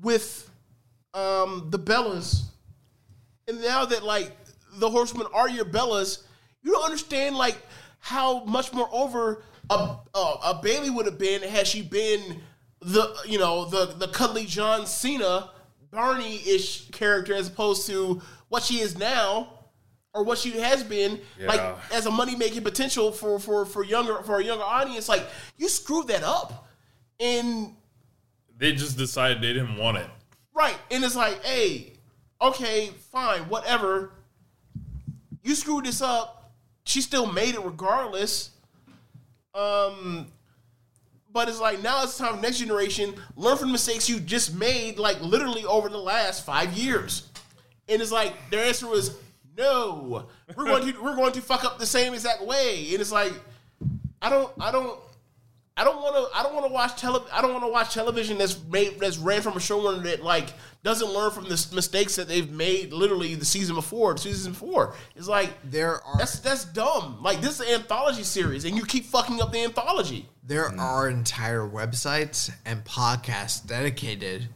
[0.00, 0.50] with
[1.14, 2.42] um the bellas
[3.46, 4.32] and now that like
[4.74, 6.22] the horsewomen are your bellas
[6.64, 7.56] you don't understand like
[8.00, 12.40] how much more over a, a, a Bayley would have been had she been
[12.80, 15.50] the you know the the cuddly john cena
[15.90, 19.48] barney-ish character as opposed to what she is now
[20.12, 21.60] or what she has been like
[21.92, 25.08] as a money making potential for for for younger for a younger audience.
[25.08, 25.26] Like
[25.58, 26.68] you screwed that up.
[27.20, 27.74] And
[28.56, 30.06] They just decided they didn't want it.
[30.54, 30.76] right.
[30.90, 31.92] And it's like hey
[32.40, 34.12] okay fine whatever.
[35.42, 36.52] You screwed this up.
[36.84, 38.50] She still made it regardless
[39.56, 40.26] um
[41.32, 44.98] but it's like now it's time next generation learn from the mistakes you just made
[44.98, 47.28] like literally over the last five years.
[47.88, 49.16] And it's like their answer was
[49.56, 50.26] no.
[50.56, 52.88] We're going to we're going to fuck up the same exact way.
[52.92, 53.32] And it's like
[54.22, 54.98] i don't i don't
[55.78, 56.38] I don't want to.
[56.38, 57.22] I don't want to watch tele.
[57.30, 60.48] I don't want to watch television that's made that's ran from a showrunner that like
[60.82, 62.94] doesn't learn from the mistakes that they've made.
[62.94, 64.94] Literally the season before, the season before.
[65.14, 67.18] It's like There are that's that's dumb.
[67.22, 70.26] Like this is an anthology series, and you keep fucking up the anthology.
[70.42, 74.48] there are entire websites and podcasts dedicated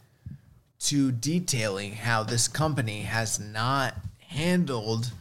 [0.81, 3.95] to detailing how this company has not
[4.29, 5.13] handled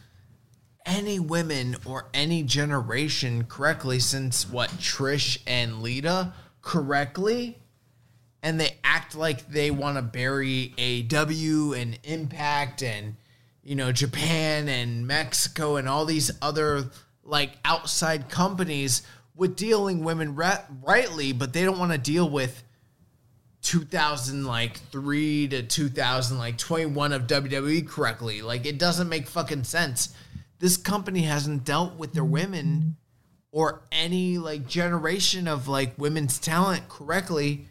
[0.90, 7.56] any women or any generation correctly since what Trish and Lita correctly
[8.42, 13.16] and they act like they want to bury AEW and Impact and
[13.62, 16.90] you know Japan and Mexico and all these other
[17.22, 19.02] like outside companies
[19.34, 22.62] with dealing women ri- rightly, but they don't want to deal with
[23.62, 28.42] 2000 like 3 to 2000 like 21 of WWE correctly.
[28.42, 30.14] Like it doesn't make fucking sense.
[30.60, 32.96] This company hasn't dealt with their women
[33.50, 37.66] or any like generation of like women's talent correctly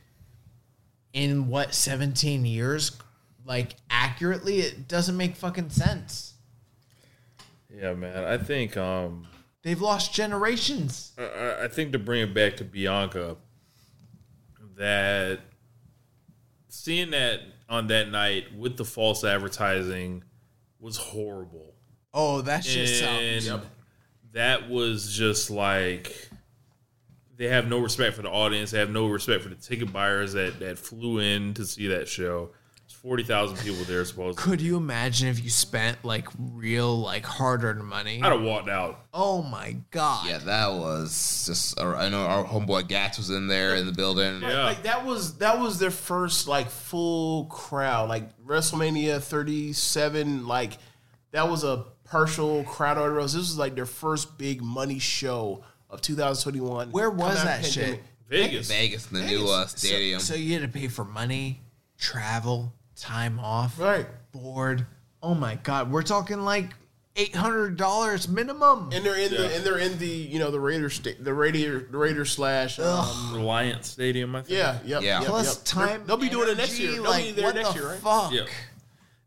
[1.14, 2.92] in what 17 years
[3.45, 6.34] like accurately it doesn't make fucking sense
[7.74, 8.26] Yeah, man.
[8.26, 9.26] I think um
[9.64, 13.38] they've lost generations I- I, I think to bring it back to Bianca,
[14.76, 15.40] that
[16.68, 20.24] seeing that on that night with the false advertising
[20.80, 21.68] was horrible.
[22.13, 23.63] Oh that shit and sounds
[24.33, 26.29] that was just like
[27.35, 28.71] they have no respect for the audience.
[28.71, 32.07] They have no respect for the ticket buyers that that flew in to see that
[32.07, 32.49] show.
[32.81, 34.35] There's forty thousand people there supposedly.
[34.43, 39.05] could you imagine if you spent like real like hard-earned money I'd have walked out.
[39.13, 41.79] oh my god Yeah, that was just.
[41.79, 44.41] uh, I know our homeboy Gats was in there in the building.
[44.41, 44.65] Yeah.
[44.65, 48.09] Like that was that was their first like full crowd.
[48.09, 50.73] Like WrestleMania 37, like
[51.31, 53.33] that was a partial crowd audience.
[53.33, 56.91] This was like their first big money show of 2021.
[56.91, 58.03] where was that shit pandemic.
[58.29, 58.67] Vegas.
[58.67, 60.19] Vegas, the new uh, stadium.
[60.19, 61.59] so you had to pay for money
[61.97, 64.05] travel time off Right.
[64.31, 64.85] board
[65.23, 66.69] oh my god we're talking like
[67.15, 71.17] $800 minimum And they're in the and they're in the you know the Raider sta-
[71.19, 74.57] the Raider the Raider slash um, Reliant Stadium, I think.
[74.57, 75.19] yeah yep, Yeah.
[75.19, 75.65] yep, plus yep.
[75.65, 77.89] time they'll be doing it next year they'll like be there what next the year
[77.89, 78.43] right fuck Yeah.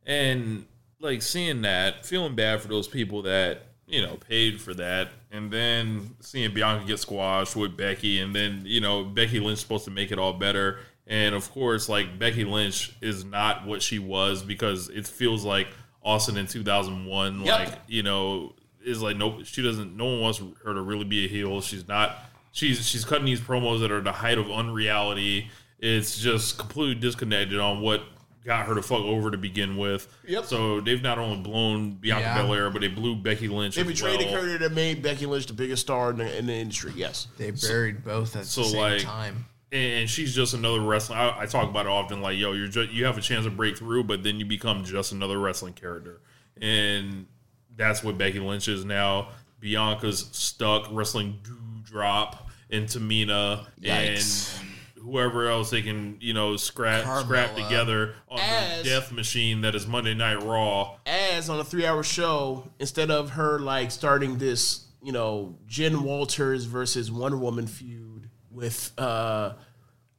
[0.07, 0.65] And
[1.03, 5.09] like seeing that, feeling bad for those people that, you know, paid for that.
[5.31, 9.85] And then seeing Bianca get squashed with Becky and then, you know, Becky Lynch supposed
[9.87, 10.79] to make it all better.
[11.07, 15.69] And of course, like Becky Lynch is not what she was because it feels like
[16.05, 17.59] Austin in 2001, Yep.
[17.59, 21.25] like, you know, is like nope, she doesn't no one wants her to really be
[21.25, 21.61] a heel.
[21.61, 22.17] She's not
[22.53, 25.51] she's she's cutting these promos that are the height of unreality.
[25.79, 28.03] It's just completely disconnected on what
[28.45, 30.09] got her to fuck over to begin with.
[30.27, 30.45] Yep.
[30.47, 32.43] So they've not only blown Bianca Yeah.
[32.43, 33.77] Belair, but they blew Becky Lynch.
[33.77, 34.35] they as betrayed the well.
[34.35, 37.51] character that made Becky Lynch the biggest star in the, in the industry yes they
[37.51, 41.17] buried both at so, the same like, time and she's just another wrestler.
[41.17, 43.51] I, I talk about it often, like, yo, you're just you have a chance to
[43.51, 46.21] break through, but then you become just another wrestling character,
[46.61, 47.27] and
[47.75, 49.31] that's what Becky Lynch is now.
[49.61, 51.41] Bianca's stuck wrestling
[51.85, 54.61] Drop and Tamina Yikes.
[54.61, 54.69] and
[55.03, 59.75] whoever else they can, you know, scrap scrap together on As- the death machine that
[59.75, 60.97] is Monday Night Raw.
[61.07, 66.03] as on a three hour show instead of her like starting this, you know, Jen
[66.05, 69.55] Walters versus Wonder Woman feud with uh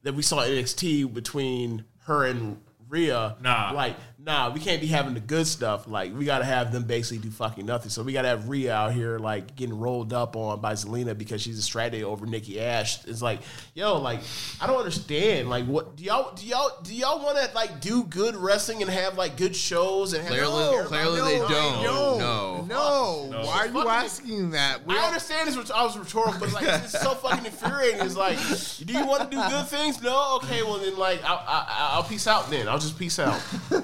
[0.02, 3.36] that we saw NXT between her and Rhea.
[3.40, 3.72] Nah.
[3.72, 5.86] Like, nah, we can't be having the good stuff.
[5.86, 7.90] Like, we gotta have them basically do fucking nothing.
[7.90, 11.42] So we gotta have Rhea out here like getting rolled up on by Zelina because
[11.42, 13.04] she's distracted over Nikki Ash.
[13.04, 13.40] It's like,
[13.74, 14.20] yo, like,
[14.60, 15.50] I don't understand.
[15.50, 19.18] Like, what do y'all do y'all do y'all wanna like do good wrestling and have
[19.18, 21.82] like good shows and have Clearly, oh, clearly they don't.
[21.82, 22.64] no, No.
[22.66, 23.28] no.
[23.30, 23.40] No.
[23.46, 24.86] Why are you Fucking- asking that?
[24.86, 25.70] We I all- understand this.
[25.70, 28.00] I was rhetorical, but like it's so fucking infuriating.
[28.00, 28.38] It's like,
[28.86, 30.00] do you want to do good things?
[30.02, 30.36] No.
[30.36, 32.48] Okay, well then, like, I'll, I'll, I'll peace out.
[32.50, 33.40] Then I'll just peace out.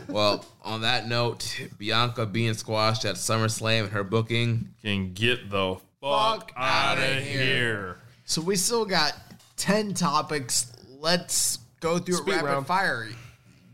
[0.09, 0.30] Well,
[0.63, 4.71] on that note, Bianca being squashed at SummerSlam and her booking.
[4.83, 7.23] Can get the fuck, out of here.
[7.23, 7.97] here.
[8.25, 9.15] So we still got
[9.57, 10.73] ten topics.
[11.01, 12.67] Let's go through Speed it rapid round.
[12.67, 13.09] fire.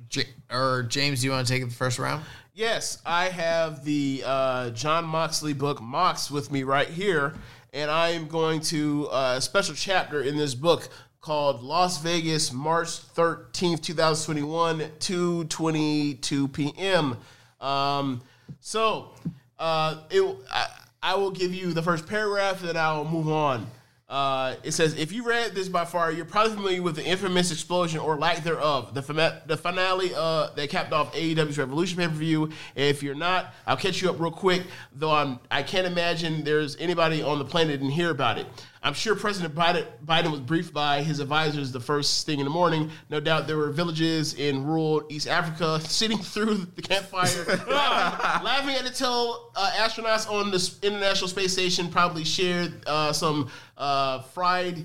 [0.08, 2.22] J- or James, do you want to take it the first round?
[2.54, 7.34] Yes, I have the uh, Jon Moxley book Mox with me right here,
[7.74, 10.88] and I am going to uh, a special chapter in this book
[11.26, 17.16] called Las Vegas, March thirteenth, two thousand twenty-one, two twenty-two p.m.
[17.60, 18.22] Um,
[18.60, 19.10] so
[19.58, 20.68] uh, it, I,
[21.02, 23.66] I will give you the first paragraph, and then I will move on.
[24.08, 27.50] Uh, it says, if you read this by far, you're probably familiar with the infamous
[27.50, 29.02] explosion or lack thereof, the,
[29.46, 32.50] the finale uh, that capped off AEW's Revolution pay per view.
[32.76, 34.62] If you're not, I'll catch you up real quick.
[34.92, 38.46] Though I'm, I can't imagine there's anybody on the planet didn't hear about it.
[38.86, 42.50] I'm sure President Biden, Biden was briefed by his advisors the first thing in the
[42.50, 42.88] morning.
[43.10, 47.68] No doubt there were villages in rural East Africa sitting through the campfire, laughing,
[48.44, 53.50] laughing at the tale uh, astronauts on the International Space Station probably shared uh, some
[53.76, 54.84] uh, fried,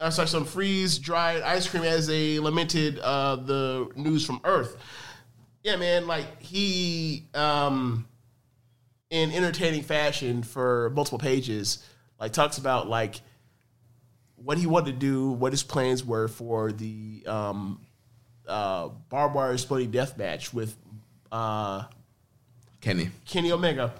[0.00, 4.78] uh, sorry, some freeze dried ice cream as they lamented uh, the news from Earth.
[5.62, 7.26] Yeah, man, like he.
[7.34, 8.08] Um,
[9.08, 11.84] in entertaining fashion for multiple pages,
[12.18, 13.20] like talks about like
[14.36, 17.80] what he wanted to do, what his plans were for the um,
[18.46, 20.76] uh, barbed wire exploding death match with
[21.32, 21.84] uh,
[22.80, 23.10] Kenny.
[23.26, 23.92] Kenny Omega.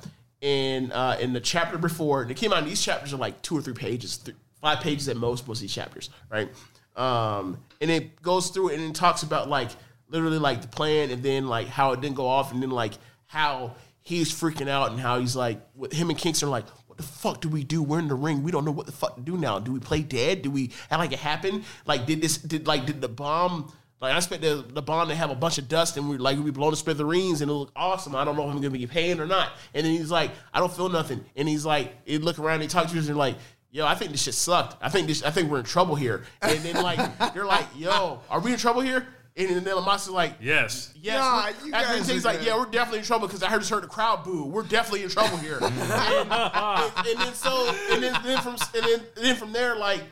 [0.42, 2.64] In uh, in the chapter before, and it came out.
[2.66, 5.48] These chapters are like two or three pages, th- five pages at most.
[5.48, 6.50] Most of these chapters, right?
[6.94, 9.70] Um, and it goes through and it talks about like
[10.08, 12.92] literally like the plan, and then like how it didn't go off, and then like
[13.24, 16.66] how he's freaking out, and how he's like with him and Kingston are like,
[16.97, 17.83] what the fuck do we do?
[17.83, 18.42] We're in the ring.
[18.42, 19.58] We don't know what the fuck to do now.
[19.58, 20.41] Do we play dead?
[20.41, 21.65] Do we act like it happened?
[21.84, 22.39] Like did this?
[22.39, 23.70] Did like did the bomb?
[24.00, 26.39] Like I expect the, the bomb to have a bunch of dust and we like
[26.39, 28.16] we blown to smithereens and it look awesome.
[28.16, 29.52] I don't know if I'm gonna be paying or not.
[29.75, 31.23] And then he's like, I don't feel nothing.
[31.36, 33.36] And he's like, he look around, he talks to us and like,
[33.70, 34.83] yo, I think this shit sucked.
[34.83, 36.25] I think this, I think we're in trouble here.
[36.41, 36.99] And then like
[37.34, 39.07] they're like, yo, are we in trouble here?
[39.39, 40.94] And then Lamas is like, Yes.
[41.00, 41.18] Yes.
[41.18, 42.47] Nah, we're- you after guys he's like, good.
[42.47, 44.44] yeah, we're definitely in trouble because I heard just heard the crowd boo.
[44.47, 45.58] We're definitely in trouble here.
[45.60, 49.76] and, and, and then so and then, then from and then, and then from there,
[49.76, 50.02] like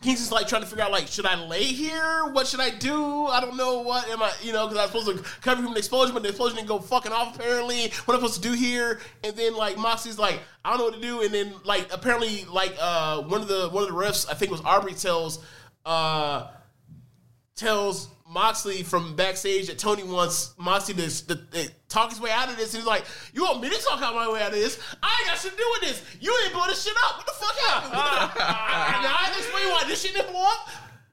[0.00, 2.24] Kings is like trying to figure out like, should I lay here?
[2.32, 3.26] What should I do?
[3.26, 5.64] I don't know what am I, you know, because I was supposed to cover him
[5.66, 7.90] from the explosion, but the explosion didn't go fucking off apparently.
[8.04, 9.00] What am I supposed to do here?
[9.24, 11.22] And then like Moxie's like, I don't know what to do.
[11.22, 14.50] And then like apparently like uh one of the one of the refs, I think
[14.50, 15.44] it was Aubrey tells
[15.84, 16.46] uh
[17.56, 22.48] tells Moxley from backstage that Tony wants Moxley to, to, to talk his way out
[22.48, 22.72] of this.
[22.72, 24.78] He's like, You want me to talk out my way out of this?
[25.02, 26.04] I ain't got shit to do with this.
[26.20, 27.16] You ain't blow this shit up.
[27.16, 27.92] What the fuck happened?
[27.92, 30.68] and I explain why this shit didn't blow up.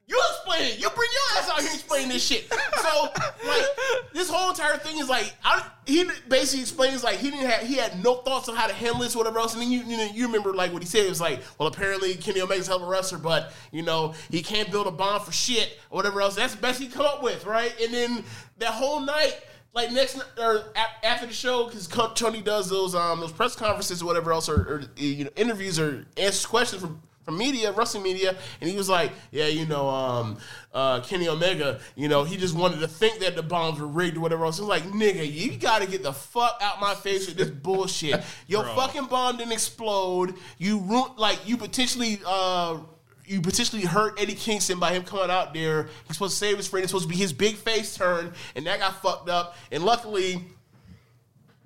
[0.09, 0.79] You explain it.
[0.79, 2.49] You bring your ass out here and explain this shit.
[2.81, 3.09] So,
[3.45, 3.65] like,
[4.13, 7.75] this whole entire thing is like, I, he basically explains like he didn't have, he
[7.75, 9.53] had no thoughts on how to handle this, or whatever else.
[9.53, 11.05] And then you, you know, you remember like what he said.
[11.05, 14.41] It was like, well, apparently Kenny Omega's hell of a wrestler, but you know, he
[14.41, 16.35] can't build a bond for shit or whatever else.
[16.35, 17.73] That's the best he come up with, right?
[17.81, 18.23] And then
[18.59, 19.41] that whole night.
[19.73, 24.05] Like next or after the show, because Tony does those um those press conferences or
[24.05, 28.37] whatever else, or, or you know interviews or answers questions from from media, wrestling media,
[28.61, 30.37] and he was like, "Yeah, you know, um,
[30.73, 34.15] uh, Kenny Omega, you know, he just wanted to think that the bombs were rigged
[34.15, 37.27] or whatever else." It's like, nigga, you got to get the fuck out my face
[37.27, 38.23] with this bullshit.
[38.47, 38.75] Your Bro.
[38.75, 40.35] fucking bomb didn't explode.
[40.57, 42.19] You ru- like you potentially.
[42.25, 42.79] Uh,
[43.25, 45.89] you potentially hurt Eddie Kingston by him coming out there.
[46.07, 46.81] He's supposed to save his friend.
[46.85, 49.57] It's supposed to be his big face turn, and that got fucked up.
[49.69, 50.45] And luckily,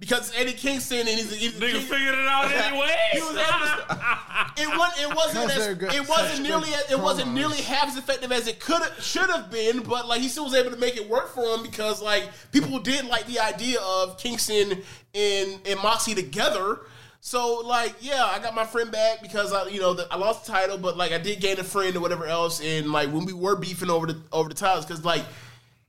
[0.02, 2.96] because Eddie Kingston and he's, he's Nigga King- figured it out anyway.
[3.14, 4.02] he was able
[4.58, 5.12] it wasn't.
[5.12, 5.52] It wasn't.
[5.52, 6.74] As, good- it wasn't nearly.
[6.74, 9.84] As, it wasn't nearly half as effective as it could should have been.
[9.84, 12.80] But like he still was able to make it work for him because like people
[12.80, 14.82] did like the idea of Kingston
[15.14, 16.80] and and Moxie together.
[17.20, 20.48] So like yeah, I got my friend back because I you know the, I lost
[20.48, 22.60] the title, but like I did gain a friend or whatever else.
[22.60, 25.24] And like when we were beefing over the over the titles, because like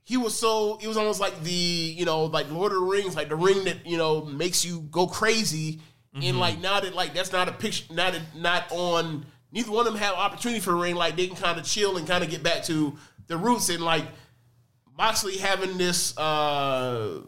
[0.03, 3.15] he was so it was almost like the you know like Lord of the Rings,
[3.15, 5.79] like the ring that you know makes you go crazy.
[6.21, 9.25] And like now that like that's not a picture, not a, not on.
[9.51, 10.95] Neither one of them have opportunity for the ring.
[10.95, 12.95] Like they can kind of chill and kind of get back to
[13.27, 13.69] the roots.
[13.69, 14.05] And like
[14.95, 17.21] Moxley having this uh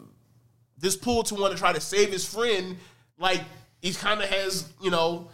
[0.78, 2.76] this pull to want to try to save his friend,
[3.18, 3.42] like
[3.80, 5.30] he kind of has you know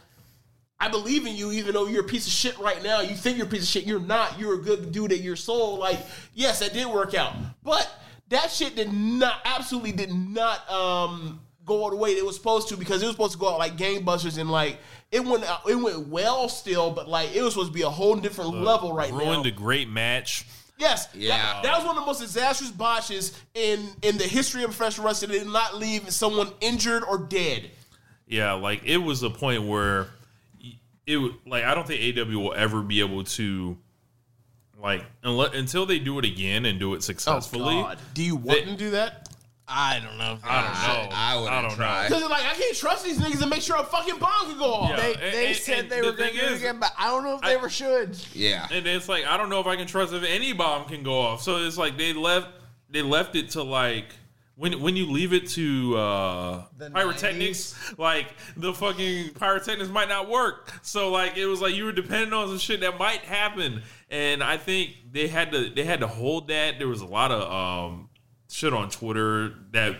[0.83, 3.01] I believe in you, even though you're a piece of shit right now.
[3.03, 3.85] You think you're a piece of shit.
[3.85, 4.37] You're not.
[4.39, 5.79] You're a good dude at your soul.
[5.79, 6.01] Like,
[6.35, 7.37] yes, that did work out.
[7.63, 7.89] But
[8.31, 12.69] that shit did not, absolutely did not um, go all the way it was supposed
[12.71, 14.79] to because it was supposed to go out like gangbusters and like
[15.13, 17.91] it went out, it went well still, but like it was supposed to be a
[17.91, 19.33] whole different level right Ruined now.
[19.35, 20.47] Ruined a great match.
[20.79, 21.37] Yes, Yeah.
[21.37, 25.07] That, that was one of the most disastrous botches in in the history of professional
[25.07, 25.31] wrestling.
[25.31, 27.71] It did not leave someone injured or dead.
[28.27, 30.09] Yeah, like it was a point where y-
[31.07, 33.77] it would like I don't think AEW will ever be able to
[34.81, 37.85] like unle- until they do it again and do it successfully.
[38.15, 39.29] Do you want They- to do that?
[39.75, 40.39] I don't know.
[40.45, 41.17] I don't know.
[41.17, 42.09] I wouldn't don't try.
[42.09, 44.75] Because like I can't trust these niggas to make sure a fucking bomb can go
[44.75, 44.91] off.
[44.91, 44.97] Yeah.
[44.97, 46.93] They, And- they and- said and they the were going to do it again, but
[46.99, 48.17] I don't know if they I- ever should.
[48.35, 48.67] Yeah.
[48.71, 51.19] And it's like I don't know if I can trust if any bomb can go
[51.19, 51.43] off.
[51.43, 52.49] So it's like they left
[52.91, 54.07] they left it to like
[54.63, 60.73] when when you leave it to uh pyrotechnics, like the fucking pyrotechnics might not work.
[60.83, 63.83] So like it was like you were depending on some shit that might happen.
[64.09, 66.79] And I think they had to they had to hold that.
[66.79, 68.09] There was a lot of um
[68.49, 69.97] shit on Twitter that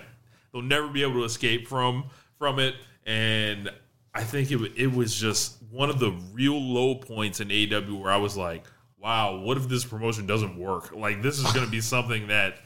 [0.53, 2.05] they'll never be able to escape from
[2.39, 2.77] from it.
[3.05, 3.69] And
[4.15, 8.13] I think it it was just one of the real low points in AEW where
[8.13, 8.65] I was like,
[8.97, 10.93] wow, what if this promotion doesn't work?
[10.95, 12.59] Like this is going to be something that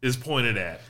[0.00, 0.80] is pointed at.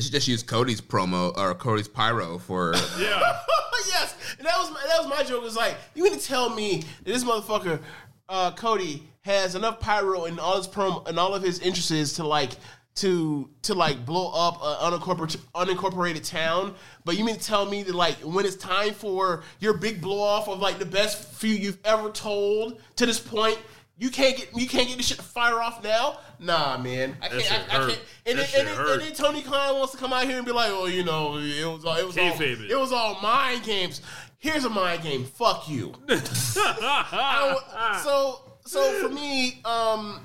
[0.00, 2.72] They should just use Cody's promo or Cody's pyro for.
[2.98, 3.38] Yeah.
[3.86, 5.42] yes, and that was that was my joke.
[5.42, 7.80] Was like, you mean to tell me that this motherfucker
[8.26, 12.26] uh, Cody has enough pyro in all his prom and all of his interests to
[12.26, 12.52] like
[12.94, 16.74] to to like blow up an unincorporated unincorporated town?
[17.04, 20.22] But you mean to tell me that like when it's time for your big blow
[20.22, 23.58] off of like the best few you've ever told to this point?
[24.00, 26.18] You can't get you can't get this shit to fire off now.
[26.38, 27.42] Nah, man, I can't.
[27.70, 28.00] I, I can't.
[28.24, 30.52] And then, and, then, and then Tony Khan wants to come out here and be
[30.52, 32.24] like, "Oh, you know, it was all, it was all,
[32.70, 32.78] it.
[32.78, 34.00] was all mind games."
[34.38, 35.24] Here's a mind game.
[35.26, 35.92] Fuck you.
[36.08, 40.20] I- so so for me, um,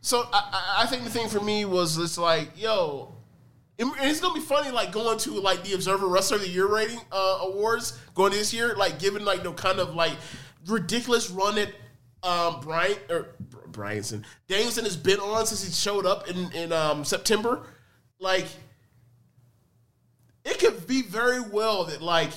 [0.00, 3.14] so I, I- I think the thing for me was it's like, yo,
[3.78, 6.66] and it's gonna be funny, like going to like the Observer Wrestler of the Year
[6.66, 10.14] rating uh, awards going this year, like given like the kind of like
[10.66, 11.68] ridiculous run that
[12.22, 16.72] um, Bryan or Br- Bryanson Danielson has been on since he showed up in in
[16.72, 17.62] um, September.
[18.18, 18.46] Like,
[20.44, 22.30] it could be very well that like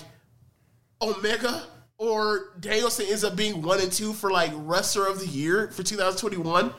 [1.01, 1.63] Omega
[1.97, 5.83] or Danielson ends up being one and two for like wrestler of the year for
[5.83, 6.73] 2021.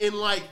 [0.00, 0.42] And like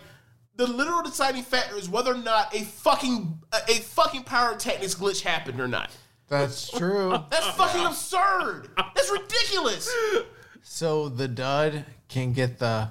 [0.57, 5.23] the literal deciding factor is whether or not a fucking a, a fucking pyrotechnics glitch
[5.23, 5.91] happened or not.
[6.29, 7.17] That's true.
[7.31, 8.71] That's fucking absurd.
[8.77, 9.93] That's ridiculous.
[10.63, 12.89] so the dud can get the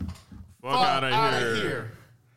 [0.62, 1.92] Fuck out of outta here.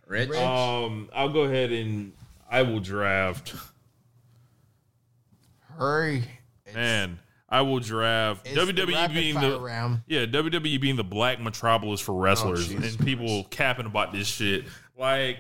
[0.07, 0.31] Rich?
[0.35, 2.13] Um, I'll go ahead and
[2.51, 3.55] I will draft.
[5.77, 6.25] hurry.
[6.75, 10.01] Man, I will draft It's the WWE rapid being fire the round.
[10.07, 14.65] yeah WWE being the black metropolis for wrestlers Jesus and people capping about this shit.
[14.99, 15.39] Like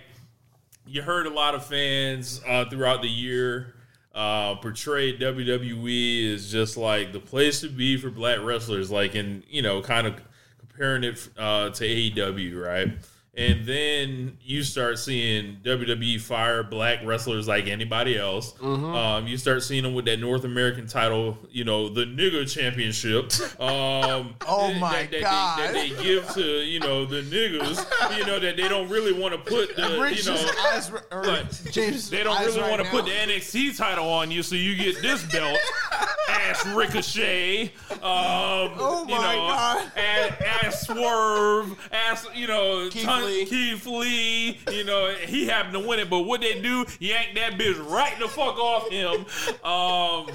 [0.86, 3.74] you heard a lot of fans uh, throughout the year
[4.14, 9.44] uh, portray WWE as just like the place to be for black wrestlers, like in
[9.48, 10.14] you know kind of
[10.78, 12.92] comparing it uh, to AEW, right?
[13.38, 18.60] And then you start seeing WWE fire black wrestlers like anybody else.
[18.60, 23.30] Um, you start seeing them with that North American title, you know, the nigger championship.
[23.60, 25.58] Um, Oh my that, that God.
[25.58, 29.12] They, that they give to you know the niggers, you know that they don't really
[29.12, 32.88] want to put the you know eyes, But James, they don't really right want to
[32.88, 35.58] put the NXT title on you, so you get this belt.
[36.48, 37.72] ass Ricochet.
[37.90, 39.92] Um, oh my you know, God.
[39.96, 41.88] Ass, ass Swerve.
[41.92, 43.44] Ass, you know, Keith ton- Lee.
[43.46, 44.58] Keith Lee.
[44.70, 48.18] You know, he happened to win it, but what they do, yank that bitch right
[48.18, 49.26] the fuck off him.
[49.64, 50.26] Um,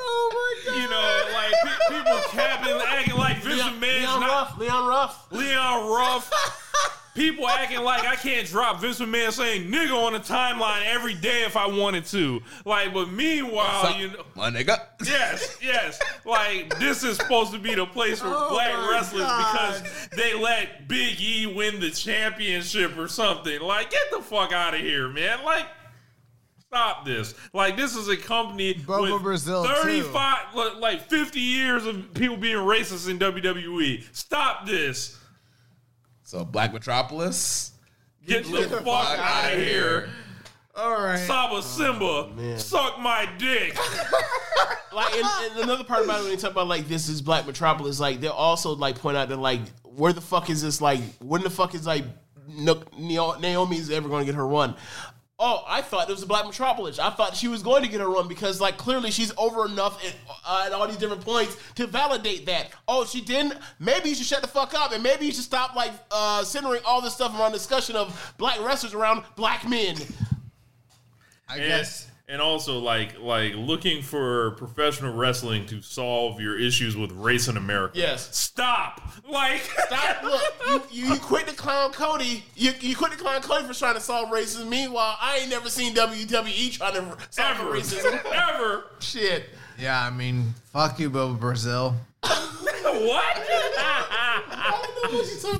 [0.00, 0.82] Oh my god!
[0.82, 4.58] you know, like pe- people capping, acting like Vince Leon, McMahon's Leon not Ruff.
[4.58, 5.26] Leon Ruff.
[5.32, 7.04] Leon Ruff.
[7.18, 11.42] People acting like I can't drop Vince McMahon saying nigga on the timeline every day
[11.42, 12.40] if I wanted to.
[12.64, 14.24] Like, but meanwhile, you know.
[14.36, 14.78] My nigga.
[15.04, 16.00] Yes, yes.
[16.24, 19.82] Like this is supposed to be the place for Oh black wrestlers God.
[19.82, 23.60] because they let Big E win the championship or something.
[23.60, 25.44] Like, get the fuck out of here, man.
[25.44, 25.66] Like,
[26.66, 27.34] stop this.
[27.52, 32.36] Like, this is a company Bobo with Brazil, thirty-five, li- like fifty years of people
[32.36, 34.04] being racist in WWE.
[34.12, 35.18] Stop this.
[36.28, 37.72] So Black Metropolis.
[38.26, 40.10] Get the fuck out of here.
[40.76, 41.16] All right.
[41.16, 43.74] Saba Simba, oh, suck my dick.
[44.92, 47.46] like and, and another part about it when you talk about like this is Black
[47.46, 51.00] Metropolis, like they'll also like point out that like where the fuck is this like
[51.20, 52.04] when the fuck is like
[52.46, 54.74] Naomi's ever going to get her run?
[55.40, 56.98] Oh, I thought it was a Black Metropolis.
[56.98, 60.04] I thought she was going to get her run because like clearly she's over enough
[60.04, 62.70] at, uh, at all these different points to validate that.
[62.88, 63.54] Oh, she didn't.
[63.78, 66.82] Maybe you should shut the fuck up and maybe you should stop like uh, centering
[66.84, 69.96] all this stuff around discussion of black wrestlers around black men.
[71.48, 72.07] I guess.
[72.30, 77.56] And also like like looking for professional wrestling to solve your issues with race in
[77.56, 77.96] America.
[77.98, 78.36] Yes.
[78.36, 79.00] Stop.
[79.26, 80.22] Like Stop.
[80.68, 82.44] Look, you, you, you quit the clown Cody.
[82.54, 84.68] You, you quit the clown Cody for trying to solve racism.
[84.68, 88.22] Meanwhile, I ain't never seen WWE trying to solve ever racism.
[88.54, 88.84] ever.
[89.00, 89.46] Shit.
[89.78, 91.94] Yeah, I mean, fuck you, Bobo Brazil.
[92.22, 93.38] what?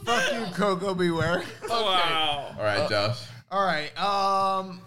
[0.04, 1.10] Fuck you, Koko B.
[1.10, 1.44] Ware.
[1.68, 2.54] Wow.
[2.58, 3.20] All right, Josh.
[3.50, 3.96] All right.
[3.98, 4.80] Um.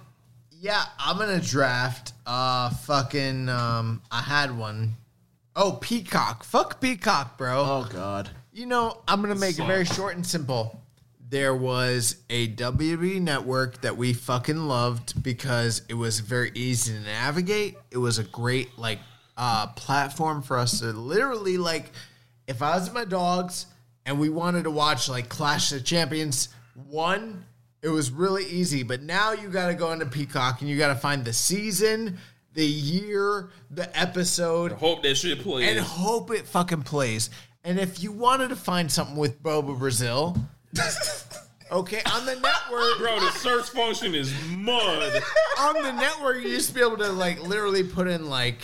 [0.61, 2.13] Yeah, I'm gonna draft.
[2.23, 3.49] Uh, fucking.
[3.49, 4.95] Um, I had one.
[5.55, 6.43] Oh, Peacock.
[6.43, 7.61] Fuck Peacock, bro.
[7.61, 8.29] Oh God.
[8.53, 10.79] You know, I'm gonna make it very short and simple.
[11.31, 16.99] There was a WWE network that we fucking loved because it was very easy to
[16.99, 17.77] navigate.
[17.89, 18.99] It was a great like
[19.37, 21.91] uh platform for us to literally like
[22.47, 23.65] if I was with my dogs
[24.05, 27.45] and we wanted to watch like Clash of the Champions one,
[27.81, 28.83] it was really easy.
[28.83, 32.17] But now you gotta go into Peacock and you gotta find the season
[32.53, 35.69] the year, the episode, Hope that shit plays.
[35.69, 37.29] and hope it fucking plays.
[37.63, 40.35] And if you wanted to find something with Bobo Brazil,
[41.71, 45.21] okay, on the network, Bro, the search function is mud.
[45.59, 48.57] on the network, you used to be able to like literally put in like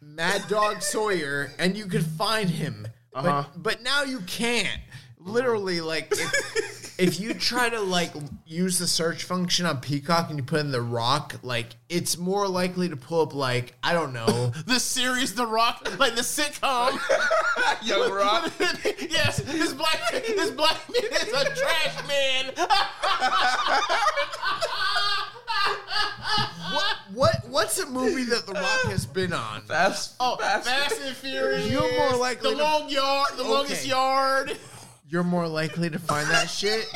[0.00, 2.88] Mad Dog Sawyer, and you could find him.
[3.14, 3.44] Uh-huh.
[3.54, 4.80] But but now you can't.
[5.18, 6.12] Literally, like
[7.02, 8.12] if you try to like
[8.46, 12.46] use the search function on Peacock and you put in The Rock, like it's more
[12.46, 14.52] likely to pull up like I don't know.
[14.66, 16.98] The series The Rock, like the sitcom.
[17.82, 18.50] Young Rock.
[19.10, 22.52] yes, this black this black man is a trash man.
[26.72, 29.62] what what what's a movie that The Rock has been on?
[29.62, 30.14] Fast.
[30.20, 31.68] Oh, Fast, and Furious.
[31.70, 34.56] You're more likely the to- long yard, the longest yard.
[35.12, 36.86] You're more likely to find that shit.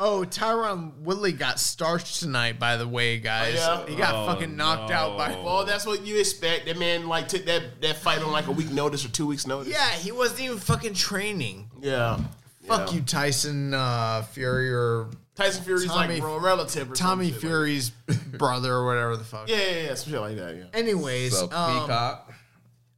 [0.00, 3.58] Oh, Tyron Woodley got starched tonight, by the way, guys.
[3.60, 3.90] Oh, yeah?
[3.90, 5.32] He got Oh, fucking knocked out by.
[5.32, 6.64] Well, that's what you expect.
[6.64, 9.46] That man like took that that fight on like a week notice or two weeks
[9.46, 9.70] notice.
[9.70, 11.70] Yeah, he wasn't even fucking training.
[11.80, 12.18] yeah.
[12.66, 12.94] Fuck Yeah.
[12.96, 16.90] you, Tyson uh, Fury or Tyson Fury's Tommy- like bro, relative.
[16.90, 17.90] Or Tommy shit like- Fury's
[18.38, 19.48] brother or whatever the fuck.
[19.50, 20.56] yeah, yeah, yeah, some shit like that.
[20.56, 22.32] Yeah, Anyways, So um, Peacock.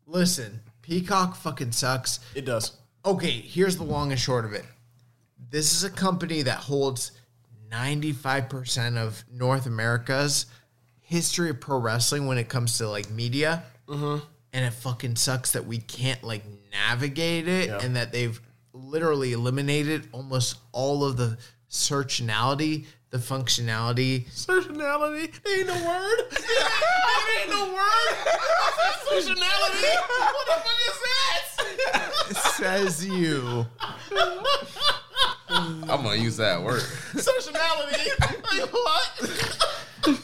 [0.07, 2.20] listen, Peacock fucking sucks.
[2.34, 2.73] it does.
[3.05, 4.65] Okay, here's the long and short of it.
[5.50, 7.12] This is a company that holds
[7.70, 10.47] 95% of North America's
[11.00, 13.62] history of pro wrestling when it comes to like media.
[13.86, 14.24] Mm-hmm.
[14.52, 17.81] And it fucking sucks that we can't like navigate it Yeah.
[17.83, 18.41] and that they've
[18.73, 21.36] literally eliminated almost all of the
[21.70, 24.24] searchability, the functionality.
[25.44, 26.18] There ain't no word.
[27.41, 28.16] Ain't no word.
[29.10, 29.89] Personality.
[30.08, 31.24] What the fuck is that?
[32.65, 33.67] Says you.
[35.51, 36.83] I'm gonna use that word.
[37.12, 38.10] Personality.
[38.20, 40.20] Like what?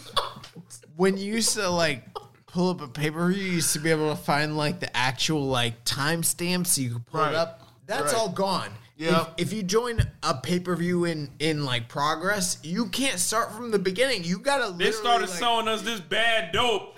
[0.97, 2.05] when you used to like
[2.47, 5.85] pull up a paper, you used to be able to find like the actual like
[5.85, 7.31] timestamp so you could pull Right.
[7.33, 7.69] it up.
[7.86, 8.20] That's Right.
[8.20, 8.70] all gone.
[8.97, 9.35] Yep.
[9.39, 13.52] If, if you join a pay per view in in like progress, you can't start
[13.52, 14.25] from the beginning.
[14.25, 14.73] You gotta.
[14.73, 16.97] They literally, started like- selling us this bad dope.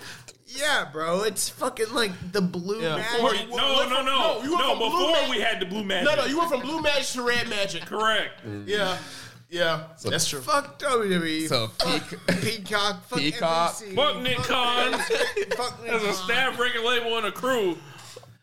[0.54, 1.22] Yeah, bro.
[1.22, 2.96] It's fucking like the blue Yeah.
[2.96, 3.12] magic.
[3.48, 4.68] Before, no, no, no, no, you went no.
[4.70, 6.04] from blue Before mag- we had the blue magic.
[6.10, 7.86] No, no, you went from blue magic to red magic.
[7.86, 8.46] correct.
[8.46, 8.64] Mm.
[8.66, 8.96] Yeah.
[9.50, 9.84] Yeah.
[10.04, 10.40] That's true.
[10.40, 11.46] Fuck WWE.
[11.48, 12.02] So fuck
[12.40, 13.04] Peacock.
[13.06, 13.72] Fuck Peacock.
[13.74, 14.92] NBC, Fuck Nick Khan.
[15.56, 16.14] Fuck Nick There's a Khan.
[16.14, 17.76] staff breaking label and a crew.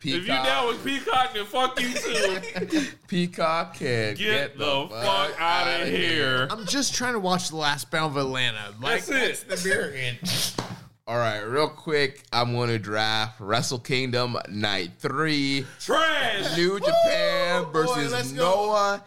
[0.02, 2.88] If you down with Peacock, then fuck you too.
[3.10, 6.48] Peacock can Get, the, fuck out of here.
[6.50, 8.74] I'm just trying to watch the last Battle of Atlanta.
[8.80, 9.50] Like, That's it.
[9.50, 10.56] the variant.
[11.10, 15.66] All right, real quick, I'm going to draft Wrestle Kingdom Night Three.
[15.80, 16.56] Trash.
[16.56, 19.00] New Japan boy, versus let's go.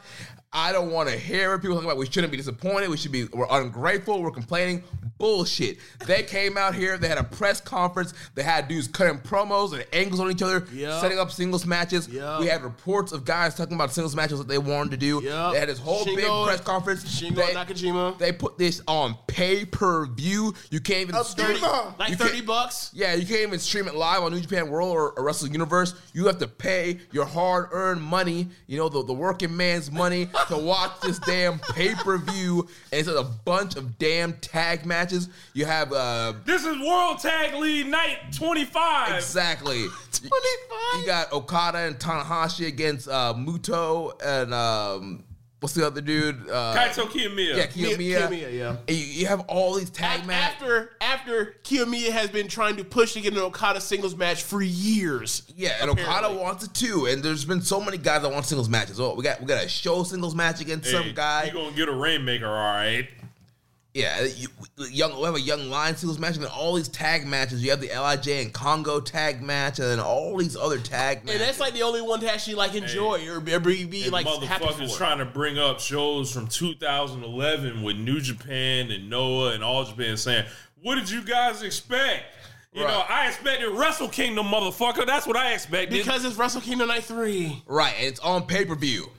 [0.54, 1.58] I don't want to hear.
[1.58, 2.90] People talking about we shouldn't be disappointed.
[2.90, 3.24] We should be.
[3.24, 4.22] We're ungrateful.
[4.22, 4.84] We're complaining.
[5.18, 5.78] Bullshit.
[6.06, 6.98] They came out here.
[6.98, 8.12] They had a press conference.
[8.34, 11.00] They had dudes cutting promos and angles on each other, Yep.
[11.00, 12.08] setting up singles matches.
[12.08, 12.40] Yep.
[12.40, 15.20] We had reports of guys talking about singles matches that they wanted to do.
[15.22, 15.52] Yep.
[15.52, 17.04] They had this whole big press conference.
[17.04, 18.18] Shingo they, Nakajima.
[18.18, 20.54] They put this on pay per view.
[20.70, 21.62] You can't even stream it.
[21.98, 22.90] Like 30 bucks?
[22.92, 25.94] yeah, you can't even stream it live on New Japan World or, or Wrestle Universe.
[26.12, 30.56] You have to pay your hard-earned money, you know, the, the working man's money, to
[30.56, 32.60] watch this damn pay-per-view.
[32.92, 35.28] And it's a bunch of damn tag matches.
[35.54, 39.14] You have uh This is World Tag League Night 25.
[39.16, 39.84] exactly.
[39.84, 40.30] 25.
[41.00, 45.24] You got Okada and Tanahashi against uh Muto and um
[45.62, 46.50] what's the other dude?
[46.50, 47.56] Uh, Kaito Kiyomiya.
[47.56, 48.28] yeah, Kiyomiya.
[48.28, 48.76] Kiyomiya, yeah.
[48.88, 50.62] And you, you have all these tag Af- matches.
[50.62, 54.60] After after Kiyomiya has been trying to push to get an Okada singles match for
[54.60, 55.42] years.
[55.56, 56.14] Yeah, and apparently.
[56.30, 57.06] Okada wants it too.
[57.06, 59.00] And there's been so many guys that want singles matches.
[59.00, 61.44] Oh, we got we got a show singles match against Hey, some guy.
[61.44, 63.08] You gonna get a rainmaker, all right?
[63.94, 64.48] Yeah, you,
[64.90, 65.14] young.
[65.18, 67.62] We have a young lion singles match, and then all these tag matches.
[67.62, 71.40] You have the Lij and Kongo tag match, and then all these other tag matches.
[71.40, 74.12] And that's like the only one to actually like enjoy or be, be, be And
[74.12, 74.72] like happy for.
[74.72, 79.84] motherfuckers trying to bring up shows from 2011 with New Japan and Noah and All
[79.84, 80.46] Japan saying,
[80.80, 82.24] "What did you guys expect?"
[82.74, 85.04] You know, I expected Wrestle Kingdom, motherfucker.
[85.04, 85.90] That's what I expected.
[85.90, 87.62] because it's Wrestle Kingdom Night 3.
[87.66, 89.10] right, and it's on pay per view.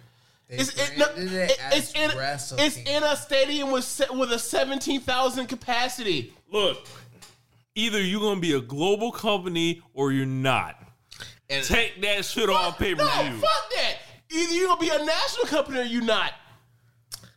[0.50, 2.12] It's, it, no, it- it it's, in,
[2.60, 6.34] it's in a stadium with se- with a 17,000 capacity.
[6.52, 6.86] Look,
[7.76, 10.76] either you're gonna be a global company or you're not.
[11.50, 13.38] And Take that shit off pay per No, view.
[13.40, 13.96] fuck that.
[14.32, 16.32] Either you're going to be a national company or you're not.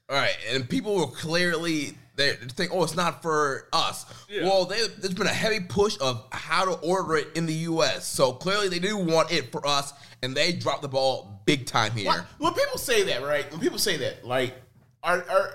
[0.08, 4.06] all right, and people were clearly they think, oh, it's not for us.
[4.28, 4.44] Yeah.
[4.44, 8.06] Well, they, there's been a heavy push of how to order it in the U.S.
[8.06, 11.92] So clearly, they do want it for us, and they dropped the ball big time
[11.92, 12.06] here.
[12.06, 13.50] Why- When people say that, right?
[13.52, 14.54] When people say that, like,
[15.02, 15.50] are, are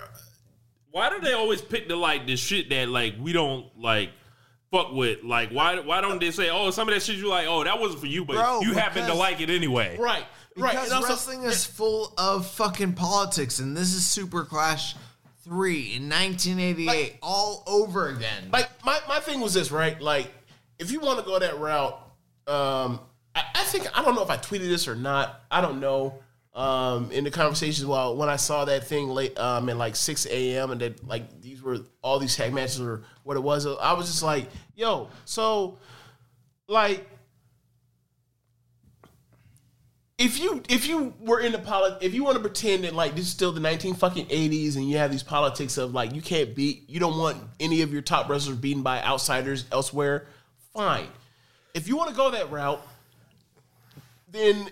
[0.92, 4.12] Why do they always pick the like the shit that like we don't like
[4.72, 5.24] fuck with.
[5.24, 7.80] Like, why why don't they say, oh, some of that shit you like, oh, that
[7.80, 9.98] wasn't for you, but Bro, you happen to like it anyway.
[10.00, 10.24] Right.
[10.56, 10.72] Right.
[10.72, 14.96] Because And also- wrestling is full of fucking politics, and this is Super Clash
[15.44, 18.50] 3 in 1988 Like- all over again.
[18.52, 20.00] like my, my thing was this, right?
[20.02, 20.32] Like,
[20.80, 21.94] if you want to go that route,
[22.48, 23.00] um,
[23.36, 25.42] I, I think I don't know if I tweeted this or not.
[25.50, 26.20] I don't know.
[26.54, 30.26] Um, in the conversations, while when I saw that thing late, um, at like six
[30.28, 30.72] a.m.
[30.72, 34.08] and that like these were all these tag matches or what it was, I was
[34.08, 35.78] just like, yo, so
[36.68, 37.08] like.
[40.24, 43.16] If you if you were in the polit, if you want to pretend that like
[43.16, 46.22] this is still the nineteen fucking eighties and you have these politics of like you
[46.22, 50.28] can't beat, you don't want any of your top wrestlers beaten by outsiders elsewhere,
[50.74, 51.08] fine.
[51.74, 52.82] If you want to go that route,
[54.32, 54.68] then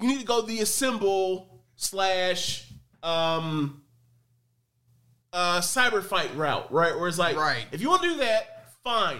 [0.00, 2.70] you need to go the assemble slash
[3.02, 3.82] um
[5.32, 6.96] uh cyber fight route, right?
[6.96, 7.66] Where it's like, Right.
[7.72, 9.18] if you want to do that, fine.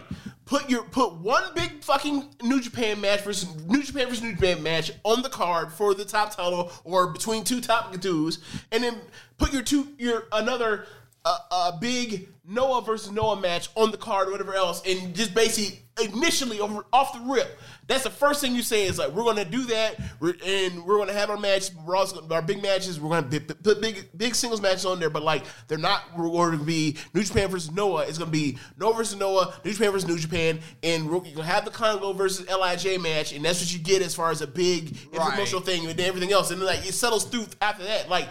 [0.53, 4.63] Put your put one big fucking New Japan match versus New Japan versus New Japan
[4.63, 8.39] match on the card for the top title or between two top dudes,
[8.71, 9.01] and then
[9.39, 10.85] put your two your another
[11.25, 15.33] uh, uh, big Noah versus Noah match on the card or whatever else, and just
[15.35, 17.59] basically initially over off the rip.
[17.87, 20.97] That's the first thing you say is like we're gonna do that, we're, and we're
[20.99, 21.71] gonna have our match.
[21.85, 22.99] We're also our big matches.
[22.99, 26.03] We're gonna put big big singles matches on there, but like they're not.
[26.17, 28.07] We're going to be New Japan versus Noah.
[28.07, 31.65] It's gonna be Noah versus Noah, New Japan versus New Japan, and we're gonna have
[31.67, 34.97] the Kongo versus Lij match, and that's what you get as far as a big
[35.12, 35.29] Right.
[35.31, 38.29] promotional thing, and everything else, and then like it settles through after that, like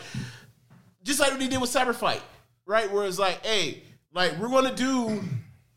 [1.03, 2.22] just like what they did with Cyber Fight,
[2.65, 2.91] right?
[2.91, 3.83] Where it's like, hey,
[4.14, 5.22] like we're gonna do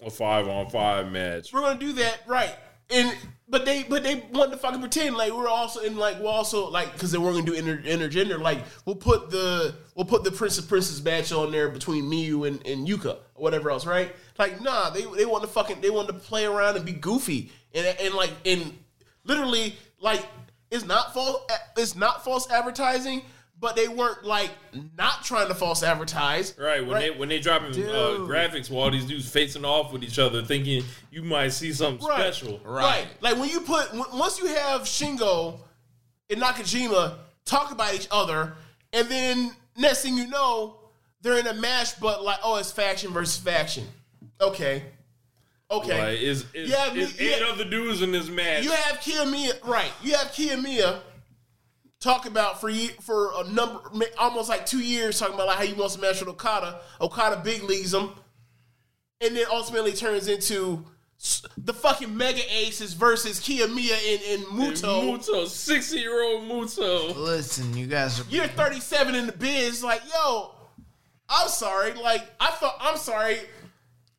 [0.05, 1.53] A five on five match.
[1.53, 2.55] we're gonna do that, right?
[2.91, 3.17] And
[3.49, 6.69] but they but they want to fucking pretend like we're also in like we're also
[6.71, 8.41] like because they weren't gonna do inter, intergender.
[8.41, 12.47] Like we'll put the we'll put the Prince of Princess match on there between Miyu
[12.47, 14.15] and, and Yuka or whatever else, right?
[14.39, 17.51] Like nah, they they want to fucking they want to play around and be goofy
[17.75, 18.77] and and like and
[19.25, 20.27] literally like
[20.71, 21.43] it's not false
[21.77, 23.23] it's not false advertising.
[23.65, 24.51] But they weren't like
[24.99, 28.91] not trying to false advertise, Right when they when they dropping uh, graphics while all
[28.91, 32.21] these dudes facing off with each other, thinking you might see something Right.
[32.35, 32.61] special.
[32.63, 32.85] Right.
[32.85, 33.07] right.
[33.23, 35.61] Like when you put w- once you have Shingo
[36.29, 37.15] and Nakajima
[37.47, 38.53] talk about each other,
[38.93, 40.77] and then next thing you know,
[41.23, 43.87] they're in a match, but like, oh, it's faction versus faction.
[44.43, 44.83] Okay.
[45.71, 45.99] Okay.
[46.11, 47.47] Like is is, Yeah, is me- eight yeah.
[47.47, 48.63] other dudes in this match?
[48.63, 49.91] You have Kiyomiya, right?
[50.03, 51.01] You have Kiyomiya
[52.05, 53.81] talk about for ye- for a number,
[54.19, 56.81] almost like two years, talking about like how he wants to match with Okada.
[57.01, 58.11] Okada big leagues him,
[59.21, 60.85] and then ultimately turns into
[61.57, 65.03] the fucking Mega Aces versus Kiyomiya and, and Muto.
[65.19, 67.17] Muto, sixty year old Muto.
[67.17, 68.25] Listen, you guys are.
[68.29, 70.51] You're 37 in the biz, like yo.
[71.29, 72.77] I'm sorry, like I thought.
[72.81, 73.39] I'm sorry.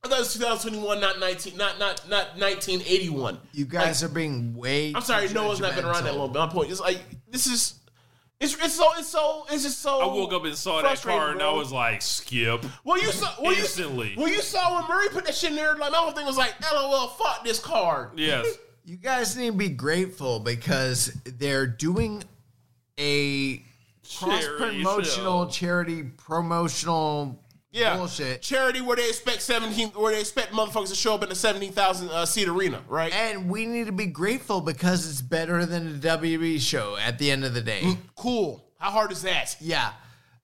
[0.06, 3.40] I thought it was 2021, not 19, not not not 1981.
[3.54, 4.94] You guys are being way.
[4.94, 6.32] I'm sorry, no one's not been around that long.
[6.32, 7.80] But my point is like this is
[8.40, 10.00] it's it's so it's so it's just so.
[10.00, 12.64] I woke up and saw that frustrating, card and I was like, skip.
[12.84, 14.12] Well, you saw well, Instantly.
[14.12, 15.76] You, well, you saw when Murray put that shit in there.
[15.76, 18.46] Like my whole thing was like, "LOL, fuck this card." Yes.
[18.88, 22.24] You guys need to be grateful because they're doing
[23.00, 23.64] a
[24.16, 27.44] cross promotional charity promotional
[27.76, 28.42] Yeah, bullshit.
[28.42, 31.72] charity where they expect 17, where they expect motherfuckers to show up in a seventeen
[31.74, 33.14] thousand uh, seat arena, right?
[33.14, 37.30] And we need to be grateful because it's better than a WWE show at the
[37.32, 37.98] end of the day.
[38.16, 38.64] cool.
[38.80, 39.58] How hard is that?
[39.60, 39.92] Yeah.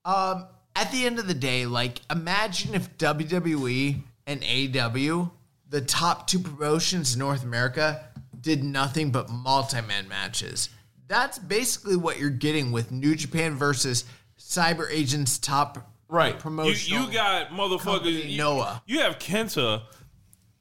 [0.03, 0.45] Um,
[0.75, 5.31] at the end of the day, like imagine if WWE and AEW,
[5.69, 8.03] the top two promotions in North America,
[8.39, 10.69] did nothing but multi-man matches.
[11.07, 14.05] That's basically what you're getting with New Japan versus
[14.39, 16.33] Cyber Agents top Right.
[16.35, 17.05] You, promotional.
[17.07, 18.29] you got company, motherfuckers.
[18.31, 18.83] You, Noah.
[18.85, 19.83] You have Kenta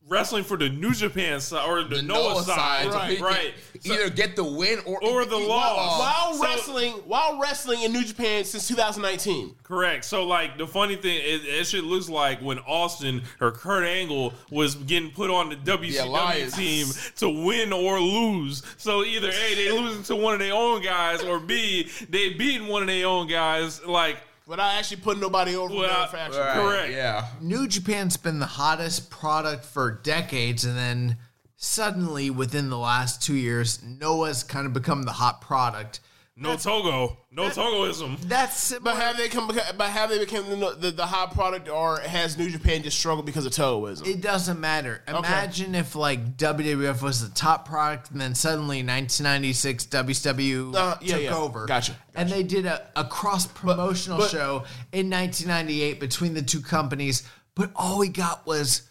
[0.09, 3.55] wrestling for the New Japan side or the, Noah, side, so he right?
[3.81, 6.01] So- Either get the win or Or the loss.
[6.01, 9.55] While So- wrestling, while wrestling in New Japan since 2019.
[9.62, 10.05] Correct.
[10.05, 14.35] So, like, the funny thing is, it shit looks like when Austin or Kurt Angle
[14.51, 16.57] was getting put on the WCW Alliance.
[16.57, 16.87] team
[17.19, 18.62] to win or lose.
[18.79, 22.67] So, either A, they losing to one of their own guys, or B, they beating
[22.67, 23.85] one of their own guys.
[23.85, 24.17] Like,
[24.51, 26.41] Without actually putting nobody over Well, from their.
[26.41, 26.93] Right, Correct.
[26.93, 27.29] Yeah.
[27.41, 31.19] New Japan's been the hottest product for decades, and then
[31.57, 36.01] suddenly within the last two years, Noah's kind of become the hot product.
[36.41, 37.19] No Togo.
[37.31, 38.19] No Togoism.
[38.23, 38.93] That's similar.
[38.94, 39.47] But have they come?
[39.49, 43.27] But have they become the, the, the hot product, or has New Japan just struggled
[43.27, 44.07] because of Togoism?
[44.07, 45.02] It doesn't matter.
[45.07, 51.15] Imagine if like WWF was the top product, and then suddenly 1996 WCW Uh, yeah,
[51.15, 51.36] took yeah.
[51.36, 51.67] over.
[51.67, 56.60] Gotcha, And they did a, a cross promotional but- show in 1998 between the two
[56.60, 57.23] companies,
[57.55, 58.83] but all we got was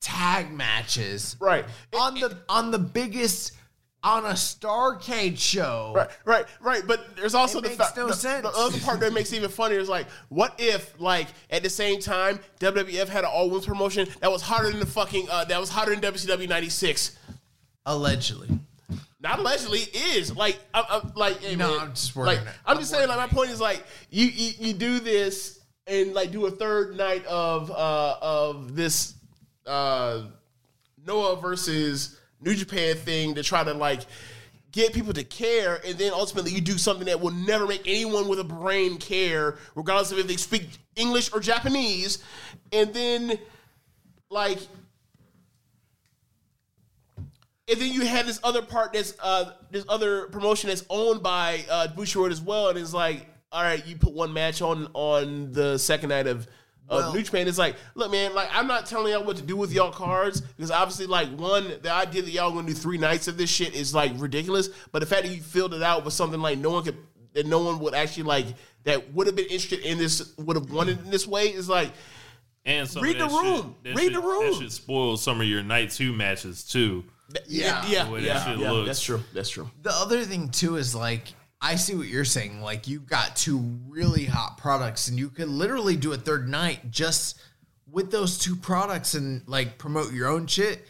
[0.00, 1.64] tag matches Right.
[1.92, 3.52] on the on the biggest
[4.02, 5.92] on a Starcade show.
[5.94, 6.82] Right, right, right.
[6.86, 8.42] But there's also It the fact no the, sense.
[8.42, 11.70] the other part that makes it even funnier is like, what if like at the
[11.70, 15.44] same time WWF had an all women's promotion that was hotter than the fucking uh,
[15.44, 17.16] that was hotter than WCW '96?
[17.86, 18.48] Allegedly.
[19.22, 19.80] Not allegedly
[20.14, 22.52] is like I'm, I'm like hey, No, man, I'm just working like it.
[22.64, 26.14] I'm I'm just saying like my point is like you, you you do this and
[26.14, 29.14] like do a third night of uh of this
[29.66, 30.22] uh
[31.06, 34.02] Noah versus New Japan thing to try to like
[34.72, 38.28] get people to care and then ultimately you do something that will never make anyone
[38.28, 42.22] with a brain care regardless of if they speak English or Japanese.
[42.72, 43.38] And then
[44.30, 44.58] like
[47.70, 51.64] and then you have this other part that's uh this other promotion that's owned by
[51.70, 55.52] uh Bushiroad as well, and it's like, all right, you put one match on on
[55.52, 56.48] the second night of
[56.90, 57.48] of Well- New Japan.
[57.48, 60.40] It's like, look, man, like I'm not telling y'all what to do with y'all cards
[60.42, 63.74] because obviously, like one, the idea that y'all gonna do three nights of this shit
[63.74, 64.68] is like ridiculous.
[64.92, 66.96] But the fact that you filled it out with something like no one could
[67.32, 68.46] that no one would actually like
[68.84, 71.92] that would have been interested in this would have wanted in this way is like
[72.66, 73.56] And some Read the that room.
[73.56, 74.46] Shit, that Read shit- the room.
[74.52, 77.04] That should spoil some of your night two matches too.
[77.46, 77.88] yeah, Yeah.
[77.88, 78.22] yeah, The that
[78.58, 79.70] yeah, yeah, that's true, that's true.
[79.82, 81.28] The other thing too is like
[81.62, 82.62] I see what you're saying.
[82.62, 83.58] Like you've got two
[83.88, 87.40] really hot products, and you could literally do a third night just
[87.90, 90.86] with those two products and like promote your own shit.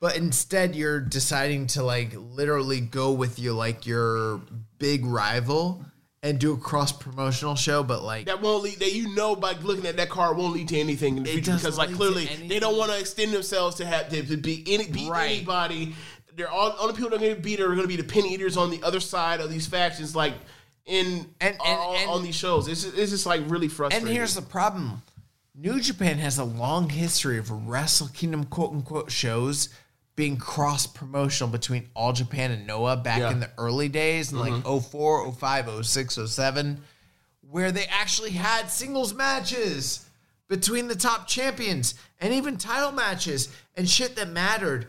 [0.00, 4.40] But instead, you're deciding to like literally go with your like your
[4.78, 5.84] big rival
[6.22, 7.82] and do a cross promotional show.
[7.82, 10.68] But like that won't lead that you know by looking at that card won't lead
[10.68, 13.86] to anything in the future because like clearly they don't want to extend themselves to
[13.86, 15.30] have to, to be any beat Right.
[15.36, 15.94] anybody.
[16.40, 18.24] They're all only people that are going to beat are going to be the pin
[18.24, 20.32] eaters on the other side of these factions, like
[20.86, 21.06] in
[21.38, 22.66] And- and- on, and- on these shows.
[22.66, 24.08] It's just, it's just like really frustrating.
[24.08, 25.02] And here's the problem:
[25.54, 29.68] New Japan has a long history of Wrestle Kingdom quote unquote shows
[30.16, 33.32] being cross promotional between All Japan and Noah back Yeah.
[33.32, 34.78] in the early days in like mm-hmm.
[34.90, 36.80] 04, 05, 06, 07,
[37.50, 40.06] where they actually had singles matches
[40.48, 44.86] between the top champions and even title matches and shit that mattered.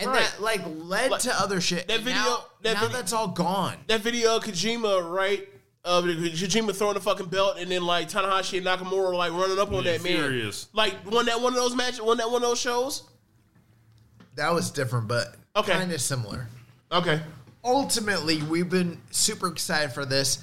[0.00, 0.22] And Right.
[0.22, 1.86] that like led Like, to other shit.
[1.88, 3.76] that And video- now, that now video- that's all gone.
[3.88, 5.46] that video of Kojima, right?
[5.84, 9.68] Of Kojima throwing the fucking belt and then like Tanahashi and Nakamura like running up
[9.72, 10.52] on Yeah, that man.
[10.72, 13.02] Like won that one of those matches, won that one of those shows.
[14.36, 15.72] That was different, but Okay.
[15.72, 16.48] kind of similar.
[16.92, 17.20] Okay.
[17.62, 20.38] ultimately, we've been super excited for this.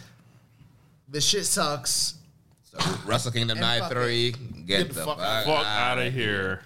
[1.09, 2.13] This shit sucks.
[2.63, 4.31] So Wrestle Kingdom And Night 3.
[4.67, 5.45] Get, the the, fuck fuck, out.
[5.45, 6.61] Fuck out out of here.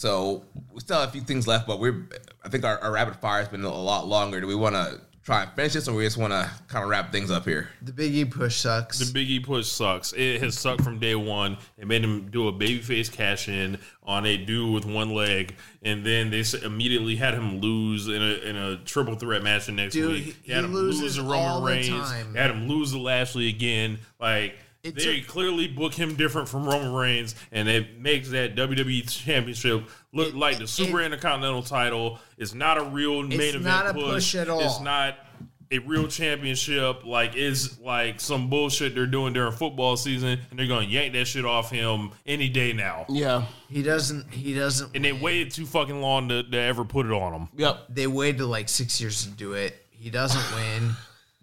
[0.00, 2.08] So we still have a few things left, but we're.
[2.42, 4.40] I think our, our rapid fire has been a lot longer.
[4.40, 6.88] Do we want to try and finish this, or we just want to kind of
[6.88, 7.68] wrap things up here?
[7.82, 8.98] The Big E push sucks.
[8.98, 10.14] The Big E push sucks.
[10.14, 11.58] It has sucked from day one.
[11.76, 16.02] It made him do a babyface cash in on a dude with one leg, and
[16.02, 19.92] then they immediately had him lose in a in a triple threat match the next
[19.92, 20.36] Dude, week.
[20.42, 22.34] he- had he him loses lose to Roman the Reigns.
[22.34, 23.98] Had him lose to Lashley again.
[24.18, 28.54] Like It they took- clearly book him different from Roman Reigns, and it makes that
[28.56, 32.18] WWE Championship look like the Super it- Intercontinental title.
[32.38, 34.60] It's not a real main event not a push at all.
[34.60, 35.16] It's not
[35.72, 37.04] a real championship.
[37.04, 41.26] Like it's like some bullshit they're doing during football season, and they're gonna yank that
[41.26, 43.04] shit off him any day now.
[43.08, 43.44] Yeah.
[43.68, 44.32] he doesn't.
[44.32, 44.96] He doesn't.
[44.96, 47.48] And they waited too fucking long to, to ever put it on him.
[47.56, 47.86] Yep.
[47.90, 49.76] They waited like six years to do it.
[49.90, 50.92] He doesn't win.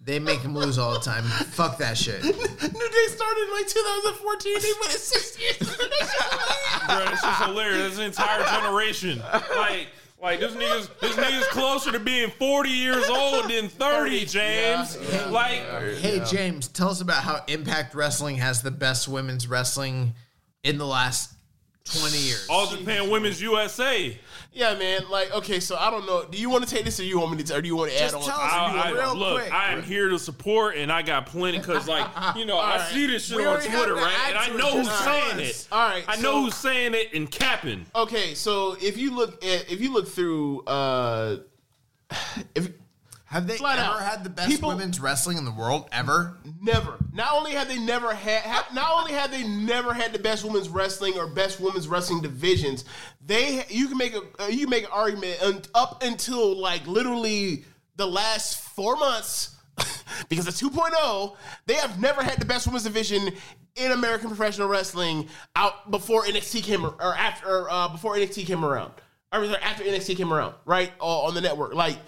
[0.07, 1.25] They make him lose all the time.
[1.25, 2.23] Fuck that shit.
[2.23, 4.53] New Day started in like 2014.
[4.61, 5.57] They went in six years.
[6.87, 7.81] Bro, it's just hilarious.
[7.83, 9.21] That's an entire generation.
[9.57, 9.87] Like,
[10.21, 14.97] like this nigga's this nigga's closer to being forty years old than thirty, James.
[15.27, 15.59] Like,
[15.97, 20.13] Hey James, tell us about how Impact Wrestling has the best women's wrestling
[20.63, 21.33] in the last
[21.83, 22.47] twenty years.
[22.49, 24.17] All Japan Women's USA.
[24.57, 25.09] Yeah, man.
[25.09, 26.25] Like, okay, so I don't know.
[26.25, 27.91] Do you want to take this, or you want me to, or do you want
[27.91, 28.23] to add Just on?
[28.23, 29.53] tell us I, I, real look, quick.
[29.53, 33.05] I am here to support, and I got plenty because, like, you know, I see
[33.05, 34.29] this shit We on already Twitter, have right?
[34.29, 35.67] And I to know who's Just saying it.
[35.71, 37.85] All right, I know who's saying it and capping.
[37.95, 41.37] Okay, so if you look at if you look through, uh
[42.55, 42.71] if
[43.37, 44.01] Have they Flat ever out.
[44.01, 46.39] had the best People- women's wrestling in the world ever?
[46.59, 46.97] Never.
[47.13, 50.43] Not only have they never had, ha, not only have they never had the best
[50.43, 52.83] women's wrestling or best women's wrestling divisions,
[53.23, 56.87] they you can make a uh, you can make an argument un, up until like
[56.87, 57.63] literally
[57.95, 59.55] the last four months
[60.29, 61.35] because of 2.0,
[61.67, 63.29] they have never had the best women's division
[63.75, 68.47] in American professional wrestling out before NXT came ar- or after or, uh, before NXT
[68.47, 68.93] came around.
[69.31, 71.99] Or rather, after NXT came around, right uh, on the network, like.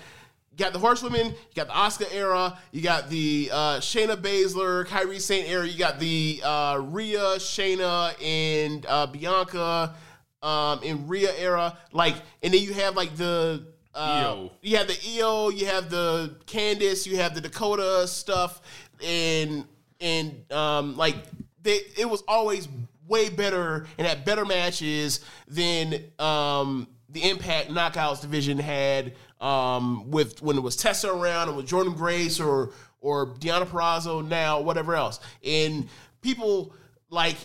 [0.59, 4.85] You got the horsewomen, you got the Asuka era, you got the uh, Shayna Baszler,
[4.85, 9.95] Kairi Sane era, you got the uh, Rhea, Shayna, and uh, Bianca
[10.43, 14.51] um, in Rhea era, like, and then you have like the uh, Io.
[14.61, 18.59] you have the Io, you have the Candice, you have the Dakota stuff,
[19.01, 19.63] and
[20.01, 21.15] and um, like
[21.61, 22.67] they, it was always
[23.07, 30.41] way better and had better matches than um, the Impact Knockouts division had um, with
[30.41, 34.95] when it was Tessa around and with Jordynne Grace or or Deonna Purrazzo now, whatever
[34.95, 35.87] else, and
[36.21, 36.73] people
[37.09, 37.37] like.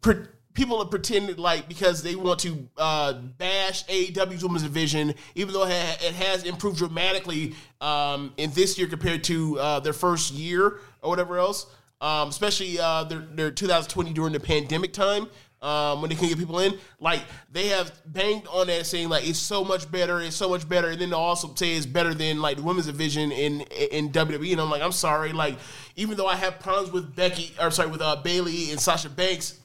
[0.00, 0.26] Pre-
[0.58, 5.64] people have pretended like because they want to uh, bash AEW's women's division, even though
[5.64, 11.10] it, has improved dramatically um, in this year compared to uh, their first year or
[11.10, 11.66] whatever else.
[12.00, 15.28] Um, especially uh, their, their 2020 during the pandemic time
[15.60, 16.78] um, when they couldn't get people in.
[17.00, 20.68] Like they have banged on that, saying like it's so much better, it's so much
[20.68, 24.10] better, and then they also say it's better than like the women's division in in
[24.10, 24.52] WWE.
[24.52, 25.56] And I'm like, I'm sorry, like
[25.96, 29.58] even though I have problems with Becky, or sorry, with uh, Bayley and Sasha Banks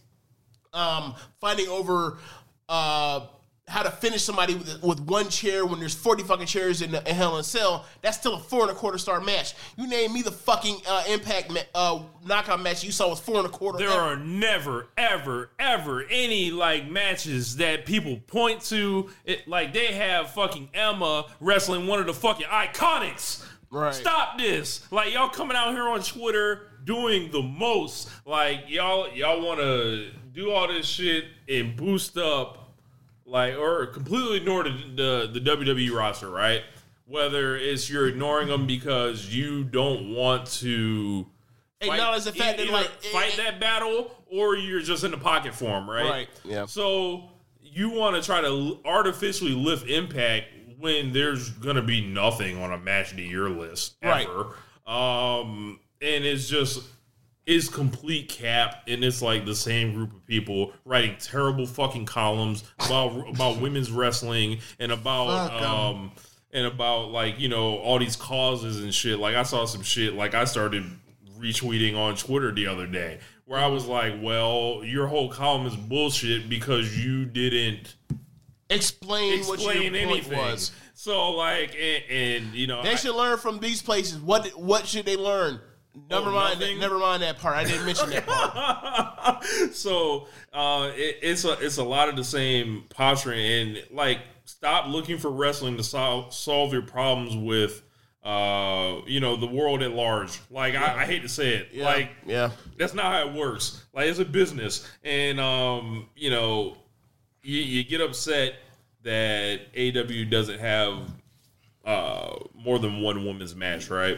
[0.74, 2.18] um, fighting over
[2.70, 3.28] uh,
[3.68, 7.08] how to finish somebody with, with one chair when there's 40 fucking chairs in, the,
[7.10, 9.54] in Hell in a Cell, that's still a four and a quarter star match.
[9.78, 13.38] You name me the fucking uh, Impact ma- uh, knockout match you saw was four
[13.38, 13.78] and a quarter.
[13.78, 14.00] There ever.
[14.00, 19.10] are never, ever, ever any like matches that people point to.
[19.26, 23.46] It, like they have fucking Emma wrestling one of the fucking iconics.
[23.72, 23.94] Right.
[23.94, 24.92] Stop this.
[24.92, 28.10] Like y'all coming out here on Twitter doing the most.
[28.26, 32.63] Like y'all y'all want to do all this shit and boost up
[33.26, 36.62] like or completely ignore the, the the WWE roster, right?
[37.06, 41.28] Whether it's you're ignoring them because you don't want to
[41.82, 45.18] Acknowledge the fact that, either like, fight it- that battle or you're just in the
[45.18, 46.10] pocket form, right?
[46.10, 46.66] Right, yeah.
[46.66, 47.30] So
[47.62, 50.46] you want to try to artificially lift impact
[50.80, 54.28] when there's gonna be nothing on a match of the year list Right.
[54.28, 54.56] ever.
[54.88, 56.84] Um, and it's just
[57.46, 62.64] is complete cap, and it's like the same group of people writing terrible fucking columns
[62.80, 65.68] about about women's wrestling and about Fuck 'em.
[65.70, 66.12] um
[66.54, 69.20] and about like you know all these causes and shit.
[69.20, 70.14] Like I saw some shit.
[70.14, 70.86] Like I started
[71.38, 75.76] retweeting on Twitter the other day where I was like, "Well, your whole column is
[75.76, 77.96] bullshit because you didn't
[78.70, 80.72] explain, explain anything." was.
[80.94, 84.20] So like, and, and you know, They I- should learn from these places.
[84.20, 85.60] What what should they learn?
[86.10, 86.60] Never Oh, mind.
[86.60, 86.80] nothing?
[86.80, 87.56] Never mind that part.
[87.56, 89.44] I didn't mention that part.
[89.74, 94.88] so uh, it, it's a it's a lot of the same posturing and like stop
[94.88, 97.84] looking for wrestling to solve solve your problems with
[98.24, 100.40] uh you know the world at large.
[100.50, 102.52] Like I, I hate to say it, like yeah.
[102.78, 103.84] that's not how it works.
[103.94, 106.78] Like it's a business, and um you know
[107.44, 108.56] you, you get upset
[109.04, 111.00] that AEW doesn't have
[111.86, 114.18] uh more than one woman's match, right?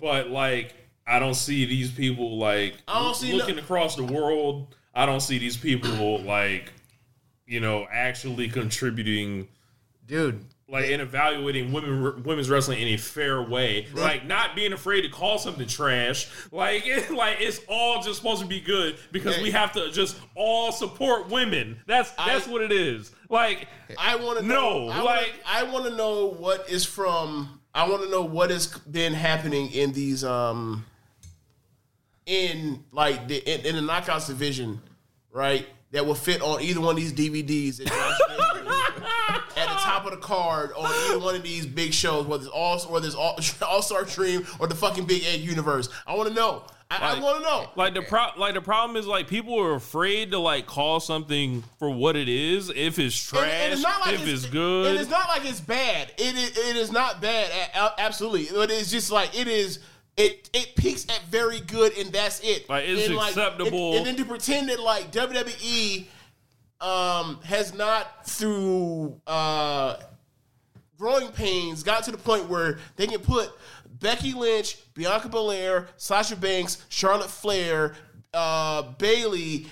[0.00, 0.74] But like,
[1.06, 4.74] I don't see these people like I don't see looking across the world.
[4.94, 6.72] I don't see these people like,
[7.46, 9.48] you know, actually contributing,
[10.06, 10.44] dude.
[10.68, 13.86] like, and evaluating women women's wrestling in a fair way.
[13.92, 16.28] Like, not being afraid to call something trash.
[16.52, 20.16] Like, it, like it's all just supposed to be good because we have to just
[20.34, 21.78] all support women.
[21.86, 23.12] That's that's I- what it is.
[23.28, 24.88] Like, I want to No, know.
[24.88, 27.59] I like- wanna, I want to know what is from.
[27.74, 30.84] I want to know what has been happening in these um
[32.26, 34.80] in like the in, in the knockouts division,
[35.32, 35.66] right?
[35.92, 38.72] That will fit on either one of these DVDs that Josh gave me
[39.56, 42.52] at the top of the card on either one of these big shows, whether it's
[42.52, 45.88] all whether it's all All Star Dream or the fucking Big Ed Universe.
[46.06, 46.64] I want to know.
[46.90, 47.70] I, I want to know.
[47.76, 51.62] Like the pro- like the problem is like people are afraid to like call something
[51.78, 54.86] for what it is if it's trash, And- and it's not like if it's, good.
[54.88, 56.12] And it's not like it's bad.
[56.18, 57.50] It is, it is not bad.
[57.98, 59.78] Absolutely, but it's just like it is.
[60.16, 62.68] It it peaks at very good, and that's it.
[62.68, 63.90] Like, it's And, acceptable.
[63.90, 66.06] And, and then to pretend that like WWE
[66.80, 69.96] um, has not through uh,
[70.98, 73.50] growing pains got to the point where they can put
[74.00, 77.94] Becky Lynch, Bianca Belair, Sasha Banks, Charlotte Flair,
[78.34, 79.66] uh, Bayley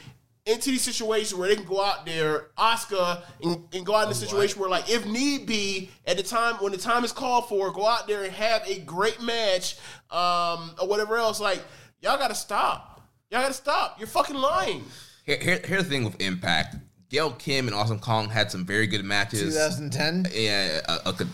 [0.49, 4.11] into these situations where they can go out there, Asuka, and, and go out in
[4.11, 7.49] a situation where, like, if need be, at the time when the time is called
[7.49, 9.77] for, go out there and have a great match,
[10.11, 11.39] um, or whatever else.
[11.39, 11.63] Like,
[12.01, 13.03] y'all gotta stop.
[13.31, 13.99] Y'all gotta stop.
[13.99, 14.85] You're fucking lying.
[15.27, 16.77] Here, here, here's the thing with Impact.
[17.11, 19.55] Gail Kim and Awesome Kong had some very good matches.
[19.55, 20.29] 2010.
[20.33, 21.27] Yeah, a, a, a,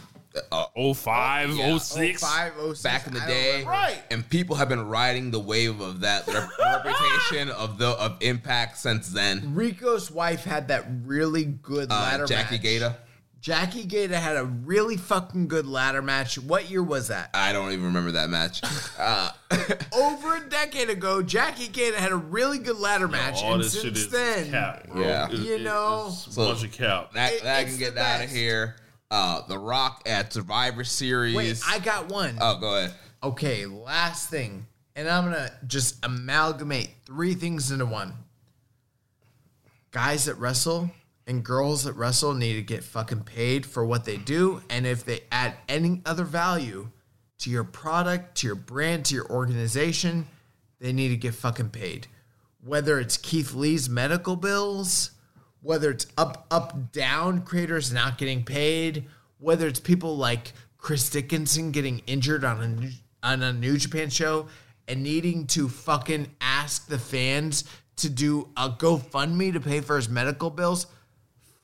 [0.52, 1.72] Oh five, Yeah.
[1.72, 2.20] oh six.
[2.20, 3.64] 05, 06, back in the I day.
[3.64, 4.02] Right.
[4.10, 9.08] And people have been riding the wave of that reputation of the of Impact since
[9.10, 9.54] then.
[9.54, 12.64] Rico's wife had that really good Uh, ladder Jackie match.
[12.64, 12.96] Gayda.
[13.40, 16.38] Jackie Gayda had a really fucking good ladder match.
[16.38, 17.28] What year was that?
[17.34, 18.62] I don't even remember that match.
[18.98, 19.30] Uh,
[19.92, 23.74] Over a decade ago, Jackie Gayda had a really good ladder match, All and this
[23.74, 25.02] shit since is then, cap, bro.
[25.02, 25.26] Yeah.
[25.28, 26.06] It- You it- know.
[26.10, 27.12] it's a So- bunch of cap.
[27.14, 28.76] that, It- that it's can get the out of here.
[29.16, 31.36] Uh, the Rock at Survivor Series.
[31.36, 32.36] wait, I got one.
[32.40, 32.94] oh, go ahead.
[33.22, 34.66] Okay, last thing.
[34.96, 38.12] And I'm going to just amalgamate three things into one.
[39.92, 40.90] Guys that wrestle
[41.28, 44.62] and girls that wrestle need to get fucking paid for what they do.
[44.68, 46.90] And if they add any other value
[47.38, 50.26] to your product, to your brand, to your organization,
[50.80, 52.08] they need to get fucking paid.
[52.64, 55.12] Whether it's Keith Lee's medical bills,
[55.64, 59.06] whether it's up, up, down creators not getting paid,
[59.38, 62.90] whether it's people like Chris Dickinson getting injured on a New-
[63.22, 64.46] on a New Japan show
[64.86, 67.64] and needing to fucking ask the fans
[67.96, 70.86] to do a GoFundMe to pay for his medical bills.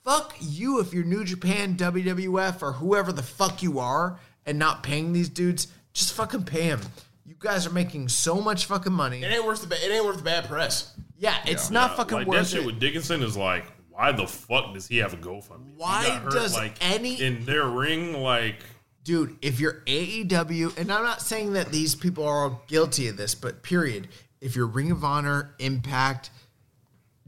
[0.03, 4.81] Fuck you if you're New Japan, WWF, or whoever the fuck you are and not
[4.81, 5.67] paying these dudes.
[5.93, 6.81] Just fucking pay them.
[7.23, 9.21] You guys are making so much fucking money.
[9.21, 10.91] It ain't worth the ba- it ain't worth the bad press.
[11.19, 12.65] Yeah, it's not Yeah, fucking like that worth shit it.
[12.65, 13.65] with Dickinson is like,
[14.01, 15.75] why the fuck does he have a GoFundMe?
[15.77, 18.55] Why does like, any- in their ring like
[19.03, 23.17] dude, if you're AEW, and I'm not saying that these people are all guilty of
[23.17, 24.07] this, but period.
[24.39, 26.31] If you're Ring of Honor, Impact,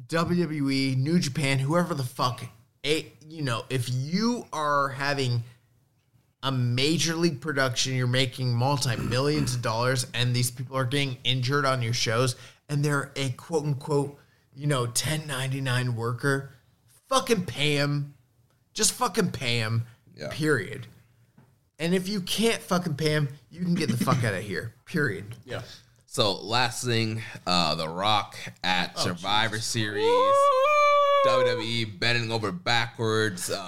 [0.08, 2.43] WWE, New Japan, whoever the fuck,
[2.84, 5.43] a, you know, if you are having
[6.42, 11.18] a major league production, you're making multi millions of dollars, and these people are getting
[11.24, 12.35] injured on your shows,
[12.68, 14.18] and they're a quote unquote,
[14.56, 16.53] you know, 1099 worker,
[17.10, 18.14] fucking pay him.
[18.74, 19.86] Just fucking pay him.
[20.16, 20.30] Yeah.
[20.32, 20.88] Period.
[21.80, 24.74] And if you can't fucking pay him, you can get the fuck out of here.
[24.86, 25.36] Period.
[25.46, 25.62] Yeah.
[26.06, 30.06] So last thing, uh, The Rock at Survivor Series,
[31.26, 33.68] WWE bending over backwards uh,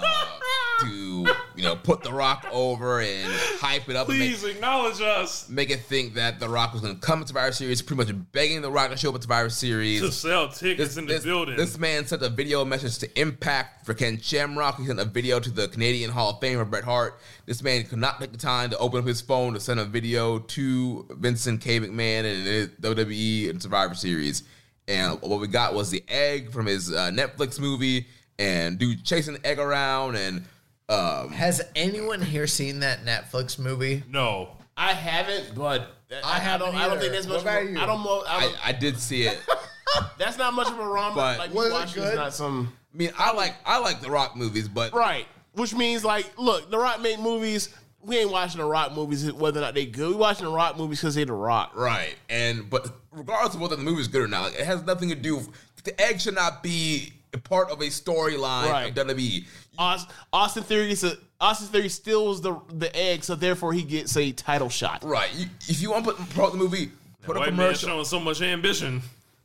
[0.80, 5.00] to you know put The Rock over and hype it up and Please make, acknowledge
[5.00, 8.12] us make it think that The Rock was going to come to Survivor Series, pretty
[8.12, 10.00] much begging The Rock to show up at Survivor Series.
[10.00, 11.56] to sell tickets in the this, building.
[11.56, 14.78] this man sent a video message to Impact for Ken Shamrock.
[14.78, 17.18] He sent a video to the Canadian Hall of Fame for Bret Hart.
[17.46, 19.84] This man could not take the time to open up his phone to send a
[19.84, 21.80] video to Vincent K.
[21.80, 24.42] McMahon and WWE and Survivor Series.
[24.88, 28.06] And what we got was the egg from his uh, Netflix movie,
[28.38, 30.44] and dude chasing the egg around, and
[30.88, 34.02] um, Has anyone here seen that Netflix movie?
[34.10, 34.50] no.
[34.78, 35.90] I haven't, but
[36.22, 36.76] I, I, haven't don't.
[36.76, 37.00] I don't either.
[37.00, 37.36] think that's much.
[37.36, 37.78] What about of a- you?
[37.80, 38.24] I don't know.
[38.28, 39.40] I I, don't, I did see it.
[40.18, 41.14] that's not much of a rom.
[41.14, 42.14] But- like Was it watch is good?
[42.16, 45.26] not some I mean, I like I like the Rock movies, but right.
[45.54, 47.74] Which means like, look, The Rock make movies.
[48.02, 50.10] We ain't watching The Rock movies whether or not they good.
[50.10, 51.72] We watching The Rock movies because they The Rock.
[51.74, 52.14] Right.
[52.28, 55.08] And but regardless of whether the movie is good or not, like, it has nothing
[55.08, 55.40] to do.
[55.84, 58.96] The egg should not be a part of a storyline Right.
[58.98, 59.46] of WWE.
[59.78, 64.16] Aus- Austin Theory is a, Austin Theory steals the the egg, so therefore he gets
[64.16, 65.04] a title shot.
[65.04, 65.30] Right.
[65.34, 66.90] You, if you want to put part the movie,
[67.22, 69.02] put a White man commercial, showing so much ambition.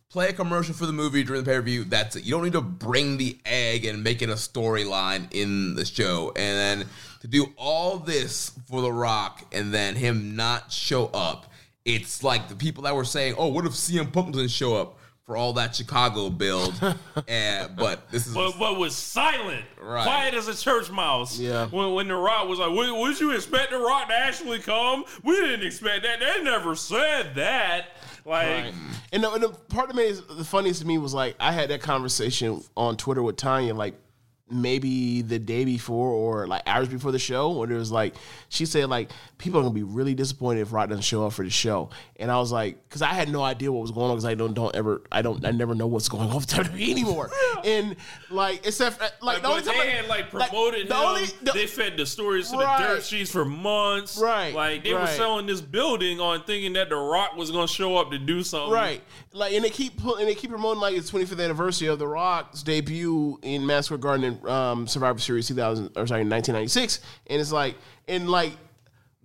[0.10, 1.84] play a commercial for the movie during the pay per view.
[1.84, 2.24] That's it.
[2.24, 6.32] You don't need to bring the egg and make it a storyline in the show,
[6.36, 6.88] and then
[7.22, 11.52] to do all this for The Rock and then him not show up.
[11.86, 14.98] It's like the people that were saying, "Oh, what if CM Punk doesn't show up?"
[15.32, 16.74] For all that Chicago build,
[17.30, 20.04] and but this is But but was silent, Right.
[20.04, 21.40] quiet as a church mouse.
[21.40, 21.68] Yeah.
[21.68, 25.06] When when the Rock was like, "Would would you expect the Rock to actually come?
[25.24, 26.20] We didn't expect that.
[26.20, 27.86] They never said that."
[28.26, 28.74] Like, Right.
[29.14, 31.54] And the, and the part of me is the funniest to me was like I
[31.54, 33.96] had that conversation on Twitter with Tanya like
[34.52, 38.16] maybe the day before or like hours before the show when it was like
[38.50, 41.44] she said like people are gonna be really disappointed if Rock doesn't show up for
[41.44, 44.16] the show and I was like because I had no idea what was going on
[44.18, 46.90] because I don't don't ever I don't I never know what's going on with WWE
[46.92, 47.30] anymore
[47.64, 47.96] and
[48.30, 51.02] like except uh, like, like, the only time they I- had like promoted the him.
[51.02, 52.82] only- the- they fed the stories to Right.
[52.82, 54.18] the dirt sheets for months.
[54.18, 57.98] Right, Like they were selling this building on thinking that the Rock was gonna show
[57.98, 58.72] up to do something.
[58.74, 59.02] Right.
[59.34, 62.64] Like, and they keep and they keep promoting like its 25th anniversary of The Rock's
[62.64, 67.78] debut in Madison Garden in um, Survivor Series 2000 or sorry 1996, and it's like
[68.10, 68.58] and like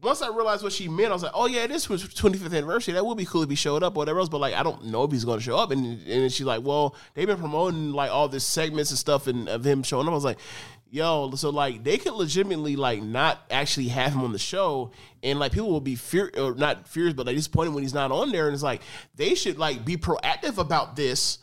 [0.02, 2.94] once I realized what she meant, I was like, oh yeah, this was 25th anniversary.
[2.94, 4.28] That would be cool if he showed up or whatever else.
[4.28, 5.70] But like, I don't know if he's going to show up.
[5.70, 9.48] And and she's like, well, they've been promoting like all this segments and stuff and
[9.48, 10.12] of him showing up.
[10.12, 10.38] I was like.
[10.88, 14.92] Yo, so like they could legitimately like not actually have him on the show,
[15.22, 18.12] and like people will be fear or not furious, but like disappointed when he's not
[18.12, 18.46] on there.
[18.46, 18.82] And it's like
[19.16, 21.38] they should like be proactive about this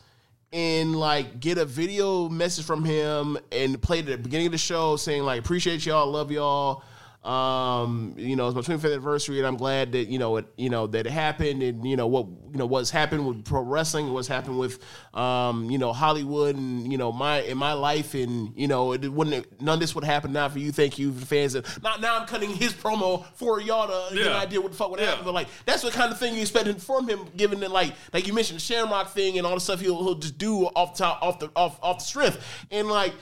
[0.54, 4.52] and like get a video message from him and play it at the beginning of
[4.52, 6.82] the show saying like appreciate y'all, love y'all.
[7.24, 10.46] Um, you know, it's my 25th anniversary, and I'm glad that you know it.
[10.56, 13.62] You know that it happened, and you know what you know what's happened with pro
[13.62, 14.78] wrestling, what's happened with
[15.14, 19.10] um, you know Hollywood, and you know my in my life, and you know it
[19.10, 20.70] wouldn't none of this would happen now for you.
[20.70, 21.54] Thank you, fans.
[21.54, 24.76] And now, now I'm cutting his promo for y'all to get an idea what the
[24.76, 25.06] fuck would Yeah.
[25.10, 25.24] happen.
[25.24, 28.26] But like that's the kind of thing you expected from him, given that like like
[28.26, 31.04] you mentioned the Shamrock thing and all the stuff he'll, he'll just do off the
[31.04, 33.14] top off the off off the strength, and like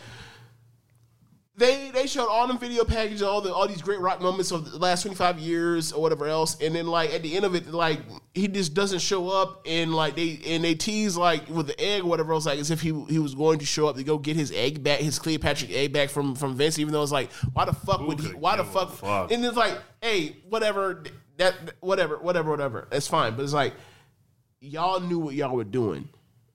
[1.54, 4.70] they they showed all them video packages, all the all these great rock moments of
[4.70, 7.54] the last twenty five years or whatever else, and then like at the end of
[7.54, 8.00] it, like
[8.32, 12.04] he just doesn't show up, and like they and they tease like with the egg
[12.04, 14.16] or whatever else, like as if he he was going to show up to go
[14.16, 17.30] get his egg back, his Cleopatra egg back from from Vince, even though it's like
[17.52, 18.28] why the fuck would he?
[18.28, 18.90] Why the fuck?
[18.92, 19.30] fuck?
[19.30, 21.04] And it's like hey, whatever
[21.36, 23.74] that whatever whatever whatever, that's fine, but it's like
[24.60, 26.08] y'all knew what y'all were doing.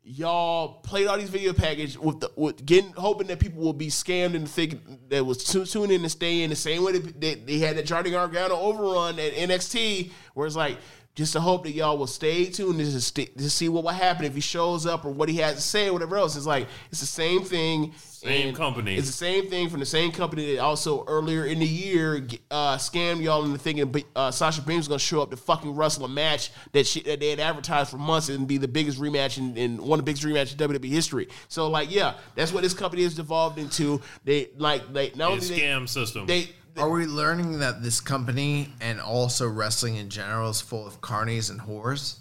[0.10, 3.88] Y'all played all these video packages with the with getting hoping that people will be
[3.88, 4.80] scammed and think
[5.10, 7.76] that was tu- tune in and stay in the same way that they, they had
[7.76, 10.78] that Johnny Gargano overrun at NXT, where it's like
[11.18, 14.24] just to hope that y'all will stay tuned to, stay, to see what will happen
[14.24, 16.36] if he shows up or what he has to say or whatever else.
[16.36, 17.96] It's like it's the same thing.
[17.98, 18.96] Same company.
[18.96, 22.78] It's the same thing from the same company that also earlier in the year uh,
[22.78, 26.06] scammed y'all into thinking uh, Sasha Banks was going to show up to fucking wrestle
[26.06, 29.40] a match that, she, that they had advertised for months and be the biggest rematch
[29.40, 31.30] in, in one of the biggest rematches in WWE history.
[31.48, 34.02] So like, yeah, that's what this company has devolved into.
[34.24, 36.28] They like they not only they, scam system.
[36.28, 41.02] they Are we learning that this company and also wrestling in general is full of
[41.02, 42.18] carnies and whores?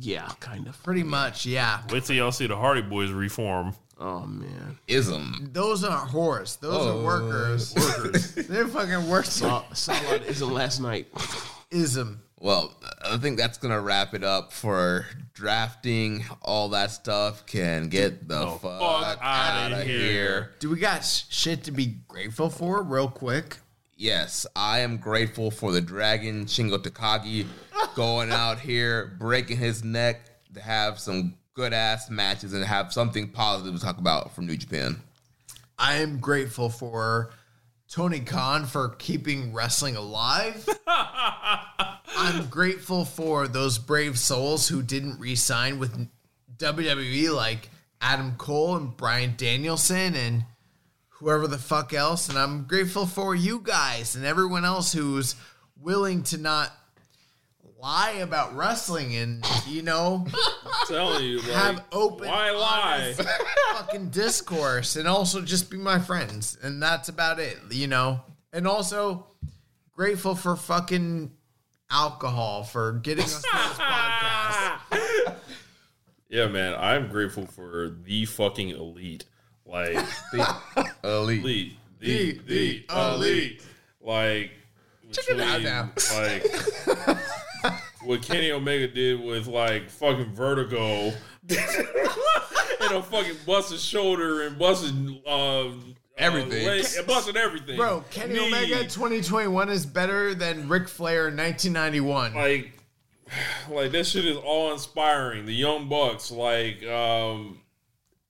[0.00, 0.80] yeah, kind of.
[0.84, 1.80] Pretty much, yeah.
[1.90, 3.74] Wait till y'all see the Hardy Boys reform.
[4.00, 5.50] Oh man, Ism.
[5.52, 6.58] Those aren't whores.
[6.60, 7.74] Those Oh, are workers.
[7.76, 8.34] Workers.
[8.34, 9.42] They're fucking workers.
[9.42, 11.08] uh, Salah isn't last night.
[11.72, 12.22] Ism.
[12.40, 12.72] Well,
[13.04, 15.04] I think that's gonna wrap it up for
[15.34, 16.24] drafting.
[16.42, 19.98] All that stuff can get the fuck, fuck out of here.
[19.98, 20.54] here.
[20.60, 23.56] Do we got shit to be grateful for, real quick?
[24.00, 27.46] Yes, I am grateful for the dragon Shingo Takagi
[27.96, 30.20] going out here breaking his neck
[30.54, 34.56] to have some good ass matches and have something positive to talk about from New
[34.56, 35.02] Japan.
[35.76, 37.30] I am grateful for
[37.90, 40.64] Tony Khan for keeping wrestling alive.
[40.86, 46.08] I'm grateful for those brave souls who didn't re-sign with
[46.56, 47.68] WWE, like
[48.00, 50.44] Adam Cole and Bryan Danielson and
[51.18, 52.28] whoever the fuck else.
[52.28, 55.34] And I'm grateful for you guys and everyone else who's
[55.80, 56.72] willing to not
[57.80, 60.26] lie about wrestling and you know
[60.88, 63.14] telling you, like, have open why lie?
[63.74, 68.20] fucking discourse and also just be my friends and that's about it you know
[68.52, 69.24] and also
[69.92, 71.30] grateful for fucking
[71.88, 75.34] alcohol for getting us to this podcast
[76.28, 79.24] Yeah, man, I'm grateful for the fucking elite.
[79.68, 79.94] Like
[80.32, 80.56] The
[81.04, 81.42] elite.
[81.44, 83.62] elite, the The- the, the elite.
[84.00, 84.50] Like
[85.12, 85.90] Check it out now.
[86.14, 87.68] Like
[88.04, 91.12] what Kenny Omega did with like fucking Vertigo,
[91.48, 94.94] and a fucking busted shoulder and busted
[95.26, 96.66] um, Everything.
[96.66, 98.48] uh, leg, busted everything, bro kenny Knee.
[98.48, 102.72] omega 2021 is better than Ric flair in 1991 like
[103.70, 105.46] like that shit is all inspiring.
[105.46, 107.60] The Young Bucks, like um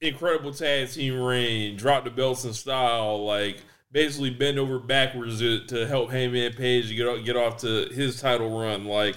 [0.00, 5.64] incredible tag team reign, drop the belts in style, like basically bend over backwards to,
[5.66, 8.84] to help Hangman Page get off, get off to his title run.
[8.84, 9.16] Like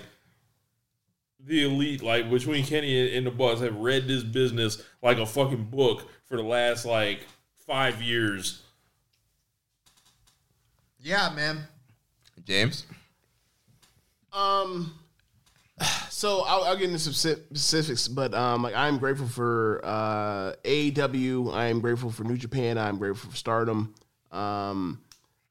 [1.39, 5.65] the elite, like between Kenny and the Bucks, have read this business like a fucking
[5.65, 7.25] book for the last like
[7.65, 8.61] five years.
[10.99, 11.67] yeah man
[12.45, 12.85] James.
[14.33, 14.93] Um,
[16.09, 21.53] so I'll, I'll get into some specifics, but um, like I'm grateful for uh, AEW.
[21.53, 22.77] I am grateful for New Japan.
[22.77, 23.93] I'm grateful for Stardom.
[24.31, 25.01] Um,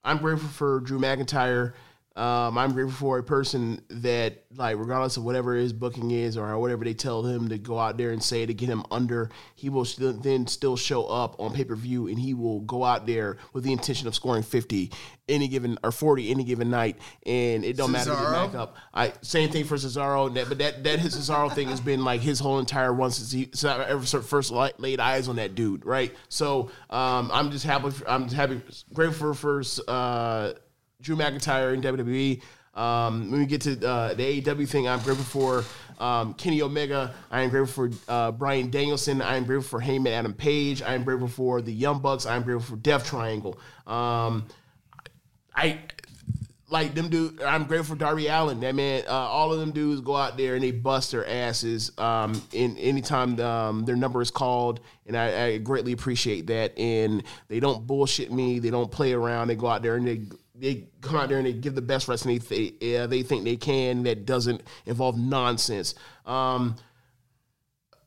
[0.05, 1.75] I'm grateful for Drew McIntyre.
[2.17, 6.59] Um, I'm grateful for a person that, like, regardless of whatever his booking is or
[6.59, 9.69] whatever they tell him to go out there and say to get him under, he
[9.69, 13.07] will still, then still show up on pay per view and he will go out
[13.07, 14.91] there with the intention of scoring 50
[15.31, 18.11] any given or 40 any given night, and it don't matter.
[18.11, 18.43] who Cesaro?
[18.43, 18.77] get back up.
[18.93, 22.21] I same thing for Cesaro, that, but that that his Cesaro thing has been like
[22.21, 25.55] his whole entire run since he since I ever first li- laid eyes on that
[25.55, 26.15] dude, right?
[26.29, 27.91] So um, I'm just happy.
[27.91, 28.61] For, I'm just happy,
[28.93, 30.53] grateful for uh,
[31.01, 32.41] Drew McIntyre in WWE.
[32.75, 35.65] Um, when we get to uh, the AEW thing, I'm grateful for
[36.03, 37.15] um, Kenny Omega.
[37.31, 39.21] I am grateful for uh, Bryan Danielson.
[39.21, 40.83] I am grateful for Hangman Adam Page.
[40.83, 42.27] I am grateful for the Young Bucks.
[42.27, 43.59] I am grateful for Death Triangle.
[43.87, 44.47] Um,
[45.55, 45.81] I
[46.71, 47.43] like them dude.
[47.43, 48.61] I'm grateful for Darby Allin.
[48.61, 51.91] That man, uh, all of them dudes go out there and they bust their asses.
[51.99, 56.79] Um, in anytime um, their number is called, and I, I greatly appreciate that.
[56.79, 58.61] And they don't bullshit me.
[58.61, 59.49] They don't play around.
[59.49, 60.23] They go out there and they
[60.61, 63.45] they come out there and they give the best wrestling they they, uh, they think
[63.45, 65.95] they can that doesn't involve nonsense.
[66.27, 66.77] Um,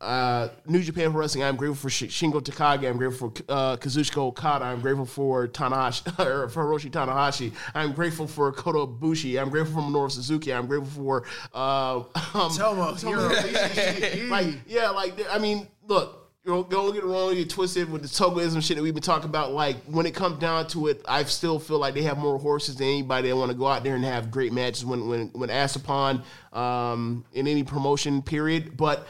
[0.04, 1.44] uh, New Japan Pro Wrestling.
[1.44, 2.90] I'm grateful for Shingo Takagi.
[2.90, 4.66] I'm grateful for uh, Kazuchika Okada.
[4.66, 7.54] I'm grateful for Tanahashi or for Hiroshi Tanahashi.
[7.74, 9.42] I'm grateful for Kota Ibushi.
[9.42, 10.54] I'm grateful for Minoru Suzuki.
[10.54, 11.24] I'm grateful for
[11.54, 11.96] uh,
[12.34, 14.30] um, Tomohiro.
[14.30, 16.20] like yeah, like I mean, look.
[16.46, 19.02] You don't get it wrong, you get twisted with the Togoism shit that we've been
[19.02, 19.54] talking about.
[19.54, 22.76] Like when it comes down to it, I still feel like they have more horses
[22.76, 25.50] than anybody that want to go out there and have great matches when when when
[25.50, 28.76] asked upon um, in any promotion period.
[28.76, 29.08] But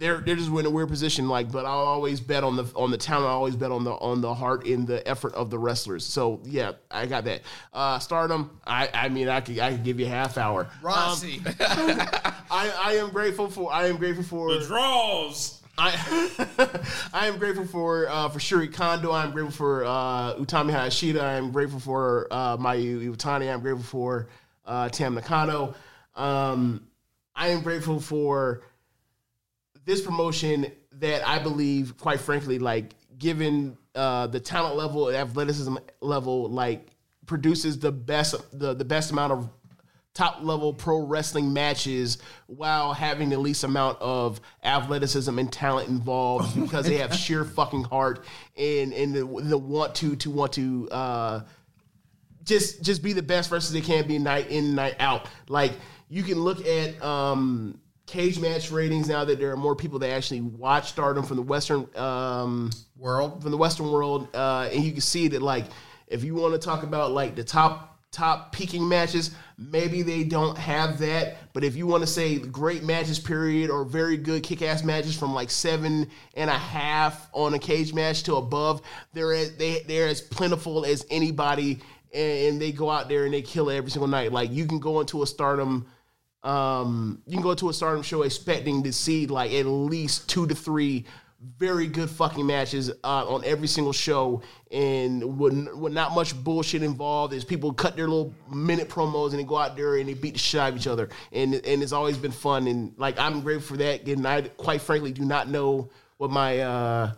[0.00, 1.28] they're they're just in a weird position.
[1.28, 3.28] Like, but I'll always bet on the on the talent.
[3.28, 6.04] I always bet on the on the heart and the effort of the wrestlers.
[6.04, 7.42] So yeah, I got that.
[7.72, 8.58] Uh, Stardom.
[8.66, 10.68] I I mean, I could I could give you a half hour.
[10.82, 11.40] Rossy.
[11.60, 15.61] I I am grateful for I am grateful for The draws.
[15.78, 16.78] I
[17.12, 19.12] I am grateful for uh, for Syuri Kondo.
[19.12, 21.22] I'm grateful for uh, Utami Hayashida.
[21.22, 23.52] I'm grateful for uh, Mayu Iwatani.
[23.52, 24.28] I'm grateful for
[24.66, 25.74] uh, Tam Nakano.
[26.14, 26.86] Um,
[27.34, 28.62] I am grateful for
[29.84, 36.48] this promotion that I believe, quite frankly, like given uh, the talent level, athleticism level,
[36.50, 36.90] like
[37.26, 39.48] produces the best the, the best amount of
[40.14, 46.54] top level pro wrestling matches while having the least amount of athleticism and talent involved
[46.60, 48.24] because they have sheer fucking heart
[48.56, 51.40] and and the, the want to to want to uh
[52.44, 55.72] just just be the best wrestlers they can be night in night out like
[56.08, 60.42] you can look at um Cagematch ratings now that there are more people that actually
[60.42, 62.70] watch stardom from the western um
[63.02, 63.42] World.
[63.42, 65.64] from the Western world, uh, and you can see that like
[66.06, 70.56] if you want to talk about like the top top peaking matches, maybe they don't
[70.56, 71.38] have that.
[71.54, 75.16] But if you want to say great matches period or very good kick ass matches
[75.16, 78.82] from like seven and a half on a Cagematch to above,
[79.14, 81.80] they're as, they they're as plentiful as anybody,
[82.14, 84.30] and, they go out there and they kill it every single night.
[84.30, 85.86] Like you can go into a Stardom
[86.42, 90.46] um, you can go to a stardom show expecting to see like at least two
[90.48, 91.04] to three
[91.58, 96.82] very good fucking matches uh, on every single show, and with, with not much bullshit
[96.82, 97.34] involved.
[97.34, 100.34] Is people cut their little minute promos and they go out there and they beat
[100.34, 102.66] the shit out of each other, and and it's always been fun.
[102.66, 104.06] And like I'm grateful for that.
[104.06, 107.12] And I quite frankly do not know what my uh,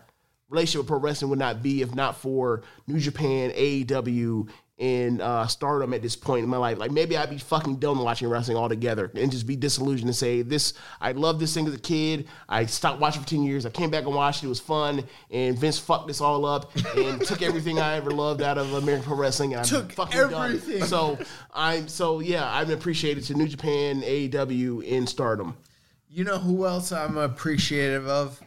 [0.48, 5.46] relationship with pro wrestling would not be if not for New Japan, AEW, and uh,
[5.46, 6.78] Stardom at this point in my life.
[6.78, 10.42] Like maybe I'd be fucking done watching wrestling altogether and just be disillusioned and say
[10.42, 10.74] this.
[11.00, 12.26] I loved this thing as a kid.
[12.48, 13.66] I stopped watching for ten years.
[13.66, 14.46] I came back and watched it.
[14.46, 15.04] It was fun.
[15.30, 19.06] And Vince fucked this all up and took everything I ever loved out of American
[19.06, 19.52] pro wrestling.
[19.52, 20.80] And I'm Took fucking everything.
[20.80, 20.88] done.
[20.88, 21.18] So
[21.54, 22.50] I'm so yeah.
[22.52, 25.56] I'm appreciated to New Japan, AEW, and Stardom.
[26.08, 28.40] You know who else I'm appreciative of?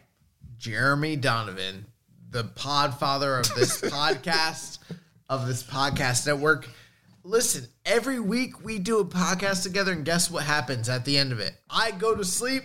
[0.58, 1.86] Jeremy Donovan,
[2.32, 4.80] the podfather of this podcast,
[5.30, 6.68] of this podcast network.
[7.24, 11.32] Listen, every week we do a podcast together, and guess what happens at the end
[11.32, 11.54] of it?
[11.70, 12.64] I go to sleep.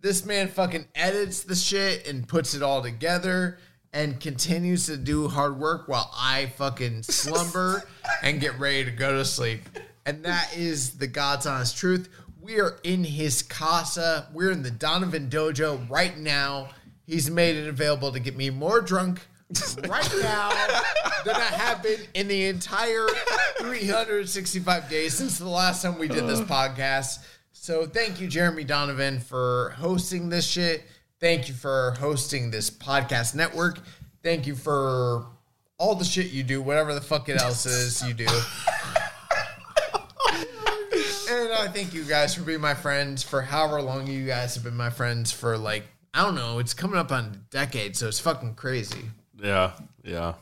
[0.00, 3.58] This man fucking edits the shit and puts it all together
[3.92, 7.84] and continues to do hard work while I fucking slumber
[8.22, 9.62] and get ready to go to sleep.
[10.04, 12.08] And that is the God's honest truth.
[12.40, 14.28] We are in his casa.
[14.32, 16.70] We're in the Donovan Dojo right now.
[17.06, 19.20] He's made it available to get me more drunk
[19.88, 20.50] right now
[21.24, 23.06] than I have been in the entire
[23.58, 26.44] 365 days since the last time we did this uh.
[26.44, 27.24] podcast.
[27.52, 30.84] So thank you, Jeremy Donovan, for hosting this shit.
[31.20, 33.78] Thank you for hosting this podcast network.
[34.22, 35.26] Thank you for
[35.78, 38.26] all the shit you do, whatever the fuck it else is you do.
[41.30, 44.64] And I thank you guys for being my friends for however long you guys have
[44.64, 48.06] been my friends for like I don't know, it's coming up on a decade, so
[48.06, 49.10] it's fucking crazy.
[49.42, 49.72] Yeah,
[50.02, 50.34] yeah.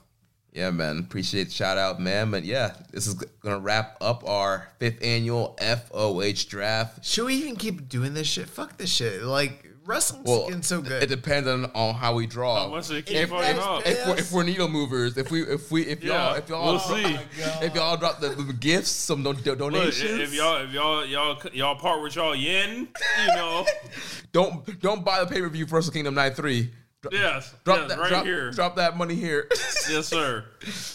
[0.52, 0.98] Yeah, man.
[0.98, 2.30] Appreciate the shout out, man.
[2.30, 7.04] But yeah, this is gonna wrap up our fifth annual FOH draft.
[7.06, 8.48] Should we even keep doing this shit?
[8.50, 9.22] Fuck this shit.
[9.22, 11.02] Like wrestling's Well, getting so good.
[11.02, 12.66] It depends on, on how we draw.
[12.66, 13.82] Unless it keep If fucking that's up.
[13.84, 16.66] bad- if we're, if we're needle movers, if we if we if y'all if y'all
[16.72, 17.16] we'll see.
[17.62, 21.40] if y'all drop the, the gifts, some don- Look, donations, if y'all, if y'all, y'all,
[21.54, 22.88] y'all part with y'all yen,
[23.22, 23.64] you know,
[24.32, 26.70] don't don't buy the pay per view for Wrestle Kingdom Night Three.
[27.02, 29.48] Dro- yes, drop yes, that right drop, here, drop that money here.
[29.90, 30.44] yes, sir.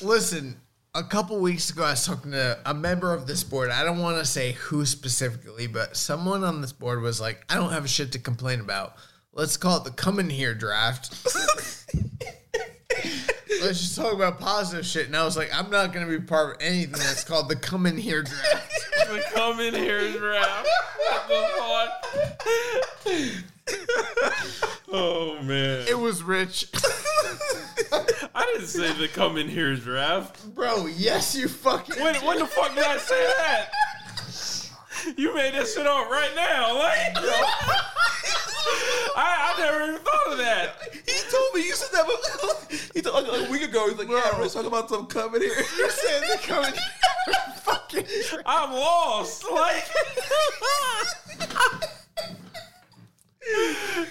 [0.01, 0.55] Listen,
[0.95, 3.69] a couple weeks ago I was talking to a member of this board.
[3.71, 7.55] I don't want to say who specifically, but someone on this board was like, I
[7.55, 8.95] don't have a shit to complain about.
[9.33, 11.13] Let's call it the come in here draft.
[13.61, 15.07] Let's just talk about positive shit.
[15.07, 17.57] And I was like, I'm not going to be part of anything that's called the
[17.57, 18.71] come in here draft.
[19.07, 20.67] The come in here draft.
[23.67, 24.81] What the fuck?
[24.91, 26.65] oh man, It was rich.
[28.33, 30.53] I didn't say the come in here draft.
[30.55, 32.01] Bro, yes, you fucking.
[32.01, 33.69] When, when the fuck did I say that?
[35.17, 36.75] You made that shit up right now.
[36.77, 37.15] Like,
[39.15, 40.75] I, I never even thought of that.
[41.05, 42.05] He told me you said that.
[42.05, 43.87] But he told like, like a week ago.
[43.89, 45.53] He's like, yeah, we're talking about some coming here.
[45.77, 47.33] You're saying they're coming here.
[47.61, 48.05] fucking.
[48.45, 49.45] I'm lost.
[49.49, 49.85] Like,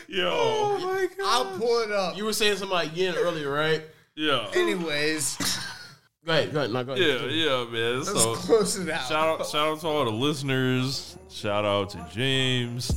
[0.09, 1.27] yo, oh my god.
[1.27, 2.17] I'll pull it up.
[2.17, 3.83] You were saying something like yin earlier, right?
[4.15, 5.37] yeah, Anyways,
[6.25, 6.73] Go ahead, go ahead.
[6.73, 7.07] No, go ahead.
[7.07, 7.97] yeah, yeah, man.
[7.99, 9.07] let's So, close it out.
[9.07, 11.17] shout out, shout out to all the listeners.
[11.31, 12.91] Shout out to James.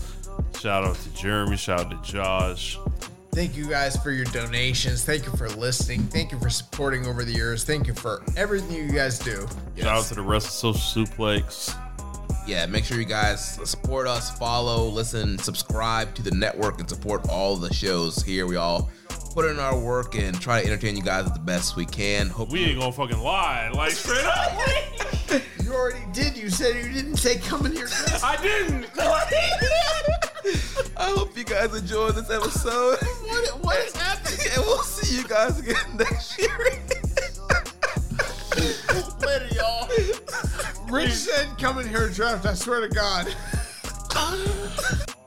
[0.59, 1.56] Shout out to Jeremy.
[1.58, 2.80] Shout out to Josh.
[3.32, 5.06] Thank you guys for your donations.
[5.06, 6.01] Thank you for listening.
[6.03, 7.64] Thank you for supporting over the years.
[7.64, 9.48] Thank you for everything you guys do.
[9.77, 11.77] Shout out to the rest of Social Suplex.
[12.50, 17.30] Yeah, make sure you guys support us, follow, listen, subscribe to the network, and support
[17.30, 18.48] all the shows here.
[18.48, 18.90] We all
[19.36, 22.28] put in our work and try to entertain you guys the best we can.
[22.28, 23.69] Hope We ain't gonna fucking lie.
[23.69, 24.52] Like straight up.
[25.64, 26.36] You already did.
[26.36, 27.88] You said you didn't say coming here.
[28.24, 28.88] I didn't.
[30.98, 32.98] I hope you guys enjoyed this episode.
[32.98, 34.40] What, what is happening?
[34.56, 36.50] and we'll see you guys again next year.
[39.22, 39.90] Later, y'all.
[40.90, 42.46] Rich said coming here draft.
[42.46, 43.36] I swear to God.